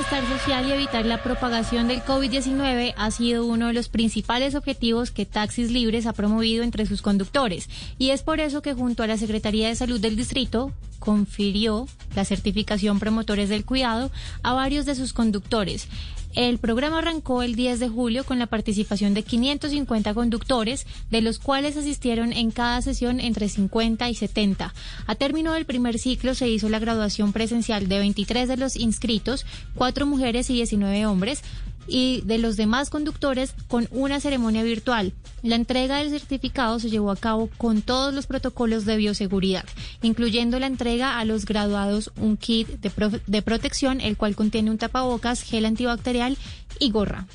Bienestar 0.10 0.40
social 0.40 0.68
y 0.68 0.72
evitar 0.72 1.06
la 1.06 1.23
propagación 1.23 1.88
del 1.88 2.03
COVID-19 2.03 2.94
ha 2.95 3.11
sido 3.11 3.45
uno 3.45 3.68
de 3.68 3.73
los 3.73 3.90
principales 3.90 4.53
objetivos 4.53 5.10
que 5.10 5.26
Taxis 5.26 5.72
Libres 5.72 6.06
ha 6.06 6.14
promovido 6.14 6.64
entre 6.64 6.86
sus 6.86 7.02
conductores 7.02 7.69
y 7.98 8.11
es 8.11 8.22
por 8.22 8.40
eso 8.40 8.61
que 8.61 8.73
junto 8.73 9.02
a 9.02 9.07
la 9.07 9.18
Secretaría 9.18 9.68
de 9.68 9.76
Salud 9.76 9.99
del 9.99 10.15
Distrito 10.15 10.72
confirió 10.99 11.88
la 12.15 12.23
certificación 12.23 12.99
Promotores 12.99 13.49
del 13.49 13.65
Cuidado 13.65 14.11
a 14.44 14.53
varios 14.53 14.86
de 14.86 14.95
sus 14.95 15.11
conductores. 15.14 15.88
El 16.36 16.57
programa 16.57 16.98
arrancó 16.98 17.44
el 17.44 17.56
10 17.56 17.80
de 17.80 17.88
julio 17.88 18.26
con 18.26 18.40
la 18.40 18.48
participación 18.48 19.14
de 19.14 19.24
550 19.24 20.14
conductores, 20.14 20.86
de 21.10 21.22
los 21.22 21.40
cuales 21.40 21.78
asistieron 21.78 22.34
en 22.34 22.52
cada 22.52 22.82
sesión 22.82 23.22
entre 23.22 23.48
50 23.48 24.10
y 24.10 24.16
70. 24.16 24.74
A 25.07 25.16
término 25.16 25.53
del 25.53 25.66
primer 25.66 25.98
ciclo 25.98 26.36
se 26.36 26.49
hizo 26.49 26.68
la 26.68 26.80
graduación 26.80 27.32
presencial 27.32 27.88
de 27.88 27.99
23 27.99 28.49
de 28.49 28.57
los 28.57 28.76
inscritos, 28.76 29.45
4 29.76 30.06
mujeres 30.06 30.49
y 30.49 30.56
19 30.56 31.06
hombres, 31.06 31.41
y 31.88 32.22
de 32.26 32.38
los 32.38 32.57
demás 32.57 32.90
conductores 32.90 33.53
con 33.68 33.88
una 33.91 34.20
ceremonia 34.20 34.64
virtual. 34.64 35.14
La 35.44 35.56
entrega 35.56 35.98
del 35.98 36.10
certificado 36.10 36.80
se 36.80 36.90
llevó 36.90 37.12
a 37.12 37.16
cabo 37.16 37.49
con 37.57 37.82
todos 37.82 38.14
los 38.14 38.26
protocolos 38.26 38.86
de 38.86 38.98
bioseguridad, 38.98 39.66
incluyendo 40.02 40.60
la 40.60 40.68
entrega 40.68 41.20
a 41.20 41.26
los 41.26 41.45
graduados 41.45 42.12
un 42.18 42.38
kit 42.38 42.68
de, 42.68 42.90
pro- 42.90 43.12
de 43.28 43.41
protección, 43.41 44.02
el 44.02 44.18
cual 44.18 44.36
contiene 44.36 44.72
un 44.72 44.78
tapabocas, 44.78 45.41
gel 45.44 45.66
antibacterial 45.66 46.38
y 46.80 46.90
gorra. 46.91 47.28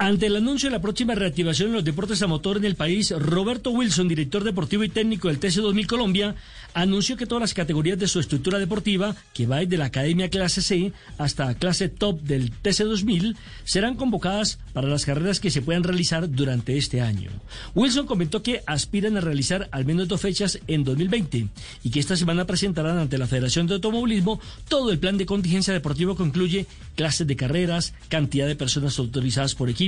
Ante 0.00 0.26
el 0.26 0.36
anuncio 0.36 0.68
de 0.68 0.76
la 0.76 0.80
próxima 0.80 1.16
reactivación 1.16 1.70
en 1.70 1.74
los 1.74 1.84
deportes 1.84 2.22
a 2.22 2.28
motor 2.28 2.56
en 2.58 2.64
el 2.64 2.76
país, 2.76 3.12
Roberto 3.18 3.70
Wilson, 3.70 4.06
director 4.06 4.44
deportivo 4.44 4.84
y 4.84 4.88
técnico 4.88 5.26
del 5.26 5.40
TC2000 5.40 5.86
Colombia, 5.86 6.36
anunció 6.72 7.16
que 7.16 7.26
todas 7.26 7.40
las 7.40 7.54
categorías 7.54 7.98
de 7.98 8.06
su 8.06 8.20
estructura 8.20 8.60
deportiva, 8.60 9.16
que 9.34 9.48
va 9.48 9.58
desde 9.58 9.76
la 9.76 9.86
Academia 9.86 10.30
Clase 10.30 10.62
C 10.62 10.92
hasta 11.18 11.52
clase 11.54 11.88
top 11.88 12.20
del 12.20 12.52
TC2000, 12.62 13.34
serán 13.64 13.96
convocadas 13.96 14.60
para 14.72 14.86
las 14.86 15.04
carreras 15.04 15.40
que 15.40 15.50
se 15.50 15.62
puedan 15.62 15.82
realizar 15.82 16.30
durante 16.30 16.78
este 16.78 17.00
año. 17.00 17.30
Wilson 17.74 18.06
comentó 18.06 18.40
que 18.40 18.62
aspiran 18.66 19.16
a 19.16 19.20
realizar 19.20 19.68
al 19.72 19.84
menos 19.84 20.06
dos 20.06 20.20
fechas 20.20 20.60
en 20.68 20.84
2020 20.84 21.48
y 21.82 21.90
que 21.90 21.98
esta 21.98 22.16
semana 22.16 22.46
presentarán 22.46 22.98
ante 22.98 23.18
la 23.18 23.26
Federación 23.26 23.66
de 23.66 23.74
Automovilismo 23.74 24.40
todo 24.68 24.92
el 24.92 25.00
plan 25.00 25.18
de 25.18 25.26
contingencia 25.26 25.74
deportivo 25.74 26.16
que 26.16 26.22
incluye 26.22 26.66
clases 26.94 27.26
de 27.26 27.34
carreras, 27.34 27.94
cantidad 28.08 28.46
de 28.46 28.54
personas 28.54 28.96
autorizadas 29.00 29.56
por 29.56 29.68
equipo, 29.68 29.87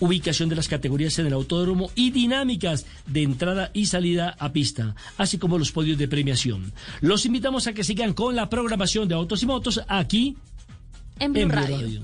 ubicación 0.00 0.48
de 0.48 0.56
las 0.56 0.68
categorías 0.68 1.18
en 1.18 1.26
el 1.26 1.32
autódromo 1.32 1.90
y 1.94 2.10
dinámicas 2.10 2.86
de 3.06 3.22
entrada 3.22 3.70
y 3.72 3.86
salida 3.86 4.36
a 4.38 4.52
pista, 4.52 4.94
así 5.16 5.38
como 5.38 5.58
los 5.58 5.72
podios 5.72 5.98
de 5.98 6.08
premiación. 6.08 6.72
Los 7.00 7.26
invitamos 7.26 7.66
a 7.66 7.72
que 7.72 7.84
sigan 7.84 8.12
con 8.12 8.36
la 8.36 8.48
programación 8.48 9.08
de 9.08 9.14
Autos 9.14 9.42
y 9.42 9.46
Motos 9.46 9.80
aquí 9.88 10.36
en 11.18 11.32
Blue, 11.32 11.48
Radio. 11.48 12.02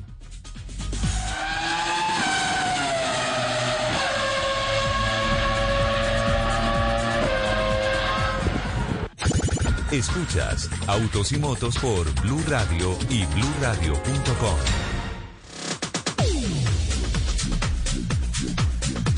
Escuchas 9.93 10.71
Autos 10.87 11.33
y 11.33 11.37
Motos 11.37 11.77
por 11.77 12.11
Blue 12.23 12.43
Radio 12.49 12.97
y 13.11 13.27
bluradio.com. 13.27 14.82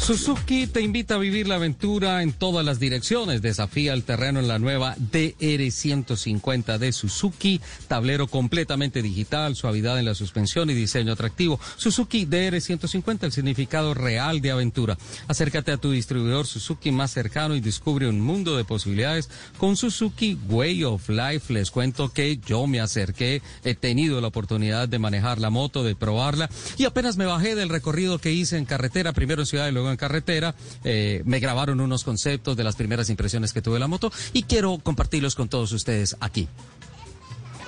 Suzuki 0.05 0.67
te 0.67 0.83
invita 0.83 1.15
a 1.15 1.19
vivir 1.19 1.49
la 1.49 1.55
aventura 1.55 2.23
en 2.23 2.35
todas 2.35 2.63
las 2.63 2.79
direcciones. 2.79 3.41
Desafía 3.41 3.95
el 3.95 4.05
terreno 4.05 4.39
en 4.39 4.49
la 4.49 4.59
nueva 4.59 4.97
DR150 4.97 6.77
de 6.77 6.93
Suzuki. 6.93 7.59
Tablero 7.89 8.27
completamente 8.27 9.01
digital, 9.01 9.57
suavidad 9.57 9.99
en 9.99 10.05
la 10.05 10.15
suspensión 10.15 10.69
y 10.69 10.75
diseño 10.75 11.15
atractivo. 11.15 11.59
Suzuki 11.79 12.27
DR150, 12.27 13.23
el 13.23 13.33
significado 13.33 13.95
real 13.95 14.43
de 14.43 14.51
aventura. 14.51 14.99
Acércate 15.27 15.73
a 15.73 15.79
tu 15.79 15.93
distribuidor 15.93 16.47
Suzuki 16.47 16.93
más 16.93 17.11
cercano 17.11 17.57
y 17.57 17.61
descubre 17.61 18.07
un 18.07 18.21
mundo 18.21 18.59
de 18.59 18.65
posibilidades 18.65 19.31
con 19.57 19.75
Suzuki 19.75 20.37
Way 20.51 20.85
of 20.85 21.09
Life. 21.09 21.51
Les 21.51 21.71
cuento 21.71 22.13
que 22.13 22.39
yo 22.47 22.67
me 22.67 22.79
acerqué, 22.79 23.41
he 23.65 23.75
tenido 23.75 24.21
la 24.21 24.29
oportunidad 24.29 24.87
de 24.87 24.99
manejar 24.99 25.39
la 25.39 25.49
moto, 25.49 25.83
de 25.83 25.97
probarla 25.97 26.51
y 26.77 26.85
apenas 26.85 27.17
me 27.17 27.25
bajé 27.25 27.55
del 27.55 27.71
recorrido 27.71 28.19
que 28.19 28.33
hice 28.33 28.59
en 28.59 28.67
carretera, 28.67 29.15
primero 29.15 29.41
en 29.41 29.47
ciudad 29.47 29.67
y 29.67 29.73
luego 29.73 29.94
carretera. 29.97 30.55
Eh, 30.85 31.23
me 31.25 31.41
grabaron 31.41 31.81
unos 31.81 32.05
conceptos 32.05 32.57
de 32.57 32.65
las 32.65 32.77
primeras 32.77 33.11
impresiones 33.11 33.53
que 33.53 33.63
tuve 33.63 33.75
de 33.75 33.81
la 33.81 33.89
moto 33.89 34.13
y 34.33 34.45
quiero 34.45 34.79
compartirlos 34.79 35.35
con 35.35 35.49
todos 35.49 35.73
ustedes 35.73 36.17
aquí. 36.21 36.49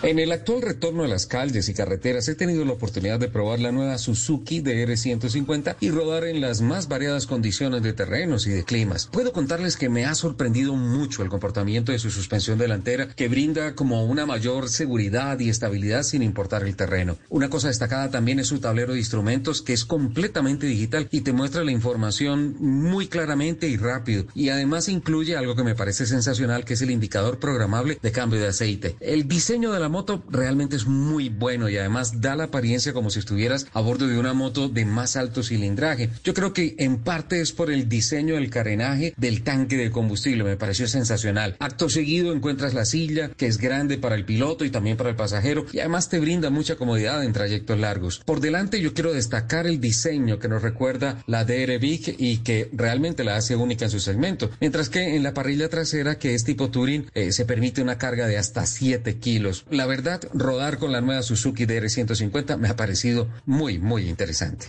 En 0.03 0.19
el 0.19 0.31
actual 0.31 0.61
retorno 0.61 1.05
a 1.05 1.09
las 1.09 1.25
calles 1.25 1.71
y 1.71 1.75
carreteras 1.75 2.29
he 2.29 2.35
tenido 2.35 2.67
la 2.67 2.75
oportunidad 2.75 3.19
de 3.19 3.29
probar 3.29 3.61
la 3.61 3.73
nueva 3.73 3.97
Suzuki 3.97 4.63
DR150 4.63 5.77
y 5.81 5.91
rodar 5.91 6.25
en 6.25 6.43
las 6.43 6.61
más 6.61 6.87
variadas 6.87 7.27
condiciones 7.27 7.83
de 7.83 7.95
terrenos 7.95 8.47
y 8.47 8.51
de 8.51 8.63
climas. 8.63 9.09
Puedo 9.11 9.33
contarles 9.33 9.79
que 9.79 9.89
me 9.89 10.05
ha 10.05 10.15
sorprendido 10.15 10.77
mucho 10.77 11.23
el 11.23 11.31
comportamiento 11.31 11.93
de 11.93 11.99
su 11.99 12.11
suspensión 12.11 12.59
delantera 12.59 13.09
que 13.09 13.29
brinda 13.29 13.75
como 13.75 14.05
una 14.05 14.27
mayor 14.27 14.69
seguridad 14.69 15.41
y 15.41 15.49
estabilidad 15.49 16.03
sin 16.03 16.23
importar 16.23 16.65
el 16.65 16.77
terreno. 16.77 17.17
Una 17.31 17.49
cosa 17.49 17.69
destacada 17.69 18.11
también 18.11 18.39
es 18.39 18.49
su 18.49 18.59
tablero 18.61 18.93
de 18.93 18.99
instrumentos 18.99 19.63
que 19.63 19.73
es 19.73 19.87
completamente 19.87 20.67
digital 20.67 21.09
y 21.11 21.23
te 21.23 21.33
muestra 21.33 21.65
la 21.65 21.73
información 21.73 22.55
muy 22.61 23.09
claramente 23.09 23.67
y 23.67 23.79
rápido 23.79 24.27
y 24.35 24.51
además 24.51 24.91
incluye 24.91 25.39
algo 25.39 25.57
que 25.57 25.65
me 25.65 25.75
parece 25.75 26.05
sensacional 26.05 26.67
que 26.67 26.75
es 26.75 26.83
el 26.83 26.91
indicador 26.91 27.39
programable 27.39 27.99
de 28.03 28.13
cambio 28.13 28.39
de 28.39 28.49
aceite. 28.49 28.97
El 29.01 29.27
diseño 29.27 29.73
de 29.73 29.81
la 29.81 29.86
moto 29.89 30.23
realmente 30.31 30.77
es 30.77 30.87
muy 30.87 31.29
bueno 31.29 31.69
y 31.69 31.77
además 31.77 32.21
da 32.21 32.37
la 32.37 32.45
apariencia 32.45 32.93
como 32.93 33.11
si 33.11 33.19
estuvieras 33.19 33.67
a 33.73 33.81
bordo 33.81 34.07
de 34.07 34.19
una 34.19 34.35
moto 34.35 34.69
de 34.69 34.85
más 34.85 35.17
alto 35.17 35.43
cilindraje. 35.43 36.11
Yo 36.25 36.35
creo 36.35 36.53
que 36.53 36.75
en 36.79 36.99
parte 36.99 37.41
es 37.41 37.53
por 37.53 37.71
el 37.71 37.89
diseño 37.89 38.35
del 38.35 38.51
carenaje 38.51 39.15
del 39.17 39.43
tanque 39.43 39.77
de 39.77 39.91
combustible, 39.91 40.45
me 40.45 40.57
pareció 40.57 40.89
sensacional. 40.89 41.57
Acto 41.59 41.89
seguido 41.89 42.33
encuentras 42.33 42.75
la 42.75 42.85
silla, 42.85 43.31
que 43.31 43.47
es 43.47 43.59
grande 43.59 43.99
para 43.99 44.15
el 44.15 44.25
piloto 44.25 44.65
y 44.65 44.71
también 44.71 44.97
para 44.97 45.11
el 45.11 45.17
pasajero, 45.17 45.67
y 45.73 45.81
además 45.81 46.09
te 46.09 46.21
brinda 46.21 46.51
mucha 46.51 46.77
comodidad 46.77 47.25
en 47.25 47.33
trayectos 47.33 47.79
largos. 47.79 48.23
Por 48.25 48.41
delante 48.41 48.81
yo 48.81 48.95
quiero 48.95 49.13
destacar 49.13 49.67
el 49.67 49.81
diseño 49.81 50.39
que 50.39 50.49
nos 50.49 50.63
recuerda 50.63 51.23
la 51.27 51.45
DR 51.45 51.79
Big 51.79 52.17
y 52.19 52.39
que 52.39 52.69
realmente 52.73 53.25
la 53.25 53.37
hace 53.37 53.57
única 53.57 53.87
en 53.87 53.91
su 53.91 54.01
segmento, 54.01 54.51
mientras 54.61 54.89
que 54.89 55.17
en 55.17 55.23
la 55.23 55.35
parrilla 55.35 55.69
trasera, 55.69 56.19
que 56.19 56.35
es 56.35 56.45
tipo 56.45 56.71
Touring, 56.71 57.11
eh, 57.15 57.33
se 57.33 57.45
permite 57.45 57.83
una 57.83 57.99
carga 57.99 58.27
de 58.27 58.39
hasta 58.39 58.67
7 58.67 59.17
kilos 59.19 59.65
la 59.77 59.87
verdad, 59.87 60.21
rodar 60.33 60.79
con 60.79 60.93
la 60.93 61.01
nueva 61.01 61.23
Suzuki 61.23 61.67
DR150 61.67 62.57
me 62.59 62.69
ha 62.69 62.77
parecido 62.77 63.29
muy, 63.45 63.79
muy 63.79 64.09
interesante. 64.09 64.67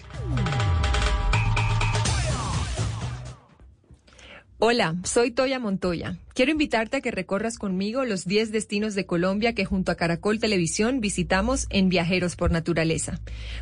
Hola, 4.59 4.95
soy 5.03 5.29
Toya 5.29 5.59
Montoya. 5.59 6.17
Quiero 6.33 6.51
invitarte 6.51 6.97
a 6.97 7.01
que 7.01 7.11
recorras 7.11 7.59
conmigo 7.59 8.05
los 8.05 8.25
10 8.25 8.51
destinos 8.51 8.95
de 8.95 9.05
Colombia 9.05 9.53
que 9.53 9.65
junto 9.65 9.91
a 9.91 9.95
Caracol 9.95 10.39
Televisión 10.39 10.99
visitamos 10.99 11.67
en 11.69 11.89
Viajeros 11.89 12.35
por 12.35 12.49
Naturaleza, 12.49 13.19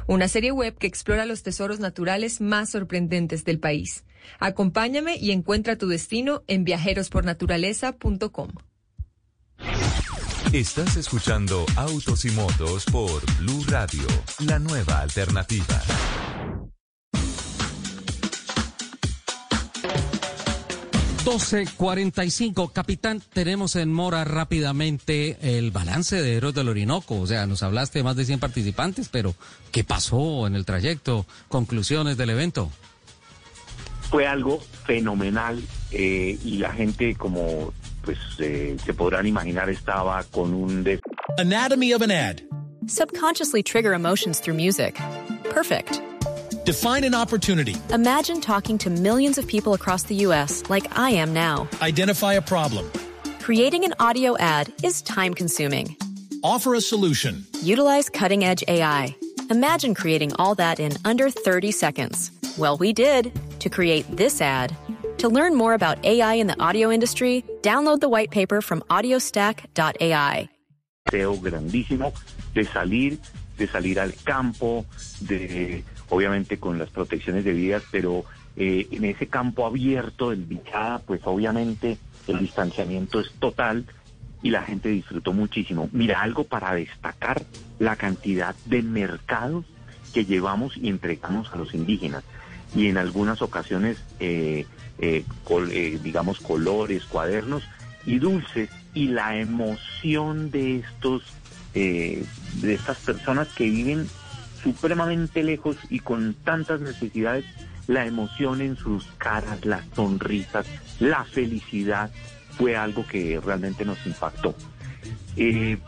una 0.08 0.30
serie 0.30 0.54
web 0.54 0.78
que 0.78 0.88
explora 0.88 1.26
los 1.26 1.44
tesoros 1.44 1.82
naturales 1.82 2.40
más 2.40 2.70
sorprendentes 2.70 3.44
del 3.44 3.60
país. 3.60 4.06
Acompáñame 4.40 5.18
y 5.18 5.32
encuentra 5.32 5.78
tu 5.78 5.90
destino 5.90 6.44
en 6.48 6.64
viajerospornaturaleza.com. 6.64 8.52
Estás 10.54 10.96
escuchando 10.96 11.66
Autos 11.76 12.24
y 12.26 12.32
Motos 12.32 12.86
por 12.86 13.22
Blue 13.40 13.64
Radio, 13.68 14.08
la 14.46 14.60
nueva 14.60 15.02
alternativa. 15.02 15.82
cinco, 22.30 22.70
Capitán, 22.70 23.22
tenemos 23.34 23.76
en 23.76 23.92
mora 23.92 24.24
rápidamente 24.24 25.38
el 25.42 25.72
balance 25.72 26.22
de 26.22 26.38
Héroes 26.38 26.56
del 26.56 26.70
Orinoco. 26.70 27.20
O 27.20 27.28
sea, 27.28 27.46
nos 27.46 27.62
hablaste 27.64 28.00
de 28.00 28.04
más 28.04 28.16
de 28.16 28.26
100 28.26 28.40
participantes, 28.40 29.10
pero 29.10 29.36
¿qué 29.72 29.84
pasó 29.84 30.48
en 30.48 30.56
el 30.56 30.66
trayecto? 30.66 31.26
Conclusiones 31.50 32.18
del 32.18 32.30
evento. 32.30 32.72
Fue 34.10 34.28
algo 34.28 34.62
fenomenal 34.86 35.62
eh, 35.92 36.38
y 36.44 36.58
la 36.58 36.72
gente, 36.72 37.16
como 37.16 37.74
pues 38.06 38.18
eh, 38.40 38.78
se 38.84 38.94
podrán 38.94 39.26
imaginar, 39.26 39.70
estaba 39.70 40.24
con 40.32 40.54
un... 40.54 40.84
De... 40.84 41.00
Anatomy 41.38 41.92
of 41.94 42.02
an 42.02 42.12
ad. 42.12 42.42
Subconsciously 42.88 43.64
trigger 43.64 43.94
emotions 43.94 44.40
through 44.40 44.54
music. 44.54 44.96
Perfect. 45.50 46.02
Define 46.66 47.04
an 47.04 47.16
opportunity. 47.16 47.76
Imagine 47.92 48.42
talking 48.42 48.78
to 48.78 48.90
millions 48.90 49.38
of 49.38 49.48
people 49.48 49.74
across 49.74 50.04
the 50.04 50.16
U.S. 50.28 50.64
like 50.70 50.98
I 50.98 51.12
am 51.12 51.34
now. 51.34 51.68
Identify 51.82 52.34
a 52.34 52.42
problem. 52.42 52.90
Creating 53.40 53.84
an 53.86 53.94
audio 54.00 54.38
ad 54.38 54.72
is 54.84 55.02
time 55.02 55.34
consuming. 55.34 55.96
Offer 56.44 56.76
a 56.76 56.82
solution. 56.82 57.46
Utilize 57.62 58.10
cutting 58.10 58.44
edge 58.44 58.64
AI. 58.68 59.16
Imagine 59.50 59.94
creating 59.94 60.34
all 60.38 60.56
that 60.56 60.80
in 60.80 60.94
under 61.06 61.30
30 61.30 61.72
seconds. 61.72 62.32
Well, 62.58 62.78
we 62.78 62.94
did 62.94 63.32
to 63.60 63.70
create 63.70 64.06
this 64.16 64.42
ad. 64.42 64.76
To 65.26 65.30
learn 65.30 65.56
more 65.56 65.74
about 65.74 66.06
AI 66.06 66.36
in 66.36 66.46
the 66.46 66.56
audio 66.62 66.92
industry, 66.92 67.44
download 67.64 68.00
the 68.00 68.08
white 68.08 68.30
paper 68.30 68.62
from 68.62 68.84
audiostack.ai. 68.92 70.50
grandísimo 71.42 72.14
de 72.54 72.66
salir, 72.66 73.18
de 73.58 73.66
salir 73.66 74.00
al 74.00 74.14
campo, 74.24 74.86
de 75.22 75.84
obviamente 76.10 76.60
con 76.60 76.78
las 76.78 76.92
protecciones 76.92 77.44
debidas, 77.44 77.82
pero 77.90 78.24
eh, 78.56 78.88
en 78.92 79.04
ese 79.04 79.26
campo 79.26 79.66
abierto 79.66 80.30
del 80.30 80.44
Bichada, 80.44 81.00
pues 81.00 81.22
obviamente 81.24 81.98
el 82.28 82.38
distanciamiento 82.38 83.20
es 83.20 83.32
total 83.40 83.88
y 84.44 84.52
la 84.52 84.62
gente 84.62 84.90
disfrutó 84.90 85.34
muchísimo. 85.34 85.90
Mira, 85.92 86.22
algo 86.22 86.44
para 86.44 86.76
destacar 86.76 87.42
la 87.80 87.96
cantidad 87.96 88.54
de 88.66 88.84
mercados 88.84 89.66
que 90.14 90.24
llevamos 90.24 90.78
y 90.78 90.88
entregamos 90.88 91.52
a 91.52 91.56
los 91.56 91.74
indígenas. 91.74 92.24
Y 92.76 92.90
en 92.90 92.98
algunas 92.98 93.42
ocasiones 93.42 93.98
eh, 94.20 94.68
eh, 95.00 95.26
eh, 95.72 96.00
digamos, 96.02 96.40
colores, 96.40 97.06
cuadernos 97.06 97.64
y 98.06 98.20
dulces, 98.20 98.70
y 98.94 99.08
la 99.08 99.38
emoción 99.38 100.52
de 100.52 100.78
estos, 100.78 101.24
eh, 101.74 102.24
de 102.62 102.74
estas 102.74 102.98
personas 103.00 103.50
que 103.50 103.66
viven 103.66 104.08
supremamente 104.64 105.44
lejos 105.44 105.78
y 105.90 106.00
con 106.00 106.34
tantas 106.34 106.80
necesidades, 106.82 107.46
la 107.88 108.06
emoción 108.06 108.62
en 108.62 108.78
sus 108.78 109.06
caras, 109.18 109.66
las 109.66 109.86
sonrisas, 109.96 110.66
la 111.00 111.24
felicidad, 111.24 112.12
fue 112.58 112.78
algo 112.78 113.06
que 113.06 113.40
realmente 113.44 113.84
nos 113.84 114.06
impactó. 114.06 114.56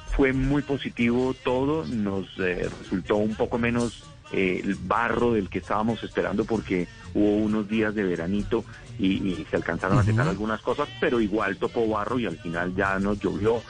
fue 0.08 0.34
muy 0.34 0.62
positivo 0.62 1.34
todo, 1.46 1.86
nos 1.86 2.36
resultó 2.36 3.16
un 3.16 3.36
poco 3.36 3.58
menos 3.58 4.04
eh, 4.34 4.60
el 4.62 4.76
barro 4.76 5.32
del 5.32 5.48
que 5.48 5.60
estábamos 5.60 6.04
esperando 6.04 6.44
porque 6.44 6.90
hubo 7.18 7.38
unos 7.38 7.68
días 7.68 7.96
de 7.96 8.04
veranito 8.04 8.64
y, 9.00 9.08
y 9.28 9.48
se 9.50 9.56
alcanzaron 9.56 9.98
a 9.98 10.04
secar 10.04 10.28
algunas 10.28 10.62
cosas, 10.62 10.88
pero 11.00 11.20
igual 11.20 11.58
topó 11.58 11.88
barro 11.88 12.20
y 12.20 12.26
al 12.28 12.38
final 12.38 12.76
ya 12.76 13.00
nos 13.00 13.20
llovió 13.20 13.62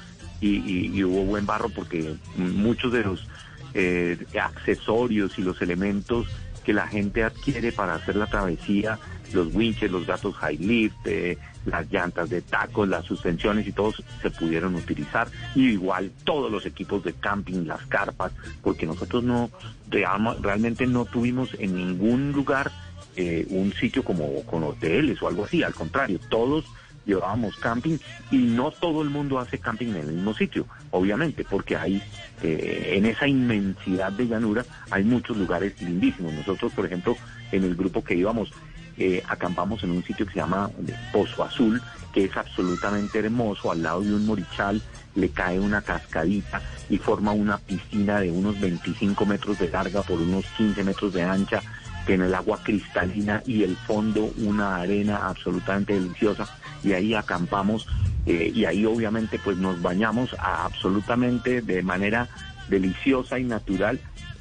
y, 0.42 0.58
y- 0.58 0.92
y 0.94 1.04
hubo 1.04 1.24
buen 1.24 1.46
barro 1.46 1.70
porque 1.70 2.16
muchos 2.36 2.92
de 2.92 3.04
los 3.04 3.28
eh, 3.74 4.18
accesorios 4.42 5.38
y 5.40 5.42
los 5.44 5.62
elementos 5.62 6.28
que 6.64 6.74
la 6.74 6.88
gente 6.88 7.24
adquiere 7.24 7.72
para 7.72 7.96
hacer 7.96 8.16
la 8.18 8.28
travesía, 8.28 9.00
los 9.34 9.54
winches, 9.54 9.90
los 9.92 10.06
gatos 10.06 10.36
high 10.36 10.58
lift, 10.58 10.96
eh, 11.06 11.38
las 11.66 11.90
llantas 11.92 12.30
de 12.30 12.42
tacos, 12.42 12.88
las 12.88 13.06
suspensiones 13.06 13.68
y 13.68 13.72
todos 13.72 14.04
se 14.22 14.30
pudieron 14.32 14.76
utilizar. 14.76 15.28
Y 15.56 15.70
igual 15.70 16.12
todos 16.26 16.52
los 16.52 16.66
equipos 16.66 17.04
de 17.04 17.14
camping, 17.14 17.66
las 17.66 17.86
carpas, 17.88 18.32
porque 18.62 18.86
nosotros 18.86 19.24
no 19.24 19.50
real- 19.90 20.38
realmente 20.42 20.86
no 20.88 21.06
tuvimos 21.06 21.50
en 21.60 21.76
ningún 21.76 22.32
lugar 22.34 22.72
eh, 23.18 23.46
un 23.50 23.74
sitio 23.74 24.04
como 24.04 24.44
con 24.44 24.64
hoteles 24.64 25.22
o 25.22 25.28
algo 25.28 25.46
así, 25.46 25.64
al 25.64 25.74
contrario, 25.74 26.20
todos 26.30 26.66
llevábamos 27.06 27.56
camping 27.58 27.98
y 28.32 28.38
no 28.38 28.72
todo 28.72 29.02
el 29.02 29.10
mundo 29.10 29.40
hace 29.40 29.58
camping 29.58 29.88
en 29.88 29.96
el 29.96 30.14
mismo 30.14 30.34
sitio, 30.34 30.68
obviamente, 30.92 31.44
porque 31.44 31.76
hay 31.76 32.02
eh, 32.44 32.94
en 32.96 33.06
esa 33.08 33.28
inmensidad 33.28 34.12
de 34.12 34.28
llanura 34.28 34.64
hay 34.92 35.04
muchos 35.04 35.38
lugares 35.38 35.82
lindísimos. 35.82 36.34
Nosotros, 36.34 36.72
por 36.74 36.86
ejemplo, 36.86 37.18
en 37.52 37.64
el 37.64 37.76
grupo 37.76 38.04
que 38.04 38.16
íbamos, 38.16 38.52
eh, 38.98 39.24
acampamos 39.28 39.84
en 39.84 39.92
un 39.92 40.04
sitio 40.04 40.26
que 40.26 40.34
se 40.34 40.40
llama 40.40 40.70
eh, 40.88 40.94
Pozo 41.12 41.44
Azul, 41.44 41.82
que 42.14 42.26
es 42.26 42.38
absolutamente 42.38 43.20
hermoso, 43.20 43.72
al 43.72 43.82
lado 43.82 44.02
de 44.02 44.14
un 44.14 44.26
morichal 44.26 44.82
le 45.16 45.30
cae 45.30 45.60
una 45.60 45.82
cascadita 45.82 46.62
y 46.90 46.98
forma 46.98 47.32
una 47.32 47.58
piscina 47.58 48.20
de 48.20 48.30
unos 48.30 48.60
25 48.60 49.26
metros 49.26 49.58
de 49.58 49.70
larga 49.70 50.04
por 50.04 50.22
unos 50.22 50.46
15 50.58 50.84
metros 50.84 51.14
de 51.14 51.24
ancha, 51.24 51.64
tiene 52.08 52.26
el 52.26 52.34
agua 52.34 52.60
cristalina 52.64 53.44
y 53.46 53.62
el 53.64 53.76
fondo 53.76 54.32
una 54.38 54.78
arena 54.78 55.28
absolutamente 55.28 55.94
deliciosa 55.94 56.48
y 56.84 56.94
ahí 56.94 57.14
acampamos 57.14 57.86
eh, 58.26 58.52
y 58.56 58.66
ahí 58.66 58.86
obviamente 58.86 59.38
pues 59.44 59.58
nos 59.58 59.80
bañamos 59.82 60.34
a- 60.40 60.66
absolutamente 60.66 61.62
de 61.62 61.84
manera 61.84 62.28
deliciosa 62.70 63.38
y 63.38 63.44
natural. 63.44 64.00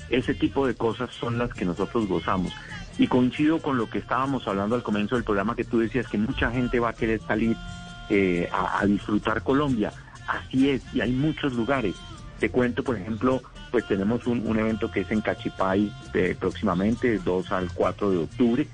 Ese 0.08 0.34
tipo 0.34 0.66
de 0.66 0.74
cosas 0.76 1.10
son 1.20 1.36
las 1.38 1.52
que 1.52 1.64
nosotros 1.64 2.06
gozamos. 2.06 2.52
Y 2.98 3.08
coincido 3.08 3.60
con 3.60 3.76
lo 3.76 3.90
que 3.90 3.98
estábamos 3.98 4.46
hablando 4.48 4.76
al 4.76 4.82
comienzo 4.84 5.16
del 5.16 5.24
programa 5.24 5.56
que 5.56 5.64
tú 5.64 5.80
decías 5.80 6.06
que 6.08 6.16
mucha 6.18 6.50
gente 6.50 6.78
va 6.80 6.90
a 6.90 6.94
querer 6.94 7.20
salir 7.20 7.56
eh, 8.08 8.48
a, 8.52 8.78
a 8.80 8.86
disfrutar 8.86 9.42
Colombia. 9.42 9.92
Así 10.28 10.70
es, 10.70 10.82
y 10.94 11.00
hay 11.00 11.12
muchos 11.12 11.52
lugares. 11.54 11.96
Te 12.38 12.50
cuento, 12.50 12.82
por 12.84 12.96
ejemplo, 12.96 13.42
pues 13.76 13.88
tenemos 13.88 14.26
un, 14.26 14.46
un 14.46 14.58
evento 14.58 14.90
que 14.90 15.00
es 15.00 15.10
en 15.10 15.20
Cachipay 15.20 15.92
eh, 16.14 16.34
próximamente, 16.40 17.18
2 17.18 17.52
al 17.52 17.70
4 17.74 18.10
de 18.10 18.16
octubre, 18.16 18.66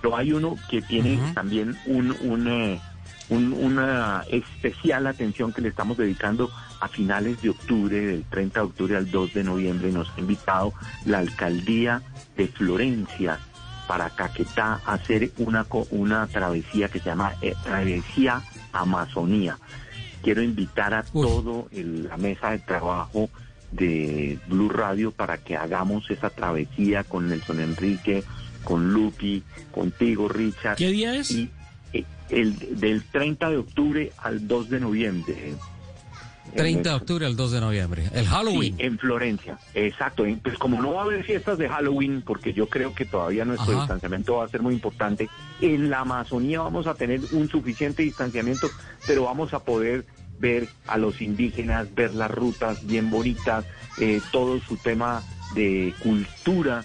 pero 0.00 0.16
hay 0.16 0.32
uno 0.32 0.54
que 0.70 0.82
tiene 0.82 1.18
también 1.34 1.76
un, 1.86 2.14
un, 2.20 2.46
eh, 2.46 2.80
un- 3.28 3.52
una 3.52 4.22
especial 4.30 5.08
atención 5.08 5.52
que 5.52 5.62
le 5.62 5.70
estamos 5.70 5.96
dedicando 5.96 6.48
a 6.80 6.86
finales 6.86 7.42
de 7.42 7.50
octubre, 7.50 7.98
del 8.06 8.22
30 8.22 8.60
de 8.60 8.66
octubre 8.66 8.96
al 8.96 9.10
2 9.10 9.34
de 9.34 9.42
noviembre, 9.42 9.90
nos 9.90 10.08
ha 10.16 10.20
invitado 10.20 10.72
la 11.06 11.18
alcaldía 11.18 12.02
de 12.36 12.46
Florencia 12.46 13.40
para 13.88 14.10
Caquetá 14.10 14.80
a 14.86 14.92
hacer 14.92 15.32
una, 15.38 15.66
una 15.90 16.28
travesía 16.28 16.88
que 16.88 17.00
se 17.00 17.06
llama 17.06 17.32
eh, 17.42 17.56
Travesía 17.64 18.42
Amazonía. 18.72 19.58
Quiero 20.22 20.40
invitar 20.40 20.94
a 20.94 21.02
todo 21.02 21.66
el- 21.72 22.04
la 22.04 22.16
mesa 22.16 22.50
de 22.50 22.60
trabajo 22.60 23.28
de 23.72 24.38
Blue 24.46 24.68
Radio 24.68 25.10
para 25.10 25.38
que 25.38 25.56
hagamos 25.56 26.10
esa 26.10 26.30
travesía 26.30 27.04
con 27.04 27.28
Nelson 27.28 27.60
Enrique, 27.60 28.24
con 28.64 28.92
Lupi, 28.92 29.42
contigo, 29.72 30.28
Richard. 30.28 30.76
¿Qué 30.76 30.88
día 30.88 31.14
es? 31.14 31.30
Y, 31.30 31.50
eh, 31.92 32.04
el, 32.30 32.78
del 32.78 33.02
30 33.04 33.50
de 33.50 33.56
octubre 33.58 34.12
al 34.18 34.46
2 34.46 34.70
de 34.70 34.80
noviembre. 34.80 35.54
30 36.54 36.88
de 36.88 36.96
octubre 36.96 37.26
al 37.26 37.36
2 37.36 37.52
de 37.52 37.60
noviembre. 37.60 38.04
El 38.12 38.26
Halloween. 38.26 38.76
Sí, 38.76 38.82
en 38.82 38.98
Florencia, 38.98 39.58
exacto. 39.74 40.24
Pues 40.42 40.58
como 40.58 40.80
no 40.80 40.94
va 40.94 41.02
a 41.02 41.04
haber 41.04 41.24
fiestas 41.24 41.58
de 41.58 41.68
Halloween, 41.68 42.22
porque 42.22 42.52
yo 42.52 42.68
creo 42.68 42.94
que 42.94 43.04
todavía 43.04 43.44
nuestro 43.44 43.72
Ajá. 43.72 43.82
distanciamiento 43.82 44.36
va 44.36 44.44
a 44.44 44.48
ser 44.48 44.62
muy 44.62 44.74
importante, 44.74 45.28
en 45.60 45.90
la 45.90 46.00
Amazonía 46.00 46.60
vamos 46.60 46.86
a 46.86 46.94
tener 46.94 47.20
un 47.32 47.48
suficiente 47.48 48.02
distanciamiento, 48.02 48.68
pero 49.06 49.24
vamos 49.24 49.54
a 49.54 49.60
poder 49.60 50.06
ver 50.38 50.68
a 50.86 50.98
los 50.98 51.20
indígenas, 51.20 51.92
ver 51.94 52.14
las 52.14 52.30
rutas 52.30 52.78
bien 52.86 53.10
bonitas, 53.10 53.64
eh, 53.96 54.22
todo 54.30 54.60
su 54.60 54.76
tema 54.76 55.24
de 55.54 55.94
cultura, 55.98 56.84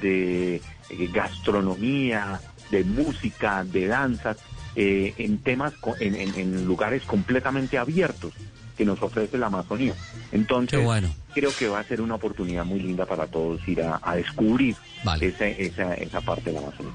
de 0.00 0.62
eh, 0.88 1.08
gastronomía, 1.12 2.42
de 2.70 2.84
música, 2.84 3.64
de 3.64 3.86
danzas, 3.86 4.36
eh, 4.74 5.14
en 5.18 5.38
temas, 5.38 5.74
co- 5.80 5.96
en, 5.98 6.14
en- 6.14 6.34
en 6.34 6.64
lugares 6.66 7.04
completamente 7.04 7.78
abiertos 7.78 8.32
que 8.76 8.84
nos 8.84 9.02
ofrece 9.02 9.38
la 9.38 9.46
Amazonía. 9.46 9.94
Entonces, 10.30 10.82
bueno. 10.84 11.14
creo 11.34 11.54
que 11.56 11.66
va 11.68 11.80
a 11.80 11.84
ser 11.84 12.00
una 12.00 12.14
oportunidad 12.16 12.64
muy 12.64 12.80
linda 12.80 13.06
para 13.06 13.26
todos 13.26 13.66
ir 13.66 13.82
a, 13.82 14.00
a 14.02 14.16
descubrir 14.16 14.76
Vale. 15.02 15.28
esa, 15.28 15.46
esa, 15.48 15.94
esa 15.94 16.20
parte 16.20 16.50
de 16.50 16.60
la 16.60 16.66
Amazonía. 16.66 16.92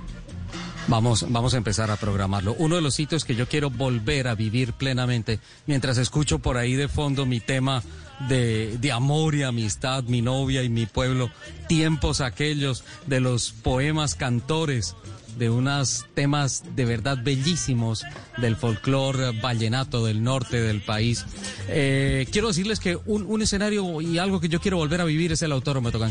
Vamos, 0.88 1.26
vamos 1.30 1.54
a 1.54 1.58
empezar 1.58 1.90
a 1.92 1.96
programarlo. 1.96 2.56
Uno 2.60 2.76
de 2.76 2.82
los 2.82 2.94
sitios 2.94 3.24
que 3.24 3.36
yo 3.36 3.48
quiero 3.48 3.70
volver 3.70 4.28
a 4.28 4.36
vivir 4.36 4.74
plenamente, 4.74 5.40
mientras 5.66 5.98
escucho 5.98 6.40
por 6.40 6.58
ahí 6.58 6.76
de 6.76 6.90
fondo 6.90 7.26
mi 7.26 7.40
tema 7.40 7.82
de, 8.28 8.78
de 8.80 8.92
amor 8.92 9.34
y 9.36 9.44
amistad, 9.44 10.04
mi 10.04 10.22
novia 10.22 10.62
y 10.62 10.70
mi 10.70 10.86
pueblo, 10.86 11.30
tiempos 11.68 12.20
aquellos 12.20 12.84
de 13.08 13.22
los 13.22 13.52
poemas 13.52 14.16
cantores, 14.16 14.96
de 15.38 15.50
unos 15.50 16.06
temas 16.14 16.64
de 16.76 16.86
verdad 16.86 17.18
bellísimos 17.22 18.06
del 18.38 18.56
folclore 18.56 19.32
vallenato 19.42 20.06
del 20.06 20.24
norte 20.24 20.62
del 20.62 20.82
país. 20.82 21.26
Eh, 21.68 22.28
quiero 22.32 22.50
decirles 22.50 22.80
que 22.80 22.98
un, 23.06 23.26
un 23.26 23.42
escenario 23.42 24.02
y 24.02 24.18
algo 24.18 24.40
que 24.40 24.50
yo 24.50 24.60
quiero 24.60 24.78
volver 24.78 25.02
a 25.02 25.06
vivir 25.06 25.32
es 25.32 25.42
el 25.42 25.52
Autódromo 25.52 25.92
de 25.92 26.04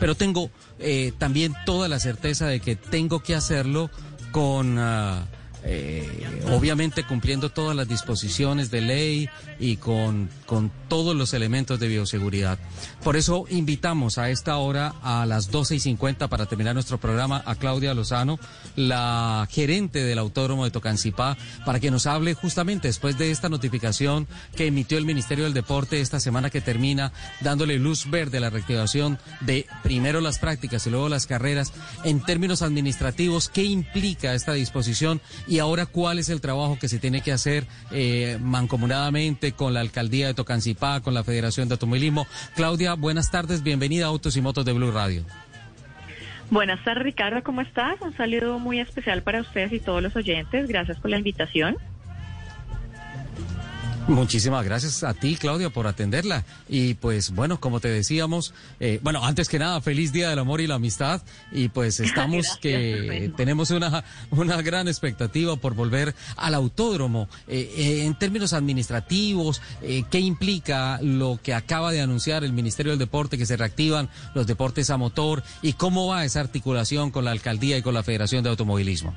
pero 0.00 0.14
tengo 0.14 0.50
eh, 0.78 1.12
también 1.18 1.54
toda 1.66 1.88
la 1.88 2.00
certeza 2.00 2.46
de 2.46 2.60
que 2.60 2.76
tengo 2.76 3.22
que 3.22 3.34
hacerlo 3.34 3.90
con... 4.34 4.76
ah, 4.80 5.24
eh, 5.66 6.06
obviamente 6.52 7.04
cumpliendo 7.04 7.48
todas 7.48 7.74
las 7.74 7.88
disposiciones 7.88 8.70
de 8.70 8.80
ley 8.82 9.30
y 9.64 9.78
con, 9.78 10.28
con 10.44 10.70
todos 10.88 11.16
los 11.16 11.32
elementos 11.32 11.80
de 11.80 11.88
bioseguridad. 11.88 12.58
Por 13.02 13.16
eso 13.16 13.46
invitamos 13.48 14.18
a 14.18 14.28
esta 14.28 14.58
hora 14.58 14.94
a 15.02 15.24
las 15.24 15.50
12 15.50 15.76
y 15.76 15.80
50 15.80 16.28
para 16.28 16.44
terminar 16.44 16.74
nuestro 16.74 16.98
programa 16.98 17.42
a 17.46 17.54
Claudia 17.54 17.94
Lozano, 17.94 18.38
la 18.76 19.48
gerente 19.50 20.04
del 20.04 20.18
Autódromo 20.18 20.64
de 20.64 20.70
Tocancipá, 20.70 21.38
para 21.64 21.80
que 21.80 21.90
nos 21.90 22.06
hable 22.06 22.34
justamente 22.34 22.88
después 22.88 23.16
de 23.16 23.30
esta 23.30 23.48
notificación 23.48 24.28
que 24.54 24.66
emitió 24.66 24.98
el 24.98 25.06
Ministerio 25.06 25.44
del 25.44 25.54
Deporte 25.54 25.98
esta 26.02 26.20
semana 26.20 26.50
que 26.50 26.60
termina, 26.60 27.12
dándole 27.40 27.78
luz 27.78 28.10
verde 28.10 28.36
a 28.36 28.42
la 28.42 28.50
reactivación 28.50 29.18
de 29.40 29.66
primero 29.82 30.20
las 30.20 30.38
prácticas 30.38 30.86
y 30.86 30.90
luego 30.90 31.08
las 31.08 31.26
carreras 31.26 31.72
en 32.04 32.20
términos 32.20 32.60
administrativos, 32.60 33.48
qué 33.48 33.62
implica 33.62 34.34
esta 34.34 34.52
disposición 34.52 35.22
y 35.48 35.58
ahora 35.58 35.86
cuál 35.86 36.18
es 36.18 36.28
el 36.28 36.42
trabajo 36.42 36.78
que 36.78 36.90
se 36.90 36.98
tiene 36.98 37.22
que 37.22 37.32
hacer 37.32 37.66
eh, 37.90 38.38
mancomunadamente 38.42 39.53
con 39.56 39.74
la 39.74 39.80
alcaldía 39.80 40.26
de 40.26 40.34
Tocancipá, 40.34 41.00
con 41.00 41.14
la 41.14 41.24
Federación 41.24 41.68
de 41.68 41.74
Automovilismo. 41.74 42.26
Claudia, 42.54 42.94
buenas 42.94 43.30
tardes, 43.30 43.62
bienvenida 43.62 44.06
a 44.06 44.08
Autos 44.08 44.36
y 44.36 44.40
Motos 44.40 44.64
de 44.64 44.72
Blue 44.72 44.90
Radio. 44.90 45.24
Buenas 46.50 46.82
tardes, 46.84 47.04
Ricardo, 47.04 47.42
¿cómo 47.42 47.62
estás? 47.62 48.00
Un 48.00 48.16
saludo 48.16 48.58
muy 48.58 48.78
especial 48.78 49.22
para 49.22 49.40
ustedes 49.40 49.72
y 49.72 49.80
todos 49.80 50.02
los 50.02 50.14
oyentes. 50.14 50.68
Gracias 50.68 50.98
por 50.98 51.10
la 51.10 51.18
invitación. 51.18 51.76
Muchísimas 54.06 54.66
gracias 54.66 55.02
a 55.02 55.14
ti, 55.14 55.36
Claudia, 55.36 55.70
por 55.70 55.86
atenderla. 55.86 56.44
Y 56.68 56.92
pues 56.94 57.30
bueno, 57.30 57.58
como 57.58 57.80
te 57.80 57.88
decíamos, 57.88 58.52
eh, 58.78 59.00
bueno, 59.02 59.24
antes 59.24 59.48
que 59.48 59.58
nada, 59.58 59.80
feliz 59.80 60.12
Día 60.12 60.28
del 60.28 60.38
Amor 60.38 60.60
y 60.60 60.66
la 60.66 60.74
Amistad. 60.74 61.22
Y 61.50 61.68
pues 61.68 62.00
estamos 62.00 62.44
Gracias, 62.44 62.58
que 62.58 63.32
tenemos 63.34 63.70
una, 63.70 64.04
una 64.30 64.60
gran 64.60 64.88
expectativa 64.88 65.56
por 65.56 65.74
volver 65.74 66.14
al 66.36 66.52
autódromo. 66.52 67.28
Eh, 67.48 67.72
eh, 67.76 68.04
en 68.04 68.14
términos 68.14 68.52
administrativos, 68.52 69.62
eh, 69.80 70.04
¿qué 70.10 70.20
implica 70.20 70.98
lo 71.00 71.40
que 71.42 71.54
acaba 71.54 71.90
de 71.90 72.02
anunciar 72.02 72.44
el 72.44 72.52
Ministerio 72.52 72.92
del 72.92 72.98
Deporte, 72.98 73.38
que 73.38 73.46
se 73.46 73.56
reactivan 73.56 74.10
los 74.34 74.46
deportes 74.46 74.90
a 74.90 74.98
motor? 74.98 75.42
¿Y 75.62 75.72
cómo 75.72 76.08
va 76.08 76.26
esa 76.26 76.40
articulación 76.40 77.10
con 77.10 77.24
la 77.24 77.30
alcaldía 77.30 77.78
y 77.78 77.82
con 77.82 77.94
la 77.94 78.02
Federación 78.02 78.44
de 78.44 78.50
Automovilismo? 78.50 79.16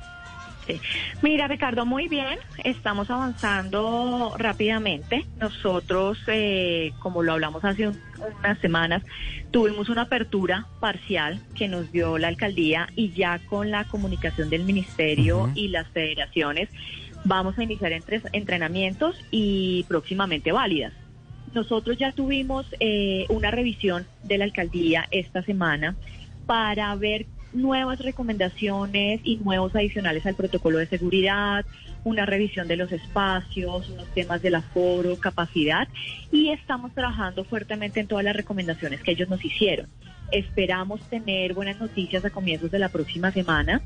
Mira, 1.22 1.48
Ricardo, 1.48 1.86
muy 1.86 2.08
bien. 2.08 2.38
Estamos 2.64 3.10
avanzando 3.10 4.34
rápidamente. 4.36 5.24
Nosotros, 5.40 6.18
eh, 6.26 6.92
como 6.98 7.22
lo 7.22 7.32
hablamos 7.32 7.64
hace 7.64 7.88
un- 7.88 8.00
unas 8.42 8.58
semanas, 8.60 9.02
tuvimos 9.50 9.88
una 9.88 10.02
apertura 10.02 10.66
parcial 10.80 11.40
que 11.54 11.68
nos 11.68 11.90
dio 11.92 12.18
la 12.18 12.28
alcaldía 12.28 12.88
y 12.96 13.10
ya 13.12 13.38
con 13.38 13.70
la 13.70 13.84
comunicación 13.84 14.50
del 14.50 14.64
ministerio 14.64 15.50
y 15.54 15.68
las 15.68 15.88
federaciones 15.88 16.68
vamos 17.24 17.58
a 17.58 17.62
iniciar 17.62 17.92
entre- 17.92 18.22
entrenamientos 18.32 19.16
y 19.30 19.84
próximamente 19.88 20.52
válidas. 20.52 20.92
Nosotros 21.54 21.96
ya 21.96 22.12
tuvimos 22.12 22.66
eh, 22.78 23.24
una 23.30 23.50
revisión 23.50 24.06
de 24.22 24.38
la 24.38 24.44
alcaldía 24.44 25.08
esta 25.10 25.42
semana 25.42 25.96
para 26.46 26.94
ver 26.94 27.26
nuevas 27.52 27.98
recomendaciones 28.00 29.20
y 29.24 29.36
nuevos 29.36 29.74
adicionales 29.74 30.26
al 30.26 30.34
protocolo 30.34 30.78
de 30.78 30.86
seguridad, 30.86 31.64
una 32.04 32.26
revisión 32.26 32.68
de 32.68 32.76
los 32.76 32.92
espacios, 32.92 33.88
unos 33.88 34.06
temas 34.14 34.42
del 34.42 34.54
aforo, 34.54 35.16
capacidad 35.16 35.88
y 36.30 36.50
estamos 36.50 36.92
trabajando 36.94 37.44
fuertemente 37.44 38.00
en 38.00 38.06
todas 38.06 38.24
las 38.24 38.36
recomendaciones 38.36 39.02
que 39.02 39.12
ellos 39.12 39.28
nos 39.28 39.44
hicieron. 39.44 39.86
Esperamos 40.30 41.00
tener 41.08 41.54
buenas 41.54 41.80
noticias 41.80 42.24
a 42.24 42.30
comienzos 42.30 42.70
de 42.70 42.78
la 42.78 42.90
próxima 42.90 43.32
semana 43.32 43.80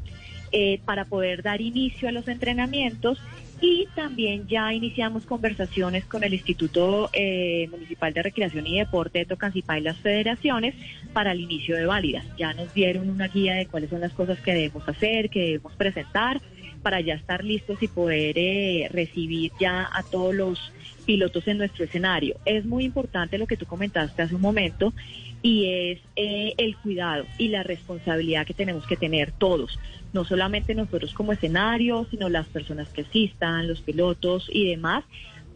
eh, 0.51 0.81
para 0.85 1.05
poder 1.05 1.43
dar 1.43 1.61
inicio 1.61 2.09
a 2.09 2.13
los 2.13 2.29
entrenamientos 2.29 3.19
y 3.63 3.87
también 3.95 4.49
ya 4.49 4.75
iniciamos 4.75 5.25
conversaciones 5.25 6.05
con 6.05 6.25
el 6.25 6.35
Instituto 6.35 7.09
eh, 7.13 7.69
Municipal 7.71 8.13
de 8.13 8.23
Recreación 8.23 8.67
y 8.67 8.81
Deporte 8.81 9.21
de 9.21 9.25
Tocancipá 9.25 9.79
y 9.79 9.83
las 9.83 9.97
federaciones 9.99 10.75
para 11.13 11.31
el 11.31 11.41
inicio 11.41 11.77
de 11.77 11.87
válidas. 11.87 12.27
Ya 12.37 12.53
nos 12.55 12.75
dieron 12.75 13.09
una 13.09 13.29
guía 13.29 13.55
de 13.55 13.67
cuáles 13.67 13.89
son 13.89 14.01
las 14.01 14.13
cosas 14.13 14.41
que 14.41 14.53
debemos 14.53 14.87
hacer, 14.89 15.31
que 15.31 15.41
debemos 15.41 15.73
presentar 15.75 16.43
para 16.83 17.01
ya 17.01 17.15
estar 17.15 17.45
listos 17.45 17.81
y 17.85 17.87
poder 17.87 18.37
eh, 18.37 18.89
recibir 18.91 19.53
ya 19.61 19.89
a 19.93 20.03
todos 20.03 20.35
los 20.35 20.73
pilotos 21.07 21.47
en 21.47 21.59
nuestro 21.59 21.85
escenario. 21.85 22.39
Es 22.45 22.65
muy 22.65 22.85
importante 22.85 23.39
lo 23.39 23.47
que 23.47 23.57
tú 23.57 23.67
comentaste 23.67 24.23
hace 24.23 24.35
un 24.35 24.41
momento 24.41 24.93
y 25.43 25.67
es 25.67 26.01
eh, 26.17 26.55
el 26.57 26.77
cuidado 26.77 27.25
y 27.37 27.49
la 27.49 27.63
responsabilidad 27.63 28.47
que 28.47 28.55
tenemos 28.55 28.87
que 28.87 28.97
tener 28.97 29.33
todos, 29.33 29.79
no 30.13 30.25
solamente 30.25 30.75
nosotros 30.75 31.13
como 31.13 31.33
escenario, 31.33 32.07
sino 32.11 32.29
las 32.29 32.47
personas 32.47 32.89
que 32.89 33.03
asistan, 33.03 33.67
los 33.67 33.81
pilotos 33.81 34.49
y 34.53 34.69
demás, 34.69 35.05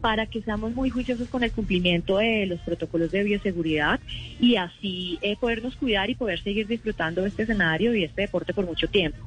para 0.01 0.27
que 0.27 0.41
seamos 0.41 0.75
muy 0.75 0.89
juiciosos 0.89 1.27
con 1.29 1.43
el 1.43 1.51
cumplimiento 1.51 2.17
de 2.17 2.45
los 2.45 2.59
protocolos 2.59 3.11
de 3.11 3.23
bioseguridad 3.23 3.99
y 4.39 4.57
así 4.57 5.17
eh, 5.21 5.35
podernos 5.39 5.75
cuidar 5.75 6.09
y 6.09 6.15
poder 6.15 6.43
seguir 6.43 6.67
disfrutando 6.67 7.21
de 7.21 7.29
este 7.29 7.43
escenario 7.43 7.95
y 7.95 8.03
este 8.03 8.21
deporte 8.21 8.53
por 8.53 8.65
mucho 8.65 8.87
tiempo. 8.87 9.17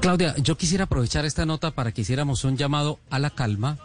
Claudia, 0.00 0.34
yo 0.38 0.56
quisiera 0.56 0.84
aprovechar 0.84 1.24
esta 1.24 1.46
nota 1.46 1.70
para 1.70 1.92
que 1.92 2.02
hiciéramos 2.02 2.44
un 2.44 2.56
llamado 2.56 3.00
a 3.08 3.18
la 3.18 3.30
calma 3.30 3.78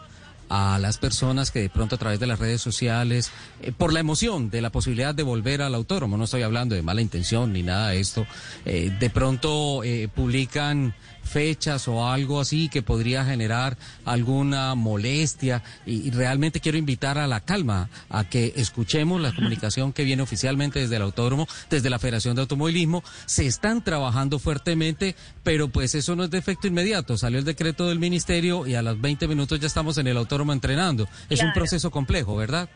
a 0.49 0.79
las 0.79 0.97
personas 0.97 1.51
que 1.51 1.59
de 1.59 1.69
pronto 1.69 1.95
a 1.95 1.97
través 1.97 2.19
de 2.19 2.27
las 2.27 2.39
redes 2.39 2.61
sociales, 2.61 3.31
eh, 3.61 3.71
por 3.71 3.93
la 3.93 3.99
emoción 3.99 4.49
de 4.49 4.61
la 4.61 4.71
posibilidad 4.71 5.13
de 5.13 5.23
volver 5.23 5.61
al 5.61 5.75
autódromo, 5.75 6.17
no 6.17 6.23
estoy 6.23 6.43
hablando 6.43 6.75
de 6.75 6.81
mala 6.81 7.01
intención 7.01 7.53
ni 7.53 7.63
nada 7.63 7.89
de 7.89 7.99
esto, 7.99 8.25
eh, 8.65 8.91
de 8.99 9.09
pronto 9.09 9.83
eh, 9.83 10.09
publican 10.13 10.93
fechas 11.27 11.87
o 11.87 12.07
algo 12.07 12.39
así 12.39 12.69
que 12.69 12.81
podría 12.81 13.25
generar 13.25 13.77
alguna 14.05 14.75
molestia 14.75 15.63
y, 15.85 16.11
realmente 16.11 16.59
quiero 16.59 16.77
invitar 16.77 17.17
a 17.17 17.27
la 17.27 17.41
calma, 17.41 17.89
a 18.09 18.23
que 18.23 18.53
escuchemos 18.55 19.21
la 19.21 19.33
comunicación 19.33 19.93
que 19.93 20.03
viene 20.03 20.23
oficialmente 20.23 20.79
desde 20.79 20.95
el 20.95 21.01
autódromo, 21.03 21.47
desde 21.69 21.89
la 21.89 21.99
Federación 21.99 22.35
de 22.35 22.41
Automovilismo. 22.41 23.03
Se 23.25 23.45
están 23.45 23.83
trabajando 23.83 24.39
fuertemente, 24.39 25.15
pero 25.43 25.67
pues 25.67 25.95
eso 25.95 26.15
no 26.15 26.23
es 26.23 26.31
de 26.31 26.37
efecto 26.37 26.67
inmediato. 26.67 27.17
Salió 27.17 27.39
el 27.39 27.45
decreto 27.45 27.87
del 27.87 27.99
ministerio 27.99 28.65
y 28.65 28.75
a 28.75 28.81
los 28.81 28.99
20 28.99 29.27
minutos 29.27 29.59
ya 29.59 29.67
estamos 29.67 29.97
en 29.97 30.07
el 30.07 30.17
autódromo 30.17 30.53
entrenando. 30.53 31.07
Es 31.29 31.41
un 31.43 31.53
proceso 31.53 31.91
complejo, 31.91 32.35
¿verdad? 32.35 32.69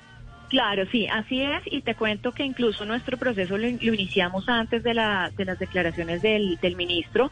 Claro, 0.52 0.84
sí, 0.92 1.08
así 1.08 1.42
es. 1.42 1.62
Y 1.66 1.80
te 1.80 1.96
cuento 1.96 2.34
que 2.34 2.44
incluso 2.44 2.86
nuestro 2.86 3.18
proceso 3.18 3.58
lo, 3.58 3.68
iniciamos 3.70 4.50
antes 4.50 4.84
de, 4.84 4.94
la, 4.94 5.32
de 5.38 5.46
las 5.46 5.58
declaraciones 5.58 6.22
del, 6.22 6.58
del, 6.62 6.76
ministro, 6.76 7.32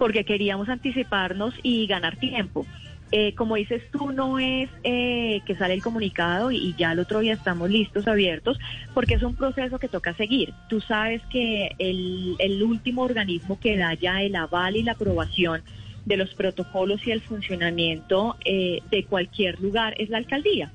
porque 0.00 0.24
queríamos 0.24 0.68
anticiparnos 0.68 1.54
y 1.62 1.86
ganar 1.86 2.16
tiempo. 2.16 2.66
Eh, 3.12 3.36
como 3.36 3.54
dices 3.54 3.84
tú, 3.92 4.10
no 4.10 4.40
es 4.40 4.68
eh, 4.82 5.42
que 5.46 5.54
sale 5.54 5.74
el 5.74 5.82
comunicado 5.82 6.50
y, 6.50 6.74
ya 6.76 6.90
el 6.90 6.98
otro 6.98 7.20
día 7.20 7.34
estamos 7.34 7.70
listos, 7.70 8.08
abiertos, 8.08 8.58
porque 8.94 9.14
es 9.14 9.22
un 9.22 9.36
proceso 9.36 9.78
que 9.78 9.86
toca 9.86 10.12
seguir. 10.14 10.52
Tú 10.68 10.80
sabes 10.80 11.22
que 11.30 11.70
el, 11.78 12.34
el 12.40 12.64
último 12.64 13.02
organismo 13.02 13.60
que 13.60 13.76
da 13.76 13.94
ya 13.94 14.22
el 14.22 14.34
aval 14.34 14.74
y 14.74 14.82
la 14.82 14.92
aprobación 14.92 15.62
de 16.04 16.16
los 16.16 16.34
protocolos 16.34 17.06
y 17.06 17.12
el 17.12 17.20
funcionamiento 17.20 18.34
eh, 18.44 18.80
de 18.90 19.04
cualquier 19.04 19.60
lugar 19.60 19.94
es 19.98 20.08
la 20.08 20.18
alcaldía. 20.18 20.72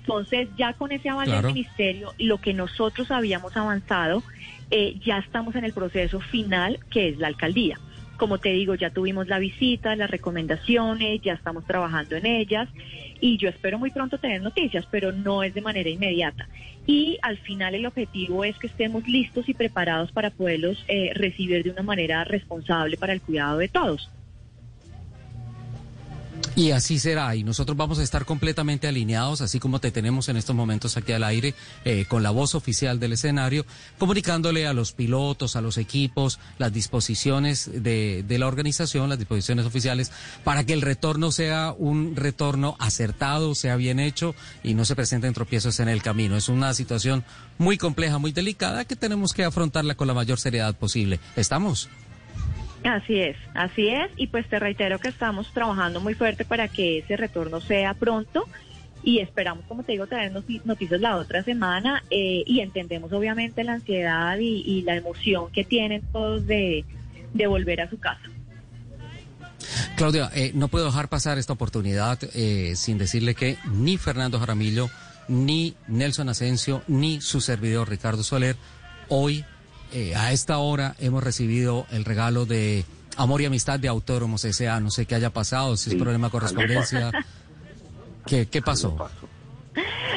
Entonces, 0.00 0.48
ya 0.56 0.72
con 0.72 0.92
ese 0.92 1.08
avance 1.08 1.32
del 1.32 1.44
ministerio, 1.44 2.12
lo 2.18 2.38
que 2.38 2.54
nosotros 2.54 3.10
habíamos 3.10 3.56
avanzado, 3.56 4.22
eh, 4.70 4.96
ya 5.04 5.18
estamos 5.18 5.54
en 5.54 5.64
el 5.64 5.72
proceso 5.72 6.20
final, 6.20 6.78
que 6.90 7.08
es 7.08 7.18
la 7.18 7.28
alcaldía. 7.28 7.78
Como 8.16 8.38
te 8.38 8.50
digo, 8.50 8.74
ya 8.74 8.90
tuvimos 8.90 9.28
la 9.28 9.38
visita, 9.38 9.96
las 9.96 10.10
recomendaciones, 10.10 11.22
ya 11.22 11.34
estamos 11.34 11.64
trabajando 11.64 12.16
en 12.16 12.26
ellas 12.26 12.68
y 13.20 13.36
yo 13.36 13.48
espero 13.48 13.78
muy 13.78 13.90
pronto 13.90 14.18
tener 14.18 14.42
noticias, 14.42 14.86
pero 14.90 15.12
no 15.12 15.42
es 15.42 15.54
de 15.54 15.60
manera 15.60 15.88
inmediata. 15.88 16.48
Y 16.86 17.18
al 17.22 17.38
final 17.38 17.74
el 17.74 17.86
objetivo 17.86 18.44
es 18.44 18.58
que 18.58 18.66
estemos 18.66 19.06
listos 19.06 19.48
y 19.48 19.54
preparados 19.54 20.12
para 20.12 20.30
poderlos 20.30 20.84
eh, 20.88 21.12
recibir 21.14 21.62
de 21.62 21.70
una 21.70 21.82
manera 21.82 22.24
responsable 22.24 22.96
para 22.96 23.12
el 23.12 23.20
cuidado 23.20 23.58
de 23.58 23.68
todos. 23.68 24.10
Y 26.56 26.72
así 26.72 26.98
será, 26.98 27.34
y 27.36 27.44
nosotros 27.44 27.76
vamos 27.76 28.00
a 28.00 28.02
estar 28.02 28.24
completamente 28.24 28.88
alineados, 28.88 29.40
así 29.40 29.60
como 29.60 29.78
te 29.78 29.92
tenemos 29.92 30.28
en 30.28 30.36
estos 30.36 30.54
momentos 30.54 30.96
aquí 30.96 31.12
al 31.12 31.22
aire, 31.22 31.54
eh, 31.84 32.06
con 32.08 32.22
la 32.22 32.30
voz 32.30 32.54
oficial 32.54 32.98
del 32.98 33.12
escenario, 33.12 33.64
comunicándole 33.98 34.66
a 34.66 34.72
los 34.72 34.92
pilotos, 34.92 35.54
a 35.54 35.60
los 35.60 35.78
equipos, 35.78 36.40
las 36.58 36.72
disposiciones 36.72 37.70
de, 37.72 38.24
de 38.26 38.38
la 38.38 38.48
organización, 38.48 39.08
las 39.08 39.18
disposiciones 39.18 39.64
oficiales, 39.64 40.10
para 40.42 40.66
que 40.66 40.72
el 40.72 40.82
retorno 40.82 41.30
sea 41.30 41.72
un 41.78 42.16
retorno 42.16 42.76
acertado, 42.80 43.54
sea 43.54 43.76
bien 43.76 44.00
hecho 44.00 44.34
y 44.64 44.74
no 44.74 44.84
se 44.84 44.96
presenten 44.96 45.32
tropiezos 45.32 45.78
en 45.78 45.88
el 45.88 46.02
camino. 46.02 46.36
Es 46.36 46.48
una 46.48 46.74
situación 46.74 47.24
muy 47.58 47.78
compleja, 47.78 48.18
muy 48.18 48.32
delicada, 48.32 48.84
que 48.84 48.96
tenemos 48.96 49.34
que 49.34 49.44
afrontarla 49.44 49.94
con 49.94 50.08
la 50.08 50.14
mayor 50.14 50.40
seriedad 50.40 50.74
posible. 50.74 51.20
¿Estamos? 51.36 51.88
Así 52.84 53.20
es, 53.20 53.36
así 53.54 53.88
es, 53.88 54.10
y 54.16 54.28
pues 54.28 54.48
te 54.48 54.58
reitero 54.58 54.98
que 54.98 55.08
estamos 55.08 55.52
trabajando 55.52 56.00
muy 56.00 56.14
fuerte 56.14 56.44
para 56.46 56.68
que 56.68 56.98
ese 56.98 57.16
retorno 57.16 57.60
sea 57.60 57.92
pronto 57.94 58.46
y 59.02 59.20
esperamos, 59.20 59.64
como 59.66 59.82
te 59.82 59.92
digo, 59.92 60.06
traer 60.06 60.32
noticias 60.32 61.00
la 61.00 61.16
otra 61.16 61.42
semana 61.42 62.02
eh, 62.10 62.42
y 62.46 62.60
entendemos 62.60 63.12
obviamente 63.12 63.64
la 63.64 63.74
ansiedad 63.74 64.36
y, 64.38 64.82
la 64.82 64.96
emoción 64.96 65.50
que 65.52 65.64
tienen 65.64 66.02
todos 66.12 66.46
de, 66.46 66.84
volver 67.34 67.82
a 67.82 67.90
su 67.90 67.98
casa. 67.98 68.22
Claudia, 69.96 70.30
eh, 70.34 70.52
no 70.54 70.68
puedo 70.68 70.86
dejar 70.86 71.08
pasar 71.08 71.38
esta 71.38 71.52
oportunidad 71.52 72.18
eh, 72.34 72.74
sin 72.76 72.96
decirle 72.98 73.34
que 73.34 73.58
ni 73.72 73.98
Fernando 73.98 74.38
Jaramillo, 74.38 74.88
ni 75.28 75.74
Nelson 75.86 76.28
Asensio, 76.28 76.82
ni 76.88 77.20
su 77.20 77.40
servidor 77.40 77.88
Ricardo 77.88 78.22
Soler 78.22 78.56
hoy 79.08 79.44
eh, 79.92 80.14
a 80.14 80.32
esta 80.32 80.58
hora 80.58 80.94
hemos 80.98 81.22
recibido 81.22 81.86
el 81.90 82.04
regalo 82.04 82.46
de 82.46 82.84
Amor 83.16 83.40
y 83.40 83.46
Amistad 83.46 83.78
de 83.78 83.88
Autónomos 83.88 84.44
S.A. 84.44 84.80
No 84.80 84.90
sé 84.90 85.06
qué 85.06 85.14
haya 85.14 85.30
pasado, 85.30 85.76
si 85.76 85.90
es 85.90 85.96
problema 85.96 86.28
de 86.28 86.32
correspondencia. 86.32 87.10
¿Qué, 88.26 88.46
¿Qué 88.46 88.62
pasó? 88.62 88.96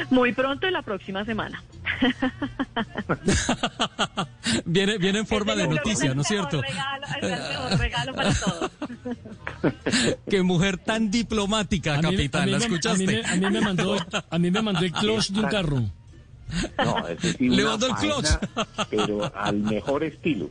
Muy 0.09 0.33
pronto 0.33 0.67
en 0.67 0.73
la 0.73 0.81
próxima 0.81 1.25
semana. 1.25 1.63
viene, 4.65 4.97
viene 4.97 5.19
en 5.19 5.27
forma 5.27 5.55
de 5.55 5.67
noticia, 5.67 6.13
¿no 6.13 6.21
es 6.21 6.27
cierto? 6.27 6.61
Regalo, 6.61 7.77
regalo 7.77 8.13
para 8.13 8.33
todos. 8.45 8.71
Qué 10.29 10.41
mujer 10.41 10.77
tan 10.77 11.09
diplomática, 11.09 11.99
capitán, 12.01 12.51
¿la 12.51 12.57
escuchaste? 12.57 13.23
A 13.25 13.35
mí, 13.35 13.49
me, 13.49 13.61
mandó, 13.61 13.97
a 14.29 14.39
mí 14.39 14.51
me 14.51 14.61
mandó 14.61 14.81
el 14.81 14.91
clutch 14.91 15.29
de 15.29 15.39
un 15.39 15.47
carro. 15.47 15.83
No, 16.77 17.07
ese 17.07 17.33
sí 17.33 17.49
Le 17.49 17.63
mandó 17.63 17.87
el 17.87 17.93
clutch. 17.95 18.27
Pero 18.89 19.31
al 19.35 19.59
mejor 19.59 20.03
estilo. 20.03 20.49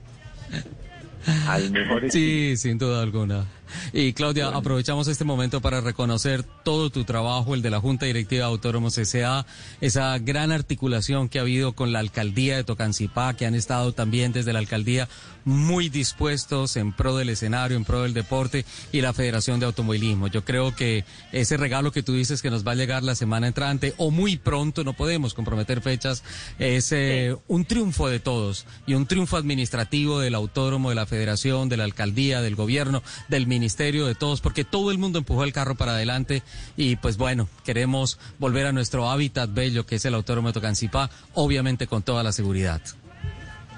Al 1.46 1.70
mejor 1.70 2.04
estilo. 2.04 2.10
Sí, 2.12 2.56
sin 2.56 2.78
duda 2.78 3.02
alguna. 3.02 3.46
Y 3.92 4.12
Claudia, 4.12 4.48
aprovechamos 4.48 5.08
este 5.08 5.24
momento 5.24 5.60
para 5.60 5.80
reconocer 5.80 6.42
todo 6.42 6.90
tu 6.90 7.04
trabajo, 7.04 7.54
el 7.54 7.62
de 7.62 7.70
la 7.70 7.80
Junta 7.80 8.06
Directiva 8.06 8.46
de 8.46 8.52
Autónomos 8.52 8.96
S.A., 8.98 9.46
esa 9.80 10.18
gran 10.18 10.52
articulación 10.52 11.28
que 11.28 11.38
ha 11.38 11.42
habido 11.42 11.72
con 11.72 11.92
la 11.92 11.98
alcaldía 11.98 12.56
de 12.56 12.64
Tocancipá, 12.64 13.34
que 13.34 13.46
han 13.46 13.54
estado 13.54 13.92
también 13.92 14.32
desde 14.32 14.52
la 14.52 14.58
alcaldía 14.58 15.08
muy 15.44 15.88
dispuestos 15.88 16.76
en 16.76 16.92
pro 16.92 17.16
del 17.16 17.28
escenario, 17.28 17.76
en 17.76 17.84
pro 17.84 18.02
del 18.02 18.14
deporte 18.14 18.64
y 18.92 19.00
la 19.00 19.12
Federación 19.12 19.60
de 19.60 19.66
Automovilismo. 19.66 20.28
Yo 20.28 20.44
creo 20.44 20.74
que 20.74 21.04
ese 21.32 21.56
regalo 21.56 21.92
que 21.92 22.02
tú 22.02 22.14
dices 22.14 22.42
que 22.42 22.50
nos 22.50 22.66
va 22.66 22.72
a 22.72 22.76
llegar 22.76 23.02
la 23.02 23.14
semana 23.14 23.48
entrante 23.48 23.94
o 23.96 24.10
muy 24.10 24.36
pronto, 24.36 24.84
no 24.84 24.92
podemos 24.92 25.34
comprometer 25.34 25.80
fechas, 25.80 26.22
es 26.58 26.92
eh, 26.92 27.36
un 27.48 27.64
triunfo 27.64 28.08
de 28.08 28.20
todos 28.20 28.66
y 28.86 28.94
un 28.94 29.06
triunfo 29.06 29.36
administrativo 29.36 30.20
del 30.20 30.34
autódromo, 30.34 30.90
de 30.90 30.94
la 30.94 31.06
Federación, 31.06 31.68
de 31.68 31.76
la 31.76 31.84
alcaldía, 31.84 32.40
del 32.40 32.54
gobierno, 32.54 33.02
del 33.28 33.46
ministerio 33.46 33.61
ministerio, 33.62 34.06
de 34.06 34.16
todos, 34.16 34.40
porque 34.40 34.64
todo 34.64 34.90
el 34.90 34.98
mundo 34.98 35.18
empujó 35.20 35.44
el 35.44 35.52
carro 35.52 35.76
para 35.76 35.92
adelante 35.92 36.42
y 36.76 36.96
pues 36.96 37.16
bueno, 37.16 37.48
queremos 37.64 38.18
volver 38.40 38.66
a 38.66 38.72
nuestro 38.72 39.08
hábitat 39.08 39.54
bello 39.54 39.86
que 39.86 39.94
es 39.96 40.04
el 40.04 40.14
Autódromo 40.14 40.48
de 40.48 40.54
Tocancipá, 40.54 41.10
obviamente 41.34 41.86
con 41.86 42.02
toda 42.02 42.24
la 42.24 42.32
seguridad. 42.32 42.80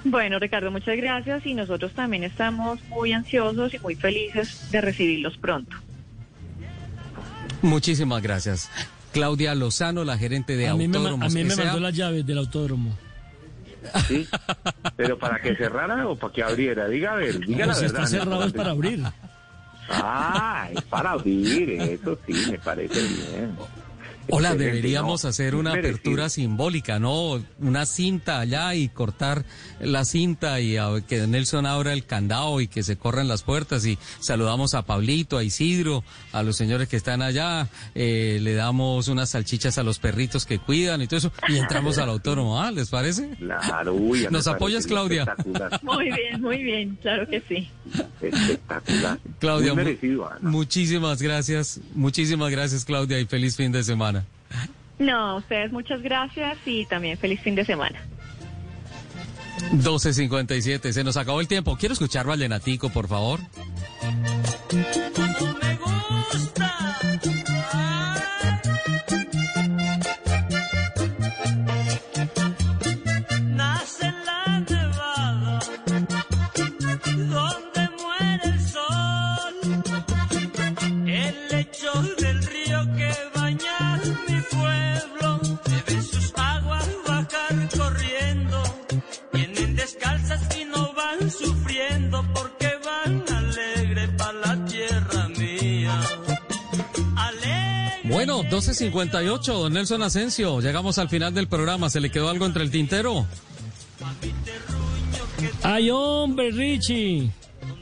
Bueno, 0.03 0.39
Ricardo, 0.39 0.71
muchas 0.71 0.97
gracias 0.97 1.45
y 1.45 1.53
nosotros 1.53 1.91
también 1.93 2.23
estamos 2.23 2.79
muy 2.89 3.13
ansiosos 3.13 3.73
y 3.75 3.79
muy 3.79 3.95
felices 3.95 4.71
de 4.71 4.81
recibirlos 4.81 5.37
pronto. 5.37 5.77
Muchísimas 7.61 8.21
gracias. 8.23 8.69
Claudia 9.13 9.53
Lozano, 9.55 10.03
la 10.03 10.17
gerente 10.17 10.55
de 10.57 10.67
a 10.67 10.71
Autódromos. 10.71 11.31
a 11.31 11.35
mí 11.35 11.43
me 11.43 11.55
mandó 11.55 11.79
las 11.79 11.93
llaves 11.95 12.25
del 12.25 12.37
autódromo. 12.39 12.97
¿sí? 14.07 14.27
Pero 14.97 15.17
para 15.19 15.39
que 15.39 15.55
cerrara 15.55 16.07
o 16.07 16.15
para 16.15 16.33
que 16.33 16.43
abriera, 16.43 16.87
diga 16.87 17.13
a 17.13 17.15
ver, 17.17 17.39
diga 17.39 17.65
No, 17.65 17.71
la 17.71 17.75
si 17.75 17.81
verdad. 17.85 18.03
está 18.03 18.17
cerrado 18.17 18.43
es 18.45 18.53
para 18.53 18.71
abrir. 18.71 19.03
Ah, 19.89 20.69
es 20.71 20.81
para 20.83 21.11
abrir, 21.11 21.69
eso 21.69 22.17
sí, 22.25 22.33
me 22.51 22.57
parece 22.59 23.01
bien. 23.01 23.55
Hola, 24.29 24.49
Excelente, 24.49 24.75
deberíamos 24.75 25.23
no, 25.23 25.29
hacer 25.29 25.55
una 25.55 25.71
merecido. 25.71 25.95
apertura 25.95 26.29
simbólica, 26.29 26.99
¿no? 26.99 27.43
Una 27.59 27.85
cinta 27.85 28.39
allá 28.39 28.73
y 28.75 28.89
cortar 28.89 29.45
la 29.79 30.03
cinta 30.05 30.59
y 30.59 30.77
a- 30.77 31.01
que 31.07 31.25
Nelson 31.27 31.65
abra 31.65 31.93
el 31.93 32.05
candado 32.05 32.59
y 32.61 32.67
que 32.67 32.83
se 32.83 32.97
corran 32.97 33.27
las 33.27 33.43
puertas 33.43 33.85
y 33.85 33.97
saludamos 34.19 34.73
a 34.73 34.81
Pablito, 34.83 35.37
a 35.37 35.43
Isidro, 35.43 36.03
a 36.31 36.43
los 36.43 36.57
señores 36.57 36.87
que 36.87 36.95
están 36.97 37.21
allá, 37.21 37.67
eh, 37.93 38.39
le 38.41 38.53
damos 38.55 39.07
unas 39.07 39.29
salchichas 39.29 39.77
a 39.77 39.83
los 39.83 39.99
perritos 39.99 40.45
que 40.45 40.59
cuidan 40.59 41.01
y 41.01 41.07
todo 41.07 41.17
eso 41.17 41.31
y 41.47 41.57
entramos 41.57 41.97
al 41.97 42.09
autónomo, 42.09 42.61
¿ah? 42.61 42.71
¿Les 42.71 42.89
parece? 42.89 43.29
Claro, 43.37 43.93
uy, 43.93 44.27
¿Nos 44.31 44.47
apoyas, 44.47 44.87
parece 44.87 44.89
Claudia? 44.89 45.35
Muy 45.83 46.05
bien, 46.05 46.41
muy 46.41 46.63
bien, 46.63 46.97
claro 47.01 47.27
que 47.27 47.41
sí. 47.47 47.69
espectacular. 48.21 49.19
Claudia, 49.39 49.73
merecido, 49.73 50.27
Ana. 50.29 50.39
muchísimas 50.49 51.21
gracias, 51.21 51.79
muchísimas 51.93 52.49
gracias 52.51 52.85
Claudia 52.85 53.19
y 53.19 53.25
feliz 53.25 53.55
fin 53.55 53.71
de 53.71 53.83
semana. 53.83 54.14
No, 54.99 55.37
ustedes 55.37 55.71
muchas 55.71 56.01
gracias 56.01 56.57
y 56.65 56.85
también 56.85 57.17
feliz 57.17 57.41
fin 57.41 57.55
de 57.55 57.65
semana. 57.65 57.99
12.57, 59.71 60.91
se 60.91 61.03
nos 61.03 61.17
acabó 61.17 61.41
el 61.41 61.47
tiempo. 61.47 61.75
Quiero 61.77 61.93
escuchar 61.93 62.27
Vallenatico, 62.27 62.89
por 62.89 63.07
favor. 63.07 63.39
12.58, 98.59 99.43
don 99.45 99.73
Nelson 99.73 100.01
Asensio. 100.03 100.59
Llegamos 100.61 100.97
al 100.97 101.09
final 101.09 101.33
del 101.33 101.47
programa. 101.47 101.89
¿Se 101.89 101.99
le 101.99 102.09
quedó 102.09 102.29
algo 102.29 102.45
entre 102.45 102.63
el 102.63 102.71
tintero? 102.71 103.25
¡Ay, 105.63 105.89
hombre, 105.91 106.51
Richie! 106.51 107.29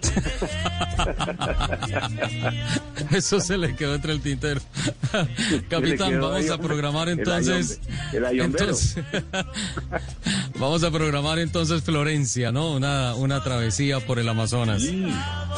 Eso 3.11 3.39
se 3.39 3.57
le 3.57 3.75
quedó 3.75 3.95
entre 3.95 4.13
el 4.13 4.21
tintero. 4.21 4.61
Capitán, 5.69 6.19
vamos 6.19 6.49
a 6.49 6.57
programar 6.57 7.09
El 7.09 7.19
entonces. 7.19 7.79
ayombe- 8.11 8.29
el 8.31 8.39
entonces 8.41 8.95
vamos 10.59 10.83
a 10.83 10.91
programar 10.91 11.39
entonces 11.39 11.83
Florencia, 11.83 12.51
¿no? 12.51 12.71
Una, 12.73 13.15
una 13.15 13.43
travesía 13.43 13.99
por 13.99 14.19
el 14.19 14.27
Amazonas. 14.29 14.81
Sí, 14.81 15.05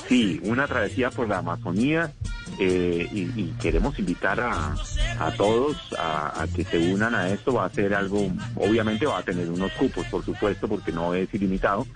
sí, 0.10 0.40
una 0.44 0.68
travesía 0.68 1.10
por 1.12 1.28
la 1.30 1.38
Amazonía 1.40 2.12
eh, 2.58 3.08
y, 3.12 3.42
y 3.42 3.54
queremos 3.62 3.98
invitar 4.00 4.40
a, 4.40 4.76
a 5.20 5.32
todos 5.38 5.78
a, 5.98 6.46
que 6.54 6.64
se 6.66 6.78
unan 6.78 7.16
a 7.16 7.30
esto. 7.30 7.54
Va 7.54 7.66
a 7.66 7.70
ser 7.70 7.94
algo, 7.94 8.32
obviamente 8.56 9.06
va 9.06 9.20
a 9.20 9.24
tener 9.24 9.50
unos 9.50 9.72
cupos, 9.74 10.06
por 10.08 10.24
supuesto, 10.24 10.68
porque 10.68 10.92
no 10.92 11.14
es 11.14 11.34
ilimitado, 11.34 11.88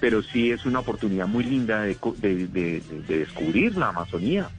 pero 0.00 0.22
sí 0.22 0.50
es 0.50 0.64
una 0.66 0.80
oportunidad 0.80 1.26
muy 1.26 1.44
linda 1.44 1.82
de- 1.82 1.96
de- 2.18 2.46
de 2.48 3.18
descubrir 3.18 3.76
la 3.76 3.88
Amazonía, 3.88 4.50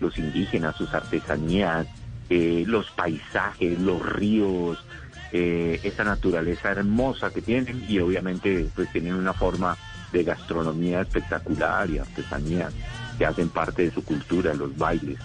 los 0.00 0.16
indígenas, 0.18 0.76
sus 0.76 0.92
artesanías, 0.94 1.86
eh, 2.28 2.64
los 2.66 2.90
paisajes, 2.92 3.78
los 3.78 4.00
ríos, 4.04 4.84
eh, 5.32 5.80
esa 5.82 6.04
naturaleza 6.04 6.70
hermosa 6.70 7.30
que 7.30 7.40
tienen 7.42 7.84
y 7.88 7.98
obviamente 8.00 8.68
pues 8.74 8.90
tienen 8.92 9.14
una 9.14 9.32
forma 9.32 9.76
de 10.12 10.24
gastronomía 10.24 11.00
espectacular 11.00 11.88
y 11.90 11.98
artesanías 11.98 12.72
que 13.18 13.26
hacen 13.26 13.48
parte 13.48 13.82
de 13.82 13.90
su 13.92 14.04
cultura, 14.04 14.54
los 14.54 14.76
bailes 14.76 15.18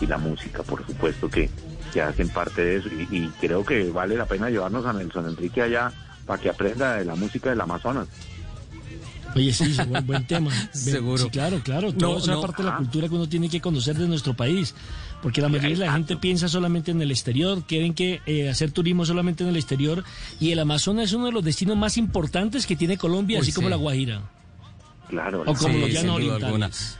y 0.00 0.06
la 0.06 0.18
música, 0.18 0.62
por 0.62 0.84
supuesto 0.86 1.28
que, 1.28 1.50
que 1.92 2.00
hacen 2.02 2.28
parte 2.30 2.62
de 2.64 2.76
eso 2.76 2.88
y, 2.88 3.16
y 3.16 3.28
creo 3.40 3.64
que 3.64 3.90
vale 3.90 4.16
la 4.16 4.26
pena 4.26 4.48
llevarnos 4.50 4.84
a 4.86 4.92
Nelson 4.92 5.28
Enrique 5.28 5.62
allá 5.62 5.92
para 6.26 6.40
que 6.40 6.48
aprenda 6.50 6.96
de 6.96 7.04
la 7.04 7.14
música 7.16 7.50
del 7.50 7.60
Amazonas. 7.60 8.08
Oye, 9.36 9.52
sí, 9.52 9.76
buen, 9.88 10.04
buen 10.06 10.26
tema. 10.26 10.50
Seguro. 10.72 11.22
Sí, 11.22 11.30
claro, 11.30 11.60
claro. 11.62 11.92
No, 11.92 11.98
Todo 11.98 12.18
eso 12.18 12.30
es 12.32 12.36
no. 12.36 12.40
parte 12.42 12.62
de 12.62 12.68
la 12.68 12.74
Ah. 12.74 12.78
cultura 12.78 13.08
que 13.08 13.14
uno 13.14 13.28
tiene 13.28 13.48
que 13.48 13.60
conocer 13.60 13.96
de 13.96 14.08
nuestro 14.08 14.34
país. 14.34 14.74
Porque 15.22 15.40
la 15.40 15.48
mayoría 15.48 15.76
de 15.76 15.84
la 15.86 15.92
gente 15.92 16.16
piensa 16.16 16.48
solamente 16.48 16.90
en 16.90 17.00
el 17.02 17.10
exterior, 17.12 17.62
quieren 17.64 17.94
que 17.94 18.22
eh, 18.26 18.48
hacer 18.48 18.72
turismo 18.72 19.04
solamente 19.04 19.44
en 19.44 19.50
el 19.50 19.56
exterior. 19.56 20.02
Y 20.40 20.50
el 20.50 20.58
Amazonas 20.58 21.04
es 21.06 21.12
uno 21.12 21.26
de 21.26 21.32
los 21.32 21.44
destinos 21.44 21.76
más 21.76 21.96
importantes 21.96 22.66
que 22.66 22.74
tiene 22.74 22.96
Colombia, 22.96 23.38
Uy, 23.38 23.42
así 23.42 23.52
como 23.52 23.68
la 23.68 23.76
Guajira. 23.76 24.22
Claro. 25.08 25.42
O 25.42 25.54
como 25.54 25.74
Sí, 25.74 25.80
los 25.80 25.92
llanos 25.92 26.16
orientales. 26.16 26.98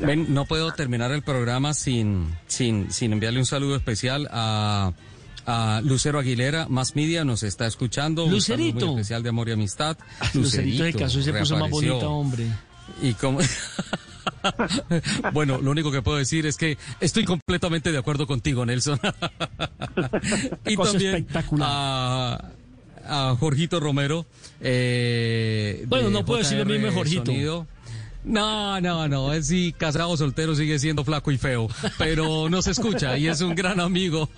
Ven, 0.00 0.32
no 0.34 0.44
puedo 0.46 0.72
terminar 0.72 1.12
el 1.12 1.22
programa 1.22 1.74
sin, 1.74 2.28
sin, 2.46 2.90
sin 2.92 3.12
enviarle 3.12 3.38
un 3.40 3.46
saludo 3.46 3.76
especial 3.76 4.28
a, 4.32 4.92
a 5.46 5.80
Lucero 5.84 6.18
Aguilera, 6.18 6.66
Más 6.68 6.96
Media, 6.96 7.24
nos 7.24 7.42
está 7.42 7.66
escuchando. 7.66 8.24
Un 8.24 8.32
Lucerito. 8.32 8.86
muy 8.86 8.94
especial 9.00 9.22
de 9.22 9.28
amor 9.28 9.48
y 9.48 9.52
amistad. 9.52 9.96
Lucerito 10.34 10.84
se 10.84 10.92
casó 10.94 11.18
y 11.20 11.22
se 11.24 11.32
puso 11.32 11.56
más 11.56 11.70
bonita, 11.70 12.08
hombre. 12.08 12.46
Y 13.02 13.12
como... 13.14 13.38
bueno, 15.32 15.60
lo 15.60 15.70
único 15.70 15.90
que 15.92 16.02
puedo 16.02 16.18
decir 16.18 16.46
es 16.46 16.56
que 16.56 16.78
estoy 17.00 17.24
completamente 17.24 17.92
de 17.92 17.98
acuerdo 17.98 18.26
contigo, 18.26 18.64
Nelson. 18.66 18.98
y 20.66 20.74
Cosa 20.74 20.92
también 20.92 21.16
espectacular. 21.16 21.68
a, 21.70 22.50
a 23.30 23.36
Jorgito 23.38 23.78
Romero. 23.80 24.26
eh, 24.60 25.84
Bueno, 25.88 26.08
de 26.08 26.12
no 26.14 26.24
puedo 26.24 26.38
decir 26.40 26.58
lo 26.58 26.64
mismo 26.64 26.86
de 26.86 26.92
Jorgito. 26.92 27.26
Sonido. 27.26 27.66
No, 28.24 28.80
no, 28.80 29.08
no, 29.08 29.32
es 29.32 29.48
sí, 29.48 29.74
casado 29.76 30.16
soltero 30.16 30.54
sigue 30.54 30.78
siendo 30.78 31.04
flaco 31.04 31.32
y 31.32 31.38
feo, 31.38 31.68
pero 31.98 32.48
nos 32.48 32.68
escucha 32.68 33.18
y 33.18 33.26
es 33.26 33.40
un 33.40 33.54
gran 33.54 33.80
amigo. 33.80 34.28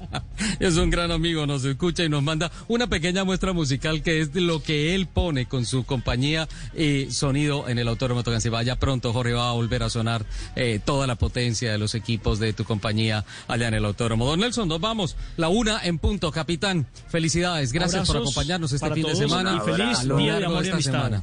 es 0.58 0.76
un 0.76 0.88
gran 0.88 1.10
amigo, 1.10 1.46
nos 1.46 1.64
escucha 1.64 2.04
y 2.04 2.08
nos 2.08 2.22
manda 2.22 2.50
una 2.68 2.86
pequeña 2.86 3.24
muestra 3.24 3.52
musical 3.52 4.02
que 4.02 4.20
es 4.20 4.34
lo 4.34 4.62
que 4.62 4.94
él 4.94 5.06
pone 5.06 5.46
con 5.46 5.66
su 5.66 5.84
compañía 5.84 6.48
eh, 6.74 7.08
Sonido 7.10 7.68
en 7.68 7.78
el 7.78 7.88
Autódromo 7.88 8.22
Tocancipá. 8.22 8.62
Ya 8.62 8.76
pronto, 8.76 9.12
Jorge, 9.12 9.34
va 9.34 9.50
a 9.50 9.52
volver 9.52 9.82
a 9.82 9.90
sonar 9.90 10.24
eh, 10.54 10.80
toda 10.82 11.06
la 11.06 11.16
potencia 11.16 11.70
de 11.70 11.78
los 11.78 11.94
equipos 11.94 12.38
de 12.38 12.54
tu 12.54 12.64
compañía 12.64 13.24
allá 13.48 13.68
en 13.68 13.74
el 13.74 13.84
Autódromo. 13.84 14.26
Don 14.26 14.40
Nelson, 14.40 14.66
nos 14.66 14.80
vamos. 14.80 15.16
La 15.36 15.48
una 15.48 15.84
en 15.84 15.98
punto, 15.98 16.30
capitán. 16.32 16.86
Felicidades, 17.08 17.72
gracias 17.72 18.06
por 18.06 18.16
acompañarnos 18.16 18.72
este 18.72 18.90
fin 18.92 19.06
de 19.06 19.14
semana. 19.14 19.56
y 19.56 19.70
feliz 19.70 20.16
Día 20.16 20.38
de 20.38 20.46
Amor 20.46 20.62
y 20.64 20.68
esta 20.68 20.74
Amistad. 20.76 20.92
semana. 20.92 21.22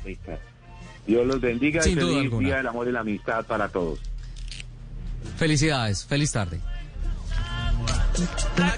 Dios 1.05 1.25
los 1.25 1.41
bendiga 1.41 1.81
Sin 1.81 1.93
y 1.93 1.95
duda 1.95 2.07
feliz 2.07 2.23
alguna. 2.23 2.47
Día 2.47 2.57
del 2.57 2.67
Amor 2.67 2.87
y 2.87 2.91
la 2.91 2.99
Amistad 3.01 3.45
para 3.45 3.69
todos. 3.69 3.99
Felicidades, 5.37 6.05
feliz 6.05 6.31
tarde. 6.31 6.59
La 8.57 8.77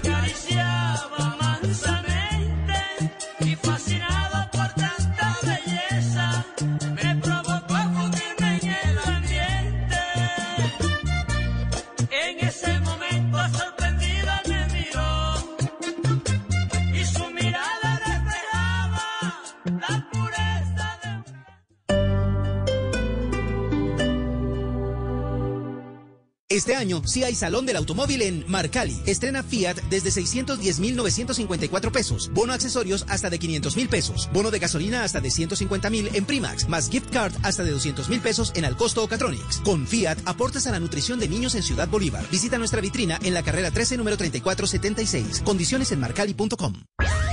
Este 26.47 26.75
año 26.75 27.01
sí 27.07 27.23
hay 27.23 27.33
Salón 27.33 27.65
del 27.65 27.75
Automóvil 27.75 28.21
en 28.21 28.45
Marcali. 28.47 28.95
Estrena 29.07 29.41
Fiat 29.41 29.77
desde 29.89 30.11
610.954 30.11 31.91
pesos. 31.91 32.29
Bono 32.35 32.53
accesorios 32.53 33.03
hasta 33.09 33.31
de 33.31 33.39
500 33.39 33.75
mil 33.75 33.89
pesos. 33.89 34.29
Bono 34.31 34.51
de 34.51 34.59
gasolina 34.59 35.03
hasta 35.03 35.19
de 35.21 35.31
150 35.31 35.89
mil 35.89 36.07
en 36.13 36.23
Primax. 36.23 36.69
Más 36.69 36.91
gift 36.91 37.09
card 37.09 37.33
hasta 37.41 37.63
de 37.63 37.71
200 37.71 38.09
mil 38.09 38.21
pesos 38.21 38.51
en 38.53 38.65
Alcosto 38.65 39.03
o 39.03 39.07
Catronics. 39.07 39.57
Con 39.61 39.87
Fiat 39.87 40.19
aportes 40.25 40.67
a 40.67 40.71
la 40.71 40.79
nutrición 40.79 41.19
de 41.19 41.27
niños 41.27 41.55
en 41.55 41.63
Ciudad 41.63 41.87
Bolívar. 41.87 42.23
Visita 42.29 42.59
nuestra 42.59 42.79
vitrina 42.79 43.17
en 43.23 43.33
la 43.33 43.41
carrera 43.41 43.71
13 43.71 43.97
número 43.97 44.15
3476. 44.15 45.41
Condiciones 45.43 45.91
en 45.93 45.99
marcali.com. 45.99 46.75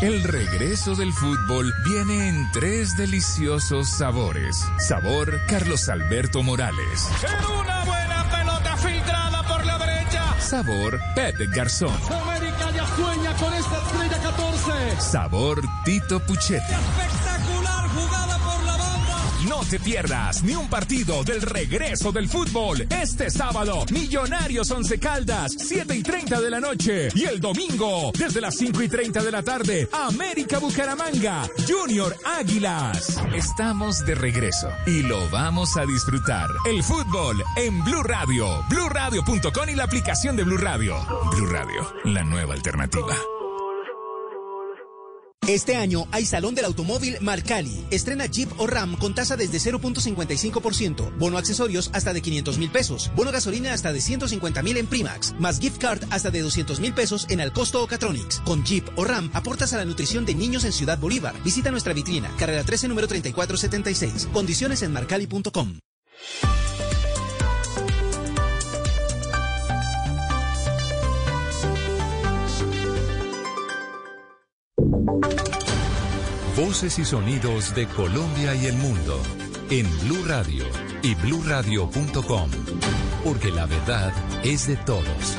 El 0.01 0.23
regreso 0.23 0.95
del 0.95 1.13
fútbol 1.13 1.71
viene 1.85 2.29
en 2.31 2.51
tres 2.53 2.97
deliciosos 2.97 3.91
sabores. 3.91 4.57
Sabor 4.79 5.39
Carlos 5.49 5.91
Alberto 5.91 6.43
Morales. 6.43 7.09
Una 7.61 7.85
buena 7.85 8.12
Sabor 10.53 11.01
Pep 11.15 11.35
Garzón. 11.57 11.97
América 12.11 12.71
ya 12.73 12.87
sueña 12.95 13.33
con 13.37 13.55
esta 13.55 13.79
estrella 13.79 14.19
14. 14.19 15.01
Sabor 15.01 15.63
Tito 15.83 16.21
Puchetti. 16.21 16.75
No 19.53 19.61
te 19.69 19.79
pierdas 19.79 20.43
ni 20.43 20.55
un 20.55 20.67
partido 20.67 21.23
del 21.25 21.43
regreso 21.43 22.11
del 22.11 22.27
fútbol. 22.27 22.87
Este 22.89 23.29
sábado, 23.29 23.85
Millonarios 23.93 24.71
Once 24.71 24.99
Caldas, 24.99 25.53
7 25.59 25.95
y 25.95 26.03
30 26.03 26.41
de 26.41 26.49
la 26.49 26.59
noche. 26.59 27.09
Y 27.15 27.25
el 27.25 27.39
domingo, 27.39 28.13
desde 28.19 28.41
las 28.41 28.57
5 28.57 28.81
y 28.81 28.89
30 28.89 29.23
de 29.23 29.31
la 29.31 29.43
tarde, 29.43 29.91
América 29.93 30.59
Bucaramanga, 30.59 31.43
Junior 31.69 32.17
Águilas. 32.25 33.21
Estamos 33.35 34.03
de 34.07 34.15
regreso 34.15 34.71
y 34.87 35.03
lo 35.03 35.29
vamos 35.29 35.77
a 35.77 35.85
disfrutar. 35.85 36.49
El 36.65 36.83
fútbol 36.83 37.45
en 37.57 37.85
Blue 37.85 38.05
Radio, 38.05 38.65
BlueRadio.com 38.71 39.69
y 39.69 39.75
la 39.75 39.85
aplicación 39.85 40.35
de 40.35 40.45
Blue 40.45 40.57
Radio. 40.57 40.97
Blue 41.31 41.47
Radio, 41.47 41.93
la 42.05 42.25
nueva 42.25 42.55
alternativa. 42.55 43.15
Este 45.49 45.75
año 45.75 46.07
hay 46.13 46.25
Salón 46.25 46.55
del 46.55 46.67
Automóvil 46.67 47.17
Marcali. 47.21 47.85
Estrena 47.91 48.27
Jeep 48.27 48.49
o 48.59 48.69
Ram 48.69 48.97
con 48.97 49.13
tasa 49.13 49.37
desde 49.37 49.59
0.55%. 49.59 51.19
Bono 51.19 51.37
accesorios 51.37 51.91
hasta 51.93 52.13
de 52.13 52.23
500 52.23 52.59
mil 52.59 52.71
pesos. 52.71 53.11
Bono 53.17 53.33
gasolina 53.33 53.73
hasta 53.73 53.93
de 53.93 54.01
150 54.01 54.63
mil 54.63 54.77
en 54.77 54.87
Primax. 54.87 55.35
Más 55.41 55.59
gift 55.59 55.79
card 55.79 56.05
hasta 56.11 56.31
de 56.31 56.43
200 56.43 56.79
mil 56.79 56.95
pesos 56.95 57.27
en 57.29 57.41
Alcosto 57.41 57.83
o 57.83 57.89
Catronics. 57.89 58.39
Con 58.45 58.63
Jeep 58.65 58.89
o 58.97 59.03
Ram 59.03 59.31
aportas 59.35 59.73
a 59.73 59.79
la 59.79 59.85
nutrición 59.85 60.25
de 60.25 60.37
niños 60.37 60.65
en 60.65 60.73
Ciudad 60.73 60.99
Bolívar. 60.99 61.35
Visita 61.43 61.73
nuestra 61.73 61.93
vitrina. 61.93 62.31
Carrera 62.39 62.63
13 62.63 62.87
número 62.87 63.09
3476. 63.09 64.29
Condiciones 64.33 64.83
en 64.83 64.93
marcali.com. 64.93 65.79
Voces 76.57 76.99
y 76.99 77.05
sonidos 77.05 77.75
de 77.75 77.87
Colombia 77.87 78.55
y 78.55 78.67
el 78.67 78.77
mundo 78.77 79.21
en 79.71 79.87
Blue 80.03 80.25
Radio 80.27 80.65
y 81.03 81.15
bluradio.com, 81.15 82.51
porque 83.25 83.51
la 83.51 83.67
verdad 83.67 84.13
es 84.45 84.69
de 84.69 84.77
todos. 84.77 85.39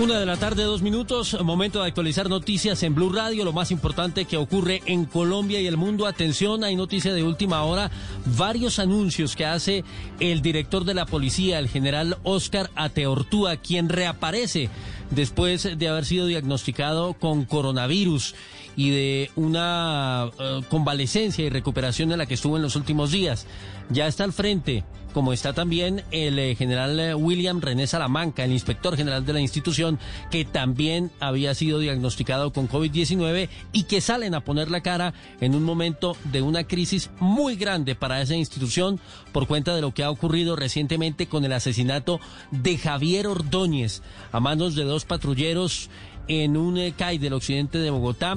Una 0.00 0.20
de 0.20 0.26
la 0.26 0.36
tarde, 0.36 0.62
dos 0.62 0.80
minutos, 0.80 1.36
momento 1.42 1.80
de 1.80 1.88
actualizar 1.88 2.28
noticias 2.28 2.84
en 2.84 2.94
Blue 2.94 3.10
Radio, 3.12 3.44
lo 3.44 3.52
más 3.52 3.72
importante 3.72 4.26
que 4.26 4.36
ocurre 4.36 4.80
en 4.86 5.06
Colombia 5.06 5.60
y 5.60 5.66
el 5.66 5.76
mundo. 5.76 6.06
Atención, 6.06 6.62
hay 6.62 6.76
noticia 6.76 7.12
de 7.12 7.24
última 7.24 7.64
hora, 7.64 7.90
varios 8.36 8.78
anuncios 8.78 9.34
que 9.34 9.44
hace 9.44 9.84
el 10.20 10.40
director 10.40 10.84
de 10.84 10.94
la 10.94 11.04
policía, 11.04 11.58
el 11.58 11.68
general 11.68 12.16
Oscar 12.22 12.70
Ateortúa, 12.76 13.56
quien 13.56 13.88
reaparece 13.88 14.70
después 15.10 15.78
de 15.78 15.88
haber 15.88 16.04
sido 16.04 16.26
diagnosticado 16.26 17.14
con 17.14 17.44
coronavirus 17.44 18.34
y 18.76 18.90
de 18.90 19.30
una 19.36 20.30
eh, 20.38 20.60
convalecencia 20.68 21.44
y 21.44 21.50
recuperación 21.50 22.12
en 22.12 22.18
la 22.18 22.26
que 22.26 22.34
estuvo 22.34 22.56
en 22.56 22.62
los 22.62 22.76
últimos 22.76 23.10
días. 23.10 23.46
Ya 23.90 24.06
está 24.06 24.24
al 24.24 24.32
frente, 24.32 24.84
como 25.12 25.32
está 25.32 25.52
también 25.52 26.04
el 26.10 26.38
eh, 26.38 26.54
general 26.54 26.98
eh, 27.00 27.14
William 27.14 27.60
René 27.60 27.86
Salamanca, 27.86 28.44
el 28.44 28.52
inspector 28.52 28.96
general 28.96 29.24
de 29.24 29.32
la 29.32 29.40
institución, 29.40 29.98
que 30.30 30.44
también 30.44 31.10
había 31.20 31.54
sido 31.54 31.78
diagnosticado 31.78 32.52
con 32.52 32.68
COVID-19 32.68 33.48
y 33.72 33.84
que 33.84 34.00
salen 34.00 34.34
a 34.34 34.40
poner 34.40 34.70
la 34.70 34.82
cara 34.82 35.14
en 35.40 35.54
un 35.54 35.64
momento 35.64 36.16
de 36.24 36.42
una 36.42 36.64
crisis 36.64 37.10
muy 37.20 37.56
grande 37.56 37.94
para 37.94 38.20
esa 38.20 38.34
institución 38.34 39.00
por 39.32 39.46
cuenta 39.46 39.74
de 39.74 39.80
lo 39.80 39.92
que 39.92 40.04
ha 40.04 40.10
ocurrido 40.10 40.56
recientemente 40.56 41.26
con 41.26 41.44
el 41.44 41.52
asesinato 41.52 42.20
de 42.50 42.78
Javier 42.78 43.26
Ordóñez 43.26 44.02
a 44.32 44.40
manos 44.40 44.74
de 44.74 44.84
dos 44.84 45.04
patrulleros 45.04 45.90
en 46.28 46.56
un 46.56 46.78
eh, 46.78 46.92
CAI 46.96 47.18
del 47.18 47.32
occidente 47.32 47.78
de 47.78 47.90
Bogotá 47.90 48.36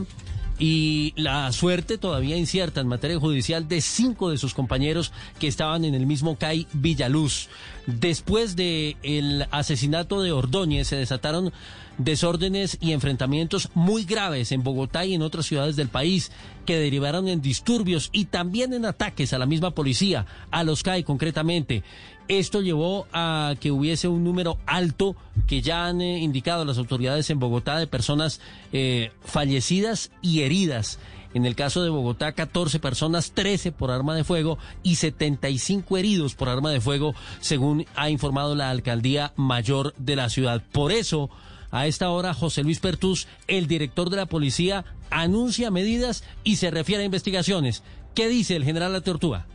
y 0.61 1.13
la 1.15 1.51
suerte 1.53 1.97
todavía 1.97 2.37
incierta 2.37 2.81
en 2.81 2.87
materia 2.87 3.19
judicial 3.19 3.67
de 3.67 3.81
cinco 3.81 4.29
de 4.29 4.37
sus 4.37 4.53
compañeros 4.53 5.11
que 5.39 5.47
estaban 5.47 5.85
en 5.85 5.95
el 5.95 6.05
mismo 6.05 6.37
CAI 6.37 6.67
Villaluz. 6.71 7.49
Después 7.87 8.55
de 8.55 8.95
asesinato 9.49 10.21
de 10.21 10.31
Ordóñez 10.31 10.87
se 10.87 10.97
desataron 10.97 11.51
desórdenes 11.97 12.77
y 12.79 12.91
enfrentamientos 12.91 13.69
muy 13.73 14.05
graves 14.05 14.51
en 14.51 14.61
Bogotá 14.61 15.03
y 15.03 15.15
en 15.15 15.23
otras 15.23 15.47
ciudades 15.47 15.75
del 15.75 15.89
país 15.89 16.31
que 16.67 16.77
derivaron 16.77 17.27
en 17.27 17.41
disturbios 17.41 18.11
y 18.13 18.25
también 18.25 18.73
en 18.73 18.85
ataques 18.85 19.33
a 19.33 19.39
la 19.39 19.47
misma 19.47 19.71
policía, 19.71 20.27
a 20.51 20.63
los 20.63 20.83
CAI 20.83 21.03
concretamente. 21.03 21.83
Esto 22.27 22.61
llevó 22.61 23.07
a 23.11 23.55
que 23.59 23.71
hubiese 23.71 24.07
un 24.07 24.23
número 24.23 24.57
alto 24.65 25.15
que 25.47 25.61
ya 25.61 25.87
han 25.87 26.01
eh, 26.01 26.19
indicado 26.19 26.63
las 26.65 26.77
autoridades 26.77 27.29
en 27.29 27.39
Bogotá 27.39 27.77
de 27.77 27.87
personas 27.87 28.39
eh, 28.71 29.11
fallecidas 29.23 30.11
y 30.21 30.41
heridas. 30.41 30.99
En 31.33 31.45
el 31.45 31.55
caso 31.55 31.83
de 31.83 31.89
Bogotá, 31.89 32.33
14 32.33 32.79
personas, 32.79 33.31
13 33.31 33.71
por 33.71 33.91
arma 33.91 34.15
de 34.15 34.23
fuego 34.23 34.57
y 34.83 34.95
75 34.95 35.97
heridos 35.97 36.35
por 36.35 36.49
arma 36.49 36.71
de 36.71 36.81
fuego, 36.81 37.15
según 37.39 37.85
ha 37.95 38.09
informado 38.09 38.55
la 38.55 38.69
alcaldía 38.69 39.33
mayor 39.37 39.93
de 39.97 40.17
la 40.17 40.29
ciudad. 40.29 40.61
Por 40.73 40.91
eso, 40.91 41.29
a 41.71 41.87
esta 41.87 42.09
hora, 42.09 42.33
José 42.33 42.63
Luis 42.63 42.79
Pertus, 42.79 43.27
el 43.47 43.67
director 43.67 44.09
de 44.09 44.17
la 44.17 44.25
policía, 44.25 44.83
anuncia 45.09 45.71
medidas 45.71 46.23
y 46.43 46.57
se 46.57 46.69
refiere 46.69 47.03
a 47.03 47.05
investigaciones. 47.05 47.81
¿Qué 48.13 48.27
dice 48.27 48.57
el 48.57 48.65
general 48.65 48.91
La 48.91 49.01
Tortuga? 49.01 49.45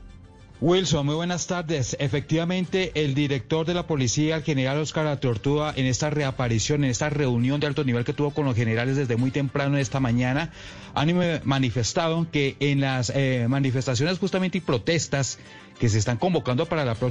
Wilson, 0.62 1.04
muy 1.04 1.14
buenas 1.14 1.46
tardes. 1.46 1.98
Efectivamente, 2.00 2.90
el 2.94 3.14
director 3.14 3.66
de 3.66 3.74
la 3.74 3.86
policía, 3.86 4.36
el 4.36 4.42
general 4.42 4.78
Oscar 4.78 5.18
Tortuga, 5.18 5.74
en 5.76 5.84
esta 5.84 6.08
reaparición, 6.08 6.82
en 6.82 6.90
esta 6.90 7.10
reunión 7.10 7.60
de 7.60 7.66
alto 7.66 7.84
nivel 7.84 8.06
que 8.06 8.14
tuvo 8.14 8.30
con 8.30 8.46
los 8.46 8.56
generales 8.56 8.96
desde 8.96 9.16
muy 9.16 9.30
temprano 9.30 9.76
esta 9.76 10.00
mañana, 10.00 10.52
han 10.94 11.12
manifestado 11.44 12.26
que 12.32 12.56
en 12.60 12.80
las 12.80 13.12
eh, 13.14 13.44
manifestaciones 13.50 14.18
justamente 14.18 14.56
y 14.56 14.60
protestas 14.62 15.38
que 15.78 15.90
se 15.90 15.98
están 15.98 16.16
convocando 16.16 16.64
para 16.64 16.86
la 16.86 16.94
próxima 16.94 17.06